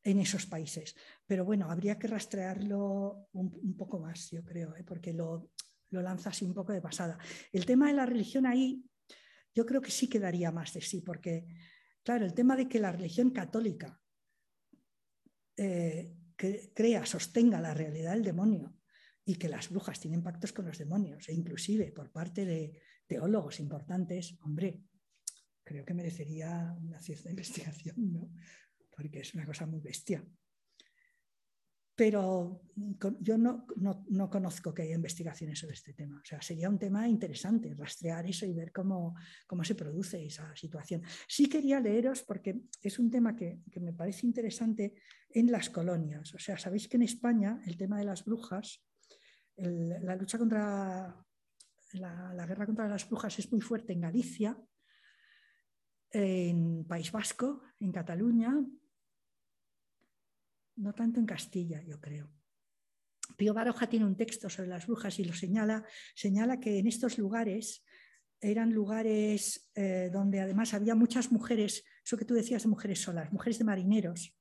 en 0.07 0.21
esos 0.21 0.47
países. 0.47 0.95
Pero 1.27 1.45
bueno, 1.45 1.69
habría 1.69 1.99
que 1.99 2.07
rastrearlo 2.07 3.29
un, 3.33 3.77
poco 3.77 3.99
más, 3.99 4.31
yo 4.31 4.45
creo, 4.45 4.77
¿eh? 4.77 4.85
porque 4.85 5.13
lo, 5.13 5.51
lo 5.91 6.03
lanza 6.03 6.31
así 6.31 6.45
un 6.45 6.55
poco 6.55 6.73
de 6.73 6.81
pasada. 6.81 7.19
El 7.53 7.67
tema 7.67 7.89
de 7.89 7.95
la 7.95 8.07
religión 8.07 8.47
ahí, 8.47 8.85
yo 9.55 9.65
creo 9.65 9.81
que 9.81 9.91
sí 9.91 10.09
quedaría 10.09 10.51
más 10.53 10.73
de 10.75 10.81
sí, 10.81 11.01
porque, 11.01 11.47
claro, 12.03 12.25
el 12.25 12.35
tema 12.35 12.57
de 12.57 12.69
que 12.69 12.81
la 12.81 12.93
religión 12.93 13.31
católica 13.31 14.01
eh, 15.57 16.15
crea, 16.37 17.07
sostenga 17.07 17.61
la 17.61 17.75
realidad 17.75 18.13
del 18.13 18.25
demonio 18.25 18.77
y 19.25 19.37
que 19.37 19.49
las 19.49 19.71
brujas 19.71 19.99
tienen 19.99 20.23
pactos 20.23 20.53
con 20.53 20.67
los 20.67 20.79
demonios, 20.79 21.29
e 21.29 21.35
inclusive 21.35 21.93
por 21.93 22.13
parte 22.13 22.45
de 22.45 22.81
teólogos 23.07 23.61
importantes, 23.61 24.37
hombre, 24.43 24.83
creo 25.65 25.85
que 25.85 25.95
merecería 25.95 26.77
una 26.81 27.01
cierta 27.01 27.31
investigación, 27.31 28.13
¿no? 28.13 28.31
porque 28.95 29.21
es 29.21 29.35
una 29.35 29.47
cosa 29.47 29.67
muy 29.67 29.81
bestia 29.81 30.25
pero 31.97 32.61
yo 33.21 33.39
no, 33.39 33.67
conozco 34.31 34.75
que 34.75 34.83
haya 34.83 34.95
investigaciones 34.95 35.59
sobre 35.59 35.75
este 35.75 35.95
tema. 35.95 36.21
O 36.23 36.25
sea, 36.25 36.43
sería 36.43 36.69
un 36.69 36.79
tema 36.79 37.09
interesante 37.09 37.75
rastrear 37.75 38.27
eso 38.27 38.45
y 38.45 38.53
ver 38.53 38.71
cómo, 38.71 39.17
se 39.63 39.75
produce 39.75 40.27
esa 40.27 40.55
situación. 40.55 41.03
Sí 41.27 41.49
quería 41.49 41.81
leeros, 41.81 42.23
porque 42.23 42.61
es 42.83 42.99
un 42.99 43.11
tema 43.11 43.35
que, 43.35 43.63
me 43.81 43.95
parece 43.95 44.27
interesante, 44.27 44.95
en 45.31 45.51
las 45.51 45.71
colonias. 45.71 46.35
O 46.35 46.39
sea, 46.39 46.59
sabéis 46.59 46.87
que 46.87 46.99
en 46.99 47.05
España 47.05 47.63
el 47.67 47.79
tema 47.79 47.99
de 47.99 48.05
las 48.05 48.27
brujas, 48.27 48.85
la 49.57 50.17
lucha 50.17 50.37
contra 50.37 51.17
la, 51.95 52.35
la 52.35 52.47
guerra 52.47 52.67
contra 52.67 52.89
las 52.89 53.09
brujas 53.09 53.39
es 53.39 53.51
muy 53.51 53.63
fuerte 53.63 53.95
en 53.95 54.03
Galicia, 54.03 54.55
en 56.11 56.85
País 56.85 57.11
Vasco, 57.11 57.63
en 57.81 57.91
Cataluña, 57.91 58.55
no 60.77 60.93
tanto 60.93 61.21
en 61.21 61.27
Castilla, 61.27 61.83
yo 61.83 62.01
creo. 62.01 62.31
Pío 63.37 63.53
Baroja 63.53 63.89
tiene 63.89 64.07
un 64.07 64.17
texto 64.17 64.49
sobre 64.49 64.69
las 64.69 64.87
brujas 64.87 65.19
y 65.19 65.25
lo 65.25 65.33
señala, 65.33 65.85
señala 66.15 66.61
que 66.61 66.79
en 66.79 66.87
estos 66.87 67.19
lugares 67.19 67.85
eran 68.41 68.73
lugares 68.73 69.69
eh, 69.75 70.11
donde 70.13 70.41
además 70.41 70.75
había 70.75 70.95
muchas 70.95 71.33
mujeres, 71.33 71.85
eso 72.05 72.17
que 72.17 72.25
tú 72.25 72.35
decías 72.35 72.63
de 72.63 72.69
mujeres 72.69 73.01
solas, 73.01 73.33
mujeres 73.33 73.59
de 73.59 73.65
marineros 73.65 74.37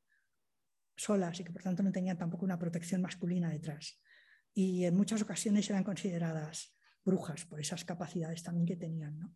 solas 0.95 1.39
y 1.39 1.43
que 1.43 1.51
por 1.51 1.63
tanto 1.63 1.83
no 1.83 1.91
tenían 1.91 2.17
tampoco 2.17 2.45
una 2.45 2.59
protección 2.59 3.01
masculina 3.01 3.49
detrás. 3.49 3.99
Y 4.53 4.85
en 4.85 4.95
muchas 4.95 5.21
ocasiones 5.21 5.69
eran 5.69 5.83
consideradas 5.83 6.75
brujas 7.03 7.45
por 7.45 7.59
esas 7.59 7.83
capacidades 7.83 8.43
también 8.43 8.65
que 8.65 8.77
tenían. 8.77 9.35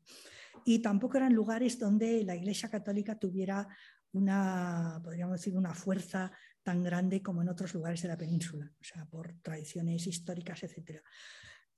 Y 0.66 0.80
tampoco 0.80 1.18
eran 1.18 1.34
lugares 1.34 1.78
donde 1.78 2.24
la 2.24 2.36
Iglesia 2.36 2.70
Católica 2.70 3.18
tuviera 3.18 3.68
una, 4.12 5.00
podríamos 5.04 5.40
decir, 5.40 5.56
una 5.56 5.74
fuerza 5.74 6.32
tan 6.64 6.84
grande 6.84 7.22
como 7.22 7.42
en 7.42 7.50
otros 7.50 7.74
lugares 7.74 8.02
de 8.02 8.08
la 8.08 8.18
península, 8.18 8.72
o 8.80 8.84
sea, 8.84 9.06
por 9.06 9.34
tradiciones 9.42 10.06
históricas, 10.08 10.64
etc. 10.64 11.02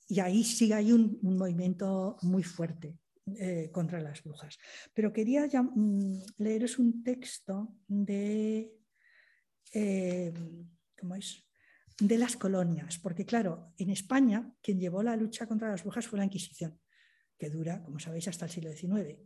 Y 0.08 0.20
ahí 0.20 0.44
sí 0.44 0.72
hay 0.74 0.92
un, 0.92 1.20
movimiento 1.22 2.18
muy 2.22 2.44
fuerte 2.44 2.98
eh, 3.40 3.70
contra 3.72 4.02
las 4.02 4.24
brujas. 4.24 4.58
Pero 4.94 5.14
quería 5.14 5.48
mm, 5.48 6.24
leeros 6.38 6.80
un 6.80 7.04
texto 7.04 7.76
de, 7.88 8.72
eh, 9.74 10.34
¿cómo 11.00 11.16
es? 11.16 11.48
de 12.00 12.18
las 12.18 12.36
colonias, 12.36 12.98
porque 12.98 13.26
claro, 13.26 13.74
en 13.78 13.92
España 13.92 14.52
quien 14.64 14.80
llevó 14.80 15.04
la 15.04 15.16
lucha 15.16 15.46
contra 15.46 15.70
las 15.70 15.84
brujas 15.84 16.08
fue 16.08 16.18
la 16.18 16.26
Inquisición 16.26 16.80
que 17.42 17.50
dura, 17.50 17.82
como 17.82 17.98
sabéis, 17.98 18.28
hasta 18.28 18.46
el 18.46 18.52
siglo 18.52 18.72
XIX. 18.72 19.18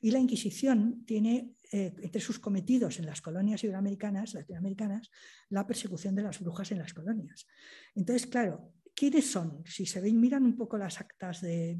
Y 0.00 0.10
la 0.10 0.18
Inquisición 0.18 1.04
tiene 1.06 1.54
eh, 1.70 1.94
entre 2.02 2.20
sus 2.20 2.40
cometidos 2.40 2.98
en 2.98 3.06
las 3.06 3.22
colonias 3.22 3.62
iberoamericanas, 3.62 4.34
latinoamericanas, 4.34 5.08
la 5.50 5.64
persecución 5.64 6.16
de 6.16 6.24
las 6.24 6.40
brujas 6.40 6.72
en 6.72 6.78
las 6.78 6.92
colonias. 6.92 7.46
Entonces, 7.94 8.26
claro, 8.26 8.74
¿quiénes 8.92 9.30
son? 9.30 9.62
Si 9.66 9.86
se 9.86 10.00
ven, 10.00 10.20
miran 10.20 10.44
un 10.44 10.56
poco 10.56 10.76
las 10.76 11.00
actas 11.00 11.42
de, 11.42 11.78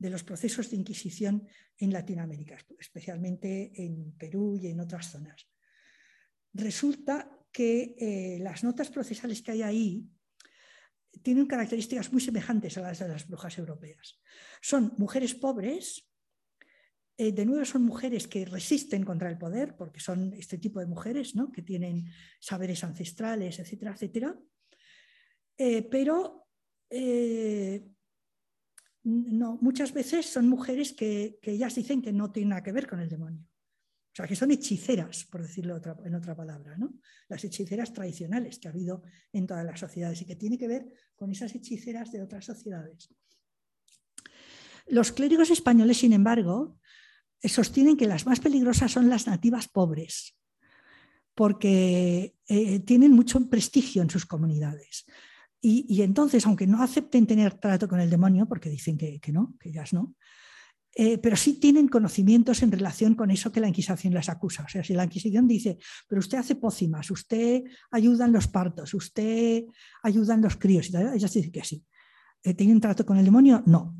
los 0.00 0.24
procesos 0.24 0.70
de 0.70 0.76
Inquisición 0.76 1.46
en 1.78 1.92
Latinoamérica, 1.92 2.58
especialmente 2.76 3.70
en 3.76 4.10
Perú 4.18 4.58
y 4.60 4.66
en 4.66 4.80
otras 4.80 5.12
zonas. 5.12 5.46
Resulta 6.52 7.30
que 7.52 7.94
eh, 7.96 8.38
las 8.40 8.64
notas 8.64 8.90
procesales 8.90 9.40
que 9.40 9.52
hay 9.52 9.62
ahí 9.62 10.10
tienen 11.22 11.46
características 11.46 12.12
muy 12.12 12.20
semejantes 12.20 12.76
a 12.78 12.82
las 12.82 12.98
de 12.98 13.08
las 13.08 13.26
brujas 13.28 13.58
europeas. 13.58 14.20
Son 14.60 14.94
mujeres 14.98 15.34
pobres, 15.34 16.08
eh, 17.18 17.32
de 17.32 17.46
nuevo 17.46 17.64
son 17.64 17.82
mujeres 17.82 18.28
que 18.28 18.44
resisten 18.44 19.04
contra 19.04 19.30
el 19.30 19.38
poder, 19.38 19.74
porque 19.76 20.00
son 20.00 20.34
este 20.34 20.58
tipo 20.58 20.80
de 20.80 20.86
mujeres 20.86 21.34
¿no? 21.34 21.50
que 21.50 21.62
tienen 21.62 22.06
saberes 22.40 22.84
ancestrales, 22.84 23.58
etcétera, 23.58 23.92
etcétera. 23.92 24.38
eh, 25.58 25.82
pero 25.82 26.46
eh, 26.90 27.88
no, 29.04 29.58
muchas 29.60 29.92
veces 29.94 30.26
son 30.26 30.48
mujeres 30.48 30.92
que, 30.92 31.38
ellas 31.42 31.74
dicen 31.74 32.02
que 32.02 32.12
no 32.12 32.32
tienen 32.32 32.50
nada 32.50 32.62
que 32.62 32.72
ver 32.72 32.88
con 32.88 33.00
el 33.00 33.08
demonio. 33.08 33.46
O 34.16 34.22
sea, 34.24 34.26
que 34.26 34.34
son 34.34 34.50
hechiceras, 34.50 35.26
por 35.26 35.42
decirlo 35.42 35.78
en 36.02 36.14
otra 36.14 36.34
palabra, 36.34 36.74
¿no? 36.78 36.94
Las 37.28 37.44
hechiceras 37.44 37.92
tradicionales 37.92 38.58
que 38.58 38.66
ha 38.66 38.70
habido 38.70 39.02
en 39.30 39.46
todas 39.46 39.62
las 39.62 39.78
sociedades 39.78 40.22
y 40.22 40.24
que 40.24 40.36
tiene 40.36 40.56
que 40.56 40.68
ver 40.68 40.86
con 41.14 41.30
esas 41.30 41.54
hechiceras 41.54 42.10
de 42.12 42.22
otras 42.22 42.46
sociedades. 42.46 43.14
Los 44.86 45.12
clérigos 45.12 45.50
españoles, 45.50 45.98
sin 45.98 46.14
embargo, 46.14 46.78
sostienen 47.42 47.98
que 47.98 48.06
las 48.06 48.24
más 48.24 48.40
peligrosas 48.40 48.90
son 48.90 49.10
las 49.10 49.26
nativas 49.26 49.68
pobres, 49.68 50.34
porque 51.34 52.36
eh, 52.48 52.80
tienen 52.80 53.12
mucho 53.12 53.38
prestigio 53.50 54.00
en 54.00 54.08
sus 54.08 54.24
comunidades. 54.24 55.04
Y, 55.60 56.00
entonces, 56.00 56.46
aunque 56.46 56.66
no 56.66 56.82
acepten 56.82 57.26
tener 57.26 57.52
trato 57.60 57.86
con 57.86 58.00
el 58.00 58.08
demonio, 58.08 58.46
porque 58.46 58.70
dicen 58.70 58.96
que, 58.96 59.20
no, 59.30 59.56
que 59.60 59.68
ellas 59.68 59.92
no, 59.92 60.14
eh, 60.98 61.18
pero 61.18 61.36
sí 61.36 61.60
tienen 61.60 61.88
conocimientos 61.88 62.62
en 62.62 62.72
relación 62.72 63.14
con 63.14 63.30
eso 63.30 63.52
que 63.52 63.60
la 63.60 63.68
Inquisición 63.68 64.14
les 64.14 64.30
acusa. 64.30 64.64
O 64.64 64.68
sea, 64.68 64.82
si 64.82 64.94
la 64.94 65.04
Inquisición 65.04 65.46
dice, 65.46 65.76
pero 66.08 66.20
usted 66.20 66.38
hace 66.38 66.54
pócimas, 66.54 67.10
usted 67.10 67.64
ayuda 67.90 68.24
en 68.24 68.32
los 68.32 68.48
partos, 68.48 68.94
usted 68.94 69.64
ayuda 70.02 70.32
en 70.32 70.40
los 70.40 70.56
críos, 70.56 70.88
ellas 70.94 71.34
dicen 71.34 71.52
que 71.52 71.62
sí. 71.62 71.84
Eh, 72.42 72.54
¿Tienen 72.54 72.80
trato 72.80 73.04
con 73.04 73.18
el 73.18 73.26
demonio? 73.26 73.62
No. 73.66 73.94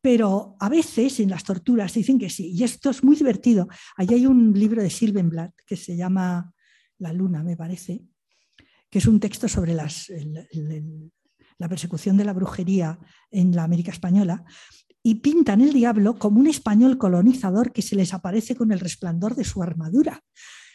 Pero 0.00 0.56
a 0.58 0.70
veces 0.70 1.20
en 1.20 1.28
las 1.28 1.44
torturas 1.44 1.92
dicen 1.92 2.18
que 2.18 2.30
sí. 2.30 2.52
Y 2.54 2.64
esto 2.64 2.88
es 2.88 3.04
muy 3.04 3.16
divertido. 3.16 3.68
Allí 3.98 4.14
hay 4.14 4.24
un 4.24 4.58
libro 4.58 4.82
de 4.82 4.88
Silvenblatt 4.88 5.52
que 5.66 5.76
se 5.76 5.94
llama 5.94 6.54
La 6.96 7.12
Luna, 7.12 7.44
me 7.44 7.54
parece, 7.58 8.00
que 8.88 8.98
es 8.98 9.06
un 9.06 9.20
texto 9.20 9.46
sobre 9.46 9.74
la 9.74 11.68
persecución 11.68 12.16
de 12.16 12.24
la 12.24 12.32
brujería 12.32 12.98
en 13.30 13.54
la 13.54 13.64
América 13.64 13.92
Española, 13.92 14.42
y 15.02 15.16
pintan 15.16 15.60
el 15.60 15.72
diablo 15.72 16.18
como 16.18 16.40
un 16.40 16.46
español 16.46 16.98
colonizador 16.98 17.72
que 17.72 17.82
se 17.82 17.96
les 17.96 18.12
aparece 18.12 18.54
con 18.54 18.72
el 18.72 18.80
resplandor 18.80 19.34
de 19.34 19.44
su 19.44 19.62
armadura, 19.62 20.22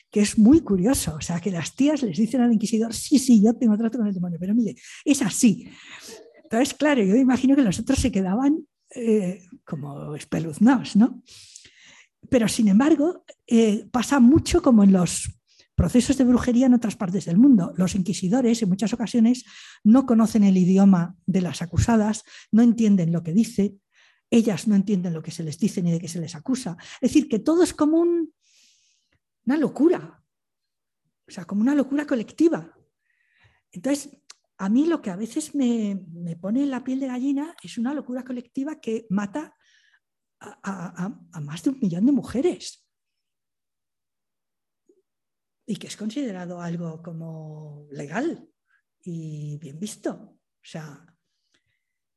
que 0.09 0.21
es 0.21 0.37
muy 0.37 0.61
curioso. 0.61 1.15
O 1.15 1.21
sea, 1.21 1.39
que 1.39 1.51
las 1.51 1.75
tías 1.75 2.01
les 2.01 2.17
dicen 2.17 2.41
al 2.41 2.53
inquisidor, 2.53 2.93
sí, 2.93 3.19
sí, 3.19 3.43
yo 3.43 3.53
tengo 3.55 3.77
trato 3.77 3.97
con 3.97 4.07
el 4.07 4.13
demonio, 4.13 4.37
pero 4.39 4.55
mire, 4.55 4.75
es 5.03 5.21
así. 5.21 5.69
Entonces, 6.43 6.73
claro, 6.73 7.03
yo 7.03 7.15
imagino 7.15 7.55
que 7.55 7.63
los 7.63 7.79
otros 7.79 7.99
se 7.99 8.11
quedaban 8.11 8.65
eh, 8.95 9.43
como 9.63 10.15
espeluznados, 10.15 10.95
¿no? 10.95 11.21
Pero, 12.29 12.47
sin 12.47 12.67
embargo, 12.67 13.23
eh, 13.45 13.87
pasa 13.91 14.19
mucho 14.19 14.61
como 14.61 14.83
en 14.83 14.91
los 14.91 15.29
procesos 15.75 16.17
de 16.17 16.23
brujería 16.23 16.65
en 16.65 16.73
otras 16.73 16.95
partes 16.95 17.25
del 17.25 17.37
mundo. 17.37 17.73
Los 17.77 17.95
inquisidores 17.95 18.61
en 18.61 18.69
muchas 18.69 18.93
ocasiones 18.93 19.45
no 19.83 20.05
conocen 20.05 20.43
el 20.43 20.57
idioma 20.57 21.15
de 21.25 21.41
las 21.41 21.61
acusadas, 21.61 22.23
no 22.51 22.63
entienden 22.63 23.11
lo 23.11 23.21
que 23.23 23.33
dice, 23.33 23.75
ellas 24.37 24.67
no 24.67 24.75
entienden 24.75 25.13
lo 25.13 25.21
que 25.21 25.31
se 25.31 25.43
les 25.43 25.57
dice 25.57 25.81
ni 25.81 25.91
de 25.91 25.99
qué 25.99 26.07
se 26.07 26.19
les 26.19 26.35
acusa. 26.35 26.77
Es 26.95 27.11
decir, 27.11 27.27
que 27.27 27.39
todo 27.39 27.63
es 27.63 27.73
como 27.73 28.01
una 28.01 29.57
locura, 29.57 30.23
o 31.27 31.31
sea, 31.31 31.45
como 31.45 31.61
una 31.61 31.75
locura 31.75 32.05
colectiva. 32.05 32.75
Entonces, 33.71 34.17
a 34.57 34.69
mí 34.69 34.85
lo 34.85 35.01
que 35.01 35.09
a 35.09 35.15
veces 35.15 35.53
me, 35.55 36.05
pone 36.39 36.63
en 36.63 36.71
la 36.71 36.83
piel 36.83 36.99
de 36.99 37.07
gallina 37.07 37.55
es 37.61 37.77
una 37.77 37.93
locura 37.93 38.23
colectiva 38.23 38.79
que 38.79 39.05
mata 39.09 39.55
a 40.39 41.39
más 41.41 41.63
de 41.63 41.71
un 41.71 41.79
millón 41.79 42.05
de 42.05 42.11
mujeres 42.11 42.85
y 45.65 45.77
que 45.77 45.87
es 45.87 45.97
considerado 45.97 46.61
algo 46.61 47.01
como 47.01 47.87
legal 47.91 48.47
y 49.01 49.57
bien 49.57 49.79
visto. 49.79 50.11
O 50.11 50.67
sea, 50.67 51.05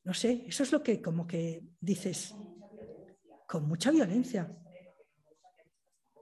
no 0.09 0.15
sé, 0.15 0.47
eso 0.49 0.63
es 0.63 0.73
lo 0.73 0.83
que 0.83 1.03
como 1.03 1.27
que 1.27 1.63
dices, 1.79 2.35
con 3.47 3.69
mucha 3.69 3.91
violencia, 3.91 4.51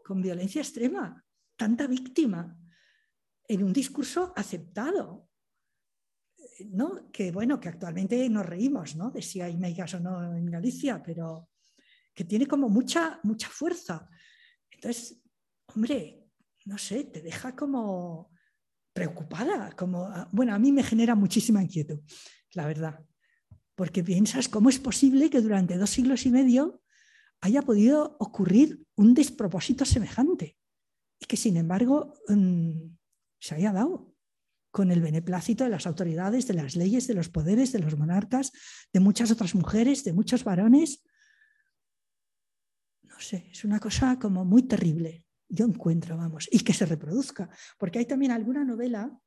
con 0.04 0.20
violencia 0.20 0.60
extrema, 0.60 1.24
tanta 1.54 1.86
víctima 1.86 2.58
en 3.46 3.62
un 3.62 3.72
discurso 3.72 4.32
aceptado. 4.34 5.30
¿no? 6.70 7.12
Que 7.12 7.30
bueno, 7.30 7.60
que 7.60 7.68
actualmente 7.68 8.28
nos 8.28 8.44
reímos 8.44 8.96
¿no? 8.96 9.12
de 9.12 9.22
si 9.22 9.40
hay 9.40 9.56
megas 9.56 9.94
o 9.94 10.00
no 10.00 10.36
en 10.36 10.46
Galicia, 10.46 11.00
pero 11.00 11.50
que 12.12 12.24
tiene 12.24 12.48
como 12.48 12.68
mucha, 12.68 13.20
mucha 13.22 13.48
fuerza. 13.48 14.10
Entonces, 14.68 15.22
hombre, 15.66 16.26
no 16.64 16.76
sé, 16.76 17.04
te 17.04 17.22
deja 17.22 17.54
como 17.54 18.32
preocupada, 18.92 19.70
como, 19.76 20.06
ah, 20.06 20.28
bueno, 20.32 20.56
a 20.56 20.58
mí 20.58 20.72
me 20.72 20.82
genera 20.82 21.14
muchísima 21.14 21.62
inquietud, 21.62 22.00
la 22.54 22.66
verdad, 22.66 23.06
porque 23.76 24.02
piensas 24.02 24.48
cómo 24.48 24.68
es 24.68 24.80
posible 24.80 25.30
que 25.30 25.40
durante 25.40 25.78
dos 25.78 25.90
siglos 25.90 26.26
y 26.26 26.30
medio 26.30 26.82
haya 27.40 27.62
podido 27.62 28.16
ocurrir 28.18 28.84
un 28.96 29.14
despropósito 29.14 29.84
semejante 29.84 30.56
y 31.20 31.26
que 31.26 31.36
sin 31.36 31.56
embargo 31.56 32.14
mm, 32.26 32.96
se 33.38 33.54
haya 33.54 33.72
dado 33.72 34.12
con 34.72 34.90
el 34.90 35.00
beneplácito 35.00 35.62
de 35.62 35.70
las 35.70 35.86
autoridades, 35.86 36.48
de 36.48 36.54
las 36.54 36.74
leyes, 36.74 37.06
de 37.06 37.14
los 37.14 37.28
poderes, 37.28 37.72
de 37.72 37.78
los 37.78 37.96
monarcas, 37.96 38.50
de 38.92 39.00
muchas 39.00 39.30
otras 39.30 39.54
mujeres, 39.54 40.02
de 40.02 40.12
muchos 40.12 40.42
varones. 40.42 41.04
No 43.04 43.18
sé, 43.20 43.48
es 43.52 43.64
una 43.64 43.78
cosa 43.78 44.18
como 44.18 44.44
muy 44.44 44.64
terrible 44.64 45.26
yo 45.48 45.64
encuentro, 45.64 46.16
vamos, 46.16 46.48
y 46.50 46.60
que 46.60 46.72
se 46.72 46.86
reproduzca. 46.86 47.48
Porque 47.78 47.98
hay 47.98 48.06
también 48.06 48.32
alguna 48.32 48.64
novela, 48.64 49.18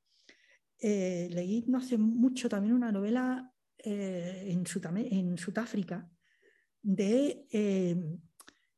eh, 0.81 1.30
leí 1.31 1.65
no 1.67 1.77
hace 1.77 1.97
mucho 1.97 2.49
también 2.49 2.73
una 2.73 2.91
novela 2.91 3.53
eh, 3.84 4.45
en, 4.49 5.38
Sudáfrica 5.38 6.10
de 6.81 7.45
eh, 7.51 7.95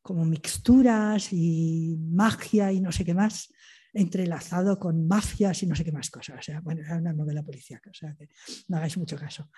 como 0.02 0.26
mixturas 0.26 1.32
y 1.32 1.98
magia 2.00 2.72
y 2.72 2.82
no 2.82 2.92
sé 2.92 3.06
qué 3.06 3.14
más, 3.14 3.52
entrelazado 3.94 4.80
con 4.80 5.08
mafias 5.08 5.62
y 5.64 5.68
no 5.68 5.76
sé 5.76 5.84
qué 5.84 5.92
más 5.92 6.10
cosas. 6.10 6.40
O 6.40 6.42
sea, 6.42 6.62
bueno, 6.62 6.82
era 6.82 6.98
una 6.98 7.14
novela 7.14 7.44
policíaca, 7.44 7.90
o 7.90 7.94
sea 7.94 8.16
que 8.16 8.30
no 8.68 8.78
hagáis 8.78 8.98
mucho 8.98 9.18
caso. 9.18 9.50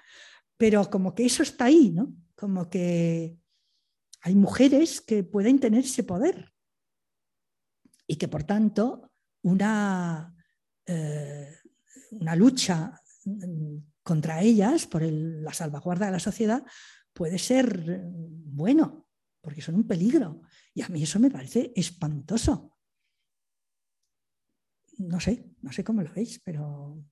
Pero 0.57 0.89
como 0.89 1.13
que 1.13 1.25
eso 1.25 1.43
está 1.43 1.65
ahí, 1.65 1.91
¿no? 1.91 2.13
Como 2.35 2.69
que 2.69 3.37
hay 4.21 4.35
mujeres 4.35 5.01
que 5.01 5.23
pueden 5.23 5.59
tener 5.59 5.83
ese 5.83 6.03
poder 6.03 6.53
y 8.07 8.15
que 8.15 8.27
por 8.27 8.43
tanto 8.43 9.11
una, 9.41 10.33
eh, 10.85 11.57
una 12.11 12.35
lucha 12.35 13.01
contra 14.03 14.41
ellas 14.41 14.85
por 14.85 15.01
la 15.01 15.53
salvaguarda 15.53 16.07
de 16.07 16.11
la 16.11 16.19
sociedad 16.19 16.63
puede 17.13 17.39
ser 17.39 18.01
bueno, 18.11 19.07
porque 19.41 19.61
son 19.61 19.75
un 19.75 19.87
peligro. 19.87 20.41
Y 20.73 20.81
a 20.81 20.89
mí 20.89 21.03
eso 21.03 21.19
me 21.19 21.31
parece 21.31 21.71
espantoso. 21.75 22.77
No 24.97 25.19
sé, 25.19 25.51
no 25.61 25.71
sé 25.71 25.83
cómo 25.83 26.01
lo 26.01 26.13
veis, 26.13 26.39
pero 26.43 27.03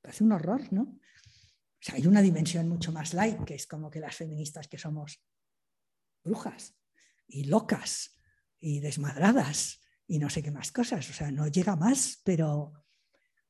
parece 0.00 0.24
un 0.24 0.32
horror, 0.32 0.72
¿no? 0.72 0.82
O 0.82 1.80
sea, 1.80 1.96
hay 1.96 2.06
una 2.06 2.22
dimensión 2.22 2.68
mucho 2.68 2.92
más 2.92 3.12
light, 3.12 3.44
que 3.44 3.54
es 3.54 3.66
como 3.66 3.90
que 3.90 4.00
las 4.00 4.16
feministas 4.16 4.68
que 4.68 4.78
somos 4.78 5.22
brujas 6.24 6.74
y 7.28 7.44
locas 7.44 8.18
y 8.58 8.80
desmadradas 8.80 9.80
y 10.06 10.18
no 10.18 10.30
sé 10.30 10.42
qué 10.42 10.50
más 10.50 10.72
cosas. 10.72 11.08
O 11.10 11.12
sea, 11.12 11.30
no 11.30 11.46
llega 11.48 11.76
más, 11.76 12.20
pero, 12.24 12.72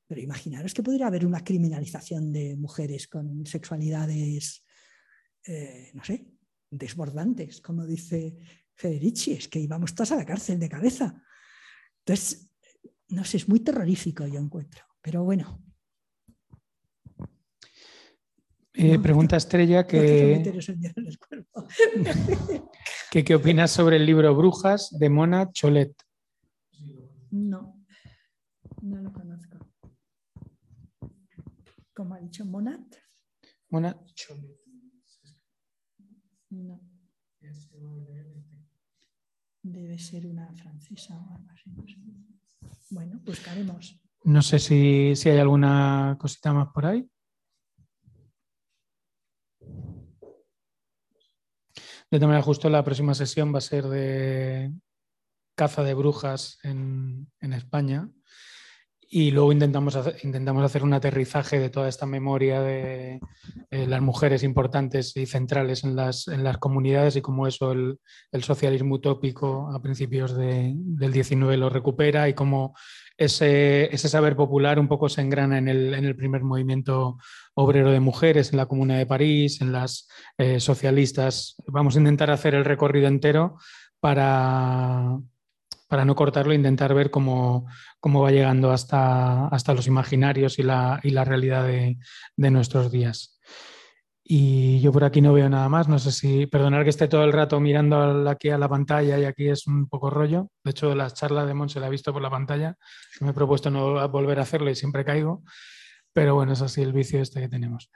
pero 0.07 0.21
imaginaros 0.21 0.73
que 0.73 0.83
podría 0.83 1.09
haber 1.09 1.27
una 1.27 1.43
criminalización 1.43 2.33
de 2.33 2.57
mujeres 2.57 3.09
con 3.09 3.45
sexualidades, 3.47 4.65
eh, 5.47 5.91
no 5.95 6.05
sé, 6.05 6.27
desbordantes, 6.71 7.61
como 7.61 7.87
dice 7.87 8.37
Federici, 8.75 9.33
es 9.33 9.49
que 9.49 9.59
íbamos 9.59 9.95
todos 9.95 10.13
a 10.13 10.17
la 10.17 10.25
cárcel 10.25 10.61
de 10.61 10.69
cabeza. 10.69 11.23
Entonces, 12.05 12.51
no 13.09 13.25
sé, 13.25 13.39
es 13.39 13.49
muy 13.49 13.61
terrorífico 13.61 14.27
yo 14.27 14.39
encuentro, 14.39 14.85
pero 15.01 15.25
bueno. 15.25 15.63
Eh, 18.79 18.99
pregunta 18.99 19.39
Estrella 19.39 19.87
que, 19.87 20.43
que, 23.11 23.25
¿qué 23.25 23.35
opinas 23.35 23.71
sobre 23.71 23.97
el 23.97 24.05
libro 24.05 24.37
Brujas 24.37 24.95
de 24.99 25.09
Mona 25.09 25.51
Cholet? 25.51 25.95
No, 27.31 27.83
no 28.83 29.01
lo 29.01 29.13
conozco. 29.13 29.57
¿Cómo 31.95 32.15
ha 32.15 32.21
dicho 32.37 32.45
Monat? 32.45 32.97
Monat. 33.71 33.97
No. 36.51 36.81
Debe 39.63 39.99
ser 39.99 40.27
una 40.27 40.53
francesa 40.55 41.17
o 41.17 41.35
algo 41.35 41.51
así. 41.51 41.71
Bueno, 42.91 43.21
buscaremos. 43.25 43.99
No 44.25 44.43
sé 44.43 44.59
si, 44.59 45.17
si 45.17 45.31
hay 45.31 45.39
alguna 45.39 46.17
cosita 46.21 46.53
más 46.53 46.69
por 46.73 46.87
ahí. 46.87 47.09
De 52.09 52.19
todas 52.19 52.29
maneras, 52.29 52.45
justo 52.45 52.69
la 52.69 52.85
próxima 52.85 53.15
sesión 53.15 53.53
va 53.53 53.59
a 53.59 53.63
ser 53.63 53.85
de 53.89 54.73
caza 55.57 55.83
de 55.83 55.95
brujas 55.95 56.59
en, 56.63 57.29
España. 57.41 58.11
Y 59.19 59.31
luego 59.31 59.51
intentamos 59.51 59.97
hacer, 59.97 60.17
intentamos 60.25 60.63
hacer 60.63 60.83
un 60.83 60.93
aterrizaje 60.93 61.59
de 61.59 61.71
toda 61.71 61.89
esta 61.89 62.05
memoria 62.05 62.61
de 62.61 63.19
eh, 63.71 63.87
las 63.87 64.03
mujeres 64.03 64.43
importantes 64.43 65.17
y 65.17 65.25
centrales 65.25 65.85
en 65.85 65.97
las, 65.97 66.29
en 66.29 66.45
las 66.45 66.59
comunidades 66.59 67.17
y 67.17 67.23
cómo 67.23 67.47
eso 67.47 67.73
el, 67.73 67.99
socialismo 68.43 68.97
utópico 68.97 69.71
a 69.75 69.81
principios 69.81 70.37
de, 70.37 70.75
del 70.77 71.13
19 71.13 71.57
lo 71.57 71.71
recupera 71.71 72.29
y 72.29 72.35
cómo 72.35 72.75
ese, 73.17 73.89
ese, 73.91 74.11
saber 74.11 74.37
popular 74.37 74.79
un 74.79 74.87
poco 74.87 75.09
se 75.09 75.23
engrana 75.23 75.57
en 75.57 75.69
el, 75.69 75.95
en 75.95 76.05
el, 76.05 76.15
primer 76.15 76.43
movimiento 76.43 77.17
obrero 77.55 77.93
de 77.93 78.01
mujeres, 78.01 78.53
en 78.53 78.59
la 78.59 78.67
Comuna 78.67 78.99
de 78.99 79.07
París, 79.07 79.63
en 79.63 79.73
las 79.73 80.09
eh, 80.37 80.61
socialistas. 80.61 81.57
Vamos 81.69 81.97
a 81.97 82.01
intentar 82.01 82.31
hacer 82.31 82.55
el 82.55 82.67
recorrido 82.67 83.09
entero 83.09 83.57
para, 83.99 85.17
para 85.89 86.05
no 86.05 86.15
cortarlo, 86.15 86.53
intentar 86.53 86.95
ver 86.95 87.11
cómo, 87.11 87.67
cómo 88.01 88.23
va 88.23 88.31
llegando 88.31 88.71
hasta, 88.71 89.49
hasta 89.49 89.75
los 89.75 89.87
imaginarios 89.87 90.59
y 90.59 90.63
la, 90.63 91.01
y 91.03 91.11
la 91.11 91.25
realidad 91.25 91.65
de, 91.65 91.99
de, 92.37 92.51
nuestros 92.51 92.91
días. 92.91 93.39
Y 94.25 94.81
yo 94.81 94.91
por 94.91 95.05
aquí 95.05 95.21
no 95.21 95.33
veo 95.33 95.49
nada 95.49 95.69
más, 95.69 95.87
no 95.87 96.01
sé 96.01 96.11
si, 96.11 96.47
perdonar 96.47 96.83
que 96.83 96.91
esté 96.91 97.07
todo 97.07 97.23
el 97.23 97.33
rato 97.33 97.61
mirando 97.61 98.29
aquí 98.29 98.51
a 98.51 98.59
la 98.59 98.69
pantalla 98.69 99.19
y 99.19 99.25
aquí 99.25 99.49
es 99.49 99.69
un 99.69 99.89
poco 99.89 100.11
rollo. 100.11 100.49
De 100.65 100.73
hecho, 100.73 100.95
la 100.97 101.11
charla 101.11 101.47
de 101.47 101.55
Mon 101.55 101.69
se 101.69 101.79
la 101.79 101.87
he 101.87 101.91
visto 101.91 102.13
por 102.13 102.23
la 102.23 102.31
pantalla, 102.31 102.75
me 103.21 103.31
he 103.31 103.33
propuesto 103.33 103.71
no 103.71 104.09
volver 104.09 104.41
a 104.41 104.43
hacerlo 104.43 104.69
y 104.69 104.75
siempre 104.75 105.05
caigo, 105.05 105.45
pero 106.13 106.35
bueno, 106.35 106.55
es 106.55 106.63
así 106.63 106.83
el 106.83 106.93
vicio 106.93 107.21
este 107.21 107.41
que 107.41 107.49
tenemos. 107.49 107.91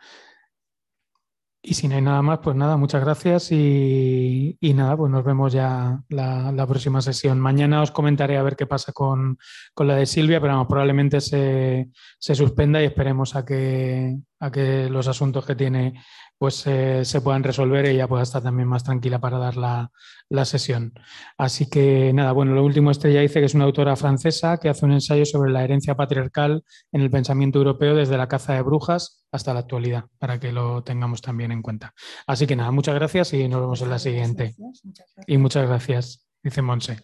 Y 1.62 1.74
si 1.74 1.88
no 1.88 1.96
hay 1.96 2.00
nada 2.00 2.22
más, 2.22 2.38
pues 2.42 2.56
nada, 2.56 2.78
muchas 2.78 3.04
gracias 3.04 3.52
y, 3.52 4.56
y 4.60 4.72
nada, 4.72 4.96
pues 4.96 5.12
nos 5.12 5.22
vemos 5.22 5.52
ya 5.52 6.02
la, 6.08 6.66
próxima 6.66 7.02
sesión. 7.02 7.38
Mañana 7.38 7.82
os 7.82 7.90
comentaré 7.90 8.38
a 8.38 8.42
ver 8.42 8.56
qué 8.56 8.66
pasa 8.66 8.92
con, 8.92 9.38
con 9.74 9.86
la 9.86 9.96
de 9.96 10.06
Silvia, 10.06 10.40
pero 10.40 10.66
probablemente 10.66 11.20
se, 11.20 11.90
se, 12.18 12.34
suspenda 12.34 12.80
y 12.80 12.86
esperemos 12.86 13.36
a 13.36 13.44
que, 13.44 14.16
a 14.38 14.50
que 14.50 14.88
los 14.88 15.06
asuntos 15.06 15.44
que 15.44 15.54
tiene 15.54 16.00
pues 16.40 16.66
eh, 16.66 17.04
se 17.04 17.20
puedan 17.20 17.42
resolver 17.42 17.84
y 17.84 17.90
ella 17.90 18.08
pueda 18.08 18.22
estar 18.22 18.42
también 18.42 18.66
más 18.66 18.82
tranquila 18.82 19.18
para 19.18 19.36
dar 19.36 19.58
la, 19.58 19.92
la, 20.30 20.46
sesión. 20.46 20.94
Así 21.36 21.68
que 21.68 22.14
nada, 22.14 22.32
bueno, 22.32 22.54
lo 22.54 22.64
último 22.64 22.90
Estrella 22.90 23.20
dice 23.20 23.40
que 23.40 23.44
es 23.44 23.54
una 23.54 23.64
autora 23.64 23.94
francesa 23.94 24.56
que 24.56 24.70
hace 24.70 24.86
un 24.86 24.92
ensayo 24.92 25.26
sobre 25.26 25.52
la 25.52 25.62
herencia 25.62 25.96
patriarcal 25.96 26.64
en 26.92 27.02
el 27.02 27.10
pensamiento 27.10 27.58
europeo 27.58 27.94
desde 27.94 28.16
la 28.16 28.26
caza 28.26 28.54
de 28.54 28.62
brujas 28.62 29.26
hasta 29.30 29.52
la 29.52 29.60
actualidad, 29.60 30.06
para 30.18 30.40
que 30.40 30.50
lo 30.50 30.82
tengamos 30.82 31.20
también 31.20 31.52
en 31.52 31.60
cuenta. 31.60 31.92
Así 32.26 32.46
que 32.46 32.56
nada, 32.56 32.70
muchas 32.70 32.94
gracias 32.94 33.34
y 33.34 33.46
nos 33.46 33.60
vemos 33.60 33.82
en 33.82 33.90
la 33.90 33.98
siguiente. 33.98 34.54
Gracias, 34.56 34.80
muchas 34.82 35.06
gracias. 35.14 35.26
Y 35.28 35.36
muchas 35.36 35.68
gracias, 35.68 36.26
dice 36.42 36.62
Monse. 36.62 37.02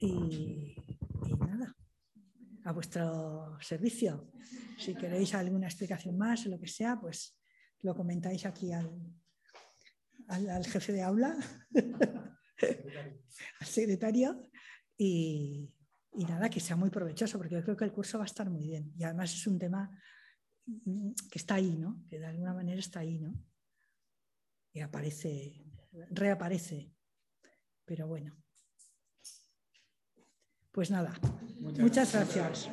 Y, 0.00 0.74
y 1.24 1.34
nada, 1.38 1.76
a 2.64 2.72
vuestro 2.72 3.56
servicio. 3.60 4.26
Si 4.76 4.96
queréis 4.96 5.36
alguna 5.36 5.68
explicación 5.68 6.18
más 6.18 6.44
o 6.46 6.48
lo 6.48 6.58
que 6.58 6.66
sea, 6.66 6.98
pues 7.00 7.36
lo 7.82 7.94
comentáis 7.94 8.46
aquí 8.46 8.72
al, 8.72 8.90
al, 10.28 10.50
al 10.50 10.66
jefe 10.66 10.92
de 10.92 11.02
aula, 11.02 11.36
al 13.60 13.66
secretario, 13.66 14.50
y, 14.96 15.72
y, 16.12 16.24
nada, 16.24 16.50
que 16.50 16.60
sea 16.60 16.76
muy 16.76 16.90
provechoso, 16.90 17.38
porque 17.38 17.54
yo 17.54 17.62
creo 17.62 17.76
que 17.76 17.84
el 17.84 17.92
curso 17.92 18.18
va 18.18 18.24
a 18.24 18.26
estar 18.26 18.50
muy 18.50 18.66
bien. 18.66 18.92
Y 18.96 19.04
además 19.04 19.32
es 19.32 19.46
un 19.46 19.58
tema 19.58 19.90
que 21.30 21.38
está 21.38 21.54
ahí, 21.54 21.76
¿no? 21.76 22.04
Que 22.08 22.18
de 22.18 22.26
alguna 22.26 22.52
manera 22.52 22.78
está 22.78 23.00
ahí, 23.00 23.18
¿no? 23.18 23.34
Y 24.72 24.80
aparece, 24.80 25.64
reaparece. 26.10 26.92
Pero 27.84 28.06
bueno. 28.06 28.36
Pues 30.70 30.90
nada, 30.90 31.18
muchas, 31.58 31.80
muchas 31.80 32.12
gracias. 32.12 32.70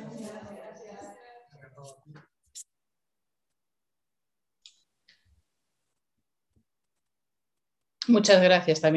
Muchas 8.08 8.42
gracias 8.42 8.80
también. 8.80 8.86